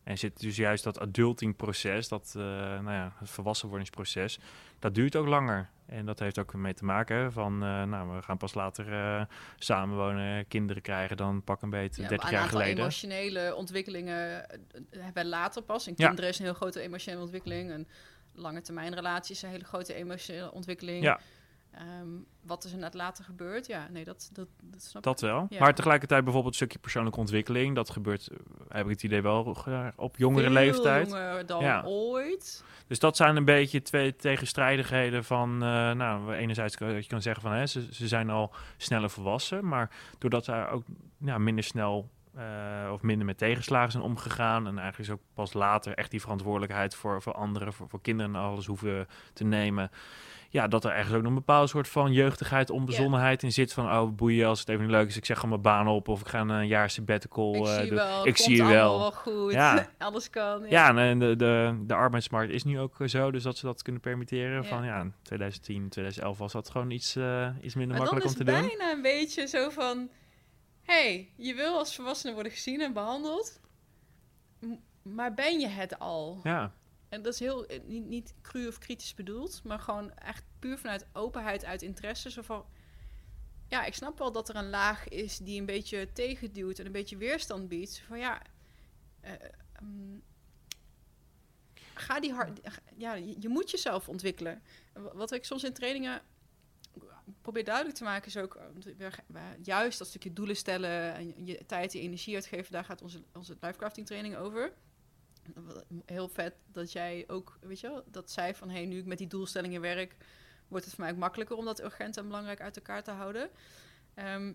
En 0.02 0.18
zit 0.18 0.40
dus 0.40 0.56
juist 0.56 0.84
dat 0.84 1.00
adultingproces, 1.00 2.08
dat 2.08 2.34
eh, 2.36 2.42
nou 2.42 2.90
ja, 2.90 3.12
het 3.18 3.30
volwassenwordingsproces, 3.30 4.38
dat 4.78 4.94
duurt 4.94 5.16
ook 5.16 5.26
langer. 5.26 5.68
En 5.86 6.06
dat 6.06 6.18
heeft 6.18 6.38
ook 6.38 6.54
mee 6.54 6.74
te 6.74 6.84
maken 6.84 7.32
van, 7.32 7.52
eh, 7.52 7.82
nou, 7.82 8.16
we 8.16 8.22
gaan 8.22 8.36
pas 8.36 8.54
later 8.54 9.26
samenwonen, 9.58 10.48
kinderen 10.48 10.82
krijgen 10.82 11.16
dan 11.16 11.42
pak 11.42 11.62
een 11.62 11.70
beetje 11.70 12.02
Ja, 12.02 12.08
30 12.08 12.28
een 12.28 12.34
jaar 12.34 12.48
geleden. 12.48 12.78
emotionele 12.78 13.54
ontwikkelingen 13.54 14.46
hebben 14.90 15.14
wij 15.14 15.24
later 15.24 15.62
pas. 15.62 15.84
Ja. 15.84 15.92
kinderen 15.94 16.30
is 16.30 16.38
een 16.38 16.44
heel 16.44 16.54
grote 16.54 16.80
emotionele 16.80 17.22
ontwikkeling. 17.22 17.70
Een 17.70 17.88
lange 18.34 18.60
termijn 18.60 18.94
relatie 18.94 19.34
is 19.34 19.42
een 19.42 19.50
hele 19.50 19.64
grote 19.64 19.94
emotionele 19.94 20.52
ontwikkeling. 20.52 21.02
Ja. 21.02 21.20
Ehm, 21.76 22.08
wat 22.42 22.64
is 22.64 22.72
er 22.72 22.78
net 22.78 22.94
later 22.94 23.24
gebeurd? 23.24 23.66
Ja, 23.66 23.88
nee, 23.90 24.04
dat, 24.04 24.30
dat, 24.32 24.48
dat 24.62 24.82
snap 24.82 25.02
Dat 25.02 25.20
wel. 25.20 25.46
Ja. 25.48 25.60
Maar 25.60 25.74
tegelijkertijd 25.74 26.24
bijvoorbeeld 26.24 26.52
een 26.52 26.58
stukje 26.60 26.78
persoonlijke 26.78 27.18
ontwikkeling. 27.18 27.74
Dat 27.74 27.90
gebeurt, 27.90 28.28
eh, 28.28 28.36
heb 28.68 28.84
ik 28.84 28.90
het 28.90 29.02
idee 29.02 29.22
wel, 29.22 29.56
op 29.96 30.16
jongere 30.16 30.44
Veel 30.44 30.52
leeftijd. 30.52 31.08
jonger 31.08 31.46
dan 31.46 31.62
Ja. 31.62 31.82
ooit. 31.84 32.64
Dus 32.86 32.98
dat 32.98 33.16
zijn 33.16 33.36
een 33.36 33.44
beetje 33.44 33.82
twee 33.82 34.16
tegenstrijdigheden 34.16 35.24
van... 35.24 35.52
eh, 35.52 35.90
nou, 35.90 36.32
enerzijds 36.34 36.76
kan 36.76 36.88
je 36.88 37.06
kan 37.06 37.22
zeggen 37.22 37.42
van... 37.42 37.52
Hè, 37.52 37.66
ze, 37.66 37.94
ze 37.94 38.08
zijn 38.08 38.30
al 38.30 38.54
sneller 38.76 39.10
volwassen... 39.10 39.68
maar 39.68 39.90
doordat 40.18 40.44
zij 40.44 40.68
ook 40.70 40.84
minder 41.18 41.64
snel... 41.64 42.08
eh, 42.34 42.90
of 42.92 43.02
minder 43.02 43.26
met 43.26 43.38
tegenslagen 43.38 43.90
zijn 43.90 44.04
omgegaan... 44.04 44.66
en 44.66 44.78
eigenlijk 44.78 45.08
is 45.10 45.14
ook 45.14 45.22
pas 45.34 45.52
later 45.52 45.94
echt 45.94 46.10
die 46.10 46.20
verantwoordelijkheid... 46.20 46.94
voor, 46.94 47.22
voor 47.22 47.34
anderen, 47.34 47.72
voor, 47.72 47.88
voor 47.88 48.00
kinderen 48.00 48.34
en 48.34 48.40
alles 48.40 48.66
hoeven 48.66 49.06
te 49.32 49.44
nemen... 49.44 49.90
Ja, 50.56 50.68
dat 50.68 50.84
er 50.84 50.92
ergens 50.92 51.14
ook 51.14 51.22
nog 51.22 51.28
een 51.28 51.34
bepaalde 51.38 51.68
soort 51.68 51.88
van 51.88 52.12
jeugdigheid, 52.12 52.70
onbezonnenheid 52.70 53.42
in 53.42 53.52
zit. 53.52 53.72
Van, 53.72 53.84
oh, 53.84 54.14
boeien 54.14 54.48
als 54.48 54.60
het 54.60 54.68
even 54.68 54.82
niet 54.82 54.90
leuk 54.90 55.08
is. 55.08 55.16
Ik 55.16 55.24
zeg 55.24 55.36
gewoon 55.36 55.50
mijn 55.50 55.62
baan 55.62 55.88
op 55.88 56.08
of 56.08 56.20
ik 56.20 56.28
ga 56.28 56.40
een 56.40 56.66
jaar 56.66 56.90
sabbatical 56.90 57.54
ik 57.54 57.66
eh, 57.66 57.74
zie 57.74 57.88
doen. 57.88 57.96
wel, 57.96 58.26
ik 58.26 58.36
zie 58.36 58.64
wel. 58.64 58.98
wel 58.98 59.12
goed. 59.12 59.52
Ja. 59.52 59.88
Alles 59.98 60.30
kan. 60.30 60.62
Ja. 60.62 60.68
Ja, 60.68 60.96
en 60.96 61.18
de, 61.18 61.36
de, 61.36 61.82
de 61.86 61.94
arbeidsmarkt 61.94 62.52
is 62.52 62.64
nu 62.64 62.80
ook 62.80 62.96
zo, 63.04 63.30
dus 63.30 63.42
dat 63.42 63.56
ze 63.56 63.66
dat 63.66 63.82
kunnen 63.82 64.00
permitteren. 64.02 64.64
Van 64.64 64.84
ja, 64.84 65.00
in 65.00 65.14
2010, 65.22 65.88
2011 65.88 66.38
was 66.38 66.52
dat 66.52 66.70
gewoon 66.70 66.90
iets, 66.90 67.16
eh, 67.16 67.48
iets 67.60 67.74
minder 67.74 67.96
Maar 67.96 68.06
makkelijk 68.06 68.26
is 68.26 68.32
om 68.32 68.38
het 68.38 68.46
te 68.46 68.52
doen. 68.52 68.68
bijna 68.68 68.92
een 68.92 69.02
beetje 69.02 69.46
zo 69.46 69.70
van... 69.70 70.08
hey, 70.82 71.32
je 71.36 71.54
wil 71.54 71.78
als 71.78 71.94
volwassene 71.94 72.34
worden 72.34 72.52
gezien 72.52 72.80
en 72.80 72.92
behandeld... 72.92 73.60
maar 75.02 75.34
ben 75.34 75.60
je 75.60 75.68
het 75.68 75.98
al? 75.98 76.40
Ja, 76.42 76.72
En 77.08 77.22
dat 77.22 77.32
is 77.32 77.38
heel, 77.38 77.66
eh, 77.66 77.80
niet, 77.84 78.04
niet 78.06 78.34
cru 78.42 78.66
of 78.66 78.78
kritisch 78.78 79.14
bedoeld, 79.14 79.60
maar 79.64 79.78
gewoon 79.78 80.12
echt 80.14 80.44
puur 80.58 80.78
vanuit 80.78 81.06
openheid, 81.12 81.64
uit 81.64 81.82
interesse. 81.82 82.30
Zo 82.30 82.42
van, 82.42 82.66
ja, 83.68 83.84
ik 83.84 83.94
snap 83.94 84.18
wel 84.18 84.32
dat 84.32 84.48
er 84.48 84.56
een 84.56 84.70
laag 84.70 85.08
is 85.08 85.38
die 85.38 85.60
een 85.60 85.66
beetje 85.66 86.12
tegenduwt 86.12 86.78
en 86.78 86.86
een 86.86 86.92
beetje 86.92 87.16
weerstand 87.16 87.68
biedt. 87.68 87.98
Van 88.06 88.18
ja, 88.18 88.42
eh, 89.20 89.32
ehm, 89.32 90.18
ga 91.94 92.20
die 92.20 92.32
hard, 92.32 92.60
ja, 92.96 93.14
je, 93.14 93.36
je 93.40 93.48
moet 93.48 93.70
jezelf 93.70 94.08
ontwikkelen. 94.08 94.62
En 94.92 95.02
wa- 95.02 95.14
Wat 95.14 95.32
ik 95.32 95.44
soms 95.44 95.64
in 95.64 95.72
trainingen 95.72 96.22
probeer 97.40 97.64
duidelijk 97.64 97.96
te 97.96 98.04
maken 98.04 98.26
is 98.26 98.36
ook, 98.36 98.54
eh, 98.54 99.42
juist 99.62 99.98
dat 99.98 100.08
stukje 100.08 100.32
doelen 100.32 100.56
stellen 100.56 101.14
en 101.14 101.46
je 101.46 101.66
tijd 101.66 101.94
en 101.94 102.00
energie 102.00 102.34
uitgeven, 102.34 102.72
daar 102.72 102.84
gaat 102.84 103.02
onze, 103.02 103.22
onze 103.32 103.56
training 104.04 104.36
over 104.36 104.72
heel 106.06 106.28
vet 106.28 106.54
dat 106.72 106.92
jij 106.92 107.24
ook, 107.26 107.58
weet 107.60 107.80
je 107.80 107.88
wel, 107.88 108.02
dat 108.10 108.30
zei 108.30 108.54
van 108.54 108.70
hey, 108.70 108.84
nu 108.86 108.98
ik 108.98 109.04
met 109.06 109.18
die 109.18 109.26
doelstellingen 109.26 109.80
werk, 109.80 110.16
wordt 110.68 110.84
het 110.84 110.94
voor 110.94 111.04
mij 111.04 111.12
ook 111.12 111.18
makkelijker 111.18 111.56
om 111.56 111.64
dat 111.64 111.82
urgent 111.82 112.16
en 112.16 112.26
belangrijk 112.26 112.60
uit 112.60 112.76
elkaar 112.76 113.02
te 113.02 113.10
houden. 113.10 113.50
Ehm, 114.14 114.52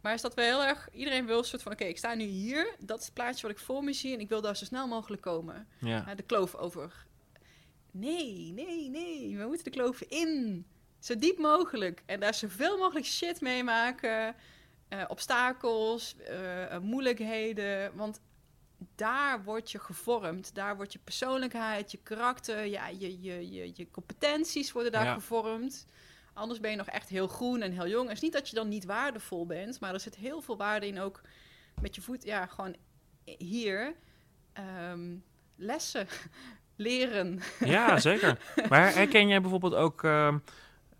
maar 0.00 0.14
is 0.14 0.20
dat 0.22 0.34
wel 0.34 0.44
heel 0.44 0.68
erg, 0.68 0.88
iedereen 0.92 1.26
wil 1.26 1.38
een 1.38 1.44
soort 1.44 1.62
van, 1.62 1.72
oké, 1.72 1.84
ik 1.84 1.98
sta 1.98 2.14
nu 2.14 2.24
hier, 2.24 2.74
dat 2.78 2.98
is 2.98 3.04
het 3.04 3.14
plaatje 3.14 3.42
wat 3.46 3.56
ik 3.56 3.62
voor 3.62 3.84
me 3.84 3.92
zie 3.92 4.14
en 4.14 4.20
ik 4.20 4.28
wil 4.28 4.40
daar 4.40 4.56
zo 4.56 4.64
snel 4.64 4.88
mogelijk 4.88 5.22
komen. 5.22 5.68
ja. 5.78 6.04
Ja, 6.06 6.14
de 6.14 6.22
kloof 6.22 6.54
over. 6.54 7.06
Nee, 7.90 8.52
nee, 8.52 8.90
nee, 8.90 9.36
we 9.36 9.44
moeten 9.46 9.64
de 9.64 9.70
kloof 9.70 10.00
in. 10.00 10.64
Zo 10.98 11.16
diep 11.16 11.38
mogelijk. 11.38 12.02
En 12.06 12.20
daar 12.20 12.34
zoveel 12.34 12.78
mogelijk 12.78 13.06
shit 13.06 13.40
mee 13.40 13.64
maken. 13.64 14.34
eh, 14.88 15.04
obstakels, 15.08 16.16
eh, 16.16 16.74
eh, 16.74 16.82
moeilijkheden. 16.82 17.96
Want 17.96 18.20
daar 18.94 19.42
word 19.44 19.70
je 19.70 19.78
gevormd. 19.78 20.54
Daar 20.54 20.76
wordt 20.76 20.92
je 20.92 20.98
persoonlijkheid, 21.04 21.90
je 21.90 21.98
karakter, 22.02 22.64
ja, 22.64 22.88
je, 22.88 23.22
je, 23.22 23.50
je, 23.50 23.72
je 23.74 23.90
competenties 23.90 24.72
worden 24.72 24.92
daar 24.92 25.04
Ja. 25.04 25.12
gevormd. 25.14 25.86
Anders 26.32 26.60
ben 26.60 26.70
je 26.70 26.76
nog 26.76 26.86
echt 26.86 27.08
heel 27.08 27.26
groen 27.28 27.62
en 27.62 27.72
heel 27.72 27.88
jong. 27.88 28.06
Het 28.08 28.16
is 28.16 28.22
niet 28.22 28.32
dat 28.32 28.48
je 28.48 28.54
dan 28.56 28.68
niet 28.68 28.84
waardevol 28.84 29.46
bent, 29.46 29.80
maar 29.80 29.94
er 29.94 30.00
zit 30.00 30.16
heel 30.16 30.40
veel 30.40 30.56
waarde 30.56 30.86
in 30.86 31.00
ook 31.00 31.20
met 31.80 31.94
je 31.94 32.00
voet, 32.00 32.24
ja, 32.24 32.46
gewoon 32.46 32.76
hier 33.24 33.94
ehm, 34.52 35.16
lessen 35.56 36.06
leren. 36.76 37.40
ja, 37.64 37.98
zeker. 38.10 38.38
Maar 38.68 38.94
herken 38.94 39.28
jij 39.28 39.40
bijvoorbeeld 39.40 39.74
ook... 39.74 40.04
ehm, 40.04 40.38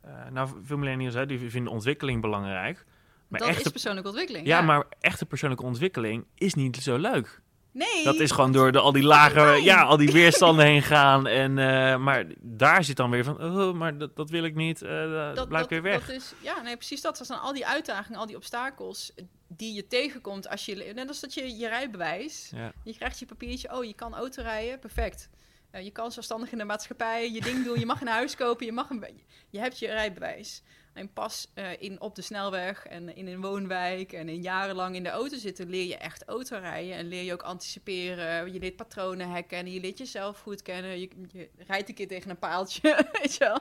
eh, 0.00 0.28
nou, 0.30 0.50
veel 0.62 0.76
millennials 0.76 1.14
hè, 1.14 1.26
die 1.26 1.50
vinden 1.50 1.72
ontwikkeling 1.72 2.20
belangrijk. 2.20 2.84
Maar 3.28 3.40
dat 3.40 3.48
echte, 3.48 3.64
is 3.64 3.70
persoonlijke 3.70 4.08
ontwikkeling. 4.08 4.46
ja, 4.46 4.60
maar 4.60 4.84
echte 5.00 5.26
persoonlijke 5.26 5.64
ontwikkeling 5.64 6.26
is 6.34 6.54
niet 6.54 6.76
zo 6.76 6.96
leuk. 6.96 7.40
Nee, 7.72 8.04
Dat 8.04 8.20
is 8.20 8.30
gewoon 8.30 8.52
door 8.52 8.72
de, 8.72 8.78
al 8.78 8.92
die 8.92 9.02
lage, 9.02 9.34
pijn. 9.34 9.62
ja, 9.62 9.82
al 9.82 9.96
die 9.96 10.12
weerstanden 10.12 10.64
heen 10.72 10.82
gaan. 10.82 11.26
En, 11.26 11.58
eh, 11.58 11.96
maar 11.96 12.26
daar 12.40 12.84
zit 12.84 12.96
dan 12.96 13.10
weer 13.10 13.24
van, 13.24 13.42
oh, 13.42 13.74
maar 13.74 13.98
dat, 13.98 14.16
dat 14.16 14.30
wil 14.30 14.44
ik 14.44 14.54
niet, 14.54 14.82
eh 14.82 15.34
dat, 15.34 15.48
blijf 15.48 15.62
dat, 15.62 15.70
weer 15.70 15.82
weg. 15.82 16.06
Dat 16.06 16.16
is, 16.16 16.32
ja, 16.42 16.62
nee, 16.62 16.76
precies 16.76 17.00
dat. 17.00 17.18
Dat 17.18 17.26
zijn 17.26 17.38
al 17.38 17.52
die 17.52 17.66
uitdagingen, 17.66 18.20
al 18.20 18.26
die 18.26 18.36
obstakels 18.36 19.12
die 19.56 19.74
je 19.74 19.86
tegenkomt 19.86 20.48
als 20.48 20.66
je... 20.66 20.92
Net 20.94 21.08
als 21.08 21.20
dat 21.20 21.34
je 21.34 21.56
je 21.56 21.68
rijbewijs... 21.68 22.50
ja. 22.54 22.72
Je 22.84 22.94
krijgt 22.94 23.18
je 23.18 23.26
papiertje, 23.26 23.76
oh, 23.76 23.84
je 23.84 23.94
kan 23.94 24.14
auto 24.14 24.42
rijden, 24.42 24.78
perfect. 24.78 25.28
Eh, 25.70 25.84
je 25.84 25.90
kan 25.90 26.12
zelfstandig 26.12 26.52
in 26.52 26.58
de 26.58 26.64
maatschappij 26.64 27.32
je 27.32 27.40
ding 27.40 27.64
doen, 27.64 27.78
je 27.78 27.86
mag 27.86 28.00
een 28.00 28.06
huis 28.06 28.36
kopen, 28.36 28.66
je, 28.66 28.72
mag 28.72 28.90
een, 28.90 29.04
je 29.50 29.58
hebt 29.58 29.78
je 29.78 29.86
rijbewijs. 29.86 30.62
En 30.92 31.12
pas 31.12 31.50
eh, 31.54 31.82
in, 31.82 32.00
op 32.00 32.14
de 32.14 32.22
snelweg 32.22 32.86
en 32.86 33.16
in 33.16 33.26
een 33.26 33.40
woonwijk 33.40 34.12
en 34.12 34.28
in 34.28 34.40
jarenlang 34.40 34.94
in 34.94 35.02
de 35.02 35.08
auto 35.08 35.36
zitten, 35.36 35.68
leer 35.68 35.86
je 35.86 35.96
echt 35.96 36.24
autorijden. 36.24 36.94
En 36.94 37.08
leer 37.08 37.22
je 37.22 37.32
ook 37.32 37.42
anticiperen, 37.42 38.52
je 38.52 38.58
leert 38.58 38.76
patronen 38.76 39.28
hacken 39.30 39.58
en 39.58 39.72
je 39.72 39.80
leert 39.80 39.98
jezelf 39.98 40.40
goed 40.40 40.62
kennen. 40.62 41.00
Je, 41.00 41.10
je 41.32 41.50
rijdt 41.66 41.88
een 41.88 41.94
keer 41.94 42.08
tegen 42.08 42.30
een 42.30 42.38
paaltje, 42.38 43.06
weet 43.20 43.34
je 43.34 43.38
wel, 43.44 43.60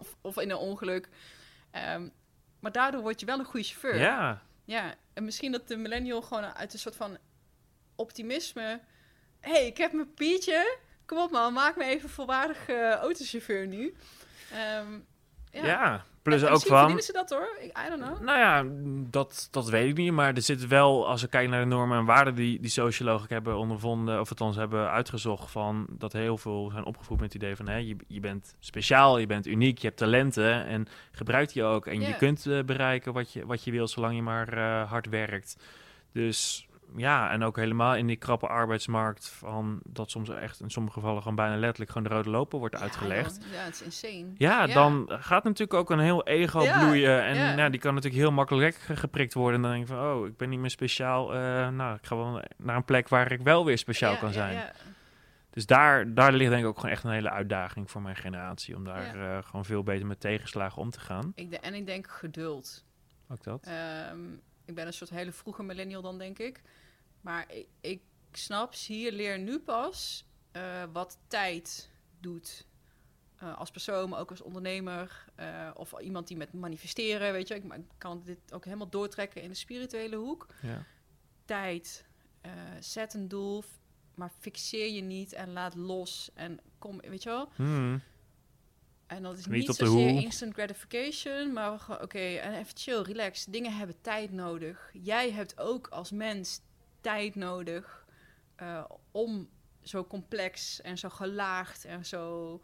of, 0.00 0.16
of 0.20 0.38
in 0.38 0.50
een 0.50 0.56
ongeluk. 0.56 1.08
Ehm, 1.70 2.08
maar 2.60 2.72
daardoor 2.72 3.02
word 3.02 3.20
je 3.20 3.26
wel 3.26 3.38
een 3.38 3.44
goede 3.44 3.66
chauffeur. 3.66 3.96
ja, 3.96 4.42
ja, 4.64 4.94
en 5.12 5.24
misschien 5.24 5.52
dat 5.52 5.68
de 5.68 5.76
millennial 5.76 6.22
gewoon 6.22 6.44
uit 6.44 6.72
een 6.72 6.78
soort 6.78 6.96
van 6.96 7.18
optimisme... 7.94 8.80
Hé, 9.40 9.52
hey, 9.52 9.66
ik 9.66 9.76
heb 9.76 9.92
mijn 9.92 10.08
papiertje. 10.08 10.78
Kom 11.06 11.18
op 11.18 11.30
man, 11.30 11.52
maak 11.52 11.76
me 11.76 11.84
even 11.84 12.08
volwaardig 12.08 12.68
uh, 12.68 12.90
autochauffeur 12.90 13.66
nu. 13.66 13.94
Ehm, 14.52 14.98
Ja, 15.50 15.66
ja. 15.66 16.04
Plus 16.24 16.42
En 16.42 16.48
ook 16.48 16.60
van... 16.60 16.78
verdienen 16.78 17.04
ze 17.04 17.12
dat 17.12 17.30
hoor. 17.30 17.56
Ik, 17.60 17.78
I 17.86 17.88
don't 17.88 18.02
know. 18.02 18.20
Nou 18.20 18.38
ja, 18.38 18.64
dat, 19.10 19.48
dat 19.50 19.68
weet 19.68 19.88
ik 19.88 19.96
niet. 19.96 20.12
Maar 20.12 20.34
er 20.34 20.42
zit 20.42 20.66
wel, 20.66 21.08
als 21.08 21.22
we 21.22 21.28
kijken 21.28 21.50
naar 21.50 21.60
de 21.60 21.66
normen 21.66 21.98
en 21.98 22.04
waarden 22.04 22.34
die, 22.34 22.60
die 22.60 22.70
sociologen 22.70 23.26
hebben 23.28 23.56
ondervonden, 23.56 24.20
of 24.20 24.28
althans 24.28 24.56
hebben 24.56 24.90
uitgezocht, 24.90 25.50
van 25.50 25.86
dat 25.90 26.12
heel 26.12 26.38
veel 26.38 26.70
zijn 26.72 26.84
opgevoed 26.84 27.20
met 27.20 27.32
het 27.32 27.42
idee 27.42 27.56
van 27.56 27.68
hè, 27.68 27.76
je, 27.76 27.96
je 28.06 28.20
bent 28.20 28.54
speciaal, 28.58 29.18
je 29.18 29.26
bent 29.26 29.46
uniek, 29.46 29.78
je 29.78 29.86
hebt 29.86 29.98
talenten 29.98 30.66
en 30.66 30.86
gebruik 31.12 31.52
die 31.52 31.62
ook. 31.62 31.86
En 31.86 32.00
je 32.00 32.16
kunt 32.16 32.46
eh, 32.46 32.62
bereiken 32.62 33.12
wat 33.12 33.32
je, 33.32 33.46
wat 33.46 33.64
je 33.64 33.70
wil, 33.70 33.88
zolang 33.88 34.14
je 34.14 34.22
maar 34.22 34.52
eh, 34.52 34.90
hard 34.90 35.08
werkt. 35.08 35.56
Dus 36.12 36.68
ja, 36.96 37.30
en 37.30 37.42
ook 37.42 37.56
helemaal 37.56 37.94
in 37.96 38.06
die 38.06 38.16
krappe 38.16 38.46
arbeidsmarkt, 38.46 39.28
van 39.28 39.80
dat 39.84 40.10
soms 40.10 40.28
echt 40.28 40.60
in 40.60 40.70
sommige 40.70 40.94
gevallen 40.98 41.22
gewoon 41.22 41.36
bijna 41.36 41.56
letterlijk 41.56 41.90
gewoon 41.90 42.08
de 42.08 42.14
rode 42.14 42.30
loper 42.30 42.58
wordt 42.58 42.76
uitgelegd. 42.80 43.38
Ja, 43.52 43.58
het 43.58 43.74
is 43.74 43.82
insane. 43.82 44.32
Ja, 44.36 44.64
Ja. 44.64 44.74
dan 44.74 45.06
gaat 45.08 45.44
natuurlijk 45.44 45.74
ook 45.74 45.90
een 45.90 45.98
heel 45.98 46.26
ego 46.26 46.62
Ja, 46.62 46.78
bloeien. 46.78 47.22
En 47.24 47.34
ja. 47.36 47.56
ja. 47.56 47.68
die 47.68 47.80
kan 47.80 47.94
natuurlijk 47.94 48.22
heel 48.22 48.32
makkelijk 48.32 48.74
ge- 48.74 48.96
geprikt 48.96 49.34
worden. 49.34 49.54
En 49.56 49.62
dan 49.62 49.70
denk 49.70 49.88
je 49.88 49.94
van, 49.94 50.04
oh, 50.04 50.26
ik 50.26 50.36
ben 50.36 50.48
niet 50.48 50.58
meer 50.60 50.70
speciaal. 50.70 51.34
eh, 51.34 51.68
nou, 51.68 51.94
ik 51.96 52.06
ga 52.06 52.16
wel 52.16 52.42
naar 52.56 52.76
een 52.76 52.84
plek 52.84 53.08
waar 53.08 53.32
ik 53.32 53.40
wel 53.40 53.64
weer 53.64 53.78
speciaal 53.78 54.16
kan 54.16 54.32
zijn. 54.32 54.62
Dus 55.50 55.66
daar, 55.66 56.14
daar 56.14 56.32
ligt 56.32 56.50
denk 56.50 56.62
ik 56.62 56.68
ook 56.68 56.76
gewoon 56.78 56.90
echt 56.90 57.04
een 57.04 57.10
hele 57.10 57.30
uitdaging 57.30 57.90
voor 57.90 58.02
mijn 58.02 58.16
generatie. 58.16 58.76
Om 58.76 58.84
daar 58.84 59.14
eh, 59.36 59.42
gewoon 59.44 59.64
veel 59.64 59.82
beter 59.82 60.06
met 60.06 60.20
tegenslagen 60.20 60.82
om 60.82 60.90
te 60.90 61.00
gaan. 61.00 61.32
Ik 61.34 61.50
de, 61.50 61.58
en 61.58 61.74
ik 61.74 61.86
denk 61.86 62.08
geduld. 62.08 62.84
Ook 63.28 63.42
dat. 63.44 63.66
Ehm, 63.66 64.18
ik 64.64 64.74
ben 64.74 64.86
een 64.86 64.92
soort 64.92 65.10
hele 65.10 65.32
vroege 65.32 65.62
millennial 65.62 66.02
dan, 66.02 66.18
denk 66.18 66.38
ik. 66.38 66.62
Maar 67.20 67.52
ik, 67.52 67.66
ik 67.80 68.02
snap, 68.32 68.74
zie 68.74 68.98
je, 68.98 69.12
leer 69.12 69.38
nu 69.38 69.58
pas 69.58 70.26
eh, 70.52 70.82
wat 70.92 71.18
tijd 71.26 71.90
doet. 72.20 72.66
Eh, 73.36 73.58
als 73.58 73.70
persoon, 73.70 74.08
maar 74.08 74.20
ook 74.20 74.30
als 74.30 74.40
ondernemer. 74.40 75.24
eh, 75.34 75.70
of 75.74 76.00
iemand 76.00 76.28
die 76.28 76.36
met 76.36 76.52
manifesteren, 76.52 77.32
weet 77.32 77.48
je. 77.48 77.54
Ik, 77.54 77.64
kan 77.98 78.22
dit 78.24 78.52
ook 78.52 78.64
helemaal 78.64 78.88
doortrekken 78.88 79.42
in 79.42 79.48
de 79.48 79.54
spirituele 79.54 80.16
hoek. 80.16 80.46
Ja. 80.62 80.84
Tijd. 81.44 82.04
zet 82.80 83.14
een 83.14 83.28
doel, 83.28 83.64
maar 84.14 84.30
fixeer 84.38 84.92
je 84.92 85.00
niet 85.00 85.32
en 85.32 85.52
laat 85.52 85.74
los. 85.74 86.30
En 86.34 86.60
kom, 86.78 87.00
weet 87.00 87.22
je 87.22 87.28
wel. 87.28 87.48
Hmm. 87.54 88.02
En 89.06 89.22
dat 89.22 89.38
is 89.38 89.46
Niet 89.46 89.66
niet, 89.66 89.76
zozeer 89.76 90.10
hoe. 90.10 90.22
instant 90.22 90.54
gratification, 90.54 91.52
maar 91.52 91.78
gewoon, 91.78 92.02
oké, 92.02 92.18
en 92.18 92.54
even 92.54 92.76
chill, 92.76 93.00
relax. 93.00 93.44
Dingen 93.44 93.76
hebben 93.76 94.00
tijd 94.00 94.32
nodig. 94.32 94.90
Jij 94.92 95.30
hebt 95.30 95.58
ook 95.58 95.88
als 95.88 96.10
mens 96.10 96.60
tijd 97.00 97.34
nodig 97.34 98.06
eh, 98.56 98.84
om 99.10 99.48
zo 99.82 100.04
complex 100.04 100.80
en 100.80 100.98
zo 100.98 101.08
gelaagd 101.08 101.84
en 101.84 102.04
zo 102.04 102.60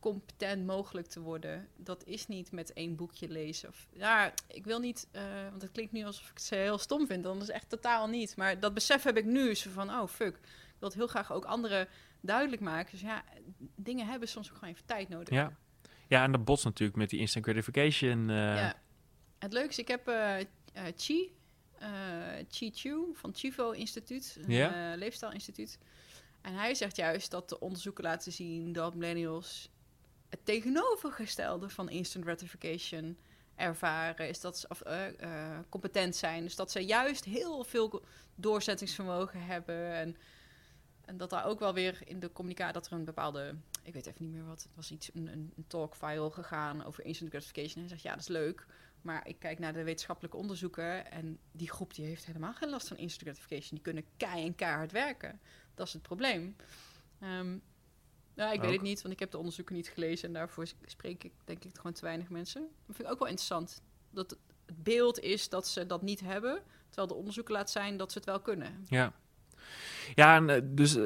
competent 0.00 0.66
mogelijk 0.66 1.06
te 1.06 1.20
worden. 1.20 1.68
Dat 1.76 2.04
is 2.04 2.26
niet 2.26 2.52
met 2.52 2.72
één 2.72 2.96
boekje 2.96 3.28
lezen. 3.28 3.68
Of, 3.68 3.86
ja, 3.92 4.32
ik 4.48 4.64
wil 4.64 4.78
niet, 4.78 5.08
eh, 5.10 5.22
want 5.50 5.62
het 5.62 5.72
klinkt 5.72 5.92
nu 5.92 6.04
alsof 6.04 6.30
ik 6.30 6.38
het 6.38 6.50
heel 6.50 6.78
stom 6.78 7.06
vind. 7.06 7.22
Dan 7.22 7.40
is 7.40 7.48
echt 7.48 7.68
totaal 7.68 8.06
niet. 8.06 8.36
Maar 8.36 8.60
dat 8.60 8.74
besef 8.74 9.02
heb 9.02 9.16
ik 9.16 9.24
nu. 9.24 9.54
Zo 9.54 9.70
van, 9.70 9.90
oh 9.90 10.08
fuck, 10.08 10.36
ik 10.36 10.76
wil 10.78 10.88
het 10.88 10.98
heel 10.98 11.06
graag 11.06 11.32
ook 11.32 11.44
anderen 11.44 11.88
duidelijk 12.20 12.62
maken. 12.62 12.90
Dus 12.90 13.00
ja, 13.00 13.24
dingen 13.76 14.06
hebben 14.06 14.28
soms 14.28 14.50
ook 14.50 14.56
gewoon 14.56 14.74
even 14.74 14.86
tijd 14.86 15.08
nodig. 15.08 15.34
Ja. 15.34 15.52
Ja, 16.12 16.22
en 16.24 16.32
dat 16.32 16.44
botst 16.44 16.64
natuurlijk 16.64 16.98
met 16.98 17.10
die 17.10 17.20
instant 17.20 17.44
gratification. 17.44 18.30
eh, 18.30 18.36
Ja. 18.36 18.74
Het 19.38 19.52
leuke 19.52 19.68
is, 19.68 19.78
ik 19.78 19.88
heb 19.88 20.08
eh 20.08 20.40
eh, 20.72 20.84
Chi, 20.96 21.34
eh 21.78 21.88
Chi 22.50 22.70
Chu 22.74 23.10
van 23.12 23.30
Chivo 23.34 23.70
Instituut, 23.70 24.38
een 24.40 24.50
eh, 24.50 24.98
leefstijlinstituut. 24.98 25.78
En 26.40 26.54
hij 26.54 26.74
zegt 26.74 26.96
juist 26.96 27.30
dat 27.30 27.48
de 27.48 27.60
onderzoeken 27.60 28.04
laten 28.04 28.32
zien 28.32 28.72
dat 28.72 28.94
millennials 28.94 29.70
het 30.28 30.44
tegenovergestelde 30.44 31.68
van 31.68 31.88
instant 31.88 32.24
gratification 32.24 33.18
ervaren. 33.54 34.28
Is 34.28 34.40
dat 34.40 34.58
ze 34.58 34.68
of, 34.68 34.82
competent 35.68 36.16
zijn. 36.16 36.42
Dus 36.42 36.56
dat 36.56 36.70
ze 36.70 36.80
juist 36.80 37.24
heel 37.24 37.64
veel 37.64 38.04
doorzettingsvermogen 38.34 39.44
hebben. 39.44 39.92
En, 39.92 40.16
en 41.04 41.16
dat 41.16 41.30
daar 41.30 41.44
ook 41.46 41.58
wel 41.58 41.74
weer 41.74 41.98
in 42.04 42.20
de 42.20 42.32
communicatie 42.32 42.72
dat 42.72 42.86
er 42.86 42.92
een 42.92 43.04
bepaalde. 43.04 43.54
Ik 43.82 43.92
weet 43.92 44.06
even 44.06 44.24
niet 44.24 44.32
meer 44.32 44.46
wat. 44.46 44.62
Het 44.62 44.74
was 44.74 44.90
iets, 44.90 45.10
een, 45.14 45.26
een, 45.26 45.52
een 45.56 45.66
talk 45.66 45.94
viral 45.94 46.30
gegaan 46.30 46.84
over 46.84 47.04
instant 47.04 47.30
gratification. 47.30 47.74
En 47.74 47.80
hij 47.80 47.88
zegt 47.88 48.02
ja, 48.02 48.10
dat 48.10 48.20
is 48.20 48.28
leuk. 48.28 48.66
Maar 49.02 49.28
ik 49.28 49.38
kijk 49.38 49.58
naar 49.58 49.72
de 49.72 49.82
wetenschappelijke 49.82 50.36
onderzoeken. 50.36 51.10
En 51.10 51.38
die 51.52 51.70
groep 51.70 51.94
die 51.94 52.04
heeft 52.04 52.24
helemaal 52.24 52.54
geen 52.54 52.70
last 52.70 52.88
van 52.88 52.96
instant 52.96 53.22
gratification. 53.28 53.70
Die 53.70 53.80
kunnen 53.80 54.04
kei 54.16 54.46
en 54.46 54.54
keihard 54.54 54.92
werken. 54.92 55.40
Dat 55.74 55.86
is 55.86 55.92
het 55.92 56.02
probleem. 56.02 56.56
Ehm, 57.18 57.58
nou, 58.34 58.52
ik 58.52 58.60
weet 58.60 58.72
het 58.72 58.82
niet, 58.82 59.02
want 59.02 59.14
ik 59.14 59.20
heb 59.20 59.30
de 59.30 59.38
onderzoeken 59.38 59.74
niet 59.74 59.88
gelezen. 59.88 60.28
En 60.28 60.34
daarvoor 60.34 60.66
spreek 60.84 61.24
ik 61.24 61.32
denk 61.44 61.64
ik 61.64 61.76
gewoon 61.76 61.92
te 61.92 62.04
weinig 62.04 62.28
mensen. 62.28 62.60
Dat 62.86 62.96
vind 62.96 63.08
ik 63.08 63.12
ook 63.14 63.18
wel 63.18 63.28
interessant. 63.28 63.82
Dat 64.10 64.30
het 64.30 64.38
het 64.72 64.82
beeld 64.82 65.18
is 65.20 65.48
dat 65.48 65.68
ze 65.68 65.86
dat 65.86 66.02
niet 66.02 66.20
hebben. 66.20 66.62
Terwijl 66.86 67.08
de 67.08 67.14
onderzoeken 67.14 67.54
laat 67.54 67.70
zijn 67.70 67.96
dat 67.96 68.12
ze 68.12 68.18
het 68.18 68.26
wel 68.26 68.40
kunnen. 68.40 68.86
Ja. 68.88 69.12
Ja, 70.14 70.36
en, 70.36 70.50
eh, 70.50 70.60
dus 70.64 70.96
eh, 70.96 71.02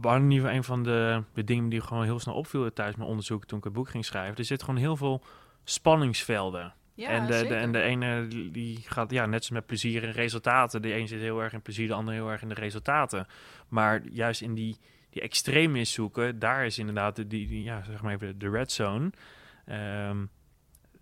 we 0.00 0.08
hadden 0.08 0.22
in 0.22 0.30
ieder 0.30 0.44
geval 0.46 0.56
een 0.56 0.64
van 0.64 0.82
de, 0.82 1.22
de 1.34 1.44
dingen 1.44 1.68
die 1.68 1.80
gewoon 1.80 2.04
heel 2.04 2.20
snel 2.20 2.34
opvielen 2.34 2.74
tijdens 2.74 2.96
mijn 2.96 3.08
onderzoek 3.08 3.44
toen 3.44 3.58
ik 3.58 3.64
het 3.64 3.72
boek 3.72 3.88
ging 3.88 4.04
schrijven. 4.04 4.36
Er 4.36 4.44
zit 4.44 4.62
gewoon 4.62 4.80
heel 4.80 4.96
veel 4.96 5.22
spanningsvelden. 5.64 6.74
Ja, 6.94 7.08
en, 7.08 7.26
de, 7.26 7.54
en 7.54 7.72
de 7.72 7.80
ene 7.82 8.28
die- 8.50 8.82
gaat 8.86 9.10
ja, 9.10 9.26
net 9.26 9.44
zoals 9.44 9.50
met 9.50 9.66
plezier 9.66 10.04
en 10.04 10.12
resultaten. 10.12 10.82
De 10.82 10.94
een 10.94 11.08
zit 11.08 11.20
heel 11.20 11.42
erg 11.42 11.52
in 11.52 11.62
plezier, 11.62 11.86
de 11.86 11.94
ander 11.94 12.14
heel 12.14 12.30
erg 12.30 12.42
in 12.42 12.48
de 12.48 12.54
resultaten. 12.54 13.26
Maar 13.68 14.02
juist 14.10 14.40
in 14.40 14.54
die, 14.54 14.76
die 15.10 15.22
extremis 15.22 15.92
zoeken, 15.92 16.38
daar 16.38 16.66
is 16.66 16.78
inderdaad 16.78 17.16
de, 17.16 17.26
die, 17.26 17.46
die, 17.48 17.62
ja, 17.62 17.82
zeg 17.84 18.02
maar 18.02 18.12
even 18.14 18.38
de 18.38 18.50
red 18.50 18.72
zone. 18.72 19.10
Ehm, 19.66 20.24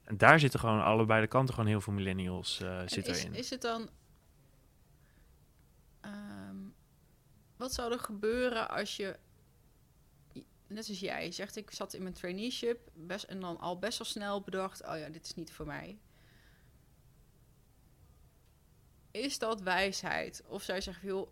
en 0.04 0.16
daar 0.16 0.40
zitten 0.40 0.60
gewoon 0.60 0.82
allebei 0.84 1.20
de 1.20 1.26
kanten 1.26 1.54
gewoon 1.54 1.68
heel 1.70 1.80
veel 1.80 1.92
millennials 1.92 2.60
eh 2.60 2.80
En 2.80 2.88
zitten 2.88 3.12
is, 3.12 3.24
in. 3.24 3.34
is 3.34 3.50
het 3.50 3.60
dan... 3.62 3.88
wat 7.60 7.74
zou 7.74 7.92
er 7.92 7.98
gebeuren 7.98 8.68
als 8.68 8.96
je... 8.96 9.16
Net 10.66 10.88
als 10.88 11.00
jij 11.00 11.32
zegt, 11.32 11.56
ik 11.56 11.70
zat 11.70 11.94
in 11.94 12.02
mijn 12.02 12.14
traineeship 12.14 12.90
best, 12.94 13.24
en 13.24 13.40
dan 13.40 13.58
al 13.58 13.78
best 13.78 13.98
wel 13.98 14.06
snel 14.06 14.40
bedacht... 14.40 14.86
oh 14.86 14.98
ja, 14.98 15.08
dit 15.08 15.24
is 15.24 15.34
niet 15.34 15.52
voor 15.52 15.66
mij. 15.66 15.98
Is 19.10 19.38
dat 19.38 19.60
wijsheid? 19.60 20.42
Of 20.46 20.62
zou 20.62 20.78
je 20.78 20.84
zeggen, 20.84 21.08
joh, 21.08 21.30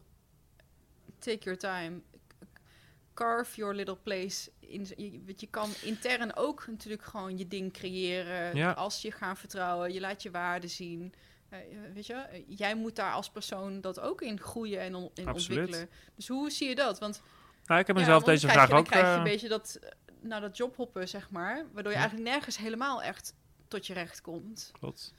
take 1.18 1.45
your 1.45 1.59
time. 1.59 2.01
Carve 3.14 3.57
your 3.57 3.74
little 3.74 3.97
place. 3.97 4.51
In, 4.59 4.87
je, 4.97 5.35
je 5.37 5.47
kan 5.47 5.70
intern 5.83 6.37
ook 6.37 6.66
natuurlijk 6.66 7.03
gewoon 7.03 7.39
je 7.39 7.49
ding 7.49 7.72
creëren. 7.72 8.57
Ja. 8.57 8.72
Als 8.72 9.03
je 9.03 9.12
gaat 9.12 9.39
vertrouwen, 9.39 9.93
je 9.93 10.01
laat 10.01 10.22
je 10.22 10.31
waarde 10.31 10.68
zien. 10.68 11.14
Eh, 11.49 11.59
weet 11.94 12.07
je, 12.07 12.12
eh, 12.14 12.42
jij 12.46 12.74
moet 12.74 12.96
daar 12.96 13.12
als 13.12 13.30
persoon 13.30 13.80
dat 13.80 14.01
ook 14.01 14.20
in 14.22 14.40
groeien 14.40 14.80
en 14.80 14.94
on- 14.94 15.11
in 15.14 15.26
Absoluut. 15.28 15.59
ontwikkelen. 15.59 15.88
Dus 16.14 16.28
hoe 16.28 16.51
zie 16.51 16.68
je 16.68 16.74
dat? 16.74 16.99
Want 16.99 17.22
Nou, 17.66 17.80
ik 17.80 17.86
heb 17.86 17.96
mezelf 17.96 18.22
deze 18.22 18.46
dan 18.46 18.55
krijg 18.55 18.68
vraag 18.68 18.78
je, 18.78 18.84
ook... 18.84 18.92
Dan 18.92 19.01
krijg 19.01 19.07
je 19.07 19.12
eh, 19.12 19.18
een 19.18 19.30
beetje 19.32 19.49
dat, 19.49 19.78
eh, 19.82 19.90
nou, 20.20 20.40
dat 20.40 20.57
jobhoppen, 20.57 21.09
zeg 21.09 21.30
maar. 21.30 21.55
Waardoor 21.72 21.92
je 21.92 21.99
Ja. 21.99 22.05
eigenlijk 22.05 22.30
nergens 22.30 22.59
helemaal 22.59 23.03
echt 23.03 23.34
tot 23.68 23.86
je 23.86 23.92
recht 23.94 24.20
komt. 24.20 24.70
Klopt. 24.78 25.14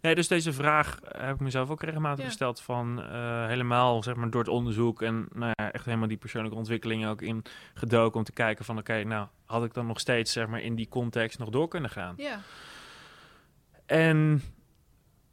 Nee, 0.00 0.14
dus 0.14 0.28
deze 0.28 0.52
vraag 0.52 0.98
heb 1.08 1.34
ik 1.34 1.40
mezelf 1.40 1.70
ook 1.70 1.82
regelmatig 1.82 2.18
Ja. 2.18 2.26
gesteld 2.26 2.60
van 2.60 3.02
eh, 3.02 3.46
helemaal 3.46 4.02
zeg 4.02 4.14
maar 4.14 4.30
door 4.30 4.40
het 4.40 4.50
onderzoek 4.50 5.02
en 5.02 5.28
nou 5.32 5.52
ja, 5.56 5.72
echt 5.72 5.84
helemaal 5.84 6.08
die 6.08 6.16
persoonlijke 6.16 6.56
ontwikkeling 6.58 7.06
ook 7.06 7.22
in 7.22 7.42
gedoken 7.74 8.18
om 8.18 8.24
te 8.24 8.32
kijken 8.32 8.64
van 8.64 8.78
oké, 8.78 9.02
nou 9.04 9.26
had 9.44 9.64
ik 9.64 9.74
dan 9.74 9.86
nog 9.86 10.00
steeds 10.00 10.32
zeg 10.32 10.46
maar 10.46 10.60
in 10.60 10.74
die 10.74 10.88
context 10.88 11.38
nog 11.38 11.48
door 11.48 11.68
kunnen 11.68 11.90
gaan. 11.90 12.14
Ja, 12.16 12.40
En 13.86 14.42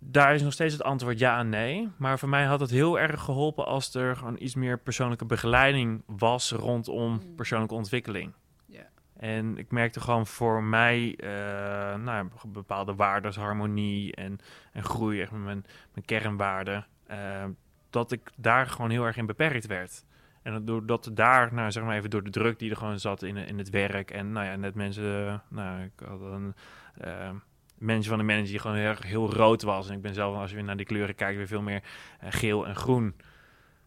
daar 0.06 0.36
is 0.36 0.42
nog 0.42 0.54
steeds 0.54 0.74
het 0.74 0.84
antwoord 0.84 1.20
ja 1.20 1.40
en 1.40 1.50
nee. 1.50 1.90
Maar 1.98 2.20
voor 2.20 2.30
mij 2.30 2.46
had 2.46 2.60
het 2.60 2.70
heel 2.70 3.00
erg 3.00 3.22
geholpen 3.22 3.66
als 3.66 3.94
er 3.96 4.16
gewoon 4.16 4.36
iets 4.40 4.56
meer 4.56 4.80
persoonlijke 4.80 5.26
begeleiding 5.26 6.04
was 6.06 6.52
rondom 6.52 7.12
Mm. 7.12 7.36
persoonlijke 7.36 7.76
ontwikkeling. 7.76 8.34
ja. 8.66 8.86
En 9.18 9.58
ik 9.58 9.72
merkte 9.72 10.00
gewoon 10.00 10.28
voor 10.28 10.64
mij 10.64 11.16
eh, 11.16 11.96
nou, 11.96 12.28
bepaalde 12.48 12.96
waarden, 12.96 13.34
harmonie 13.34 14.16
en, 14.16 14.40
en 14.72 14.84
groei, 14.84 15.22
echt 15.22 15.32
met 15.32 15.42
mijn, 15.42 15.66
mijn 15.94 16.06
kernwaarden, 16.06 16.86
eh, 17.08 17.46
dat 17.90 18.12
ik 18.12 18.32
daar 18.38 18.68
gewoon 18.68 18.90
heel 18.90 19.06
erg 19.06 19.18
in 19.18 19.26
beperkt 19.26 19.66
werd. 19.68 20.04
En 20.42 20.54
dat 20.54 20.68
doordat 20.68 21.10
daar, 21.14 21.54
nou 21.54 21.72
zeg 21.72 21.84
maar 21.84 21.98
even 21.98 22.10
door 22.10 22.24
de 22.24 22.30
druk 22.30 22.60
die 22.60 22.70
er 22.70 22.78
gewoon 22.78 23.00
zat 23.00 23.24
in, 23.24 23.38
in 23.38 23.58
het 23.58 23.70
werk 23.70 24.12
en 24.12 24.32
nou 24.32 24.46
ja, 24.46 24.56
net 24.56 24.76
mensen, 24.76 25.42
nou 25.50 25.84
ik 25.84 26.06
had 26.08 26.22
een 26.22 26.56
eh, 26.98 27.30
manager 27.84 28.10
van 28.10 28.18
de 28.18 28.24
manager 28.24 28.50
die 28.50 28.60
gewoon 28.60 28.78
heel, 28.78 28.96
heel 29.00 29.34
rood 29.34 29.62
was. 29.62 29.90
En 29.90 29.96
ik 29.96 30.02
ben 30.02 30.14
zelf, 30.14 30.36
als 30.36 30.50
je 30.50 30.56
weer 30.56 30.66
naar 30.66 30.78
die 30.78 30.86
kleuren 30.86 31.16
kijkt, 31.16 31.38
weer 31.38 31.48
veel 31.48 31.62
meer 31.62 31.82
eh, 32.20 32.28
geel 32.32 32.68
en 32.68 32.76
groen. 32.76 33.16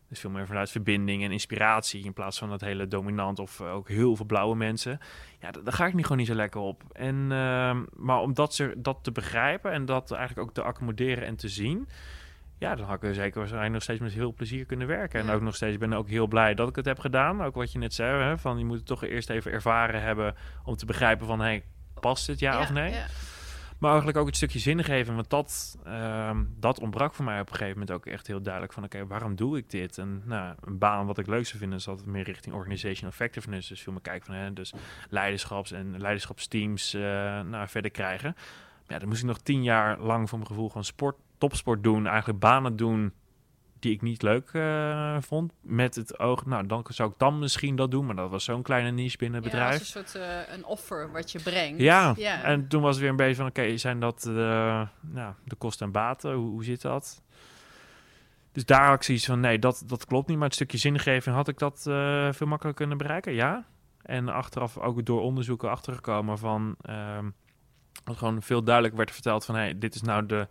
Dus 0.09 0.20
veel 0.20 0.30
meer 0.30 0.47
vanuit 0.47 0.70
verbinding 0.70 1.22
en 1.24 1.32
inspiratie 1.32 2.05
in 2.05 2.12
plaats 2.12 2.38
van 2.38 2.49
dat 2.49 2.61
hele 2.61 2.88
dominant 2.88 3.38
of 3.38 3.61
eh, 3.61 3.72
ook 3.74 3.88
heel 3.88 4.16
veel 4.16 4.26
blauwe 4.26 4.57
mensen. 4.57 4.99
Ja, 5.40 5.51
da- 5.51 5.61
daar 5.61 5.72
ga 5.72 5.86
ik 5.86 5.94
niet 5.94 6.03
gewoon 6.03 6.18
niet 6.18 6.26
zo 6.26 6.34
lekker 6.34 6.61
op. 6.61 6.82
En, 6.92 7.26
ehm, 7.32 7.82
maar 7.97 8.18
om 8.20 8.34
dat, 8.34 8.55
ze, 8.55 8.74
dat 8.76 8.99
te 9.03 9.12
begrijpen 9.12 9.72
en 9.72 9.84
dat 9.84 10.11
eigenlijk 10.12 10.49
ook 10.49 10.55
te 10.55 10.62
accommoderen 10.62 11.24
en 11.26 11.36
te 11.36 11.49
zien, 11.49 11.88
Ja, 12.59 12.74
dan 12.74 12.86
had 12.86 12.97
ik 12.97 13.03
er 13.03 13.14
zeker 13.14 13.38
waarschijnlijk 13.38 13.72
nog 13.72 13.82
steeds 13.82 14.01
met 14.01 14.12
heel 14.12 14.32
plezier 14.32 14.64
kunnen 14.64 14.86
werken. 14.86 15.20
En 15.20 15.26
Ja. 15.26 15.32
ook 15.32 15.40
nog 15.40 15.55
steeds 15.55 15.78
ben 15.78 15.92
ik 15.92 15.99
ook 15.99 16.09
heel 16.09 16.26
blij 16.26 16.55
dat 16.55 16.68
ik 16.68 16.76
het 16.76 16.84
heb 16.84 16.99
gedaan. 16.99 17.42
Ook 17.42 17.55
wat 17.55 17.72
je 17.72 17.78
net 17.78 17.94
zei, 17.94 18.22
hè, 18.22 18.38
van 18.38 18.59
je 18.59 18.64
moet 18.64 18.76
het 18.76 18.86
toch 18.86 19.05
eerst 19.05 19.30
even 19.30 19.53
ervaren 19.53 20.03
hebben 20.03 20.34
om 20.64 20.76
te 20.76 20.86
begrijpen 20.86 21.26
van, 21.26 21.40
hey, 21.40 21.64
past 22.01 22.26
het 22.26 22.38
ja, 22.38 22.61
of 22.61 22.72
nee? 22.72 22.92
ja. 22.92 23.07
Maar 23.78 23.90
eigenlijk 23.90 24.18
ook 24.18 24.26
het 24.26 24.36
stukje 24.36 24.58
zingeving, 24.58 25.16
want 25.16 25.30
dat, 25.30 25.78
ehm, 25.84 26.44
dat 26.58 26.80
ontbrak 26.80 27.14
voor 27.14 27.24
mij 27.24 27.40
op 27.40 27.48
een 27.48 27.54
gegeven 27.54 27.78
moment 27.78 27.96
ook 27.96 28.06
echt 28.06 28.26
heel 28.26 28.42
duidelijk 28.42 28.72
van, 28.72 28.84
oké, 28.84 29.06
waarom 29.06 29.34
doe 29.34 29.56
ik 29.58 29.70
dit? 29.70 29.98
En 29.98 30.22
nou, 30.24 30.54
een 30.60 30.78
baan 30.78 31.06
wat 31.06 31.18
ik 31.18 31.26
leuk 31.26 31.46
zou 31.46 31.58
vinden 31.58 31.78
is 31.78 31.88
altijd 31.88 32.06
meer 32.06 32.24
richting 32.24 32.54
organizational 32.54 33.10
effectiveness. 33.10 33.68
Dus 33.68 33.82
veel 33.82 33.92
meer 33.92 34.02
kijken 34.02 34.26
van, 34.26 34.34
hè, 34.34 34.52
dus 34.52 34.72
leiderschaps- 35.10 35.72
en 35.72 36.00
leiderschapsteams 36.00 36.94
eh, 36.94 37.00
nou, 37.40 37.68
verder 37.68 37.90
krijgen. 37.90 38.36
Ja, 38.86 38.98
dan 38.98 39.08
moest 39.08 39.20
ik 39.20 39.26
nog 39.26 39.38
tien 39.38 39.62
jaar 39.62 40.00
lang 40.00 40.28
voor 40.28 40.38
mijn 40.38 40.50
gevoel 40.50 40.68
gewoon 40.68 40.84
sport, 40.84 41.16
topsport 41.38 41.82
doen, 41.82 42.06
eigenlijk 42.06 42.38
banen 42.38 42.76
doen 42.76 43.12
die 43.87 43.95
ik 43.95 44.03
niet 44.03 44.22
leuk 44.22 44.51
eh, 44.53 45.16
vond. 45.20 45.53
Met 45.61 45.95
het 45.95 46.18
oog, 46.18 46.47
nou, 46.47 46.66
dan 46.66 46.84
zou 46.89 47.11
ik 47.11 47.18
dan 47.18 47.39
misschien 47.39 47.76
dat 47.76 47.91
doen, 47.91 48.07
maar 48.07 48.16
dat 48.16 48.30
was 48.30 48.45
zo'n 48.45 48.62
kleine 48.62 48.91
niche 48.91 49.16
binnen 49.16 49.43
het 49.43 49.53
Ja, 49.53 49.59
bedrijf. 49.59 49.78
als 49.78 49.95
een 49.95 50.09
soort 50.09 50.24
eh, 50.24 50.55
een 50.55 50.64
offer 50.64 51.12
wat 51.12 51.32
je 51.32 51.41
brengt. 51.41 51.80
Ja, 51.80 52.14
ja. 52.16 52.43
en 52.43 52.68
toen 52.68 52.82
was 52.82 52.91
het 52.91 53.01
weer 53.01 53.11
een 53.11 53.16
beetje 53.16 53.34
van, 53.34 53.47
oké, 53.47 53.76
zijn 53.76 54.01
dat 54.01 54.26
eh, 54.26 54.34
nou, 55.01 55.34
de 55.45 55.55
kosten 55.59 55.87
en 55.87 55.93
baten? 55.93 56.34
Hoe, 56.34 56.51
hoe 56.51 56.64
zit 56.64 56.82
dat? 56.82 57.22
Dus 58.53 58.64
daar 58.64 58.87
had 58.87 58.95
ik 58.95 59.03
zoiets 59.03 59.26
van, 59.26 59.41
nee, 59.41 59.59
dat, 59.59 59.82
dat 59.87 60.05
klopt 60.05 60.28
niet. 60.28 60.37
Maar 60.37 60.47
het 60.47 60.55
stukje 60.55 60.78
zingeving, 60.78 61.37
had 61.37 61.49
ik 61.49 61.59
dat 61.59 61.80
veel 61.82 62.47
makkelijker 62.47 62.74
kunnen 62.74 62.99
bereiken? 62.99 63.32
Ja. 63.32 63.66
En 64.03 64.28
achteraf 64.28 64.78
ook 64.78 65.05
door 65.05 65.20
onderzoeken 65.20 65.70
achtergekomen 65.70 66.39
van... 66.39 66.76
ehm, 66.82 67.30
dat 68.05 68.16
gewoon 68.16 68.43
veel 68.43 68.62
duidelijk 68.62 68.97
werd 68.97 69.11
verteld 69.11 69.45
van... 69.45 69.55
Hey, 69.55 69.78
dit 69.78 69.95
is 69.95 70.03
nou 70.03 70.26
de, 70.26 70.49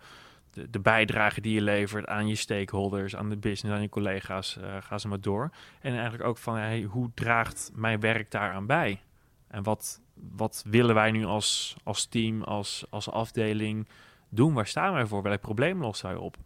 de, 0.56 0.70
de 0.70 0.80
bijdrage 0.80 1.40
die 1.40 1.54
je 1.54 1.62
levert 1.62 2.06
aan 2.06 2.28
je 2.28 2.34
stakeholders, 2.34 3.16
aan 3.16 3.28
de 3.28 3.36
business, 3.36 3.76
aan 3.76 3.82
je 3.82 3.88
collega's. 3.88 4.56
eh, 4.56 4.76
ga 4.80 4.98
ze 4.98 5.08
maar 5.08 5.20
door. 5.20 5.50
En 5.80 5.92
eigenlijk 5.92 6.24
ook 6.24 6.38
van, 6.38 6.56
hey, 6.56 6.82
hoe 6.82 7.10
draagt 7.14 7.70
mijn 7.74 8.00
werk 8.00 8.30
daaraan 8.30 8.66
bij? 8.66 9.00
En 9.48 9.62
wat, 9.62 10.00
wat 10.14 10.64
willen 10.66 10.94
wij 10.94 11.10
nu 11.10 11.24
als, 11.24 11.76
als 11.84 12.06
team, 12.06 12.42
als, 12.42 12.86
als 12.90 13.10
afdeling 13.10 13.88
doen? 14.28 14.54
Waar 14.54 14.66
staan 14.66 14.92
wij 14.92 15.06
voor? 15.06 15.22
Welk 15.22 15.40
probleem 15.40 15.80
lossen 15.80 16.08
wij 16.08 16.16
op? 16.16 16.36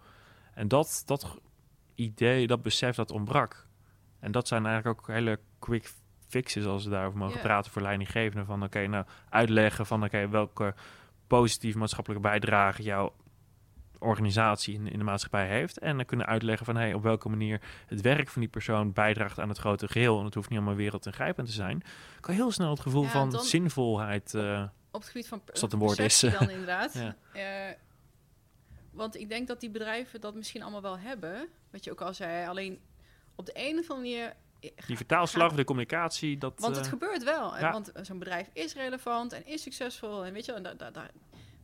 En 0.54 0.68
dat, 0.68 1.02
dat 1.06 1.38
idee, 1.94 2.46
dat 2.46 2.62
besef, 2.62 2.96
dat 2.96 3.10
ontbrak. 3.10 3.66
En 4.20 4.32
dat 4.32 4.48
zijn 4.48 4.66
eigenlijk 4.66 5.00
ook 5.00 5.06
hele 5.06 5.38
quick 5.58 5.92
fixes 6.28 6.64
als 6.64 6.84
we 6.84 6.90
daarover 6.90 7.18
mogen 7.18 7.40
praten 7.40 7.70
voor 7.70 7.82
leidinggevenden. 7.82 8.46
Van 8.46 8.62
oké, 8.62 8.86
nou 8.86 9.04
uitleggen 9.28 9.86
van 9.86 10.04
oké, 10.04 10.28
welke 10.28 10.74
positieve 11.26 11.78
maatschappelijke 11.78 12.28
bijdrage 12.28 12.82
jouw 12.82 13.12
organisatie 14.00 14.74
in, 14.74 14.86
in 14.88 14.98
de 14.98 15.04
maatschappij 15.04 15.46
heeft. 15.48 15.78
En 15.78 15.96
dan 15.96 16.04
kunnen 16.06 16.26
uitleggen 16.26 16.66
van 16.66 16.76
hey, 16.76 16.94
op 16.94 17.02
welke 17.02 17.28
manier 17.28 17.60
het 17.86 18.00
werk 18.00 18.28
van 18.28 18.40
die 18.40 18.50
persoon 18.50 18.92
bijdraagt 18.92 19.38
aan 19.38 19.48
het 19.48 19.58
grote 19.58 19.88
geheel. 19.88 20.18
En 20.18 20.24
het 20.24 20.34
hoeft 20.34 20.48
niet 20.48 20.58
allemaal 20.58 20.76
wereldingrijpend 20.76 21.46
te 21.46 21.52
zijn. 21.54 21.76
Ik 22.16 22.20
kan 22.20 22.34
heel 22.34 22.50
snel 22.50 22.70
het 22.70 22.80
gevoel 22.80 23.02
Ja, 23.02 23.08
van 23.08 23.30
dan- 23.30 23.42
zinvolheid. 23.42 24.34
eh, 24.34 24.62
op 24.90 25.00
het 25.00 25.10
gebied 25.10 25.28
van 25.28 25.42
Als 25.50 25.60
dat 25.60 25.72
een 25.72 25.78
woord 25.78 25.98
is. 25.98 26.20
dan 26.20 26.50
inderdaad. 26.50 26.94
Ja. 27.02 27.14
Eh, 27.68 27.74
want 28.90 29.16
ik 29.16 29.28
denk 29.28 29.48
dat 29.48 29.60
die 29.60 29.70
bedrijven 29.70 30.20
dat 30.20 30.34
misschien 30.34 30.62
allemaal 30.62 30.82
wel 30.82 30.98
hebben. 30.98 31.48
Wat 31.70 31.84
je 31.84 31.90
ook 31.90 32.00
al 32.00 32.14
zei, 32.14 32.48
alleen 32.48 32.80
op 33.34 33.46
de 33.46 33.52
een 33.54 33.78
of 33.78 33.90
andere 33.90 33.94
manier... 34.18 34.34
die 34.86 34.96
vertaalslag, 34.96 35.52
de 35.52 35.64
communicatie, 35.64 36.38
dat. 36.38 36.52
Want 36.60 36.76
het 36.76 36.84
eh, 36.84 36.90
gebeurt 36.90 37.24
wel. 37.24 37.58
ja. 37.58 37.72
Want 37.72 37.92
zo'n 38.02 38.18
bedrijf 38.18 38.48
is 38.52 38.74
relevant 38.74 39.32
en 39.32 39.46
is 39.46 39.62
succesvol. 39.62 40.24
En 40.24 40.32
weet 40.32 40.44
je, 40.44 40.52
wel, 40.52 40.64
en 40.64 40.76
da- 40.78 40.90
da- 40.90 40.90
da- 40.90 41.10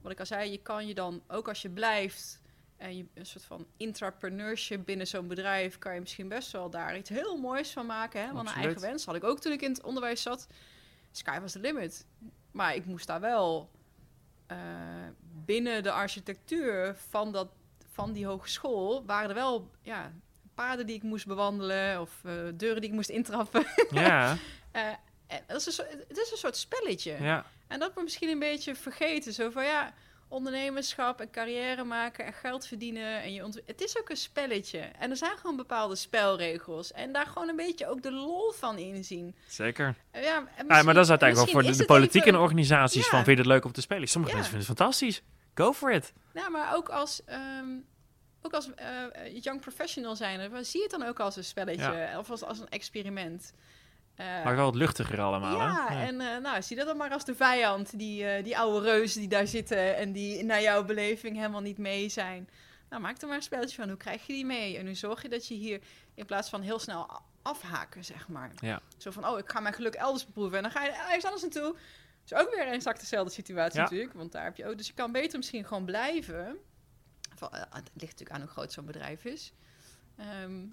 wat 0.07 0.15
ik 0.15 0.21
al 0.21 0.27
zei, 0.27 0.51
je 0.51 0.63
kan 0.63 0.87
je 0.87 0.95
dan, 0.95 1.23
ook 1.29 1.49
als 1.49 1.63
je 1.63 1.71
blijft... 1.71 2.41
En 2.77 2.97
je 2.97 3.07
een 3.15 3.27
soort 3.27 3.45
van 3.45 3.67
intrapreneurship 3.77 4.85
binnen 4.85 5.07
zo'n 5.07 5.27
bedrijf... 5.27 5.79
kan 5.79 5.95
je 5.95 6.01
misschien 6.01 6.29
best 6.29 6.53
wel 6.53 6.71
daar 6.71 6.97
iets 6.97 7.09
heel 7.09 7.37
moois 7.37 7.71
van 7.71 7.87
maken. 7.87 8.21
Hè? 8.21 8.33
Want 8.33 8.49
een 8.49 8.55
eigen 8.55 8.81
wens 8.81 9.05
had 9.05 9.15
ik 9.15 9.25
ook 9.25 9.41
toen 9.41 9.53
ik 9.53 9.63
in 9.63 9.71
het 9.71 9.83
onderwijs 9.83 10.23
zat. 10.23 10.47
Sky 11.11 11.41
was 11.41 11.53
the 11.53 11.59
limit. 11.59 12.07
Maar 12.51 12.75
ik 12.75 12.85
moest 12.85 13.07
daar 13.07 13.21
wel 13.21 13.71
eh, 14.47 14.59
binnen 15.45 15.83
de 15.83 15.91
architectuur 15.91 16.97
van, 17.09 17.33
dat, 17.33 17.49
van 17.93 18.13
die 18.13 18.27
hogeschool... 18.27 19.05
waren 19.05 19.29
er 19.29 19.35
wel 19.35 19.71
ja, 19.83 20.13
paden 20.55 20.87
die 20.87 20.97
ik 20.97 21.03
moest 21.03 21.27
bewandelen... 21.27 22.01
of 22.01 22.21
eh, 22.25 22.33
deuren 22.55 22.81
die 22.81 22.91
ik 22.91 22.97
moest 22.97 23.11
intrappen. 23.11 23.67
ja, 23.91 24.37
Eh, 24.77 24.89
en 25.27 25.43
dat 25.47 25.67
is 25.67 25.79
een 25.79 25.87
het 26.09 26.19
is 26.19 26.31
een 26.31 26.37
soort 26.37 26.57
spelletje. 26.57 27.17
ja, 27.21 27.47
En 27.69 27.79
dat 27.79 27.95
we 27.95 28.03
misschien 28.03 28.29
een 28.29 28.39
beetje 28.39 28.75
vergeten. 28.75 29.33
Zo 29.33 29.51
van 29.51 29.65
ja, 29.65 29.93
ondernemerschap 30.29 31.21
en 31.21 31.31
carrière 31.31 31.85
maken 31.85 32.25
en 32.25 32.33
geld 32.33 32.67
verdienen. 32.67 33.23
En 33.23 33.33
je 33.33 33.45
ont- 33.45 33.61
het 33.67 33.81
is 33.81 33.99
ook 33.99 34.11
een 34.11 34.17
spelletje. 34.17 34.79
En 34.79 35.11
er 35.11 35.17
zijn 35.17 35.37
gewoon 35.37 35.57
bepaalde 35.57 35.97
spelregels. 35.97 36.93
En 36.93 37.13
daar 37.13 37.27
gewoon 37.27 37.49
een 37.49 37.57
beetje 37.57 37.87
ook 37.89 38.03
de 38.03 38.13
lol 38.13 38.51
van 38.53 38.79
inzien. 38.79 39.35
zeker. 39.49 39.95
Eh, 40.11 40.23
Ja, 40.25 40.41
maar 40.67 40.95
dat 40.95 41.05
is 41.05 41.11
uiteindelijk 41.11 41.53
wel 41.53 41.63
voor 41.63 41.73
de, 41.73 41.85
politiek 41.85 42.23
even- 42.25 42.35
en 42.35 42.41
organisaties 42.41 43.05
Ja. 43.05 43.11
van 43.11 43.25
vind 43.25 43.37
je 43.39 43.43
het 43.43 43.53
leuk 43.53 43.65
om 43.65 43.73
te 43.73 43.81
spelen. 43.81 44.09
Sommige 44.09 44.33
Ja. 44.35 44.39
mensen 44.41 44.59
vinden 44.59 44.75
het 44.77 44.79
fantastisch. 44.87 45.23
Go 45.55 45.73
for 45.73 45.93
it. 45.93 46.13
Nou, 46.33 46.51
maar 46.51 46.77
ook 46.77 46.89
als, 46.89 47.25
ehm, 47.25 47.69
ook 48.43 48.53
als 48.53 48.75
eh, 48.75 48.89
young 49.43 49.61
professional 49.61 50.17
zijn, 50.17 50.41
eh, 50.41 50.59
zie 50.61 50.81
je 50.81 50.87
het 50.91 50.99
dan 51.01 51.09
ook 51.09 51.21
als 51.21 51.37
een 51.37 51.45
spelletje 51.45 52.15
of 52.19 52.31
als, 52.31 52.43
als 52.43 52.59
een 52.59 52.69
experiment. 52.69 53.53
Eh, 54.17 54.45
Maar 54.45 54.57
wel 54.57 54.65
wat 54.65 54.75
luchtiger 54.75 55.21
allemaal. 55.21 55.57
ja, 55.57 55.87
hè? 55.89 56.07
en 56.07 56.21
eh, 56.21 56.37
nou, 56.37 56.63
zie 56.63 56.77
dat 56.77 56.87
dan 56.87 56.97
maar 56.97 57.11
als 57.11 57.25
de 57.25 57.35
vijand, 57.35 57.99
die, 57.99 58.27
eh, 58.27 58.45
die 58.45 58.59
oude 58.59 58.87
reuzen 58.91 59.21
die 59.21 59.29
daar 59.29 59.47
zitten 59.47 59.97
en 59.97 60.13
die 60.13 60.45
naar 60.45 60.63
jouw 60.63 60.85
beleving 60.85 61.37
helemaal 61.37 61.61
niet 61.61 61.79
mee 61.79 62.09
zijn. 62.09 62.49
Nou, 62.89 63.03
maak 63.03 63.21
er 63.21 63.27
maar 63.27 63.37
een 63.37 63.43
spelletje 63.43 63.77
van. 63.77 63.89
Hoe 63.89 63.97
krijg 63.97 64.27
je 64.27 64.33
die 64.33 64.45
mee? 64.47 64.79
En 64.79 64.87
hoe 64.87 64.95
zorg 64.95 65.23
je 65.23 65.29
dat 65.29 65.47
je 65.49 65.55
hier 65.55 65.81
in 66.15 66.27
plaats 66.27 66.49
van 66.49 66.61
heel 66.61 66.79
snel 66.79 67.21
afhaken, 67.43 68.05
zeg 68.05 68.29
maar. 68.29 68.51
Ja. 68.61 68.81
Zo 68.97 69.11
van, 69.11 69.27
oh, 69.27 69.39
ik 69.39 69.51
ga 69.51 69.61
mijn 69.61 69.75
geluk 69.75 69.95
elders 69.95 70.27
beproeven 70.27 70.57
en 70.57 70.63
dan 70.63 70.73
ga 70.73 70.85
je 70.85 70.91
ergens 70.91 71.25
anders 71.25 71.43
naartoe. 71.43 71.77
is 72.25 72.35
ook 72.35 72.55
weer 72.55 72.67
exact 72.67 73.01
dezelfde 73.01 73.33
situatie 73.33 73.77
Ja. 73.79 73.83
natuurlijk, 73.83 74.13
want 74.13 74.33
daar 74.33 74.45
heb 74.45 74.57
je 74.57 74.67
ook. 74.67 74.77
Dus 74.77 74.87
je 74.87 74.93
kan 74.93 75.13
beter 75.13 75.39
misschien 75.39 75.65
gewoon 75.65 75.85
blijven. 75.85 76.57
Van, 77.35 77.49
het 77.53 77.91
ligt 77.95 78.13
natuurlijk 78.13 78.31
aan 78.31 78.41
hoe 78.41 78.51
groot 78.51 78.73
zo'n 78.73 78.85
bedrijf 78.87 79.25
is. 79.25 79.53
Ehm, 80.17 80.65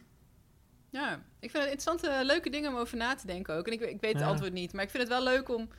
ja, 0.94 1.14
ik 1.40 1.52
vind 1.52 1.64
het 1.64 1.72
interessante, 1.74 2.26
leuke 2.26 2.50
dingen 2.50 2.72
om 2.72 2.78
over 2.78 2.98
na 2.98 3.16
te 3.16 3.28
denken 3.28 3.56
ook. 3.56 3.68
En 3.68 3.74
ik, 3.74 3.82
ik 3.82 4.02
weet 4.02 4.14
het 4.14 4.24
antwoord 4.24 4.54
niet, 4.54 4.74
maar 4.74 4.84
ik 4.84 4.90
vind 4.90 5.04
het 5.04 5.12
wel 5.12 5.24
leuk 5.24 5.50
om... 5.50 5.70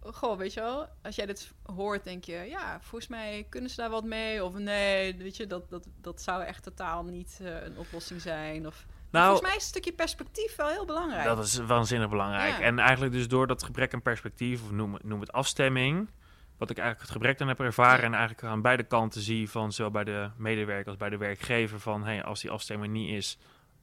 Goh, 0.00 0.38
weet 0.38 0.52
je 0.54 0.60
wel, 0.60 0.86
als 1.02 1.16
jij 1.16 1.26
dit 1.26 1.52
hoort, 1.62 2.04
denk 2.04 2.24
je... 2.24 2.46
Ja, 2.48 2.78
volgens 2.80 3.10
mij 3.10 3.46
kunnen 3.48 3.70
ze 3.70 3.76
daar 3.76 3.90
wat 3.90 4.04
mee. 4.04 4.44
Of 4.44 4.54
nee, 4.54 5.16
weet 5.16 5.36
je, 5.36 5.46
dat, 5.46 5.70
dat, 5.70 5.86
dat 6.00 6.22
zou 6.22 6.42
echt 6.42 6.62
totaal 6.62 7.04
niet 7.04 7.38
eh, 7.42 7.62
een 7.62 7.78
oplossing 7.78 8.20
zijn. 8.20 8.66
Of, 8.66 8.86
Nou, 9.10 9.24
volgens 9.24 9.46
mij 9.48 9.56
is 9.56 9.62
een 9.62 9.68
stukje 9.68 9.92
perspectief 9.92 10.56
wel 10.56 10.68
heel 10.68 10.84
belangrijk. 10.86 11.24
dat 11.24 11.44
is 11.44 11.56
waanzinnig 11.58 12.08
belangrijk. 12.08 12.58
Ja. 12.58 12.60
En 12.64 12.78
eigenlijk 12.78 13.12
dus 13.12 13.28
door 13.28 13.46
dat 13.46 13.62
gebrek 13.62 13.94
aan 13.94 14.02
perspectief, 14.02 14.62
of 14.62 14.70
noem, 14.70 14.94
het- 14.94 15.04
noem 15.04 15.20
het 15.20 15.32
afstemming, 15.32 16.10
wat 16.58 16.70
ik 16.70 16.78
eigenlijk 16.78 17.08
het 17.08 17.16
gebrek 17.16 17.40
aan 17.40 17.48
heb 17.48 17.60
ervaren 17.60 18.04
en 18.04 18.14
eigenlijk 18.14 18.42
aan 18.48 18.62
beide 18.62 18.82
kanten 18.84 19.20
zie 19.20 19.50
van 19.50 19.72
zowel 19.72 19.90
bij 19.90 20.04
de 20.04 20.30
medewerker 20.36 20.88
als 20.88 20.96
bij 20.96 21.10
de 21.10 21.16
werkgever 21.16 21.80
van 21.80 22.04
hey, 22.04 22.22
als 22.24 22.40
die 22.40 22.50
afstemming 22.50 22.92
niet 22.92 23.10
is, 23.16 23.38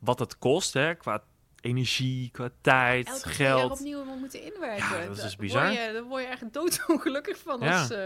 wat 0.05 0.19
het 0.19 0.37
kost 0.37 0.73
hè, 0.73 0.95
qua 0.95 1.23
energie, 1.61 2.29
qua 2.31 2.49
tijd, 2.61 3.07
Elke 3.07 3.21
keer 3.21 3.31
geld. 3.31 3.71
opnieuw 3.71 4.03
moet 4.03 4.19
moeten 4.19 4.43
inwerken. 4.53 4.99
Ja, 4.99 5.05
dat 5.07 5.17
is 5.17 5.21
Daar 5.23 5.35
bizar. 5.37 5.63
Word 5.67 5.73
je, 5.85 5.93
daar 5.93 6.03
word 6.03 6.21
je 6.23 6.27
echt 6.29 6.53
doodongelukkig 6.53 7.37
van 7.37 7.59
Ja. 7.59 7.79
als 7.79 7.89
eh, 7.91 7.97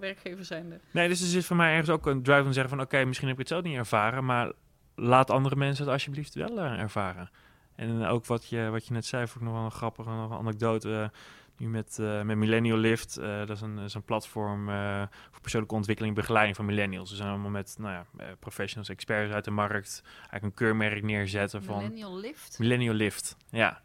werkgever 0.00 0.44
zijnde. 0.44 0.80
Nee, 0.90 1.08
dus 1.08 1.20
er 1.20 1.26
zit 1.26 1.44
voor 1.44 1.56
mij 1.56 1.70
ergens 1.70 1.90
ook 1.90 2.06
een 2.06 2.22
drive 2.22 2.40
om 2.40 2.46
te 2.46 2.52
zeggen 2.52 2.70
van... 2.76 2.80
oké, 2.80 3.04
misschien 3.04 3.28
heb 3.28 3.36
ik 3.36 3.42
het 3.48 3.52
zelf 3.52 3.62
niet 3.64 3.76
ervaren... 3.76 4.24
maar 4.24 4.52
laat 4.94 5.30
andere 5.30 5.56
mensen 5.56 5.84
het 5.84 5.92
alsjeblieft 5.92 6.34
wel 6.34 6.58
eh, 6.58 6.80
ervaren. 6.80 7.30
En 7.76 8.04
ook 8.06 8.26
wat 8.26 8.48
je, 8.48 8.68
wat 8.70 8.86
je 8.86 8.92
net 8.92 9.06
zei, 9.06 9.26
vond 9.26 9.36
ik 9.38 9.42
nog 9.50 9.54
wel 9.56 9.64
een 9.64 9.70
grappige 9.70 10.10
nog 10.10 10.30
een 10.30 10.36
anekdote... 10.38 11.10
eh, 11.12 11.18
nu 11.58 11.68
met, 11.68 11.98
eh, 12.00 12.22
met 12.22 12.36
Millennial 12.36 12.76
Lift, 12.76 13.16
eh, 13.16 13.38
dat 13.38 13.50
is 13.50 13.60
een, 13.60 13.78
is 13.78 13.94
een 13.94 14.02
platform 14.02 14.68
eh, 14.68 15.02
voor 15.30 15.40
persoonlijke 15.40 15.76
ontwikkeling 15.76 16.14
en 16.14 16.20
begeleiding 16.20 16.56
van 16.56 16.64
millennials. 16.64 17.10
Ze 17.10 17.16
zijn 17.16 17.28
allemaal 17.28 17.50
met 17.50 17.76
nou 17.78 17.92
ja, 17.92 18.24
professionals, 18.38 18.88
experts 18.88 19.32
uit 19.32 19.44
de 19.44 19.50
markt, 19.50 20.02
eigenlijk 20.20 20.44
een 20.44 20.54
keurmerk 20.54 21.02
neerzetten 21.02 21.62
van 21.62 21.76
Millennial 21.76 22.18
Lift. 22.18 22.58
Millennial 22.58 22.94
Lift, 22.94 23.36
ja. 23.50 23.82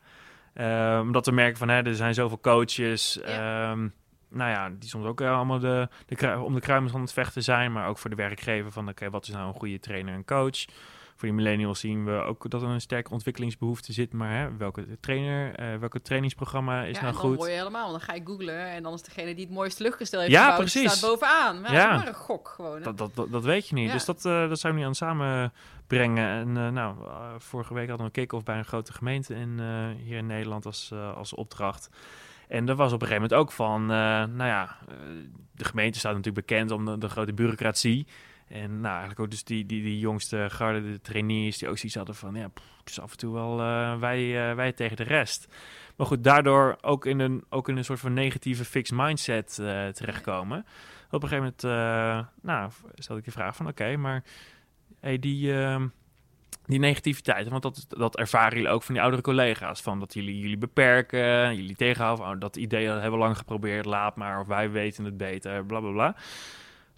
Omdat 1.01 1.25
we 1.25 1.31
merken 1.31 1.57
van, 1.57 1.69
hè, 1.69 1.81
er 1.81 1.95
zijn 1.95 2.13
zoveel 2.13 2.39
coaches. 2.39 3.19
Ja. 3.25 3.71
ehm, 3.71 3.87
nou 4.29 4.51
ja, 4.51 4.69
die 4.69 4.89
soms 4.89 5.05
ook 5.05 5.21
allemaal 5.21 5.59
de, 5.59 5.87
de, 6.05 6.39
om 6.39 6.53
de 6.53 6.59
kruimels 6.59 6.91
van 6.91 7.01
het 7.01 7.13
vechten 7.13 7.43
zijn. 7.43 7.71
Maar 7.71 7.87
ook 7.87 7.97
voor 7.97 8.09
de 8.09 8.15
werkgever 8.15 8.71
van, 8.71 8.89
oké, 8.89 9.09
wat 9.09 9.27
is 9.27 9.33
nou 9.33 9.47
een 9.47 9.59
goede 9.59 9.79
trainer 9.79 10.13
en 10.13 10.25
coach? 10.25 10.65
Voor 11.23 11.31
die 11.31 11.41
millennials 11.41 11.79
zien 11.79 12.05
we 12.05 12.11
ook 12.11 12.49
dat 12.49 12.61
er 12.61 12.67
een 12.67 12.81
sterke 12.81 13.11
ontwikkelingsbehoefte 13.11 13.93
zit. 13.93 14.13
Maar 14.13 14.31
hè, 14.31 14.57
welke 14.57 14.99
trainer, 14.99 15.55
eh, 15.55 15.77
welke 15.79 16.01
trainingsprogramma 16.01 16.83
is 16.83 16.95
ja, 16.95 17.01
nou 17.01 17.05
en 17.05 17.11
dan 17.13 17.29
goed? 17.29 17.35
word 17.35 17.49
je 17.49 17.55
helemaal, 17.55 17.91
want 17.91 17.91
dan 17.91 18.01
ga 18.01 18.13
je 18.13 18.21
googlen 18.25 18.65
en 18.65 18.83
dan 18.83 18.93
is 18.93 19.01
degene 19.01 19.35
die 19.35 19.45
het 19.45 19.53
mooiste 19.53 19.83
luchtgestel 19.83 20.19
heeft 20.19 20.31
Ja, 20.31 20.41
gebouwd, 20.41 20.59
precies. 20.59 20.91
staat 20.91 21.09
bovenaan. 21.09 21.61
Maar 21.61 21.73
ja, 21.73 21.83
dat 21.83 21.91
is 21.91 21.97
maar 21.97 22.07
een 22.07 22.19
gok 22.19 22.47
gewoon. 22.47 22.81
Dat, 22.81 22.97
dat, 22.97 23.15
dat, 23.15 23.31
dat 23.31 23.43
weet 23.43 23.67
je 23.67 23.75
niet. 23.75 23.87
Ja. 23.87 23.93
Dus 23.93 24.05
dat, 24.05 24.25
eh, 24.25 24.49
dat 24.49 24.59
zou 24.59 24.73
we 24.73 24.79
nu 24.79 24.85
aan 24.85 24.95
samenbrengen. 24.95 26.27
En 26.27 26.57
eh, 26.57 26.69
nou, 26.69 26.95
vorige 27.37 27.73
week 27.73 27.87
hadden 27.87 28.07
we 28.07 28.11
een 28.13 28.21
kick-off 28.21 28.43
bij 28.43 28.57
een 28.57 28.65
grote 28.65 28.93
gemeente 28.93 29.35
in, 29.35 29.59
hier 30.03 30.17
in 30.17 30.25
Nederland 30.25 30.65
als, 30.65 30.91
als 31.15 31.33
opdracht. 31.33 31.89
En 32.47 32.69
er 32.69 32.75
was 32.75 32.93
op 32.93 33.01
een 33.01 33.07
gegeven 33.07 33.29
moment 33.29 33.33
ook 33.33 33.51
van, 33.51 33.85
nou 34.35 34.45
ja, 34.45 34.77
de 35.51 35.65
gemeente 35.65 35.99
staat 35.99 36.15
natuurlijk 36.15 36.47
bekend 36.47 36.71
om 36.71 36.85
de, 36.85 36.97
de 36.97 37.09
grote 37.09 37.33
bureaucratie. 37.33 38.07
En 38.47 38.71
nou, 38.71 38.91
eigenlijk 38.91 39.19
ook 39.19 39.29
dus 39.29 39.43
die, 39.43 39.65
die, 39.65 39.99
jongste 39.99 40.47
garde, 40.49 40.91
de 40.91 41.01
trainees, 41.01 41.57
die 41.57 41.69
ook 41.69 41.77
zoiets 41.77 41.97
hadden 41.97 42.15
van, 42.15 42.35
ja, 42.35 42.51
het 42.79 42.89
is 42.89 42.99
af 42.99 43.11
en 43.11 43.17
toe 43.17 43.33
wel 43.33 43.59
uh, 43.59 43.99
wij, 43.99 44.49
uh, 44.49 44.55
wij 44.55 44.71
tegen 44.71 44.97
de 44.97 45.03
rest. 45.03 45.47
Maar 45.95 46.07
goed, 46.07 46.23
daardoor 46.23 46.77
ook 46.81 47.05
in 47.05 47.19
een, 47.19 47.43
ook 47.49 47.69
in 47.69 47.77
een 47.77 47.85
soort 47.85 47.99
van 47.99 48.13
negatieve 48.13 48.65
fixed 48.65 48.97
mindset 48.97 49.57
uh, 49.61 49.87
terechtkomen. 49.87 50.65
Op 51.11 51.23
een 51.23 51.29
gegeven 51.29 51.53
moment, 51.61 52.31
nou, 52.41 52.71
stelde 52.95 53.21
ik 53.21 53.27
de 53.27 53.31
vraag 53.31 53.55
van, 53.55 53.67
oké, 53.67 53.97
maar 53.97 54.23
hey, 54.99 55.19
die, 55.19 55.53
ehm, 55.53 55.87
die 56.65 56.79
negativiteit, 56.79 57.47
want 57.47 57.61
dat, 57.61 57.85
dat 57.89 58.17
ervaren 58.17 58.57
jullie 58.57 58.71
ook 58.71 58.83
van 58.83 58.93
die 58.93 59.03
oudere 59.03 59.23
collega's, 59.23 59.81
van 59.81 59.99
dat 59.99 60.13
jullie 60.13 60.39
jullie 60.39 60.57
beperken, 60.57 61.55
jullie 61.55 61.75
tegenhouden, 61.75 62.25
oh, 62.25 62.39
dat 62.39 62.55
idee 62.55 62.87
hebben 62.87 63.11
we 63.11 63.17
lang 63.17 63.37
geprobeerd, 63.37 63.85
laat 63.85 64.15
maar, 64.15 64.39
of 64.39 64.47
wij 64.47 64.71
weten 64.71 65.05
het 65.05 65.17
beter, 65.17 65.65
bla 65.65 65.79
bla 65.79 65.91
bla. 65.91 66.15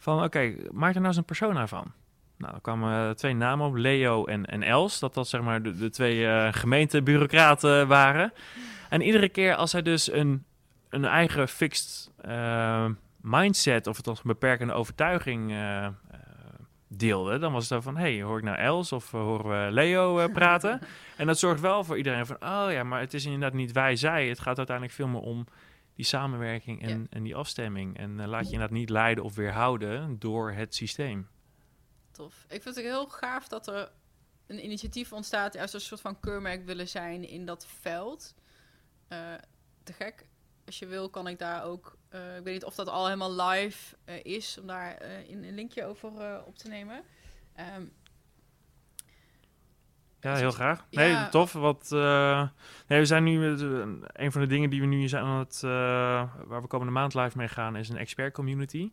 Van 0.05 0.15
oké, 0.15 0.25
okay, 0.25 0.57
maak 0.71 0.89
er 0.89 0.95
nou 0.95 1.07
eens 1.07 1.17
een 1.17 1.25
persona 1.25 1.67
van. 1.67 1.93
Nou, 2.37 2.53
er 2.53 2.61
kwamen 2.61 3.15
twee 3.15 3.33
namen 3.33 3.67
op, 3.67 3.75
Leo 3.75 4.25
en, 4.25 4.45
en 4.45 4.63
Els, 4.63 4.99
dat 4.99 5.13
dat 5.13 5.27
zeg 5.27 5.41
maar 5.41 5.61
de, 5.61 5.75
de 5.75 5.89
twee 5.89 6.19
uh, 6.19 6.47
gemeentebureaucraten 6.51 7.87
waren. 7.87 8.33
En 8.89 9.01
iedere 9.01 9.29
keer 9.29 9.55
als 9.55 9.71
zij 9.71 9.81
dus 9.81 10.11
een, 10.11 10.43
een 10.89 11.05
eigen 11.05 11.47
fixed 11.47 12.11
uh, 12.27 12.85
mindset 13.21 13.87
of 13.87 13.97
het 13.97 14.07
als 14.07 14.17
een 14.17 14.27
beperkende 14.27 14.73
overtuiging 14.73 15.51
uh, 15.51 15.87
deelde, 16.87 17.37
dan 17.37 17.51
was 17.51 17.69
het 17.69 17.73
zo 17.73 17.91
van, 17.91 17.97
hey, 17.97 18.21
hoor 18.21 18.37
ik 18.37 18.43
nou 18.43 18.57
Els 18.57 18.91
of 18.91 19.11
horen 19.11 19.65
we 19.65 19.71
Leo 19.71 20.27
praten? 20.27 20.79
en 21.17 21.27
dat 21.27 21.39
zorgt 21.39 21.61
wel 21.61 21.83
voor 21.83 21.97
iedereen 21.97 22.25
van, 22.25 22.37
oh 22.39 22.67
ja, 22.71 22.83
maar 22.83 22.99
het 22.99 23.13
is 23.13 23.25
inderdaad 23.25 23.53
niet 23.53 23.71
wij, 23.71 23.95
zij. 23.95 24.27
Het 24.27 24.39
gaat 24.39 24.57
uiteindelijk 24.57 24.95
veel 24.95 25.07
meer 25.07 25.21
om 25.21 25.45
die 25.95 26.05
samenwerking 26.05 26.81
en, 26.81 26.99
ja. 26.99 27.05
en 27.09 27.23
die 27.23 27.35
afstemming. 27.35 27.97
En 27.97 28.19
uh, 28.19 28.25
laat 28.25 28.45
je 28.45 28.51
inderdaad 28.51 28.77
niet 28.77 28.89
leiden 28.89 29.23
of 29.23 29.35
weerhouden 29.35 30.19
door 30.19 30.51
het 30.51 30.75
systeem. 30.75 31.27
Tof. 32.11 32.45
Ik 32.49 32.61
vind 32.61 32.75
het 32.75 32.85
heel 32.85 33.07
gaaf 33.07 33.47
dat 33.47 33.67
er 33.67 33.91
een 34.47 34.63
initiatief 34.63 35.13
ontstaat 35.13 35.57
als 35.57 35.73
een 35.73 35.81
soort 35.81 36.01
van 36.01 36.19
keurmerk 36.19 36.65
willen 36.65 36.87
zijn 36.87 37.29
in 37.29 37.45
dat 37.45 37.65
veld. 37.67 38.35
Uh, 39.09 39.33
te 39.83 39.93
gek. 39.93 40.27
Als 40.65 40.79
je 40.79 40.85
wil, 40.85 41.09
kan 41.09 41.27
ik 41.27 41.39
daar 41.39 41.63
ook. 41.63 41.97
Uh, 42.09 42.37
ik 42.37 42.43
weet 42.43 42.53
niet 42.53 42.63
of 42.63 42.75
dat 42.75 42.87
al 42.87 43.05
helemaal 43.05 43.35
live 43.35 43.95
is, 44.23 44.57
om 44.57 44.67
daar 44.67 45.01
in 45.27 45.43
een 45.43 45.55
linkje 45.55 45.85
over 45.85 46.43
op 46.45 46.57
te 46.57 46.67
nemen. 46.67 47.03
Um, 47.77 47.91
ja, 50.25 50.35
heel 50.35 50.51
graag. 50.51 50.85
Nee, 50.91 51.09
ja. 51.09 51.29
tof. 51.29 51.53
Wat, 51.53 51.89
uh, 51.93 52.47
nee, 52.87 52.99
we 52.99 53.05
zijn 53.05 53.23
nu 53.23 53.49
met, 53.49 53.61
uh, 53.61 53.85
een 54.13 54.31
van 54.31 54.41
de 54.41 54.47
dingen 54.47 54.69
die 54.69 54.81
we 54.81 54.87
nu 54.87 55.07
zijn 55.07 55.23
aan 55.23 55.39
het, 55.39 55.61
uh, 55.65 55.71
waar 56.45 56.61
we 56.61 56.67
komende 56.67 56.93
maand 56.93 57.13
live 57.13 57.37
mee 57.37 57.47
gaan, 57.47 57.75
is 57.75 57.89
een 57.89 57.97
expert 57.97 58.33
community. 58.33 58.91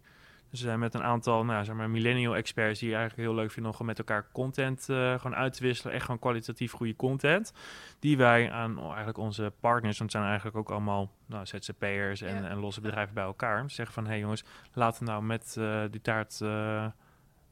Dus 0.51 0.61
we 0.61 0.67
zijn 0.67 0.79
met 0.79 0.95
een 0.95 1.03
aantal, 1.03 1.45
nou, 1.45 1.65
zeg 1.65 1.75
maar, 1.75 1.91
millennial 1.91 2.37
experts 2.37 2.81
die 2.81 2.95
eigenlijk 2.95 3.29
heel 3.29 3.35
leuk 3.35 3.51
vinden 3.51 3.71
om 3.71 3.77
gewoon 3.77 3.87
met 3.87 3.99
elkaar 3.99 4.27
content 4.33 4.85
gewoon 4.85 5.35
uit 5.35 5.53
te 5.53 5.63
wisselen. 5.63 5.93
Echt 5.93 6.05
gewoon 6.05 6.21
kwalitatief 6.21 6.73
goede 6.73 6.97
content. 6.97 7.53
Die 7.99 8.17
wij 8.17 8.51
aan 8.51 8.79
oh, 8.79 8.87
eigenlijk 8.87 9.19
onze 9.19 9.53
partners, 9.61 9.99
want 9.99 10.13
het 10.13 10.21
zijn 10.21 10.25
eigenlijk 10.25 10.57
ook 10.57 10.71
allemaal 10.71 11.11
nou, 11.27 11.47
ZZP'ers 11.47 12.23
en, 12.23 12.43
ja. 12.43 12.49
en 12.49 12.59
losse 12.59 12.81
bedrijven 12.81 13.15
bij 13.15 13.25
elkaar. 13.25 13.71
Zeggen 13.71 13.95
van, 13.95 14.05
hé 14.05 14.11
hey 14.11 14.19
jongens, 14.19 14.45
laten 14.73 15.05
we 15.05 15.11
nou 15.11 15.23
met 15.23 15.61
die 15.91 16.01
taart 16.01 16.37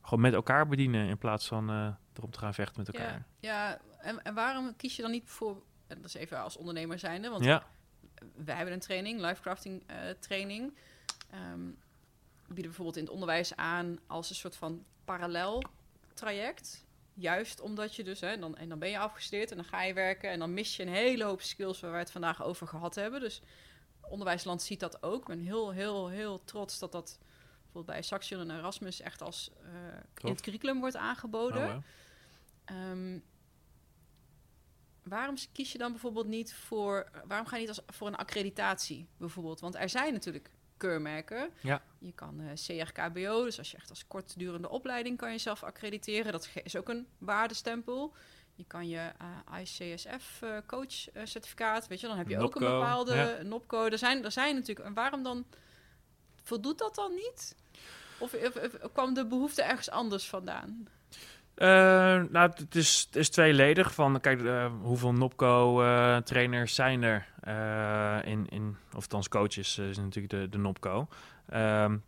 gewoon 0.03 0.21
met 0.21 0.35
elkaar 0.35 0.67
bedienen 0.67 1.07
in 1.07 1.19
plaats 1.19 1.49
van 1.49 1.97
erom 2.21 2.33
te 2.33 2.39
gaan 2.39 2.55
vechten 2.55 2.85
met 2.85 2.95
elkaar. 2.95 3.27
Ja, 3.39 3.71
ja. 3.71 3.81
En, 3.99 4.23
en 4.23 4.35
waarom 4.35 4.77
kies 4.77 4.97
je 4.97 5.03
dan 5.03 5.11
niet 5.11 5.29
voor, 5.29 5.63
en 5.87 5.97
dat 5.97 6.05
is 6.05 6.15
even 6.15 6.41
als 6.41 6.57
ondernemer 6.57 6.99
zijnde, 6.99 7.29
want 7.29 7.45
ja. 7.45 7.67
wij 8.35 8.55
hebben 8.55 8.75
een 8.75 8.81
training, 8.81 9.21
lifecrafting 9.21 9.83
uh, 9.91 9.97
training, 10.21 10.77
um, 11.53 11.79
bieden 12.47 12.65
bijvoorbeeld 12.65 12.97
in 12.97 13.03
het 13.03 13.13
onderwijs 13.13 13.57
aan 13.57 13.99
als 14.07 14.31
een 14.31 14.37
soort 14.37 14.57
van 14.57 14.85
parallel 15.05 15.63
traject. 16.15 16.85
Juist 17.15 17.61
omdat 17.61 17.97
je 17.97 18.05
dus, 18.05 18.21
hè, 18.21 18.39
dan, 18.39 18.57
en 18.57 18.69
dan 18.69 18.79
ben 18.79 18.89
je 18.89 18.99
afgestudeerd 18.99 19.51
en 19.51 19.57
dan 19.57 19.67
ga 19.67 19.83
je 19.83 19.95
werken 19.95 20.31
en 20.31 20.39
dan 20.39 20.55
mis 20.55 20.77
je 20.77 20.83
een 20.83 20.89
hele 20.89 21.25
hoop 21.25 21.43
skills 21.43 21.81
waar 21.81 21.93
we 21.93 21.99
het 21.99 22.11
vandaag 22.11 22.43
over 22.43 22.67
gehad 22.67 22.95
hebben. 22.95 23.21
Dus 23.21 23.43
onderwijsland 24.01 24.63
ziet 24.63 24.81
dat 24.81 25.03
ook. 25.03 25.21
Ik 25.21 25.27
ben 25.27 25.39
heel, 25.39 25.71
heel, 25.71 26.09
heel 26.09 26.45
trots 26.45 26.79
dat 26.79 26.93
dat 26.93 27.19
bijvoorbeeld 27.73 27.87
bij 27.87 28.03
Saxion 28.03 28.41
en 28.41 28.59
Erasmus 28.59 29.01
echt 29.01 29.23
als 29.23 29.51
uh, 29.63 29.71
in 30.23 30.31
het 30.31 30.41
curriculum 30.41 30.81
wordt 30.81 30.97
aangeboden. 30.97 31.63
Oh, 31.63 31.73
wow. 31.73 31.83
Um, 32.71 33.23
waarom 35.03 35.35
kies 35.53 35.73
je 35.73 35.79
dan 35.79 35.91
bijvoorbeeld 35.91 36.27
niet 36.27 36.55
voor, 36.55 37.11
waarom 37.25 37.47
ga 37.47 37.57
je 37.57 37.61
niet 37.67 37.77
als, 37.77 37.81
voor 37.87 38.07
een 38.07 38.17
accreditatie 38.17 39.09
bijvoorbeeld? 39.17 39.61
Want 39.61 39.75
er 39.75 39.89
zijn 39.89 40.13
natuurlijk 40.13 40.51
keurmerken. 40.77 41.51
Ja. 41.61 41.83
Je 41.99 42.13
kan 42.13 42.41
uh, 42.41 42.51
CRKBO, 42.53 43.45
dus 43.45 43.59
als 43.59 43.71
je 43.71 43.77
echt 43.77 43.91
als 43.91 44.07
kortdurende 44.07 44.69
opleiding 44.69 45.19
kan 45.19 45.33
je 45.33 45.39
zelf 45.39 45.63
accrediteren. 45.63 46.33
Dat 46.33 46.49
is 46.63 46.77
ook 46.77 46.89
een 46.89 47.07
waardestempel. 47.19 48.15
Je 48.55 48.65
kan 48.67 48.89
je 48.89 49.13
uh, 49.23 49.61
ICSF 49.61 50.41
uh, 50.45 50.59
coach 50.67 51.09
certificaat, 51.25 51.87
weet 51.87 52.01
je, 52.01 52.07
dan 52.07 52.17
heb 52.17 52.29
je 52.29 52.37
Nopco, 52.37 52.59
ook 52.59 52.65
een 52.65 52.79
bepaalde 52.79 53.15
ja. 53.15 53.43
NOPCO. 53.43 53.87
Er 53.87 53.99
zijn, 53.99 54.25
er 54.25 54.33
zijn 54.33 54.55
natuurlijk, 54.55 54.87
en 54.87 54.95
waarom 54.95 55.23
dan 55.23 55.47
voldoet 56.43 56.79
dat 56.79 56.95
dan 56.95 57.15
niet? 57.15 57.57
Of, 58.19 58.35
of, 58.35 58.57
of 58.57 58.93
kwam 58.93 59.15
de 59.15 59.27
behoefte 59.27 59.63
ergens 59.63 59.91
anders 59.91 60.29
vandaan? 60.29 60.89
Uh, 61.57 61.69
nou, 62.31 62.51
het 62.55 62.75
is, 62.75 63.07
het 63.07 63.17
is 63.17 63.29
tweeledig. 63.29 63.95
Van, 63.95 64.21
kijk, 64.21 64.41
uh, 64.41 64.67
hoeveel 64.83 65.13
Nopco-trainers 65.13 66.71
uh, 66.71 66.77
zijn 66.77 67.03
er 67.03 67.27
in, 68.27 68.47
in, 68.49 68.77
of 68.97 69.29
coaches 69.29 69.79
is 69.79 69.97
natuurlijk 69.97 70.31
de, 70.31 70.49
de 70.49 70.59
Nopco. 70.59 71.09
Um, 71.55 72.03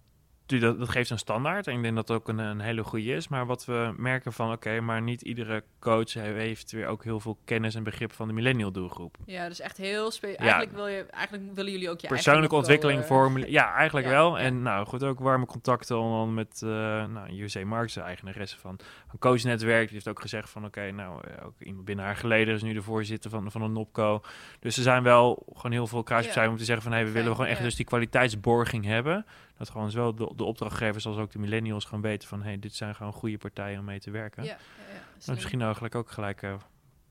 dat, 0.47 0.79
dat 0.79 0.89
geeft 0.89 1.11
een 1.11 1.19
standaard. 1.19 1.67
En 1.67 1.77
ik 1.77 1.83
denk 1.83 1.95
dat 1.95 2.09
het 2.09 2.17
ook 2.17 2.29
een, 2.29 2.39
een 2.39 2.61
hele 2.61 2.85
goede 2.85 3.15
is. 3.15 3.29
Maar 3.29 3.47
wat 3.47 3.65
we 3.65 3.95
merken 3.97 4.33
van, 4.33 4.47
oké, 4.47 4.55
okay, 4.55 4.79
maar 4.79 5.03
niet 5.03 5.23
iedere 5.23 5.63
coach 5.79 6.13
heeft 6.13 6.73
weer 6.73 6.87
ook 6.87 7.05
heel 7.05 7.21
veel 7.21 7.39
kennis 7.45 7.75
en 7.75 7.83
begrip 7.83 8.13
van 8.13 8.29
de 8.29 8.35
millennial 8.35 8.73
doelgroep. 8.73 9.17
Ja, 9.27 9.49
dus 9.49 9.61
echt 9.61 9.77
heel 9.77 10.11
specifiek. 10.11 10.45
Ja. 10.45 10.53
Eigenlijk, 10.53 10.77
wil 10.77 10.87
je, 10.87 11.07
eigenlijk 11.11 11.55
willen 11.55 11.73
jullie 11.73 11.91
ook 11.91 12.01
je 12.01 12.09
persoonlijke 12.09 12.55
ontwikkeling 12.55 13.05
voor. 13.05 13.49
Ja, 13.49 13.75
eigenlijk 13.75 14.07
ja, 14.11 14.13
wel. 14.13 14.39
Ja. 14.39 14.45
En 14.45 14.63
nou 14.63 14.87
goed, 14.87 15.05
ook 15.05 15.21
warme 15.21 15.47
contacten 15.47 15.97
dan 15.97 16.35
met 16.35 16.61
uh, 16.65 16.71
nou, 17.07 17.33
JC 17.33 17.65
Marks, 17.65 17.95
de 17.95 18.01
eigenaresse 18.01 18.59
van 18.59 18.79
een 19.13 19.19
coachnetwerk. 19.19 19.85
Die 19.85 19.95
heeft 19.95 20.09
ook 20.09 20.21
gezegd 20.21 20.51
van, 20.51 20.65
oké, 20.65 20.79
okay, 20.79 20.91
nou, 20.91 21.23
ook 21.45 21.55
iemand 21.59 21.85
binnen 21.85 22.05
haar 22.05 22.17
geleden 22.17 22.55
is 22.55 22.63
nu 22.63 22.73
de 22.73 22.83
voorzitter 22.83 23.31
van, 23.31 23.51
van 23.51 23.63
een 23.63 23.73
NOPCO. 23.73 24.23
Dus 24.61 24.77
er 24.77 24.83
zijn 24.83 25.03
wel 25.03 25.47
gewoon 25.55 25.73
heel 25.73 25.87
veel 25.87 26.03
kruisbestuiving 26.03 26.57
om 26.57 26.61
te 26.61 26.67
zeggen 26.73 26.85
van, 26.85 26.93
hé, 26.93 26.99
hey, 26.99 27.07
we 27.07 27.19
willen 27.19 27.35
gewoon 27.35 27.51
echt 27.51 27.63
dus 27.63 27.75
die 27.75 27.87
kwaliteitsborging 27.87 28.85
hebben. 28.85 29.27
Dat 29.63 29.71
gewoon 29.71 29.91
zowel 29.91 30.15
de, 30.15 30.33
de 30.37 30.45
opdrachtgevers 30.45 31.07
als 31.07 31.17
ook 31.17 31.33
de 31.33 31.39
millennials 31.39 31.85
gewoon 31.85 32.01
weten 32.01 32.29
van... 32.29 32.43
hey, 32.43 32.59
dit 32.59 32.75
zijn 32.75 32.95
gewoon 32.95 33.13
goede 33.13 33.39
partijen 33.39 33.79
om 33.79 33.85
mee 33.85 34.01
te 34.01 34.11
werken. 34.11 34.45
Ja, 34.45 34.57
ja, 35.25 35.33
misschien 35.33 35.63
eigenlijk 35.63 35.95
ook 35.95 36.11
gelijk... 36.11 36.43
Uh, 36.43 36.55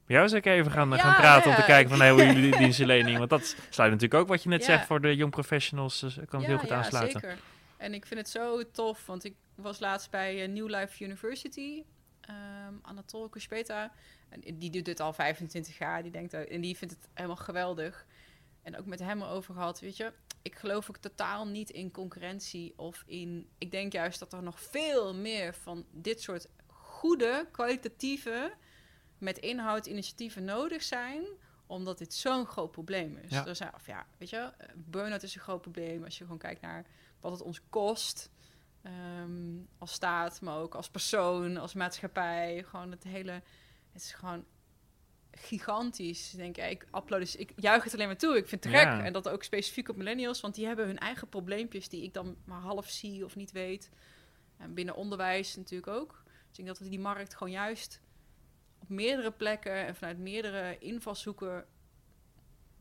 jou 0.05 0.23
eens 0.23 0.31
even 0.31 0.71
gaan, 0.71 0.93
gaan 0.99 1.15
praten 1.15 1.49
om 1.49 1.55
te 1.55 1.63
kijken 1.63 1.89
van 1.89 1.99
hey, 1.99 2.11
hoe 2.11 2.25
jullie 2.25 2.41
die 2.41 2.57
dienstverlening... 2.63 3.17
Want 3.17 3.29
dat 3.29 3.55
sluit 3.69 3.91
natuurlijk 3.91 4.21
ook 4.21 4.27
wat 4.27 4.43
je 4.43 4.49
net 4.49 4.63
zegt 4.63 4.85
voor 4.85 5.01
de 5.01 5.15
young 5.15 5.31
professionals. 5.31 5.99
Dus 5.99 6.17
kan 6.27 6.39
het 6.39 6.49
heel 6.49 6.57
goed 6.57 6.71
aansluiten. 6.71 7.19
zeker. 7.19 7.37
En 7.77 7.93
ik 7.93 8.05
vind 8.05 8.19
het 8.19 8.29
zo 8.29 8.71
tof, 8.71 9.05
want 9.05 9.23
ik 9.23 9.35
was 9.55 9.79
laatst 9.79 10.09
bij 10.09 10.47
New 10.47 10.69
Life 10.69 11.03
University... 11.03 11.83
Um, 12.29 12.79
Anatol 12.81 13.29
Kuspeta. 13.29 13.91
En 14.29 14.57
die 14.57 14.69
doet 14.69 14.85
dit 14.85 14.99
al 14.99 15.13
25 15.13 15.77
jaar. 15.77 16.01
Die 16.01 16.11
denkt, 16.11 16.33
en 16.33 16.61
die 16.61 16.77
vindt 16.77 16.93
het 16.93 17.09
helemaal 17.13 17.35
geweldig. 17.35 18.05
En 18.63 18.77
ook 18.77 18.85
met 18.85 18.99
hem 18.99 19.21
erover 19.21 19.53
gehad, 19.53 19.79
weet 19.79 19.97
je 19.97 20.11
ik 20.41 20.55
geloof 20.55 20.89
ook 20.89 20.97
totaal 20.97 21.47
niet 21.47 21.69
in 21.69 21.91
concurrentie 21.91 22.73
of 22.75 23.03
in. 23.05 23.49
Ik 23.57 23.71
denk 23.71 23.93
juist 23.93 24.19
dat 24.19 24.33
er 24.33 24.43
nog 24.43 24.59
veel 24.59 25.15
meer 25.15 25.53
van 25.53 25.85
dit 25.91 26.21
soort 26.21 26.47
goede, 26.67 27.47
kwalitatieve, 27.51 28.53
met 29.17 29.37
inhoud 29.37 29.85
initiatieven 29.85 30.43
nodig 30.43 30.83
zijn 30.83 31.23
omdat 31.71 31.97
dit 31.97 32.13
zo'n 32.13 32.45
groot 32.45 32.71
probleem 32.71 33.17
is. 33.17 33.31
Ja. 33.31 33.47
Er 33.47 33.55
zijn, 33.55 33.73
of 33.73 33.85
ja, 33.87 34.05
weet 34.17 34.29
je, 34.29 34.51
burn-out 34.75 35.23
is 35.23 35.35
een 35.35 35.41
groot 35.41 35.61
probleem 35.61 36.03
als 36.03 36.17
je 36.17 36.23
gewoon 36.23 36.39
kijkt 36.39 36.61
naar 36.61 36.85
wat 37.19 37.31
het 37.31 37.41
ons 37.41 37.61
kost. 37.69 38.29
Um, 38.83 39.67
als 39.77 39.91
staat, 39.91 40.41
maar 40.41 40.57
ook 40.57 40.75
als 40.75 40.89
persoon, 40.89 41.57
als 41.57 41.73
maatschappij. 41.73 42.63
Gewoon 42.63 42.91
het 42.91 43.03
hele. 43.03 43.31
Het 43.91 44.01
is 44.01 44.13
gewoon 44.13 44.45
gigantisch. 45.31 46.31
Denk 46.31 46.57
ik, 46.57 46.87
ik 46.93 47.07
dus, 47.07 47.35
ik 47.35 47.51
juich 47.55 47.83
het 47.83 47.93
alleen 47.93 48.07
maar 48.07 48.17
toe. 48.17 48.37
Ik 48.37 48.47
vind 48.47 48.63
het 48.63 48.73
gek. 48.73 48.83
Ja. 48.83 49.03
En 49.03 49.13
dat 49.13 49.29
ook 49.29 49.43
specifiek 49.43 49.89
op 49.89 49.95
millennials, 49.95 50.41
want 50.41 50.55
die 50.55 50.65
hebben 50.65 50.85
hun 50.85 50.97
eigen 50.97 51.29
probleempjes 51.29 51.89
die 51.89 52.03
ik 52.03 52.13
dan 52.13 52.35
maar 52.45 52.59
half 52.59 52.89
zie 52.89 53.25
of 53.25 53.35
niet 53.35 53.51
weet. 53.51 53.89
En 54.57 54.73
binnen 54.73 54.95
onderwijs 54.95 55.55
natuurlijk 55.55 55.91
ook. 55.91 56.21
Dus 56.25 56.49
ik 56.49 56.55
denk 56.55 56.67
dat 56.67 56.79
we 56.79 56.89
die 56.89 56.99
markt 56.99 57.35
gewoon 57.35 57.53
juist 57.53 58.01
op 58.79 58.89
meerdere 58.89 59.31
plekken 59.31 59.85
en 59.85 59.95
vanuit 59.95 60.17
meerdere 60.17 60.77
invalshoeken 60.77 61.65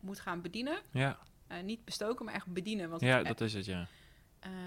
moet 0.01 0.21
gaan 0.21 0.41
bedienen. 0.41 0.79
Ja. 0.93 1.19
Uh, 1.49 1.61
niet 1.61 1.85
bestoken, 1.85 2.25
maar 2.25 2.35
echt 2.35 2.47
bedienen. 2.47 2.91
Want 2.91 3.01
ja, 3.01 3.23
dat 3.23 3.41
is 3.41 3.55
het, 3.55 3.65
ja. 3.65 3.89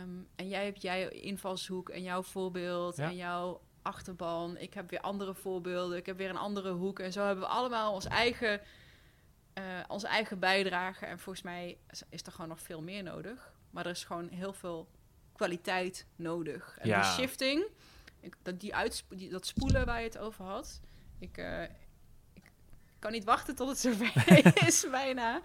Um, 0.02 0.28
en 0.36 0.48
jij 0.50 0.66
hebt 0.66 0.82
jij 0.82 1.10
invalshoek 1.10 1.90
en 1.90 2.04
jouw 2.04 2.24
voorbeeld 2.24 2.98
ja. 2.98 3.08
en 3.10 3.16
jouw 3.16 3.62
achterban. 3.84 4.58
Ik 4.58 4.74
heb 4.74 4.90
weer 4.90 5.00
andere 5.00 5.34
voorbeelden. 5.34 5.98
Ik 5.98 6.06
heb 6.06 6.18
weer 6.18 6.30
een 6.30 6.38
andere 6.38 6.72
hoek. 6.72 7.00
En 7.00 7.12
zo 7.12 7.26
hebben 7.26 7.44
we 7.44 7.50
allemaal 7.50 7.94
ons 7.94 8.06
eigen, 8.06 8.62
uh, 9.54 9.64
onze 9.88 10.08
eigen 10.08 10.40
bijdrage. 10.40 11.06
En 11.06 11.20
volgens 11.20 11.46
mij 11.46 11.78
is 12.10 12.24
er 12.26 12.32
gewoon 12.32 12.50
nog 12.50 12.62
veel 12.62 12.82
meer 12.82 13.04
nodig. 13.04 13.54
Maar 13.70 13.86
er 13.86 13.92
is 13.92 14.04
gewoon 14.04 14.30
heel 14.30 14.54
veel 14.54 14.90
kwaliteit 15.36 16.06
nodig. 16.16 16.78
En 16.80 16.88
ja. 16.88 17.02
die 17.02 17.12
shifting, 17.12 17.66
ik, 18.20 18.36
dat, 18.42 18.60
die 18.60 18.76
uitspo- 18.76 19.16
die, 19.16 19.30
dat 19.30 19.46
spoelen 19.46 19.86
waar 19.86 20.00
je 20.00 20.06
het 20.08 20.18
over 20.18 20.46
had. 20.46 20.82
Ik, 21.20 21.38
eh, 21.38 21.64
ik 22.34 22.52
kan 23.00 23.12
niet 23.12 23.24
wachten 23.24 23.56
tot 23.56 23.68
het 23.68 23.80
zover 23.86 24.68
is, 24.68 24.88
bijna. 24.92 25.42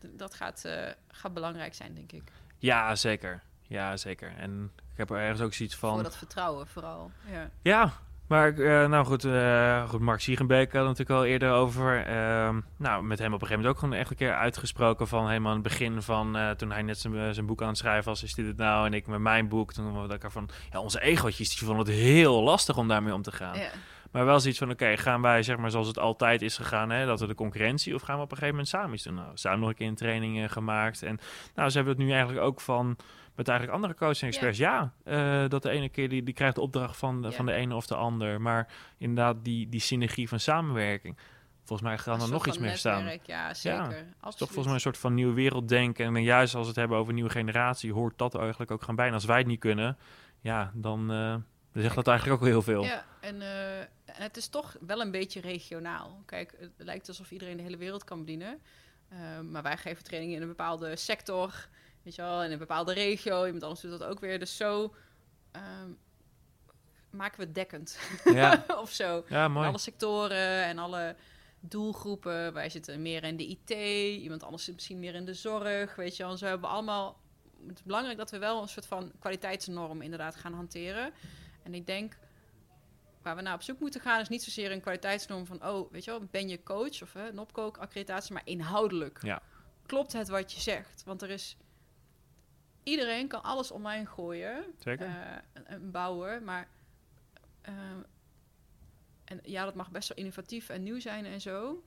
Dat 0.00 0.34
gaat, 0.34 0.64
eh, 0.64 0.90
gaat 1.08 1.34
belangrijk 1.34 1.74
zijn, 1.74 1.94
denk 1.94 2.12
ik. 2.12 2.32
Ja, 2.58 2.94
zeker. 2.94 3.42
Ja, 3.72 3.96
zeker. 3.96 4.36
En 4.36 4.72
ik 4.92 4.98
heb 4.98 5.10
er 5.10 5.16
ergens 5.16 5.40
ook 5.40 5.54
zoiets 5.54 5.76
van... 5.76 5.94
Voor 5.94 6.02
dat 6.02 6.16
vertrouwen 6.16 6.66
vooral. 6.66 7.10
Ja. 7.30 7.50
Ja, 7.62 7.92
maar 8.32 8.48
ik, 8.48 8.58
eh, 8.58 8.88
nou 8.88 9.04
goed, 9.04 9.24
eh, 9.24 9.88
goed, 9.88 10.00
Mark 10.00 10.20
Siegenbeek 10.20 10.72
had 10.72 10.86
het 10.86 10.98
natuurlijk 10.98 11.18
al 11.18 11.24
eerder 11.24 11.50
over. 11.50 12.06
Ehm, 12.06 12.60
nou, 12.76 13.02
met 13.02 13.18
hem 13.18 13.34
op 13.34 13.40
een 13.40 13.46
gegeven 13.46 13.56
moment 13.56 13.66
ook 13.66 13.78
gewoon 13.78 13.94
echt 13.94 14.10
een 14.10 14.16
keer 14.16 14.34
uitgesproken 14.34 15.08
van 15.08 15.28
helemaal 15.28 15.50
aan 15.50 15.58
het 15.58 15.68
begin 15.68 16.02
van 16.02 16.36
eh, 16.36 16.50
toen 16.50 16.70
hij 16.70 16.82
net 16.82 16.98
zijn, 16.98 17.46
boek 17.46 17.62
aan 17.62 17.68
het 17.68 17.78
schrijven 17.78 18.04
was, 18.04 18.22
is 18.22 18.34
dit 18.34 18.46
het 18.46 18.56
nou? 18.56 18.86
En 18.86 18.94
ik 18.94 19.06
met 19.06 19.20
mijn 19.20 19.48
boek, 19.48 19.72
toen 19.72 20.02
we 20.02 20.12
elkaar 20.12 20.30
van, 20.30 20.48
ja, 20.70 20.80
onze 20.80 21.00
egootjes, 21.00 21.48
die 21.48 21.66
vonden 21.66 21.86
het 21.86 21.94
heel 21.94 22.42
lastig 22.42 22.76
om 22.76 22.88
daarmee 22.88 23.14
om 23.14 23.22
te 23.22 23.32
gaan. 23.32 23.58
Ja. 23.58 23.70
Maar 24.10 24.24
wel 24.24 24.40
zoiets 24.40 24.58
van, 24.58 24.70
oké, 24.70 24.96
gaan 24.96 25.22
wij 25.22 25.42
zeg 25.42 25.56
maar 25.56 25.70
zoals 25.70 25.86
het 25.86 25.98
altijd 25.98 26.42
is 26.42 26.56
gegaan, 26.56 26.90
hè, 26.90 27.06
dat 27.06 27.20
we 27.20 27.26
de 27.26 27.34
concurrentie, 27.34 27.94
of 27.94 28.02
gaan 28.02 28.16
we 28.16 28.22
op 28.22 28.30
een 28.30 28.36
gegeven 28.36 28.54
moment 28.54 28.74
samen 28.74 28.94
iets 28.94 29.04
doen? 29.04 29.14
Nou, 29.14 29.30
samen 29.34 29.60
nog 29.60 29.68
een 29.68 29.74
keer 29.74 29.88
een 29.88 29.94
training 29.94 30.52
gemaakt. 30.52 31.02
En 31.02 31.18
nou, 31.54 31.68
ze 31.70 31.76
hebben 31.76 31.94
het 31.94 32.04
nu 32.04 32.10
eigenlijk 32.10 32.44
ook 32.44 32.60
van, 32.60 32.96
met 33.34 33.48
eigenlijk 33.48 33.78
andere 33.78 33.98
coaching 33.98 34.30
experts. 34.30 34.58
Ja, 34.58 34.92
eh, 35.04 35.48
dat 35.48 35.62
de 35.62 35.70
ene 35.70 35.88
keer 35.88 36.08
die, 36.08 36.22
die 36.22 36.34
krijgt 36.34 36.54
de 36.54 36.60
opdracht 36.60 36.96
van, 36.96 37.22
Ja. 37.22 37.30
van 37.30 37.46
de 37.46 37.52
ene 37.52 37.74
of 37.74 37.86
de 37.86 37.94
ander. 37.94 38.40
Maar 38.40 38.72
inderdaad, 38.98 39.44
die, 39.44 39.68
die 39.68 39.80
synergie 39.80 40.28
van 40.28 40.40
samenwerking. 40.40 41.16
Volgens 41.64 41.88
mij 41.88 41.98
gaan 41.98 42.20
er 42.22 42.30
nog 42.30 42.46
iets 42.46 42.58
meer 42.58 42.76
staan. 42.76 43.18
Ja, 43.22 43.54
zeker. 43.54 43.78
Ja, 43.78 43.84
Absoluut. 43.84 44.14
Is 44.28 44.34
toch 44.34 44.46
volgens 44.46 44.64
mij 44.64 44.74
een 44.74 44.80
soort 44.80 44.98
van 44.98 45.14
nieuw 45.14 45.34
werelddenken. 45.34 46.06
En 46.06 46.12
dan 46.12 46.22
juist 46.22 46.54
als 46.54 46.62
we 46.62 46.68
het 46.68 46.78
hebben 46.78 46.98
over 46.98 47.12
nieuwe 47.12 47.30
generatie, 47.30 47.92
hoort 47.92 48.18
dat 48.18 48.34
eigenlijk 48.34 48.70
ook 48.70 48.82
gaan 48.82 48.94
bij. 48.96 49.06
En 49.06 49.14
als 49.14 49.24
wij 49.24 49.38
het 49.38 49.46
niet 49.46 49.60
kunnen, 49.60 49.98
ja, 50.40 50.70
dan, 50.74 51.00
eh, 51.10 51.36
dan 51.72 51.82
zegt 51.82 51.94
dat 51.94 52.08
eigenlijk 52.08 52.36
ook 52.38 52.44
wel 52.48 52.54
heel 52.54 52.62
veel. 52.72 52.84
Ja, 52.84 53.04
en, 53.20 53.42
eh, 53.42 53.78
en 53.80 53.88
het 54.22 54.36
is 54.36 54.48
toch 54.48 54.76
wel 54.80 55.00
een 55.00 55.10
beetje 55.10 55.40
regionaal. 55.40 56.22
Kijk, 56.26 56.54
het 56.60 56.72
lijkt 56.76 57.08
alsof 57.08 57.30
iedereen 57.30 57.56
de 57.56 57.62
hele 57.62 57.76
wereld 57.76 58.04
kan 58.04 58.18
bedienen. 58.18 58.58
Maar 59.50 59.62
wij 59.62 59.76
geven 59.76 60.04
trainingen 60.04 60.36
in 60.36 60.42
een 60.42 60.48
bepaalde 60.48 60.96
sector, 60.96 61.68
weet 62.02 62.14
je 62.14 62.22
wel, 62.22 62.44
in 62.44 62.52
een 62.52 62.58
bepaalde 62.58 62.92
regio. 62.92 63.44
Iemand 63.44 63.62
anders 63.62 63.80
doet 63.80 63.90
dat 63.98 64.04
ook 64.04 64.20
weer. 64.20 64.38
Dus 64.38 64.56
zo 64.56 64.94
ehm, 65.50 65.90
maken 67.10 67.38
we 67.38 67.44
het 67.44 67.54
dekkend 67.54 67.98
Ja, 68.24 68.64
of 68.82 68.90
zo. 68.90 69.24
ja 69.28 69.44
In 69.44 69.52
mooi. 69.52 69.68
alle 69.68 69.78
sectoren 69.78 70.64
en 70.64 70.78
alle 70.78 71.16
doelgroepen. 71.60 72.52
Wij 72.52 72.70
zitten 72.70 73.02
meer 73.02 73.24
in 73.24 73.36
de 73.36 73.46
IT, 73.46 73.70
iemand 74.22 74.42
anders 74.42 74.64
zit 74.64 74.74
misschien 74.74 74.98
meer 74.98 75.14
in 75.14 75.24
de 75.24 75.34
zorg, 75.34 75.94
weet 75.94 76.16
je 76.16 76.22
wel. 76.22 76.32
En 76.32 76.38
zo 76.38 76.46
hebben 76.46 76.68
we 76.68 76.74
allemaal... 76.74 77.20
Het 77.66 77.76
is 77.78 77.82
belangrijk 77.82 78.18
dat 78.18 78.30
we 78.30 78.38
wel 78.38 78.62
een 78.62 78.68
soort 78.68 78.86
van 78.86 79.12
kwaliteitsnorm 79.18 80.02
inderdaad 80.02 80.36
gaan 80.36 80.52
hanteren. 80.54 81.12
En 81.62 81.74
ik 81.74 81.86
denk, 81.86 82.16
waar 83.22 83.36
we 83.36 83.42
naar 83.42 83.54
op 83.54 83.62
zoek 83.62 83.80
moeten 83.80 84.00
gaan... 84.00 84.20
is 84.20 84.28
niet 84.28 84.42
zozeer 84.42 84.72
een 84.72 84.80
kwaliteitsnorm 84.80 85.46
van... 85.46 85.66
oh, 85.66 85.92
weet 85.92 86.04
je 86.04 86.10
wel, 86.10 86.20
ben 86.30 86.48
je 86.48 86.62
coach 86.62 87.02
of 87.02 87.12
hè, 87.12 87.32
NOPCO, 87.32 87.72
accreditatie... 87.78 88.32
maar 88.32 88.42
inhoudelijk. 88.44 89.18
Ja. 89.22 89.42
Klopt 89.86 90.12
het 90.12 90.28
wat 90.28 90.52
je 90.52 90.60
zegt? 90.60 91.02
Want 91.04 91.22
er 91.22 91.30
is... 91.30 91.56
Iedereen 92.82 93.28
kan 93.28 93.42
alles 93.42 93.70
online 93.70 94.06
gooien 94.06 94.64
Zeker. 94.78 95.06
eh, 95.06 95.62
een 95.64 95.90
bouwer, 95.90 96.42
maar 96.42 96.68
eh, 97.62 97.74
en 99.24 99.40
ja, 99.44 99.64
dat 99.64 99.74
mag 99.74 99.90
best 99.90 100.08
wel 100.08 100.18
innovatief 100.18 100.68
en 100.68 100.82
nieuw 100.82 101.00
zijn 101.00 101.24
en 101.24 101.40
zo. 101.40 101.82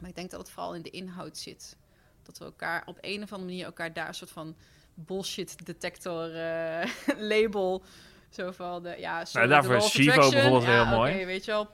Maar 0.00 0.08
ik 0.08 0.14
denk 0.16 0.30
dat 0.30 0.40
het 0.40 0.50
vooral 0.50 0.74
in 0.74 0.82
de 0.82 0.90
inhoud 0.90 1.38
zit. 1.38 1.76
Dat 2.22 2.38
we 2.38 2.44
elkaar 2.44 2.82
op 2.86 2.98
een 3.00 3.22
of 3.22 3.32
andere 3.32 3.50
manier 3.50 3.64
elkaar 3.64 3.92
daar 3.92 4.08
een 4.08 4.14
soort 4.14 4.30
van 4.30 4.56
bullshit 4.94 5.66
detector 5.66 6.34
eh, 6.36 6.90
label. 7.32 7.82
Zo 8.30 8.50
van 8.50 8.82
de 8.82 8.94
ja, 8.98 9.24
Nou, 9.32 9.48
daarvoor 9.48 9.76
is 9.76 9.88
Shivo 9.88 10.30
bijvoorbeeld 10.30 10.62
ja, 10.62 10.84
heel 10.84 10.98
mooi. 10.98 11.14
Oké, 11.14 11.24
weet 11.24 11.44
je 11.44 11.50
wel. 11.50 11.68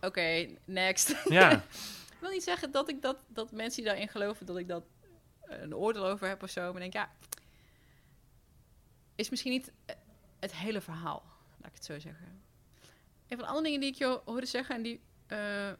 Oké, 0.00 0.48
next. 0.64 1.14
Ja, 1.28 1.52
Ik 1.52 2.16
wil 2.20 2.30
niet 2.30 2.44
zeggen 2.44 2.70
dat 2.70 2.88
ik 2.88 3.02
dat, 3.02 3.16
dat 3.28 3.52
mensen 3.52 3.82
die 3.82 3.90
daarin 3.90 4.08
geloven, 4.08 4.46
dat 4.46 4.56
ik 4.58 4.68
dat 4.68 4.82
een 5.40 5.74
oordeel 5.74 6.06
over 6.06 6.28
heb 6.28 6.42
of 6.42 6.50
zo. 6.50 6.72
Maar 6.72 6.80
denk, 6.80 6.92
ja, 6.92 7.10
is 9.16 9.28
misschien 9.28 9.52
niet 9.52 9.72
eh, 9.86 9.96
het 10.38 10.54
hele 10.54 10.80
verhaal, 10.80 11.22
laat 11.56 11.68
ik 11.68 11.74
het 11.74 11.84
zo 11.84 11.98
zeggen. 11.98 12.26
Een 13.28 13.36
van 13.36 13.38
de 13.38 13.46
andere 13.46 13.64
dingen 13.64 13.80
die 13.80 13.90
ik 13.90 13.96
je 13.96 14.20
hoorde 14.24 14.46
zeggen, 14.46 14.74
en 14.74 14.82
die 14.82 15.00
eh, 15.26 15.72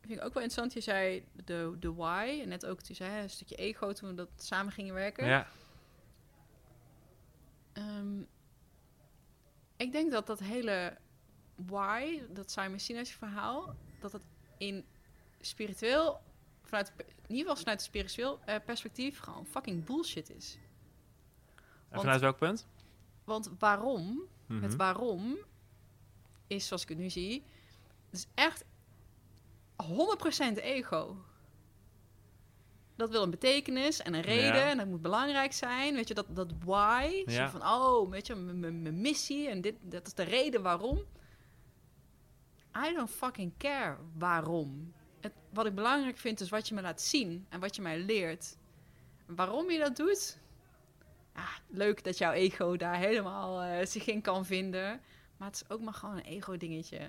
vind 0.00 0.18
ik 0.18 0.24
ook 0.24 0.34
wel 0.34 0.42
interessant. 0.42 0.72
Je 0.72 0.80
zei 0.80 1.24
de, 1.44 1.76
de 1.80 1.94
why, 1.94 2.38
en 2.42 2.48
net 2.48 2.66
ook, 2.66 2.80
toen 2.80 2.94
zei 2.94 3.22
een 3.22 3.30
stukje 3.30 3.54
ego 3.56 3.92
toen 3.92 4.08
we 4.08 4.14
dat 4.14 4.28
samen 4.36 4.72
gingen 4.72 4.94
werken. 4.94 5.26
ja. 5.26 5.46
Ehm, 7.72 8.20
ik 9.76 9.92
denk 9.92 10.10
dat 10.10 10.26
dat 10.26 10.38
hele 10.38 10.96
why, 11.54 12.22
dat 12.30 12.50
Simon 12.50 12.78
Sinai's 12.78 13.10
verhaal, 13.10 13.74
dat 14.00 14.12
het 14.12 14.22
in 14.58 14.84
spiritueel, 15.40 16.20
vanuit, 16.62 16.92
in 16.96 17.04
ieder 17.36 17.38
geval 17.38 17.56
vanuit 17.56 17.78
het 17.78 17.88
spiritueel 17.88 18.40
eh, 18.44 18.56
perspectief, 18.64 19.18
gewoon 19.18 19.46
fucking 19.46 19.84
bullshit 19.84 20.30
is. 20.30 20.58
Vanuit 21.90 22.20
welk 22.20 22.38
punt? 22.38 22.66
Want 23.24 23.50
waarom, 23.58 24.20
Mhm. 24.46 24.62
het 24.62 24.76
waarom, 24.76 25.36
is 26.46 26.66
zoals 26.66 26.82
ik 26.82 26.88
het 26.88 26.98
nu 26.98 27.10
zie, 27.10 27.44
is 28.10 28.26
echt 28.34 28.64
100% 29.76 30.56
ego. 30.56 31.16
Dat 32.96 33.10
wil 33.10 33.22
een 33.22 33.30
betekenis 33.30 34.02
en 34.02 34.14
een 34.14 34.20
reden 34.20 34.54
Ja. 34.54 34.68
en 34.70 34.76
dat 34.76 34.86
moet 34.86 35.02
belangrijk 35.02 35.52
zijn. 35.52 35.94
Weet 35.94 36.08
je, 36.08 36.14
dat, 36.14 36.26
dat 36.28 36.52
why. 36.64 37.22
Zo 37.30 37.46
van, 37.46 37.62
oh, 37.62 38.10
weet 38.10 38.26
je, 38.26 38.34
mijn 38.34 39.00
missie 39.00 39.48
en 39.48 39.60
dit, 39.60 39.74
dat 39.80 40.06
is 40.06 40.14
de 40.14 40.22
reden 40.22 40.62
waarom. 40.62 40.98
I 42.86 42.94
don't 42.94 43.10
fucking 43.10 43.52
care 43.58 43.96
waarom. 44.18 44.92
Het, 45.20 45.32
wat 45.52 45.66
ik 45.66 45.74
belangrijk 45.74 46.18
vind 46.18 46.40
is 46.40 46.48
wat 46.48 46.68
je 46.68 46.74
me 46.74 46.80
laat 46.82 47.00
zien 47.00 47.46
en 47.48 47.60
wat 47.60 47.76
je 47.76 47.82
mij 47.82 47.98
leert. 47.98 48.56
Waarom 49.26 49.70
je 49.70 49.78
dat 49.78 49.96
doet? 49.96 50.38
Ja, 51.40 51.76
leuk 51.78 52.04
dat 52.04 52.18
jouw 52.18 52.32
ego 52.32 52.76
daar 52.76 52.96
helemaal 52.96 53.62
eh, 53.62 53.86
zich 53.86 54.06
in 54.06 54.20
kan 54.20 54.46
vinden. 54.46 55.00
Maar 55.36 55.48
het 55.48 55.56
is 55.62 55.74
ook 55.74 55.80
maar 55.80 55.94
gewoon 55.94 56.16
een 56.16 56.24
ego-dingetje. 56.24 57.00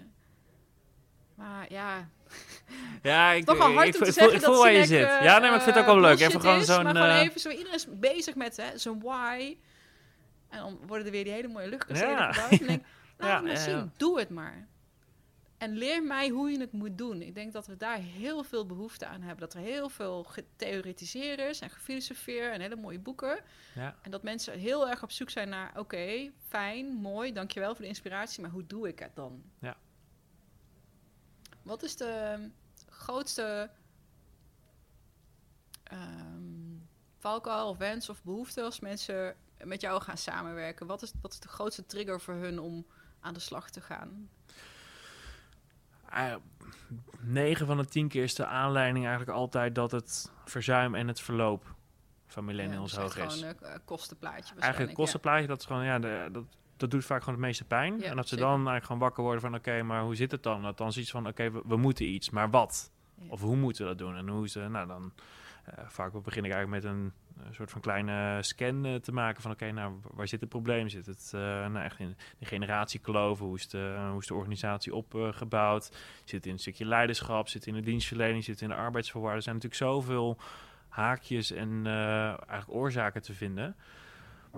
Maar 1.35 1.65
ja, 1.69 2.09
Ja, 3.01 3.31
ik, 3.31 3.45
toch 3.45 3.57
wel 3.57 3.71
hard 3.73 3.87
ik, 3.87 3.93
om 3.93 3.99
te 4.01 4.07
ik 4.07 4.13
zeggen 4.13 4.33
ik 4.35 4.41
voel 4.41 4.53
dat 4.53 4.63
waar 4.63 4.71
je 4.71 4.85
zit. 4.85 5.07
eh, 5.07 5.21
Ja, 5.23 5.37
nee, 5.39 5.49
maar 5.49 5.57
ik 5.57 5.63
vind 5.63 5.75
het 5.75 5.85
ook 5.85 5.91
wel 5.91 5.99
leuk. 5.99 6.17
bullshit 6.17 6.27
Even 6.29 6.41
gewoon 6.41 6.63
zo'n... 6.63 6.83
Maar 6.83 6.95
gewoon 6.95 7.09
eh, 7.09 7.21
even 7.21 7.39
zo, 7.39 7.49
iedereen 7.49 7.73
is 7.73 7.85
bezig 7.89 8.35
met 8.35 8.57
hè, 8.57 8.77
zo'n 8.77 8.99
why. 9.01 9.57
En 10.49 10.59
dan 10.59 10.79
worden 10.87 11.05
er 11.05 11.11
weer 11.11 11.23
die 11.23 11.33
hele 11.33 11.47
mooie 11.47 11.67
luchtkastelen 11.67 12.15
Ja. 12.17 12.31
gebouwd. 12.31 12.51
En 12.51 12.59
ik 12.59 12.67
denk, 12.67 12.83
laat 13.17 13.29
Ja, 13.29 13.35
het 13.35 13.43
maar 13.43 13.53
ja, 13.53 13.59
zien. 13.59 13.91
Doe 13.97 14.19
het 14.19 14.29
maar. 14.29 14.67
En 15.61 15.77
leer 15.77 16.03
mij 16.03 16.29
hoe 16.29 16.51
je 16.51 16.59
het 16.59 16.71
moet 16.71 16.97
doen. 16.97 17.21
Ik 17.21 17.35
denk 17.35 17.53
dat 17.53 17.67
we 17.67 17.77
daar 17.77 17.97
heel 17.97 18.43
veel 18.43 18.65
behoefte 18.65 19.05
aan 19.05 19.21
hebben. 19.21 19.39
Dat 19.39 19.53
er 19.53 19.59
heel 19.59 19.89
veel 19.89 20.23
getheoretiseerd 20.23 21.39
is 21.39 21.59
en 21.59 21.69
gefilosofeer 21.69 22.51
en 22.51 22.61
hele 22.61 22.75
mooie 22.75 22.99
boeken. 22.99 23.39
Ja. 23.75 23.95
En 24.01 24.11
dat 24.11 24.23
mensen 24.23 24.59
heel 24.59 24.89
erg 24.89 25.03
op 25.03 25.11
zoek 25.11 25.29
zijn 25.29 25.49
naar... 25.49 25.79
oké, 25.79 26.31
fijn, 26.47 26.87
mooi, 26.87 27.33
dankjewel 27.33 27.69
voor 27.75 27.81
de 27.81 27.87
inspiratie... 27.87 28.41
maar 28.41 28.51
hoe 28.51 28.67
doe 28.67 28.87
ik 28.87 28.99
het 28.99 29.15
dan? 29.15 29.43
Ja. 29.59 29.77
Wat 31.61 31.83
is 31.83 31.95
de 31.95 32.49
grootste 32.89 33.69
ehm 35.83 36.79
valkuil 37.17 37.69
of 37.69 37.77
wens 37.77 38.09
of 38.09 38.23
behoefte... 38.23 38.61
als 38.61 38.79
mensen 38.79 39.35
met 39.63 39.81
jou 39.81 40.01
gaan 40.01 40.17
samenwerken? 40.17 40.87
Wat 40.87 41.01
is, 41.01 41.11
wat 41.21 41.33
is 41.33 41.39
de 41.39 41.47
grootste 41.47 41.85
trigger 41.85 42.21
voor 42.21 42.35
hun 42.35 42.59
om 42.59 42.85
aan 43.19 43.33
de 43.33 43.39
slag 43.39 43.69
te 43.69 43.81
gaan? 43.81 44.29
Ah, 46.11 46.35
9 47.19 47.65
van 47.65 47.77
de 47.77 47.85
10 47.85 48.07
keer 48.07 48.23
is 48.23 48.35
de 48.35 48.45
aanleiding 48.45 49.05
eigenlijk 49.05 49.37
altijd 49.37 49.75
dat 49.75 49.91
het 49.91 50.31
verzuim 50.45 50.95
en 50.95 51.07
het 51.07 51.21
verloop 51.21 51.75
van 52.27 52.45
millennials 52.45 52.91
Ja, 52.91 53.03
dus 53.03 53.15
hoog 53.15 53.25
is. 53.25 53.33
Gewoon 53.33 53.55
een 53.59 53.63
eh, 53.63 53.79
kostenplaatje 53.85 54.53
Eigenlijk 54.59 54.91
het 54.91 54.99
kostenplaatje, 54.99 55.47
dat 55.47 55.59
is 55.59 55.65
gewoon, 55.65 55.83
ja, 55.83 55.99
de, 55.99 56.29
dat, 56.31 56.43
dat 56.77 56.91
doet 56.91 57.05
vaak 57.05 57.19
gewoon 57.19 57.35
het 57.35 57.43
meeste 57.43 57.63
pijn. 57.63 57.99
Ja, 57.99 58.09
en 58.09 58.15
dat 58.15 58.27
ze 58.27 58.35
zeker. 58.35 58.49
dan 58.49 58.55
eigenlijk 58.55 58.85
gewoon 58.85 59.01
wakker 59.01 59.23
worden 59.23 59.41
van, 59.41 59.55
oké, 59.55 59.83
maar 59.83 60.01
hoe 60.01 60.15
zit 60.15 60.31
het 60.31 60.43
dan? 60.43 60.61
Dat 60.61 60.77
dan 60.77 60.91
zoiets 60.91 61.11
van, 61.11 61.27
oké, 61.27 61.51
we, 61.51 61.61
we 61.65 61.77
moeten 61.77 62.05
iets, 62.05 62.29
maar 62.29 62.49
wat? 62.49 62.91
Of 63.27 63.41
hoe 63.41 63.55
moeten 63.55 63.83
we 63.83 63.89
dat 63.89 63.97
doen? 63.97 64.15
En 64.15 64.27
hoe 64.27 64.47
ze, 64.47 64.59
nou 64.59 64.87
dan, 64.87 65.13
eh, 65.65 65.83
vaak 65.87 66.23
begin 66.23 66.45
ik 66.45 66.51
eigenlijk 66.51 66.83
met 66.83 66.93
een, 66.93 67.13
eh, 67.37 67.45
soort 67.51 67.71
van 67.71 67.81
kleine 67.81 68.37
scan 68.41 68.85
eh, 68.85 68.95
te 68.95 69.11
maken 69.11 69.41
van, 69.41 69.51
oké, 69.51 69.71
nou, 69.71 69.93
waar 70.13 70.27
zit 70.27 70.39
het 70.39 70.49
probleem? 70.49 70.89
Zit 70.89 71.05
het 71.05 71.31
eh, 71.35 71.41
nou, 71.41 71.79
echt 71.85 71.99
in 71.99 72.15
de 72.39 72.45
generatiekloven? 72.45 73.45
Hoe 73.45 73.57
is 73.57 73.67
de, 73.67 74.07
hoe 74.09 74.19
is 74.19 74.27
de 74.27 74.33
organisatie 74.33 74.95
opgebouwd? 74.95 75.91
Zit 76.23 76.31
het 76.31 76.45
in 76.45 76.51
een 76.51 76.59
stukje 76.59 76.85
leiderschap? 76.85 77.47
Zit 77.47 77.65
het 77.65 77.75
in 77.75 77.79
de 77.81 77.89
dienstverlening? 77.89 78.43
Zit 78.43 78.53
het 78.53 78.63
in 78.63 78.75
de 78.75 78.81
arbeidsvoorwaarden? 78.81 79.37
Er 79.37 79.43
zijn 79.43 79.55
natuurlijk 79.55 79.81
zoveel 79.81 80.37
haakjes 80.91 81.51
en 81.51 81.81
eh, 81.85 82.25
eigenlijk 82.25 82.67
oorzaken 82.67 83.21
te 83.21 83.33
vinden. 83.33 83.75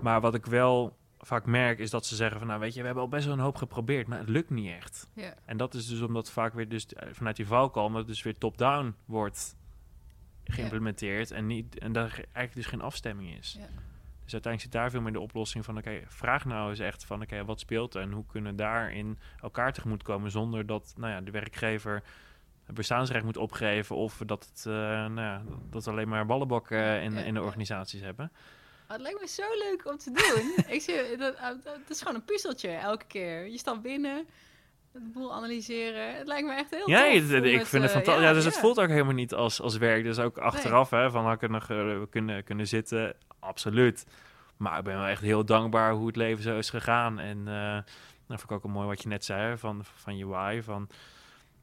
Maar 0.01 0.21
wat 0.21 0.35
ik 0.35 0.45
wel 0.45 0.97
vaak 1.19 1.45
merk 1.45 1.79
is 1.79 1.89
dat 1.89 2.05
ze 2.05 2.15
zeggen 2.15 2.37
van 2.37 2.47
nou 2.47 2.59
weet 2.59 2.73
je, 2.73 2.79
we 2.79 2.85
hebben 2.85 3.03
al 3.03 3.09
best 3.09 3.25
wel 3.25 3.33
een 3.33 3.39
hoop 3.39 3.55
geprobeerd, 3.55 4.07
maar 4.07 4.19
het 4.19 4.29
lukt 4.29 4.49
niet 4.49 4.71
echt. 4.71 5.07
En 5.45 5.57
dat 5.57 5.73
is 5.73 5.87
dus 5.87 6.01
omdat 6.01 6.31
vaak 6.31 6.53
weer 6.53 6.69
dus 6.69 6.85
eh, 6.85 7.09
vanuit 7.11 7.35
die 7.35 7.47
valkuil, 7.47 7.85
omdat 7.85 8.01
het 8.01 8.09
dus 8.09 8.23
weer 8.23 8.37
top-down 8.37 8.95
wordt 9.05 9.55
geïmplementeerd 10.44 11.32
en 11.32 11.48
niet 11.48 11.80
en 11.80 11.91
daar 11.91 12.10
ge- 12.10 12.26
eigenlijk 12.32 12.53
dus 12.56 12.65
geen 12.65 12.82
afstemming 12.82 13.38
is. 13.38 13.56
Ja. 13.60 13.65
Dus 14.24 14.34
uiteindelijk 14.34 14.61
zit 14.61 14.72
daar 14.72 14.91
veel 14.91 15.02
meer 15.02 15.14
de 15.14 15.20
oplossing 15.20 15.65
van... 15.65 15.78
oké, 15.78 16.02
vraag 16.07 16.45
nou 16.45 16.70
eens 16.70 16.80
echt 16.80 17.06
van... 17.06 17.22
oké, 17.22 17.45
wat 17.45 17.60
speelt 17.60 17.95
er 17.95 18.02
en 18.02 18.11
hoe 18.11 18.26
kunnen 18.26 18.56
daarin 18.56 19.20
elkaar 19.41 19.74
tegemoet 19.74 20.03
komen... 20.03 20.32
zonder 20.32 20.65
dat 20.65 20.94
nou 20.98 21.11
ja, 21.11 21.22
de 21.22 21.32
werkgever 21.32 22.03
het 22.65 22.76
bestaansrecht 22.76 23.26
moet 23.26 23.38
opgeven... 23.38 23.95
of 23.95 24.22
dat, 24.26 24.49
het, 24.53 24.65
uh, 24.68 24.74
nou 24.74 25.22
ja, 25.22 25.41
dat 25.70 25.88
alleen 25.88 26.07
maar 26.07 26.26
ballenbakken 26.26 27.02
in, 27.02 27.14
in 27.14 27.34
de 27.34 27.41
organisaties 27.41 28.02
hebben. 28.02 28.32
Oh, 28.84 28.90
het 28.90 29.02
lijkt 29.02 29.22
me 29.22 29.28
zo 29.28 29.44
leuk 29.57 29.88
om 29.88 29.98
te 29.98 30.11
doen. 30.11 30.65
ik 30.76 30.82
zie, 30.82 31.18
dat, 31.18 31.38
dat 31.64 31.80
is 31.90 31.99
gewoon 31.99 32.15
een 32.15 32.26
puzzeltje 32.26 32.70
elke 32.70 33.06
keer. 33.06 33.48
Je 33.48 33.57
staat 33.57 33.82
binnen 33.82 34.28
het 34.94 35.11
boel 35.11 35.34
analyseren. 35.34 36.15
Het 36.15 36.28
lijkt 36.28 36.48
me 36.48 36.53
echt 36.53 36.70
heel 36.70 36.90
ja, 36.90 36.98
tof. 36.98 37.30
Ja, 37.30 37.38
ik 37.38 37.65
vind 37.65 37.84
het 37.84 37.91
fantastisch. 37.91 38.24
ja, 38.24 38.34
dus 38.34 38.45
het 38.45 38.57
voelt 38.57 38.80
ook 38.80 38.88
helemaal 38.88 39.14
niet 39.14 39.34
als, 39.34 39.61
als 39.61 39.78
werk. 39.78 40.03
Dus 40.03 40.20
ook 40.20 40.38
achteraf, 40.38 40.90
hè, 40.90 41.11
van 41.11 41.26
had 41.26 41.41
ik 41.41 41.49
nog 41.49 41.70
uh, 41.70 42.02
kunnen, 42.10 42.44
kunnen 42.44 42.68
zitten. 42.68 43.15
Absoluut. 43.40 44.06
Maar 44.57 44.78
ik 44.78 44.84
ben 44.84 44.98
wel 44.98 45.07
echt 45.07 45.22
heel 45.22 45.45
dankbaar 45.45 45.94
hoe 45.94 46.07
het 46.07 46.15
leven 46.15 46.44
zo 46.44 46.57
is 46.57 46.70
gegaan. 46.70 47.20
En 47.20 47.38
uh, 47.38 47.76
dat 48.28 48.40
vond 48.40 48.44
ik 48.44 48.52
ook 48.52 48.64
een 48.64 48.72
mooi 48.72 48.88
wat 48.88 49.02
je 49.02 49.07
net 49.07 49.26
zei 49.26 49.57
van, 49.57 49.82
van 49.84 50.18
je 50.18 50.26
why. 50.26 50.61
Van, 50.64 50.90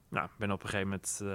nou, 0.09 0.25
ik 0.25 0.31
ben 0.39 0.51
op 0.51 0.63
een 0.63 0.69
gegeven 0.69 0.89
moment 0.89 1.21
uh, 1.23 1.29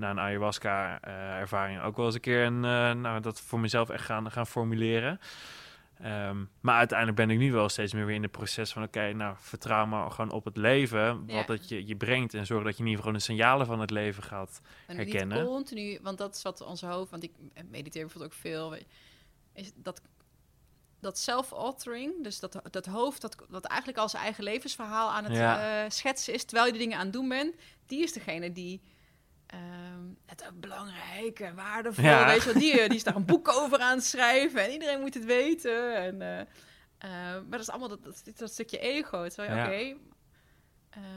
na 0.00 0.10
een 0.10 0.20
ayahuasca-ervaring 0.20 1.82
ook 1.82 1.96
wel 1.96 2.06
eens 2.06 2.14
een 2.14 2.20
keer 2.20 2.44
een, 2.44 2.60
nou, 3.00 3.20
dat 3.20 3.40
voor 3.40 3.60
mezelf 3.60 3.90
echt 3.90 4.04
gaan, 4.04 4.30
gaan 4.30 4.46
formuleren. 4.46 5.20
Um, 6.02 6.50
maar 6.60 6.76
uiteindelijk 6.76 7.18
ben 7.18 7.30
ik 7.30 7.38
nu 7.38 7.52
wel 7.52 7.68
steeds 7.68 7.92
meer 7.92 8.06
weer 8.06 8.14
in 8.14 8.22
het 8.22 8.30
proces 8.30 8.72
van... 8.72 8.82
oké, 8.82 9.12
nou, 9.12 9.36
vertrouw 9.38 9.86
maar 9.86 10.10
gewoon 10.10 10.30
op 10.30 10.44
het 10.44 10.56
leven, 10.56 11.26
wat 11.26 11.48
het 11.48 11.68
je, 11.68 11.86
je 11.86 11.96
brengt... 11.96 12.34
en 12.34 12.46
zorg 12.46 12.64
dat 12.64 12.72
je 12.76 12.82
in 12.82 12.88
ieder 12.88 13.04
geval 13.04 13.18
de 13.18 13.24
signalen 13.24 13.66
van 13.66 13.80
het 13.80 13.90
leven 13.90 14.22
gaat 14.22 14.60
en 14.86 14.96
herkennen. 14.96 15.38
Niet 15.38 15.46
continu, 15.46 15.98
want 16.02 16.18
dat 16.18 16.34
is 16.34 16.42
wat 16.42 16.60
onze 16.60 16.86
hoofd... 16.86 17.10
want 17.10 17.22
ik 17.22 17.32
mediteer 17.70 18.02
bijvoorbeeld 18.02 18.32
ook 18.32 18.40
veel... 18.40 18.76
is 19.52 19.72
dat, 19.74 20.00
dat 21.00 21.18
self-authoring, 21.18 22.22
dus 22.22 22.40
dat, 22.40 22.60
dat 22.70 22.86
hoofd... 22.86 23.20
Dat, 23.20 23.36
dat 23.48 23.64
eigenlijk 23.64 24.00
al 24.00 24.08
zijn 24.08 24.22
eigen 24.22 24.44
levensverhaal 24.44 25.10
aan 25.10 25.24
het 25.24 25.36
ja. 25.36 25.84
uh, 25.84 25.90
schetsen 25.90 26.34
is... 26.34 26.44
terwijl 26.44 26.66
je 26.66 26.72
de 26.72 26.78
dingen 26.78 26.98
aan 26.98 27.04
het 27.04 27.12
doen 27.12 27.28
bent... 27.28 27.54
die 27.86 28.02
is 28.02 28.12
degene 28.12 28.52
die 28.52 28.80
Um, 29.54 30.18
het 30.26 30.50
belangrijk 30.60 31.40
en 31.40 31.54
waardevol. 31.54 32.04
Ja. 32.04 32.26
Weet 32.26 32.42
je 32.42 32.52
wel, 32.52 32.62
die, 32.62 32.88
die 32.88 32.96
is 32.96 33.04
daar 33.04 33.16
een 33.16 33.24
boek 33.34 33.48
over 33.48 33.78
aan 33.78 33.96
het 33.96 34.04
schrijven 34.04 34.64
en 34.64 34.70
iedereen 34.70 35.00
moet 35.00 35.14
het 35.14 35.24
weten. 35.24 35.96
En, 35.96 36.14
uh, 36.14 36.38
uh, 36.38 37.32
maar 37.32 37.50
dat 37.50 37.60
is 37.60 37.70
allemaal 37.70 37.88
dat, 37.88 38.04
dat, 38.04 38.22
dat 38.36 38.52
stukje 38.52 38.78
ego. 38.78 39.28
Terwijl, 39.28 39.56
ja. 39.56 39.64
oké, 39.64 39.96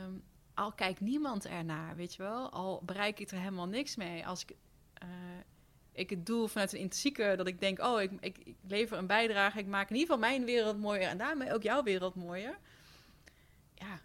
um, 0.06 0.24
al 0.54 0.72
kijkt 0.72 1.00
niemand 1.00 1.46
ernaar, 1.46 1.96
weet 1.96 2.16
je 2.16 2.24
wel. 2.24 2.50
Al 2.52 2.82
bereik 2.86 3.20
ik 3.20 3.32
er 3.32 3.38
helemaal 3.38 3.68
niks 3.68 3.96
mee. 3.96 4.28
Als 4.28 4.42
ik, 4.42 4.56
uh, 5.04 5.10
ik 5.92 6.10
het 6.10 6.26
doel 6.26 6.48
vanuit 6.48 6.74
een 6.74 6.80
intrinsieke, 6.80 7.34
dat 7.38 7.48
ik 7.48 7.60
denk, 7.60 7.80
oh, 7.80 8.02
ik, 8.02 8.12
ik, 8.20 8.38
ik, 8.38 8.56
lever 8.68 8.98
een 8.98 9.08
bijdrage. 9.08 9.60
Ik 9.60 9.68
maak 9.68 9.90
in 9.90 9.96
ieder 9.96 10.14
geval 10.14 10.30
mijn 10.30 10.46
wereld 10.46 10.80
mooier 10.80 11.08
en 11.08 11.18
daarmee 11.18 11.54
ook 11.54 11.64
jouw 11.64 11.84
wereld 11.84 12.16
mooier. 12.16 12.58
Ja, 13.74 14.00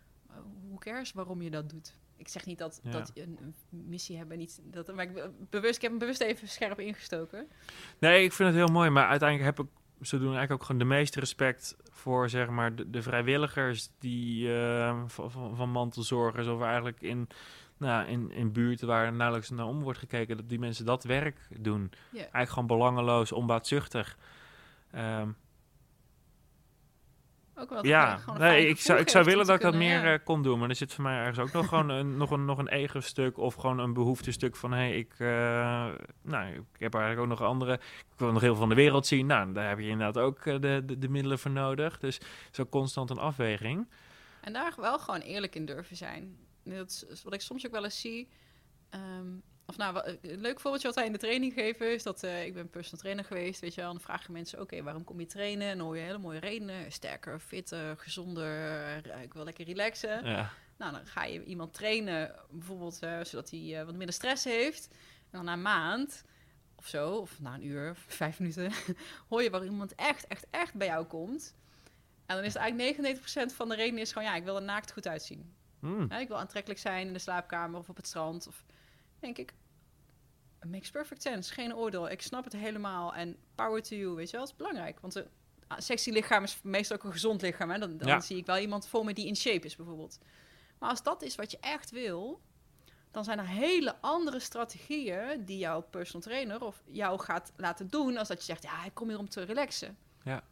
hoe 0.69 0.78
cares 0.78 1.12
waarom 1.12 1.43
je 1.43 1.51
dat 1.51 1.70
doet? 1.70 1.94
Ik 2.23 2.28
zeg 2.28 2.47
niet 2.47 2.59
dat, 2.59 2.81
ja. 2.82 2.90
dat 2.90 3.11
een, 3.15 3.39
een, 3.40 3.55
missie 3.89 4.16
hebben 4.16 4.39
niet. 4.39 4.61
Dat, 4.65 4.94
maar 4.94 5.05
ik, 5.05 5.31
bewust, 5.51 5.77
ik 5.77 5.82
heb 5.82 5.90
hem 5.90 5.99
bewust 5.99 6.20
even 6.20 6.49
scherp 6.49 6.78
ingestoken. 6.78 7.49
Nee, 7.99 8.24
ik 8.24 8.32
vind 8.32 8.49
het 8.49 8.59
heel 8.59 8.74
mooi. 8.74 8.90
Maar 8.90 9.07
uiteindelijk 9.07 9.57
heb 9.57 9.66
ik 9.66 9.73
ze 10.07 10.19
doen 10.19 10.35
eigenlijk 10.35 10.53
ook 10.61 10.66
gewoon 10.66 10.81
de 10.81 10.94
meeste 10.94 11.20
respect 11.20 11.77
voor 11.90 12.28
zeg 12.28 12.49
maar 12.49 12.74
de, 12.74 12.90
de 12.90 13.03
vrijwilligers 13.03 13.89
die 13.99 14.49
uh, 14.49 15.03
van, 15.07 15.57
van 15.57 15.70
mantelzorgers 15.70 16.47
of 16.47 16.62
eigenlijk 16.62 17.01
in, 17.01 17.28
nou, 17.77 18.07
in, 18.07 18.31
in 18.31 18.53
buurten 18.53 18.86
waar 18.86 19.12
nauwelijks 19.12 19.51
naar 19.51 19.66
om 19.66 19.82
wordt 19.82 19.99
gekeken, 19.99 20.36
dat 20.36 20.49
die 20.49 20.59
mensen 20.59 20.85
dat 20.85 21.05
werk 21.05 21.49
doen. 21.59 21.90
Yeah. 22.11 22.20
Eigenlijk 22.20 22.51
gewoon 22.51 22.66
belangeloos, 22.66 23.32
onbaatzuchtig. 23.32 24.16
Um, 24.94 25.36
ook 27.54 27.70
wel 27.70 27.86
ja, 27.86 28.20
nee, 28.38 28.66
ik 28.68 28.78
zou, 28.78 28.98
ik 28.98 29.08
zou 29.08 29.24
willen 29.24 29.46
dat 29.46 29.56
ik 29.56 29.62
dat 29.62 29.74
meer 29.74 30.04
ja. 30.04 30.12
uh, 30.12 30.18
kon 30.24 30.42
doen. 30.42 30.58
Maar 30.58 30.68
er 30.68 30.74
zit 30.74 30.92
voor 30.92 31.04
mij 31.04 31.18
ergens 31.18 31.38
ook 31.38 31.52
nog 31.52 31.68
gewoon 31.68 31.88
een, 31.88 32.16
nog 32.22 32.30
een, 32.30 32.44
nog 32.44 32.58
een 32.58 32.68
ego-stuk 32.68 33.38
of 33.38 33.54
gewoon 33.54 33.78
een 33.78 33.92
behoeftestuk 33.92 34.56
van... 34.56 34.72
hé, 34.72 34.78
hey, 34.78 34.96
ik, 34.96 35.14
uh, 35.18 35.28
nou, 36.22 36.54
ik 36.54 36.80
heb 36.80 36.94
eigenlijk 36.94 37.18
ook 37.18 37.38
nog 37.38 37.42
andere... 37.48 37.72
Ik 37.72 38.18
wil 38.18 38.32
nog 38.32 38.40
heel 38.40 38.50
veel 38.50 38.60
van 38.60 38.68
de 38.68 38.74
wereld 38.74 39.06
zien. 39.06 39.26
Nou, 39.26 39.52
daar 39.52 39.68
heb 39.68 39.78
je 39.78 39.88
inderdaad 39.88 40.22
ook 40.22 40.44
uh, 40.44 40.60
de, 40.60 40.82
de, 40.84 40.98
de, 40.98 41.08
middelen 41.08 41.38
voor 41.38 41.50
nodig. 41.50 41.98
Dus 41.98 42.20
zo 42.50 42.66
constant 42.66 43.10
een 43.10 43.18
afweging. 43.18 43.88
En 44.40 44.52
daar 44.52 44.72
wel 44.76 44.98
gewoon 44.98 45.20
eerlijk 45.20 45.54
in 45.54 45.64
durven 45.64 45.96
zijn. 45.96 46.36
Dat 46.64 47.06
is 47.10 47.22
wat 47.22 47.34
ik 47.34 47.40
soms 47.40 47.66
ook 47.66 47.72
wel 47.72 47.84
eens 47.84 48.00
zie... 48.00 48.28
Um, 48.94 49.42
of 49.73 49.78
nou, 49.78 50.19
een 50.23 50.40
leuk 50.40 50.61
voorbeeldje 50.61 50.89
wat 50.89 50.97
wij 50.97 51.07
in 51.07 51.12
de 51.12 51.19
training 51.19 51.53
geven 51.53 51.93
is 51.93 52.03
dat 52.03 52.24
uh, 52.24 52.44
ik 52.44 52.55
ben 52.55 52.70
personal 52.70 53.01
trainer 53.01 53.24
geweest, 53.24 53.61
weet 53.61 53.74
je 53.74 53.81
wel. 53.81 53.90
En 53.90 53.97
dan 53.97 54.05
vragen 54.05 54.32
mensen, 54.32 54.61
oké, 54.61 54.82
waarom 54.82 55.05
kom 55.05 55.20
je 55.20 55.27
trainen? 55.27 55.69
En 55.69 55.77
dan 55.77 55.86
hoor 55.86 55.97
je 55.97 56.03
hele 56.03 56.19
mooie 56.19 56.39
redenen. 56.39 56.93
Sterker, 56.93 57.40
fitter, 57.40 57.97
gezonder, 57.97 59.23
ik 59.23 59.35
wil 59.35 59.44
lekker 59.44 59.65
relaxen. 59.65 60.24
Ja. 60.24 60.51
Nou, 60.77 60.93
dan 60.93 61.07
ga 61.07 61.24
je 61.24 61.44
iemand 61.44 61.74
trainen, 61.74 62.35
bijvoorbeeld 62.51 63.03
uh, 63.05 63.24
zodat 63.24 63.51
hij 63.51 63.61
uh, 63.61 63.82
wat 63.82 63.94
minder 63.94 64.15
stress 64.15 64.44
heeft. 64.44 64.89
En 64.90 65.31
dan 65.31 65.44
na 65.44 65.53
een 65.53 65.62
maand 65.62 66.24
of 66.74 66.86
zo, 66.86 67.15
of 67.15 67.40
na 67.40 67.55
een 67.55 67.66
uur, 67.66 67.97
vijf 68.23 68.39
minuten, 68.39 68.73
hoor 69.28 69.43
je 69.43 69.51
waar 69.51 69.65
iemand 69.65 69.94
echt, 69.94 70.27
echt, 70.27 70.47
echt 70.51 70.74
bij 70.74 70.86
jou 70.86 71.05
komt. 71.07 71.55
En 72.27 72.36
dan 72.36 72.44
is 72.44 72.55
het 72.55 72.62
eigenlijk 72.62 73.19
99% 73.53 73.55
van 73.55 73.69
de 73.69 73.74
reden 73.74 73.99
is 73.99 74.12
gewoon, 74.12 74.28
ja, 74.28 74.35
ik 74.35 74.44
wil 74.44 74.57
er 74.57 74.62
naakt 74.62 74.93
goed 74.93 75.09
uitzien. 75.09 75.55
Mm. 75.78 76.07
Ja, 76.09 76.19
ik 76.19 76.28
wil 76.28 76.39
aantrekkelijk 76.39 76.81
zijn 76.81 77.07
in 77.07 77.12
de 77.12 77.19
slaapkamer 77.19 77.78
of 77.78 77.89
op 77.89 77.97
het 77.97 78.07
strand. 78.07 78.47
Of 78.47 78.65
denk 79.19 79.39
ik, 79.39 79.55
makes 80.66 80.90
perfect 80.90 81.22
sense. 81.22 81.52
Geen 81.52 81.74
oordeel. 81.74 82.10
Ik 82.10 82.22
snap 82.22 82.44
het 82.44 82.52
helemaal. 82.52 83.14
En 83.14 83.36
power 83.55 83.82
to 83.82 83.97
you, 83.97 84.14
weet 84.14 84.30
je 84.30 84.36
wel, 84.36 84.40
dat 84.40 84.51
is 84.51 84.56
belangrijk. 84.56 85.01
Want 85.01 85.14
een 85.14 85.28
sexy 85.78 86.10
lichaam 86.10 86.43
is 86.43 86.59
meestal 86.62 86.97
ook 86.97 87.05
een 87.05 87.12
gezond 87.12 87.43
lichaam. 87.43 87.70
Hè? 87.70 87.78
Dan, 87.78 87.97
dan 87.97 88.09
ja. 88.09 88.20
zie 88.20 88.36
ik 88.36 88.47
wel 88.47 88.59
iemand 88.59 88.86
voor 88.86 89.05
me 89.05 89.12
die 89.12 89.26
in 89.26 89.36
shape 89.36 89.66
is, 89.66 89.76
bijvoorbeeld. 89.76 90.18
Maar 90.78 90.90
als 90.90 91.02
dat 91.02 91.22
is 91.22 91.34
wat 91.34 91.51
je 91.51 91.59
echt 91.60 91.90
wil, 91.90 92.40
dan 93.10 93.24
zijn 93.24 93.39
er 93.39 93.47
hele 93.47 93.97
andere 94.01 94.40
strategieën 94.40 95.44
die 95.44 95.59
jouw 95.59 95.80
personal 95.80 96.22
trainer 96.22 96.64
of 96.64 96.82
jou 96.86 97.20
gaat 97.20 97.52
laten 97.56 97.89
doen. 97.89 98.16
Als 98.16 98.28
dat 98.28 98.39
je 98.39 98.44
zegt, 98.44 98.62
ja, 98.62 98.84
ik 98.84 98.94
kom 98.94 99.09
hier 99.09 99.18
om 99.18 99.28
te 99.28 99.43
relaxen. 99.43 99.97
Ja. 100.22 100.43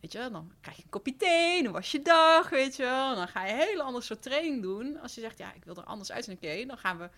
Weet 0.00 0.12
je, 0.12 0.28
dan 0.32 0.52
krijg 0.60 0.76
je 0.76 0.82
een 0.82 0.90
kopje 0.90 1.16
thee, 1.16 1.62
dan 1.62 1.72
was 1.72 1.90
je 1.90 2.02
dag, 2.02 2.50
weet 2.50 2.76
je 2.76 2.82
wel. 2.82 3.14
Dan 3.14 3.28
ga 3.28 3.44
je 3.44 3.52
een 3.52 3.58
hele 3.58 3.82
andere 3.82 4.04
soort 4.04 4.22
training 4.22 4.62
doen. 4.62 5.00
Als 5.00 5.14
je 5.14 5.20
zegt, 5.20 5.38
ja, 5.38 5.52
ik 5.52 5.64
wil 5.64 5.76
er 5.76 5.84
anders 5.84 6.12
uitzien. 6.12 6.34
Oké, 6.34 6.66
dan 6.66 6.78
gaan 6.78 6.98
we 6.98 7.08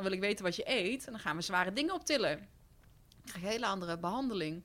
dan 0.00 0.08
wil 0.08 0.18
ik 0.18 0.24
weten 0.24 0.44
wat 0.44 0.56
je 0.56 0.68
eet. 0.70 1.06
En 1.06 1.12
dan 1.12 1.20
gaan 1.20 1.36
we 1.36 1.42
zware 1.42 1.72
dingen 1.72 1.94
optillen. 1.94 2.36
Dan 2.38 3.22
krijg 3.22 3.40
je 3.40 3.44
een 3.44 3.52
hele 3.52 3.66
andere 3.66 3.98
behandeling. 3.98 4.64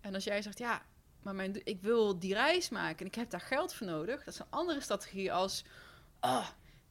En 0.00 0.14
als 0.14 0.24
jij 0.24 0.42
zegt, 0.42 0.58
ja, 0.58 0.82
maar 1.22 1.34
mijn, 1.34 1.60
ik 1.64 1.80
wil 1.80 2.18
die 2.18 2.34
reis 2.34 2.68
maken 2.68 2.98
en 2.98 3.06
ik 3.06 3.14
heb 3.14 3.30
daar 3.30 3.40
geld 3.40 3.74
voor 3.74 3.86
nodig. 3.86 4.24
Dat 4.24 4.34
is 4.34 4.40
een 4.40 4.46
andere 4.50 4.80
strategie 4.80 5.32
als, 5.32 5.64
oh, 6.20 6.48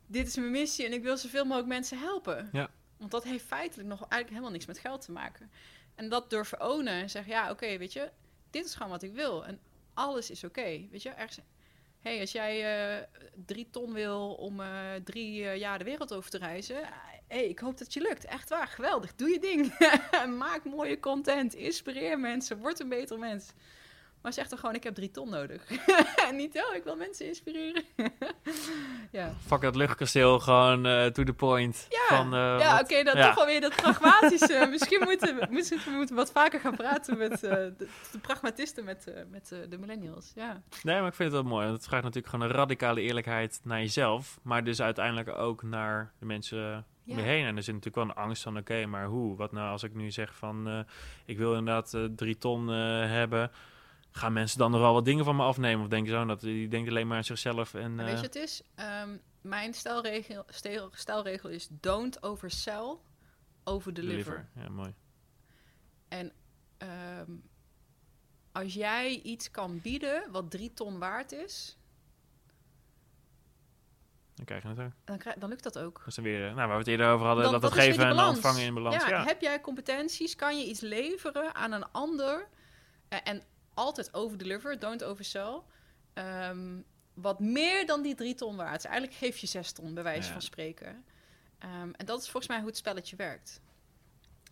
dit 0.07 0.27
is 0.27 0.35
mijn 0.35 0.51
missie 0.51 0.85
en 0.85 0.93
ik 0.93 1.03
wil 1.03 1.17
zoveel 1.17 1.43
mogelijk 1.43 1.67
mensen 1.67 1.99
helpen. 1.99 2.49
Ja. 2.51 2.69
Want 2.97 3.11
dat 3.11 3.23
heeft 3.23 3.45
feitelijk 3.45 3.89
nog 3.89 3.99
eigenlijk 3.99 4.29
helemaal 4.29 4.51
niks 4.51 4.65
met 4.65 4.79
geld 4.79 5.01
te 5.01 5.11
maken. 5.11 5.51
En 5.95 6.09
dat 6.09 6.29
durven 6.29 6.61
ownen 6.61 6.93
en 6.93 7.09
zeggen, 7.09 7.31
ja, 7.31 7.49
oké, 7.49 7.77
weet 7.77 7.93
je, 7.93 8.11
dit 8.49 8.65
is 8.65 8.73
gewoon 8.75 8.91
wat 8.91 9.03
ik 9.03 9.13
wil. 9.13 9.45
En 9.45 9.59
alles 9.93 10.29
is 10.29 10.43
oké, 10.43 10.87
weet 10.91 11.01
je. 11.01 11.09
Ergens, 11.09 11.39
hey, 11.99 12.19
als 12.19 12.31
jij 12.31 12.97
uh, 12.97 13.03
drie 13.45 13.69
ton 13.71 13.93
wil 13.93 14.33
om 14.33 14.59
uh, 14.59 14.93
drie 15.03 15.41
uh, 15.41 15.55
jaar 15.57 15.77
de 15.77 15.83
wereld 15.83 16.13
over 16.13 16.29
te 16.29 16.37
reizen, 16.37 16.89
hey, 17.31 17.45
ik 17.45 17.59
hoop 17.59 17.77
dat 17.77 17.93
je 17.93 18.01
lukt. 18.01 18.25
Echt 18.25 18.49
waar, 18.49 18.67
geweldig. 18.67 19.15
Doe 19.15 19.29
je 19.29 19.39
ding. 19.39 19.73
Maak 20.37 20.63
mooie 20.63 20.99
content. 20.99 21.53
Inspireer 21.55 22.19
mensen. 22.19 22.57
Word 22.57 22.79
een 22.79 22.89
beter 22.89 23.19
mens. 23.19 23.53
Maar 24.21 24.33
zeg 24.33 24.47
toch 24.47 24.59
gewoon, 24.59 24.75
ik 24.75 24.83
heb 24.83 24.95
drie 24.95 25.11
ton 25.11 25.29
nodig. 25.29 25.71
en 26.27 26.35
niet, 26.41 26.55
oh, 26.69 26.75
ik 26.75 26.83
wil 26.83 26.95
mensen 26.95 27.27
inspireren. 27.27 27.83
ja. 29.11 29.33
Fuck 29.45 29.61
dat 29.61 29.75
luchtkasteel, 29.75 30.39
gewoon 30.39 30.87
uh, 30.87 31.05
to 31.05 31.23
the 31.23 31.33
point. 31.33 31.85
Ja, 31.89 32.17
van, 32.17 32.33
uh, 32.33 32.59
ja 32.59 32.73
oké, 32.73 32.83
okay, 32.83 33.03
dan 33.03 33.17
ja. 33.17 33.25
toch 33.25 33.35
wel 33.35 33.45
weer 33.45 33.61
dat 33.61 33.75
pragmatische. 33.75 34.65
Misschien 34.71 35.03
moeten 35.03 35.35
we, 35.35 35.47
moeten, 35.49 35.77
we 35.85 35.91
moeten 35.91 36.15
wat 36.15 36.31
vaker 36.31 36.59
gaan 36.59 36.75
praten 36.75 37.17
met 37.17 37.31
uh, 37.31 37.39
de, 37.51 37.87
de, 38.11 38.19
pragmatisten, 38.21 38.83
met, 38.83 39.13
met 39.29 39.55
de 39.69 39.77
millennials. 39.77 40.31
Ja. 40.35 40.61
Nee, 40.83 40.99
maar 40.99 41.07
ik 41.07 41.15
vind 41.15 41.31
het 41.31 41.41
wel 41.41 41.51
mooi. 41.51 41.67
Het 41.67 41.85
vraagt 41.85 42.03
natuurlijk 42.03 42.33
gewoon 42.33 42.49
een 42.49 42.55
radicale 42.55 43.01
eerlijkheid 43.01 43.59
naar 43.63 43.79
jezelf. 43.79 44.39
Maar 44.41 44.63
dus 44.63 44.81
uiteindelijk 44.81 45.29
ook 45.29 45.63
naar 45.63 46.13
de 46.19 46.25
mensen 46.25 46.85
om 47.07 47.17
je 47.17 47.23
heen. 47.23 47.45
En 47.45 47.55
er 47.55 47.63
zit 47.63 47.73
natuurlijk 47.73 48.05
wel 48.05 48.15
een 48.15 48.23
angst 48.23 48.43
van, 48.43 48.57
oké, 48.57 48.71
okay, 48.71 48.85
maar 48.85 49.05
hoe? 49.05 49.35
Wat 49.35 49.51
nou 49.51 49.71
als 49.71 49.83
ik 49.83 49.93
nu 49.93 50.11
zeg 50.11 50.35
van, 50.35 50.67
uh, 50.67 50.79
ik 51.25 51.37
wil 51.37 51.55
inderdaad 51.55 51.93
uh, 51.93 52.05
drie 52.15 52.37
ton 52.37 52.69
uh, 52.69 52.75
hebben. 53.09 53.51
Gaan 54.11 54.33
mensen 54.33 54.57
dan 54.57 54.71
nog 54.71 54.79
wel 54.79 54.93
wat 54.93 55.05
dingen 55.05 55.25
van 55.25 55.35
me 55.35 55.43
afnemen? 55.43 55.83
Of 55.83 55.89
denken 55.89 56.11
zo 56.11 56.25
dat 56.25 56.39
die 56.41 56.67
denkt 56.67 56.89
alleen 56.89 57.07
maar 57.07 57.17
aan 57.17 57.23
zichzelf? 57.23 57.73
En, 57.73 57.95
Weet 57.95 58.17
je, 58.19 58.25
het 58.25 58.35
is, 58.35 58.61
um, 59.03 59.21
mijn 59.41 59.73
stelregel, 59.73 60.43
stel, 60.47 60.89
stelregel 60.93 61.49
is 61.49 61.67
don't 61.71 62.23
oversell, 62.23 62.97
over 63.63 63.93
deliver. 63.93 64.47
deliver. 64.53 64.63
Ja, 64.63 64.69
mooi. 64.69 64.93
En 66.07 66.31
um, 67.27 67.43
als 68.51 68.73
jij 68.73 69.19
iets 69.23 69.51
kan 69.51 69.81
bieden 69.81 70.31
wat 70.31 70.51
drie 70.51 70.73
ton 70.73 70.99
waard 70.99 71.31
is, 71.31 71.77
dan 74.35 74.59
krijg 74.59 74.63
je 74.63 74.81
het. 74.81 74.93
Dan, 75.03 75.17
krijg, 75.17 75.37
dan 75.37 75.49
lukt 75.49 75.63
dat 75.63 75.79
ook. 75.79 75.97
Dat 75.99 76.07
is 76.07 76.17
weer, 76.17 76.39
nou, 76.39 76.55
waar 76.55 76.67
we 76.67 76.77
het 76.77 76.87
eerder 76.87 77.11
over 77.11 77.25
hadden, 77.25 77.43
dan, 77.43 77.53
dat 77.53 77.61
het 77.61 77.73
geven 77.73 78.05
en 78.05 78.19
ontvangen 78.19 78.61
in 78.61 78.73
balans. 78.73 78.95
Ja, 78.95 79.09
ja, 79.09 79.23
heb 79.23 79.41
jij 79.41 79.61
competenties, 79.61 80.35
kan 80.35 80.59
je 80.59 80.65
iets 80.65 80.79
leveren 80.79 81.55
aan 81.55 81.71
een 81.71 81.91
ander. 81.91 82.47
Uh, 83.09 83.19
en 83.23 83.43
altijd 83.73 84.13
over-deliver, 84.13 84.79
don't 84.79 85.03
oversell. 85.03 85.61
Ehm, 86.13 86.81
wat 87.13 87.39
meer 87.39 87.85
dan 87.85 88.01
die 88.01 88.15
drie 88.15 88.35
ton 88.35 88.55
waard 88.55 88.77
is. 88.77 88.85
Eigenlijk 88.85 89.17
geef 89.17 89.37
je 89.37 89.47
zes 89.47 89.71
ton, 89.71 89.93
bij 89.93 90.03
wijze 90.03 90.27
Ja. 90.27 90.31
van 90.33 90.41
spreken. 90.41 91.03
Ehm, 91.59 91.91
en 91.91 92.05
dat 92.05 92.19
is 92.19 92.23
volgens 92.29 92.47
mij 92.47 92.57
hoe 92.57 92.67
het 92.67 92.77
spelletje 92.77 93.15
werkt. 93.15 93.61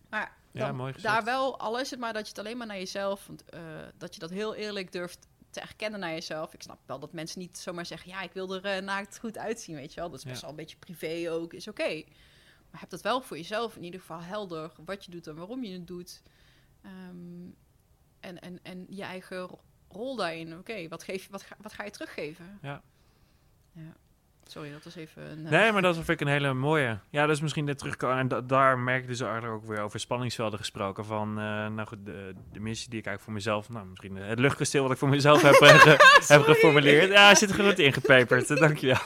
Maar 0.08 0.36
dan 0.52 0.94
daar 1.02 1.24
wel, 1.24 1.58
al 1.58 1.80
is 1.80 1.90
het 1.90 2.00
maar 2.00 2.12
dat 2.12 2.22
je 2.22 2.28
het 2.28 2.38
alleen 2.38 2.56
maar 2.56 2.66
naar 2.66 2.76
jezelf... 2.78 3.26
Want, 3.26 3.44
eh, 3.44 3.60
dat 3.96 4.14
je 4.14 4.20
dat 4.20 4.30
heel 4.30 4.54
eerlijk 4.54 4.92
durft 4.92 5.26
te 5.50 5.60
erkennen 5.60 6.00
naar 6.00 6.10
jezelf. 6.10 6.54
Ik 6.54 6.62
snap 6.62 6.78
wel 6.86 6.98
dat 6.98 7.12
mensen 7.12 7.40
niet 7.40 7.58
zomaar 7.58 7.86
zeggen... 7.86 8.10
ja, 8.10 8.20
ik 8.22 8.32
wil 8.32 8.54
er 8.54 8.64
eh, 8.64 8.82
naakt 8.82 9.18
goed 9.18 9.38
uitzien, 9.38 9.74
weet 9.74 9.94
je 9.94 10.00
wel. 10.00 10.10
Dat 10.10 10.18
is 10.18 10.24
best 10.24 10.36
Ja. 10.36 10.40
wel 10.42 10.50
een 10.50 10.56
beetje 10.56 10.76
privé 10.76 11.30
ook, 11.30 11.52
is 11.52 11.68
oké. 11.68 12.02
Maar 12.70 12.80
heb 12.80 12.90
dat 12.90 13.00
wel 13.02 13.20
voor 13.20 13.36
jezelf 13.36 13.76
in 13.76 13.84
ieder 13.84 14.00
geval 14.00 14.20
helder... 14.20 14.72
wat 14.84 15.04
je 15.04 15.10
doet 15.10 15.26
en 15.26 15.34
waarom 15.36 15.64
je 15.64 15.72
het 15.72 15.86
doet. 15.86 16.22
Ehm, 16.82 17.48
en, 18.20 18.40
en, 18.40 18.58
en 18.62 18.86
je 18.88 19.02
eigen 19.02 19.36
ro- 19.38 19.60
rol 19.88 20.16
daarin. 20.16 20.58
Oké, 20.58 20.88
wat, 20.88 21.02
geef 21.02 21.22
je- 21.24 21.30
wat, 21.30 21.42
ga, 21.42 21.56
wat 21.62 21.72
ga 21.72 21.84
je 21.84 21.90
teruggeven? 21.90 22.58
Ja. 22.62 22.82
ja. 23.72 23.92
Sorry, 24.46 24.72
dat 24.72 24.84
was 24.84 24.94
even 24.96 25.30
een... 25.30 25.44
eh, 25.44 25.50
Nee, 25.50 25.72
maar 25.72 25.82
dat 25.82 25.94
vind 25.94 26.08
ik 26.08 26.20
een 26.20 26.26
hele 26.26 26.52
mooie. 26.54 26.98
Ja, 27.10 27.26
dat 27.26 27.36
is 27.36 27.40
misschien 27.42 27.64
net 27.64 27.78
terugkomen. 27.78 28.18
En 28.18 28.28
da- 28.28 28.40
daar 28.40 28.78
merk 28.78 29.02
ik 29.02 29.08
dus 29.08 29.20
eigenlijk 29.20 29.52
ook 29.54 29.64
weer 29.68 29.80
over 29.80 30.00
spanningsvelden 30.00 30.58
gesproken. 30.58 31.04
Van, 31.04 31.28
eh, 31.28 31.44
nou 31.66 31.84
goed, 31.86 32.04
de, 32.06 32.34
de 32.52 32.60
missie 32.60 32.90
die 32.90 32.98
ik 32.98 33.06
eigenlijk 33.06 33.20
voor 33.22 33.32
mezelf... 33.32 33.68
Nou, 33.68 33.86
misschien 33.86 34.16
het 34.16 34.38
luchtkasteel 34.38 34.82
wat 34.82 34.92
ik 34.92 34.98
voor 34.98 35.08
mezelf 35.08 35.42
heb, 35.42 35.54
eh, 35.54 35.68
ge- 35.80 36.24
heb 36.32 36.42
geformuleerd. 36.42 37.10
Ja, 37.10 37.34
zit 37.34 37.50
er 37.50 37.64
goed 37.64 37.78
ingepeperd. 37.78 38.48
Dankjewel. 38.60 38.98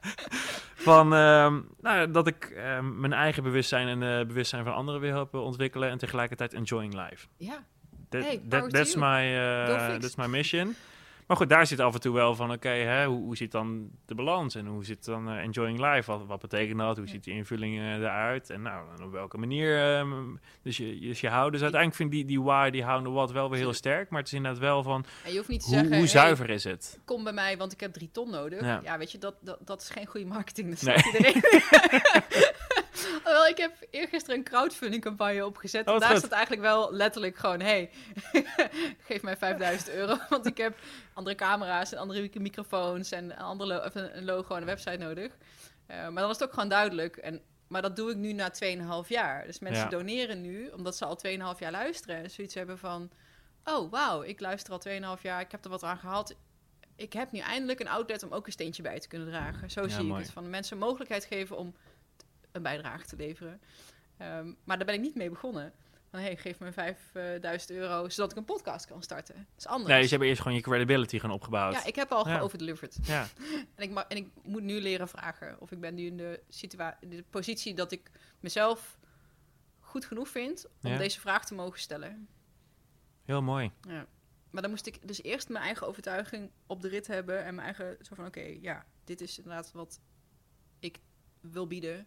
van, 0.88 1.14
ehm, 1.14 1.60
nou, 1.80 2.10
dat 2.10 2.26
ik 2.26 2.44
ehm, 2.44 3.00
mijn 3.00 3.12
eigen 3.12 3.42
bewustzijn 3.42 3.88
en 3.88 4.00
het 4.00 4.26
bewustzijn 4.28 4.64
van 4.64 4.74
anderen 4.74 5.00
wil 5.00 5.10
helpen 5.12 5.42
ontwikkelen. 5.42 5.90
En 5.90 5.98
tegelijkertijd 5.98 6.52
enjoying 6.54 6.94
life. 6.94 7.26
Ja, 7.36 7.64
That, 8.12 8.22
Hey, 8.24 8.40
that- 8.48 8.70
that's, 8.72 8.94
my, 8.94 9.36
uh, 9.36 9.94
that's 9.98 10.14
my 10.16 10.26
mission. 10.26 10.74
Maar 11.26 11.36
goed, 11.36 11.48
daar 11.50 11.66
zit 11.66 11.80
af 11.80 11.94
en 11.94 12.00
toe 12.00 12.14
wel 12.14 12.34
van, 12.34 12.52
oké, 12.52 13.04
hoe, 13.04 13.22
hoe 13.22 13.36
zit 13.36 13.50
dan 13.52 13.90
de 14.06 14.14
balans? 14.14 14.54
En 14.54 14.66
hoe 14.66 14.84
zit 14.84 15.04
dan 15.04 15.28
eh, 15.30 15.36
enjoying 15.42 15.78
life? 15.80 16.10
Wat, 16.10 16.26
wat 16.26 16.40
betekent 16.40 16.78
dat? 16.78 16.96
Hoe 16.96 17.08
ziet 17.08 17.24
die 17.24 17.34
invulling 17.34 17.78
eh, 17.78 17.94
eruit? 17.94 18.50
En 18.50 18.62
nou, 18.62 18.86
en 18.98 19.04
op 19.04 19.12
welke 19.12 19.38
manier? 19.38 19.96
ehm, 19.96 20.12
dus 20.62 20.76
je, 20.76 20.98
dus 21.00 21.20
je 21.20 21.28
houdt. 21.28 21.52
Dus 21.52 21.62
uiteindelijk 21.62 22.00
vind 22.00 22.12
ik 22.12 22.18
die, 22.18 22.26
die 22.36 22.42
why, 22.44 22.70
die 22.70 22.84
how, 22.84 23.04
the 23.04 23.10
what 23.10 23.30
wel 23.32 23.50
weer 23.50 23.58
heel 23.58 23.72
sterk. 23.72 24.10
Maar 24.10 24.18
het 24.18 24.28
is 24.28 24.34
inderdaad 24.34 24.60
wel 24.60 24.82
van, 24.82 25.04
en 25.24 25.30
je 25.30 25.36
hoeft 25.36 25.48
niet 25.48 25.60
te 25.60 25.66
hoe, 25.66 25.74
zeggen... 25.74 25.92
hoe 25.92 26.02
hey, 26.02 26.08
zuiver 26.12 26.50
is 26.50 26.64
het? 26.64 26.98
kom 27.04 27.24
bij 27.24 27.32
mij, 27.32 27.56
want 27.56 27.72
ik 27.72 27.80
heb 27.80 27.92
drie 27.92 28.10
ton 28.12 28.30
nodig. 28.30 28.60
Ja. 28.60 28.80
Ja, 28.84 28.98
weet 28.98 29.12
je, 29.12 29.18
dat, 29.18 29.34
dat, 29.40 29.58
dat 29.64 29.80
is 29.80 29.90
geen 29.90 30.06
goede 30.06 30.26
marketing. 30.26 30.68
Dat 30.74 30.82
Nee. 30.82 30.98
snapt 30.98 31.16
iedereen. 31.16 31.42
Wel, 33.24 33.46
ik 33.46 33.56
heb 33.56 33.76
eergisteren 33.90 34.36
een 34.38 34.44
crowdfunding 34.44 35.02
campagne 35.02 35.46
opgezet. 35.46 35.86
Oh, 35.88 35.94
en 35.94 36.00
daar 36.00 36.08
goed. 36.08 36.18
staat 36.18 36.30
eigenlijk 36.32 36.62
wel 36.62 36.92
letterlijk 36.92 37.36
gewoon... 37.36 37.60
hey, 37.60 37.90
geef 39.08 39.22
mij 39.22 39.36
5000 39.36 39.90
euro. 39.90 40.16
Want 40.28 40.46
ik 40.46 40.56
heb 40.56 40.78
andere 41.14 41.36
camera's 41.36 41.92
en 41.92 41.98
andere 41.98 42.30
microfoons... 42.34 43.10
en 43.10 43.24
een, 43.24 43.36
ander 43.36 43.66
lo- 43.66 43.84
of 43.84 43.94
een 43.94 44.24
logo 44.24 44.54
en 44.54 44.60
een 44.60 44.66
website 44.66 44.96
nodig. 44.96 45.36
Eh, 45.86 45.96
maar 46.08 46.22
dan 46.22 46.30
is 46.30 46.38
het 46.38 46.44
ook 46.48 46.54
gewoon 46.54 46.68
duidelijk. 46.68 47.16
En, 47.16 47.40
maar 47.68 47.82
dat 47.82 47.96
doe 47.96 48.10
ik 48.10 48.16
nu 48.16 48.32
na 48.32 48.50
2,5 49.02 49.08
jaar. 49.08 49.46
Dus 49.46 49.58
mensen 49.58 49.82
Ja. 49.84 49.88
doneren 49.90 50.40
nu, 50.40 50.68
omdat 50.68 50.96
ze 50.96 51.04
al 51.04 51.18
2,5 51.26 51.58
jaar 51.58 51.70
luisteren... 51.70 52.16
en 52.16 52.30
zoiets 52.30 52.54
hebben 52.54 52.78
van... 52.78 53.10
oh, 53.64 53.90
wauw, 53.90 54.22
ik 54.22 54.40
luister 54.40 54.72
al 54.72 55.16
2,5 55.16 55.22
jaar, 55.22 55.40
ik 55.40 55.50
heb 55.50 55.64
er 55.64 55.70
wat 55.70 55.82
aan 55.82 55.98
gehad 55.98 56.34
ik 56.96 57.12
heb 57.12 57.32
nu 57.32 57.38
eindelijk 57.38 57.80
een 57.80 57.88
outlet 57.88 58.22
om 58.22 58.32
ook 58.32 58.46
een 58.46 58.52
steentje 58.52 58.82
bij 58.82 59.00
te 59.00 59.08
kunnen 59.08 59.28
dragen. 59.28 59.70
Zo 59.70 59.82
Ja, 59.82 59.88
zie 59.88 60.02
mooi. 60.02 60.18
ik 60.20 60.24
het. 60.24 60.34
Van 60.34 60.50
mensen 60.50 60.76
een 60.76 60.82
mogelijkheid 60.82 61.24
geven 61.24 61.56
om 61.56 61.74
een 62.52 62.62
bijdrage 62.62 63.06
te 63.06 63.16
leveren. 63.16 63.60
Ehm, 64.16 64.52
maar 64.64 64.76
daar 64.76 64.86
ben 64.86 64.94
ik 64.94 65.00
niet 65.00 65.14
mee 65.14 65.30
begonnen. 65.30 65.72
Van, 66.10 66.20
hey, 66.20 66.36
geef 66.36 66.58
me 66.58 66.72
5000 66.72 67.70
euro, 67.70 68.08
zodat 68.08 68.30
ik 68.30 68.36
een 68.36 68.44
podcast 68.44 68.86
kan 68.86 69.02
starten. 69.02 69.34
Dat 69.34 69.44
is 69.58 69.66
anders. 69.66 69.88
Nee, 69.90 70.00
dus 70.00 70.10
je 70.10 70.16
hebt 70.16 70.28
eerst 70.28 70.40
gewoon 70.42 70.56
je 70.56 70.62
credibility 70.62 71.18
gaan 71.18 71.30
opgebouwd. 71.30 71.72
ja, 71.74 71.84
ik 71.84 71.94
heb 71.96 72.12
al 72.12 72.28
Ja. 72.28 72.36
geoverdelivered. 72.38 72.98
ja. 73.02 73.26
En 73.76 73.90
ik, 73.90 73.98
en 73.98 74.16
ik 74.16 74.28
moet 74.42 74.62
nu 74.62 74.80
leren 74.80 75.08
vragen. 75.08 75.60
Of 75.60 75.70
ik 75.72 75.80
ben 75.80 75.94
nu 75.94 76.06
in 76.06 76.16
de, 76.16 76.42
situa- 76.48 76.96
in 77.00 77.10
de 77.10 77.24
positie 77.30 77.74
dat 77.74 77.92
ik 77.92 78.10
mezelf 78.40 78.98
goed 79.80 80.04
genoeg 80.04 80.28
vind 80.28 80.66
om 80.82 80.90
Ja. 80.90 80.96
deze 80.98 81.20
vraag 81.20 81.44
te 81.44 81.54
mogen 81.54 81.78
stellen. 81.80 82.28
heel 83.24 83.42
mooi. 83.42 83.70
Ja. 83.88 84.06
Maar 84.50 84.62
dan 84.62 84.70
moest 84.70 84.86
ik 84.86 85.08
dus 85.08 85.22
eerst 85.22 85.48
mijn 85.48 85.64
eigen 85.64 85.86
overtuiging 85.86 86.50
op 86.66 86.82
de 86.82 86.88
rit 86.88 87.06
hebben. 87.06 87.44
En 87.44 87.54
mijn 87.54 87.66
eigen, 87.66 87.96
zo 88.04 88.14
van, 88.14 88.26
oké, 88.26 88.56
ja, 88.60 88.86
dit 89.04 89.20
is 89.20 89.38
inderdaad 89.38 89.72
wat 89.72 90.00
ik 90.78 90.98
wil 91.40 91.66
bieden. 91.66 92.06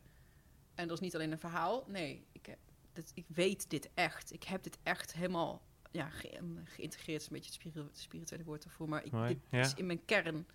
En 0.75 0.87
dat 0.87 0.97
is 0.97 1.03
niet 1.03 1.15
alleen 1.15 1.31
een 1.31 1.39
verhaal. 1.39 1.83
Nee, 1.87 2.25
ik, 2.31 2.45
heb, 2.45 2.57
dit, 2.93 3.11
ik 3.15 3.25
weet 3.27 3.69
dit 3.69 3.89
echt. 3.93 4.33
Ik 4.33 4.43
heb 4.43 4.63
dit 4.63 4.77
echt 4.83 5.13
helemaal 5.13 5.61
ja, 5.91 6.09
ge- 6.09 6.61
geïntegreerd. 6.63 7.21
is 7.21 7.27
een 7.27 7.33
beetje 7.33 7.51
het 7.51 7.61
spiritu- 7.61 7.89
spirituele 7.93 8.43
woord 8.43 8.63
ervoor. 8.63 8.89
Maar 8.89 9.03
ik, 9.05 9.11
Mooi, 9.11 9.27
dit 9.27 9.39
ja. 9.49 9.59
is 9.59 9.73
in 9.73 9.85
mijn 9.85 10.05
kern. 10.05 10.47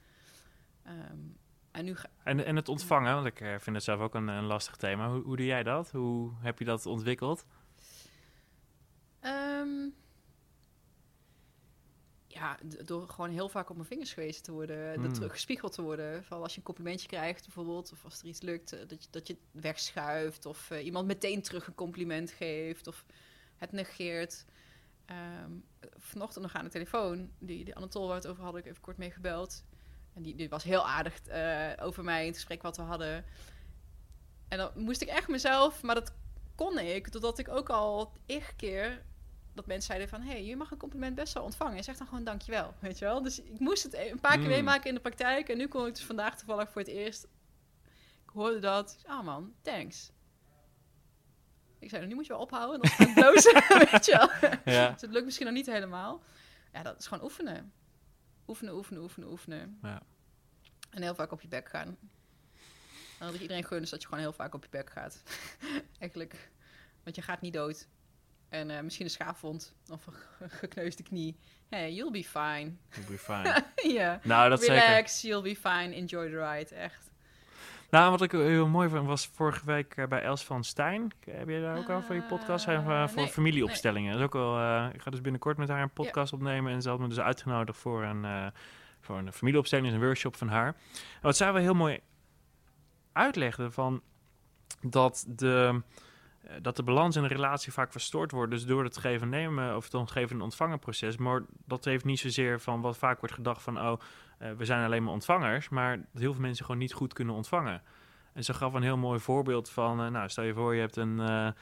Ehm, 0.83 1.19
en 1.71 1.85
nu 1.85 1.97
ga 1.97 2.09
En, 2.23 2.45
en 2.45 2.57
het 2.57 2.69
ontvangen, 2.69 3.15
want 3.15 3.27
ik 3.27 3.41
eh, 3.41 3.59
vind 3.59 3.77
het 3.77 3.85
zelf 3.85 4.01
ook 4.01 4.15
een, 4.15 4.29
een 4.29 4.45
lastig 4.45 4.77
thema. 4.77 5.11
Hoe, 5.11 5.23
hoe 5.23 5.37
doe 5.37 5.47
jij 5.47 5.63
dat? 5.63 5.91
Hoe 5.91 6.33
heb 6.41 6.59
je 6.59 6.65
dat 6.65 6.87
ontwikkeld? 6.87 7.45
Ehm, 9.21 9.89
ja, 12.41 12.59
door 12.85 13.09
gewoon 13.09 13.31
heel 13.31 13.49
vaak 13.49 13.71
op 13.71 13.77
mijn 13.77 13.89
vingers 13.89 14.13
gewezen 14.13 14.43
te 14.43 14.53
worden. 14.53 15.01
Mm. 15.01 15.13
Teruggespiegeld 15.13 15.73
te 15.73 15.83
worden. 15.83 16.25
Van 16.25 16.43
als 16.43 16.53
je 16.53 16.59
een 16.59 16.65
complimentje 16.65 17.09
krijgt 17.09 17.45
bijvoorbeeld. 17.45 17.93
Of 17.93 18.05
als 18.05 18.21
er 18.21 18.27
iets 18.27 18.41
lukt, 18.41 18.73
eh, 18.73 18.89
dat 18.89 19.05
je, 19.05 19.09
dat 19.11 19.27
je 19.27 19.33
het 19.33 19.63
wegschuift. 19.63 20.47
Of 20.47 20.71
eh, 20.71 20.85
iemand 20.85 21.07
meteen 21.07 21.43
terug 21.43 21.67
een 21.67 21.75
compliment 21.75 22.31
geeft. 22.31 22.87
Of 22.87 23.05
het 23.57 23.73
negeert. 23.73 24.45
Ehm, 25.07 25.51
vanochtend 25.97 26.45
nog 26.45 26.55
aan 26.55 26.65
de 26.65 26.71
telefoon. 26.71 27.31
Die, 27.39 27.65
die 27.65 27.77
Anatol 27.77 28.07
waar 28.07 28.17
het 28.17 28.27
over 28.27 28.43
hadden, 28.43 28.61
ik 28.61 28.67
even 28.67 28.83
kort 28.83 28.97
mee 28.97 29.11
gebeld. 29.11 29.65
En 30.13 30.23
die, 30.23 30.35
die 30.35 30.49
was 30.49 30.65
heel 30.65 30.87
aardig 30.89 31.21
over 31.81 32.05
mij 32.05 32.21
in 32.21 32.27
het 32.27 32.37
gesprek 32.37 32.63
wat 32.63 32.77
we 32.77 32.83
hadden. 32.83 33.25
En 34.49 34.59
dan 34.59 34.71
moest 34.75 35.03
ik 35.03 35.09
echt 35.09 35.29
mezelf, 35.29 35.83
maar 35.83 35.95
dat 35.95 36.13
kon 36.55 36.79
ik, 36.79 37.13
doordat 37.13 37.39
ik 37.39 37.49
ook 37.49 37.69
al 37.69 38.13
eerder 38.27 38.55
keer 38.57 39.03
dat 39.55 39.67
mensen 39.67 39.87
zeiden 39.87 40.09
van... 40.09 40.21
hé, 40.21 40.31
hey, 40.31 40.45
je 40.45 40.57
mag 40.57 40.71
een 40.71 40.79
compliment 40.79 41.15
best 41.15 41.33
wel 41.35 41.43
ontvangen. 41.45 41.77
En 41.77 41.85
zeg 41.85 41.97
dan 41.97 42.07
gewoon 42.07 42.25
dankjewel, 42.25 42.75
weet 42.79 42.99
je 42.99 43.05
wel? 43.05 43.23
Dus 43.23 43.43
ik 43.43 43.59
moest 43.59 43.83
het 43.83 43.95
een 43.95 44.21
paar 44.21 44.33
keer 44.33 44.43
Mm. 44.43 44.49
meemaken 44.49 44.89
in 44.89 44.95
de 44.95 45.01
praktijk. 45.01 45.49
En 45.49 45.57
nu 45.57 45.67
kon 45.69 45.87
ik 45.87 45.95
dus 45.95 46.05
vandaag 46.05 46.37
toevallig 46.39 46.71
voor 46.71 46.81
het 46.81 46.91
eerst... 46.91 47.25
Ik 48.25 48.37
hoorde 48.37 48.59
dat. 48.59 48.99
Ah 49.07 49.25
man, 49.25 49.55
thanks. 49.63 50.13
Ik 51.79 51.89
zei, 51.91 52.07
nu 52.07 52.15
moet 52.15 52.27
je 52.27 52.33
wel 52.33 52.43
ophouden. 52.43 52.81
Dan 52.81 52.91
ga 52.91 53.05
ik 53.07 53.15
blozen, 53.25 53.53
weet 53.91 54.05
je 54.07 54.13
wel. 54.41 54.51
Ja. 54.75 54.91
Dus 54.93 55.01
het 55.01 55.11
lukt 55.11 55.25
misschien 55.25 55.47
nog 55.47 55.55
niet 55.55 55.67
helemaal. 55.67 56.23
Ja, 56.73 56.83
dat 56.83 56.99
is 56.99 57.07
gewoon 57.07 57.25
oefenen. 57.25 57.73
Oefenen, 58.47 58.75
oefenen, 58.75 59.03
oefenen, 59.03 59.29
oefenen. 59.31 59.79
Ja. 59.83 60.03
En 60.91 61.03
heel 61.03 61.15
vaak 61.15 61.33
op 61.33 61.41
je 61.41 61.49
bek 61.49 61.69
gaan. 61.69 61.87
En 63.19 63.27
dat 63.27 63.35
ik 63.35 63.41
iedereen 63.41 63.65
gun 63.65 63.83
is 63.83 63.91
dat 63.91 64.01
je 64.03 64.09
gewoon 64.09 64.23
heel 64.23 64.33
vaak 64.33 64.55
op 64.55 64.63
je 64.63 64.71
bek 64.71 64.91
gaat. 64.91 65.23
Eigenlijk. 65.99 66.51
Want 67.05 67.17
je 67.17 67.23
gaat 67.23 67.41
niet 67.41 67.53
dood. 67.53 67.89
En 68.51 68.71
eh, 68.71 68.81
misschien 68.81 69.05
een 69.05 69.11
schaafwond 69.11 69.75
of 69.91 70.07
een 70.07 70.13
ge- 70.13 70.49
gekneusde 70.49 71.03
knie. 71.03 71.37
Hey, 71.69 71.93
you'll 71.93 72.11
be 72.11 72.25
fine. 72.25 72.73
You'll 72.91 73.07
be 73.09 73.19
fine. 73.19 73.65
ja. 73.99 74.21
nou, 74.23 74.49
dat 74.51 74.61
zeker. 74.61 74.75
Relax, 74.87 75.21
you'll 75.23 75.43
be 75.43 75.57
fine. 75.57 75.95
Enjoy 75.95 76.29
the 76.31 76.37
ride. 76.53 76.75
Echt. 76.75 77.11
Nou, 77.91 78.11
wat 78.11 78.23
ik 78.23 78.31
heel 78.33 78.67
mooi 78.69 78.89
vond, 78.89 79.07
was 79.07 79.27
vorige 79.27 79.65
week 79.67 79.95
eh, 79.97 80.07
bij 80.07 80.23
Els 80.23 80.45
van 80.45 80.65
Stijn. 80.65 81.13
Heb 81.31 81.49
je 81.49 81.61
daar 81.61 81.79
ook 81.79 81.89
al 81.89 82.03
voor 82.03 82.15
je 82.15 82.23
podcast? 82.23 82.65
Zijn 82.65 82.79
Eh, 82.91 83.09
voor 83.09 83.17
nee, 83.23 83.29
familieopstellingen. 83.29 84.11
Dat 84.11 84.19
is 84.21 84.27
ook 84.27 84.33
wel, 84.33 84.59
eh, 84.59 84.87
ik 84.95 85.03
ga 85.03 85.11
dus 85.11 85.21
binnenkort 85.21 85.57
met 85.57 85.69
haar 85.69 85.83
een 85.83 85.91
podcast 85.93 86.33
opnemen. 86.33 86.73
En 86.73 86.83
ze 86.83 86.89
had 86.89 86.99
me 86.99 87.09
dus 87.09 87.21
uitgenodigd 87.21 87.79
voor 87.79 88.05
een, 88.05 88.53
voor 89.01 89.19
een 89.19 89.33
familieopstelling, 89.33 89.93
een 89.93 90.01
workshop 90.01 90.37
van 90.37 90.49
haar. 90.49 90.67
En 90.67 90.75
wat 91.23 91.37
zij 91.37 91.53
wel 91.53 91.63
heel 91.63 91.75
mooi 91.75 92.01
uitlegde 93.13 93.71
van 93.71 94.03
dat 94.83 95.25
de, 95.29 95.83
dat 96.63 96.77
de 96.77 96.83
balans 96.83 97.17
in 97.17 97.23
een 97.23 97.29
relatie 97.29 97.73
vaak 97.73 97.93
verstoord 97.93 98.31
wordt. 98.31 98.51
Dus 98.51 98.67
door 98.67 98.85
het 98.85 98.99
geven 98.99 99.23
en 99.23 99.29
nemen 99.29 99.77
of 99.77 99.93
het 99.93 100.11
geven 100.11 100.37
en 100.37 100.43
ontvangen 100.43 100.79
proces. 100.79 101.17
Maar 101.17 101.43
dat 101.67 101.85
heeft 101.85 102.05
niet 102.05 102.19
zozeer 102.19 102.61
van 102.61 102.81
wat 102.81 102.99
vaak 102.99 103.21
wordt 103.21 103.35
gedacht 103.35 103.63
van 103.63 103.81
oh, 103.81 104.01
eh, 104.39 104.53
we 104.53 104.65
zijn 104.65 104.85
alleen 104.85 105.05
maar 105.05 105.13
ontvangers. 105.13 105.69
Maar 105.69 105.97
dat 105.97 106.23
heel 106.23 106.33
veel 106.33 106.41
mensen 106.43 106.65
gewoon 106.65 106.81
niet 106.81 106.93
goed 106.93 107.13
kunnen 107.13 107.35
ontvangen. 107.35 107.83
En 108.33 108.45
ze 108.45 108.55
gaf 108.55 108.75
een 108.75 108.83
heel 108.83 108.97
mooi 108.97 109.21
voorbeeld 109.21 109.71
van, 109.71 110.01
eh, 110.01 110.11
nou 110.11 110.29
stel 110.29 110.45
je 110.45 110.55
voor 110.55 110.75
je 110.75 110.81
hebt 110.81 110.97
een... 110.97 111.21
eh, 111.21 111.47
eh, 111.47 111.53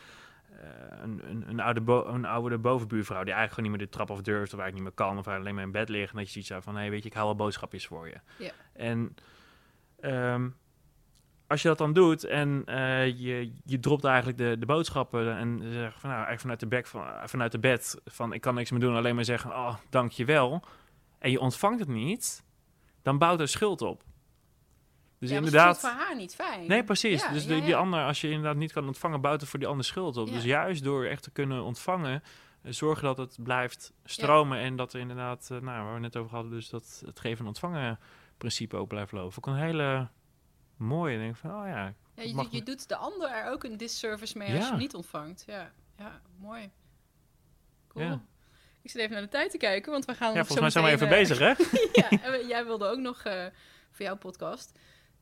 een, 1.03 1.21
een, 1.31 1.49
een, 1.49 1.61
oude 1.61 1.81
bo- 1.81 2.07
een 2.07 2.25
oude 2.25 2.59
bovenbuurvrouw 2.59 3.25
die 3.25 3.33
eigenlijk 3.33 3.55
gewoon 3.55 3.71
niet 3.71 3.79
meer 3.79 3.89
de 3.89 3.95
trap 3.97 4.11
af 4.11 4.23
durft 4.23 4.55
of 4.55 4.59
eigenlijk 4.61 4.75
niet 4.75 4.83
meer 4.99 5.07
kan 5.07 5.19
of 5.19 5.29
alleen 5.29 5.55
maar 5.55 5.65
in 5.65 5.73
bed 5.73 5.89
ligt 5.89 6.11
en 6.11 6.17
dat 6.17 6.33
je 6.33 6.43
ziet 6.43 6.63
van, 6.63 6.77
hé, 6.77 6.91
weet 6.91 7.03
je, 7.03 7.09
ik 7.09 7.15
haal 7.15 7.25
wel 7.25 7.35
boodschapjes 7.37 7.87
voor 7.87 8.09
je. 8.09 8.17
Ja. 8.39 8.51
En 8.73 9.15
ehm, 10.01 10.49
als 11.49 11.63
je 11.63 11.69
dat 11.69 11.79
dan 11.79 11.93
doet 11.93 12.25
en 12.25 12.63
eh, 12.65 13.07
je, 13.07 13.53
je 13.65 13.81
dropt 13.81 14.05
eigenlijk 14.05 14.39
de, 14.39 14.57
de 14.59 14.67
boodschappen 14.67 15.37
en 15.37 15.61
zegt 15.73 16.01
van, 16.01 16.11
nou, 16.11 16.25
eigenlijk 16.27 16.41
vanuit 16.41 16.61
de, 16.61 16.67
bek 16.67 16.87
van, 16.87 17.07
eh, 17.07 17.23
vanuit 17.25 17.53
de 17.53 17.59
bed 17.59 18.01
van, 18.05 18.33
ik 18.33 18.41
kan 18.41 18.55
niks 18.55 18.71
meer 18.71 18.81
doen, 18.81 18.97
alleen 18.97 19.15
maar 19.15 19.25
zeggen, 19.25 19.51
oh, 19.51 19.75
dankjewel. 19.91 20.63
En 21.19 21.31
je 21.31 21.41
ontvangt 21.41 21.79
het 21.79 21.89
niet, 21.89 22.45
dan 23.03 23.19
bouwt 23.19 23.41
er 23.41 23.49
schuld 23.49 23.83
op. 23.83 24.03
Dus 25.19 25.31
ja, 25.31 25.37
inderdaad... 25.37 25.69
het 25.69 25.81
voelt 25.81 25.93
voor 25.93 26.03
haar 26.03 26.17
niet 26.17 26.35
fijn. 26.35 26.67
Nee, 26.67 26.85
precies. 26.85 27.23
Ja, 27.23 27.33
dus 27.33 27.45
ja, 27.45 27.61
die, 27.61 27.77
ander, 27.77 28.05
als 28.05 28.21
je 28.21 28.29
inderdaad 28.29 28.57
niet 28.57 28.73
kan 28.73 28.87
ontvangen, 28.87 29.21
buiten 29.21 29.47
voor 29.47 29.59
die 29.59 29.69
ander 29.69 29.85
schuld 29.85 30.17
op. 30.17 30.27
Dus 30.27 30.45
juist 30.45 30.85
door 30.85 31.05
echt 31.05 31.23
te 31.23 31.31
kunnen 31.31 31.63
ontvangen, 31.63 32.23
eh, 32.63 32.73
zorgen 32.73 33.05
dat 33.05 33.19
het 33.19 33.37
blijft 33.43 33.93
stromen 34.05 34.59
en 34.59 34.77
dat 34.77 34.93
er 34.93 35.01
inderdaad, 35.01 35.49
nou, 35.51 35.63
waar 35.63 35.95
we 35.95 36.01
net 36.01 36.17
over 36.17 36.35
hadden, 36.35 36.53
dus 36.53 36.69
dat 36.69 37.03
het 37.07 37.21
geven 37.21 37.41
en 37.41 37.47
ontvangen 37.47 37.99
principe 38.39 38.77
ook 38.77 38.89
blijft 38.89 39.13
lopen. 39.13 39.39
Ook 39.39 39.47
een 39.47 39.63
hele 39.63 40.09
mooie, 40.79 41.19
denk 41.19 41.31
ik 41.31 41.37
van, 41.37 41.51
oh 41.51 41.67
ja. 41.67 41.95
Ja, 42.15 42.23
je, 42.23 42.47
je 42.51 42.63
doet 42.63 42.89
de 42.89 42.97
ander 42.97 43.31
er 43.31 43.51
ook 43.51 43.65
een 43.65 43.77
disservice 43.77 44.39
mee 44.39 44.55
als 44.55 44.65
je 44.65 44.71
hem 44.71 44.79
niet 44.79 44.95
ontvangt. 44.95 45.45
Ja, 45.47 45.71
ja 45.97 46.21
mooi. 46.37 46.71
Cool. 47.89 48.21
Ik 48.83 48.91
zit 48.91 49.01
even 49.01 49.13
naar 49.13 49.23
de 49.23 49.29
tijd 49.29 49.51
te 49.51 49.57
kijken, 49.57 49.93
want 49.93 50.05
we 50.05 50.15
gaan 50.15 50.35
Ja, 50.35 50.45
volgens 50.45 50.61
mij 50.61 50.71
zijn 50.71 50.85
we 50.85 50.91
even 50.91 51.09
meteen, 51.09 51.23
bezig, 51.23 51.39
hè? 51.39 51.51
eh, 51.51 51.95
ja, 52.11 52.23
en 52.23 52.47
jij 52.47 52.65
wilde 52.65 52.87
ook 52.87 52.99
nog 52.99 53.23
eh, 53.23 53.47
voor 53.91 54.05
jouw 54.05 54.17
podcast. 54.17 54.79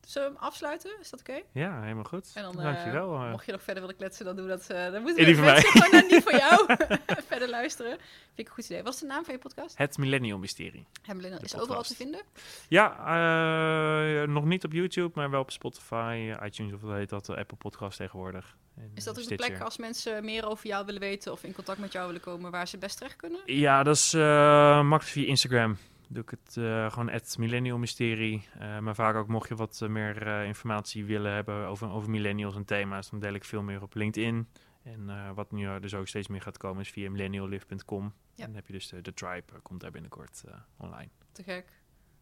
Zullen 0.07 0.27
we 0.27 0.33
hem 0.35 0.43
afsluiten? 0.43 0.91
Is 1.01 1.09
dat 1.09 1.19
oké? 1.19 1.41
Ja, 1.51 1.81
helemaal 1.81 2.03
goed. 2.03 2.31
En 2.33 2.43
dan, 2.43 2.57
eh, 2.57 2.63
Dankjewel. 2.63 3.13
eh. 3.13 3.31
Mocht 3.31 3.45
je 3.45 3.51
nog 3.51 3.63
verder 3.63 3.81
willen 3.81 3.97
kletsen, 3.97 4.25
dan 4.25 4.35
doe 4.35 4.47
dat. 4.47 4.69
eh 4.69 4.91
dan 4.91 5.01
moeten 5.01 5.25
die 5.25 5.35
van 5.35 5.43
mij. 5.43 5.53
mensen 5.53 5.71
gewoon 5.71 5.91
naar 5.91 6.09
die 6.09 6.21
van 6.21 6.37
jou 6.37 6.65
verder 7.29 7.49
luisteren. 7.49 7.91
Vind 7.91 7.99
ik 8.35 8.47
een 8.47 8.53
goed 8.53 8.65
idee. 8.65 8.83
Wat 8.83 8.93
is 8.93 8.99
de 8.99 9.05
naam 9.05 9.23
van 9.25 9.33
je 9.33 9.39
podcast? 9.39 9.77
Het 9.77 9.97
Millennium 9.97 10.39
Mysterie. 10.39 10.87
Hemmelin 11.01 11.31
De 11.35 11.41
is 11.41 11.55
overal 11.59 11.83
te 11.83 11.95
vinden. 11.95 12.21
Ja, 12.67 14.25
nog 14.25 14.45
niet 14.45 14.63
op 14.63 14.71
YouTube, 14.71 15.11
maar 15.13 15.29
wel 15.29 15.41
op 15.41 15.51
Spotify, 15.51 16.33
iTunes 16.43 16.73
of 16.73 16.81
wat 16.81 16.95
heet 16.95 17.09
dat, 17.09 17.29
Apple 17.29 17.57
Podcast 17.57 17.97
tegenwoordig. 17.97 18.55
En, 18.77 18.91
Is 18.95 19.03
dat 19.03 19.19
ook 19.19 19.27
de 19.27 19.35
plek 19.35 19.61
als 19.61 19.77
mensen 19.77 20.25
meer 20.25 20.47
over 20.49 20.67
jou 20.67 20.85
willen 20.85 21.01
weten 21.01 21.31
of 21.31 21.43
in 21.43 21.53
contact 21.53 21.79
met 21.79 21.91
jou 21.91 22.05
willen 22.05 22.21
komen, 22.21 22.51
waar 22.51 22.67
ze 22.67 22.77
best 22.77 22.97
terecht 22.97 23.15
kunnen? 23.15 23.39
Ja, 23.45 23.83
dat 23.83 23.95
is 23.95 24.13
makkelijk 24.13 25.03
via 25.03 25.25
Instagram. 25.27 25.77
Doe 26.07 26.23
ik 26.23 26.29
het 26.29 26.57
eh, 26.57 26.91
gewoon 26.91 27.09
het 27.09 27.37
Millennial 27.37 27.77
Mysterie. 27.77 28.47
Eh, 28.59 28.79
maar 28.79 28.95
vaak 28.95 29.15
ook 29.15 29.27
mocht 29.27 29.49
je 29.49 29.55
wat 29.55 29.79
eh, 29.81 29.89
meer 29.89 30.27
eh, 30.27 30.45
informatie 30.45 31.05
willen 31.05 31.33
hebben 31.33 31.67
over, 31.67 31.91
over 31.91 32.09
millennials 32.09 32.55
en 32.55 32.65
thema's, 32.65 33.09
dan 33.09 33.19
deel 33.19 33.33
ik 33.33 33.43
veel 33.43 33.61
meer 33.61 33.81
op 33.81 33.93
LinkedIn. 33.95 34.47
En 34.83 35.09
eh, 35.09 35.31
wat 35.35 35.51
nu 35.51 35.79
dus 35.79 35.93
ook 35.93 36.07
steeds 36.07 36.27
meer 36.27 36.41
gaat 36.41 36.57
komen 36.57 36.81
is 36.81 36.89
via 36.89 37.09
millenniallive.com. 37.09 38.03
Ja. 38.03 38.11
En 38.43 38.45
dan 38.45 38.55
heb 38.55 38.67
je 38.67 38.73
dus 38.73 38.89
de, 38.89 39.01
de 39.01 39.13
tribe, 39.13 39.59
komt 39.61 39.81
daar 39.81 39.91
binnenkort 39.91 40.43
eh, 40.47 40.53
online. 40.77 41.09
Te 41.31 41.43
gek. 41.43 41.65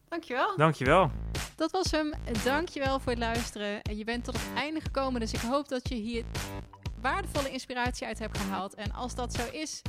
Dankjewel. 0.08 0.56
Dankjewel. 0.56 1.10
Dat 1.56 1.70
was 1.70 1.90
hem. 1.90 2.12
Dankjewel 2.44 3.00
voor 3.00 3.12
het 3.12 3.20
luisteren. 3.20 3.82
En 3.82 3.96
je 3.96 4.04
bent 4.04 4.24
tot 4.24 4.34
het 4.34 4.54
einde 4.54 4.80
gekomen, 4.80 5.20
dus 5.20 5.32
ik 5.32 5.40
hoop 5.40 5.68
dat 5.68 5.88
je 5.88 5.94
hier 5.94 6.24
waardevolle 7.00 7.50
inspiratie 7.50 8.06
uit 8.06 8.18
hebt 8.18 8.38
gehaald. 8.38 8.74
En 8.74 8.92
als 8.92 9.14
dat 9.14 9.34
zo 9.34 9.50
is, 9.50 9.82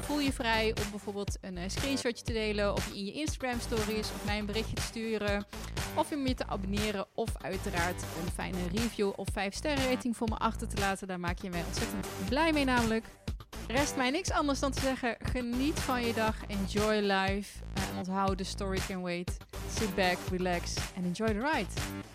voel 0.00 0.20
je 0.20 0.32
vrij 0.32 0.74
om 0.84 0.90
bijvoorbeeld 0.90 1.38
een 1.40 1.56
eh, 1.56 1.68
screenshotje 1.68 2.24
te 2.24 2.32
delen 2.32 2.74
of 2.74 2.92
in 2.92 3.04
je 3.04 3.12
Instagram 3.12 3.60
stories 3.60 4.10
of 4.14 4.24
mij 4.24 4.38
een 4.38 4.46
berichtje 4.46 4.74
te 4.74 4.82
sturen. 4.82 5.46
Of 5.94 6.12
om 6.12 6.26
je 6.26 6.34
te 6.34 6.46
abonneren 6.46 7.06
of 7.14 7.28
uiteraard 7.42 8.02
een 8.02 8.32
fijne 8.34 8.58
review 8.74 9.12
of 9.16 9.26
5 9.32 9.54
sterren 9.54 9.90
rating 9.90 10.16
voor 10.16 10.28
me 10.28 10.36
achter 10.36 10.68
te 10.68 10.80
laten. 10.80 11.06
Daar 11.08 11.20
maak 11.20 11.38
je 11.38 11.50
mij 11.50 11.64
ontzettend 11.66 12.06
blij 12.28 12.52
mee 12.52 12.64
namelijk. 12.64 13.04
Rest 13.66 13.96
mij 13.96 14.10
niks 14.10 14.30
anders 14.30 14.60
dan 14.60 14.72
te 14.72 14.80
zeggen, 14.80 15.16
geniet 15.18 15.80
van 15.80 16.06
je 16.06 16.14
dag, 16.14 16.36
enjoy 16.46 16.94
life. 16.94 17.58
En 17.74 17.98
onthoud, 17.98 18.38
the 18.38 18.44
story 18.44 18.78
can 18.86 19.02
wait. 19.02 19.36
Sit 19.78 19.94
back, 19.94 20.16
relax 20.30 20.74
and 20.96 21.04
enjoy 21.04 21.26
the 21.26 21.50
ride. 21.52 22.06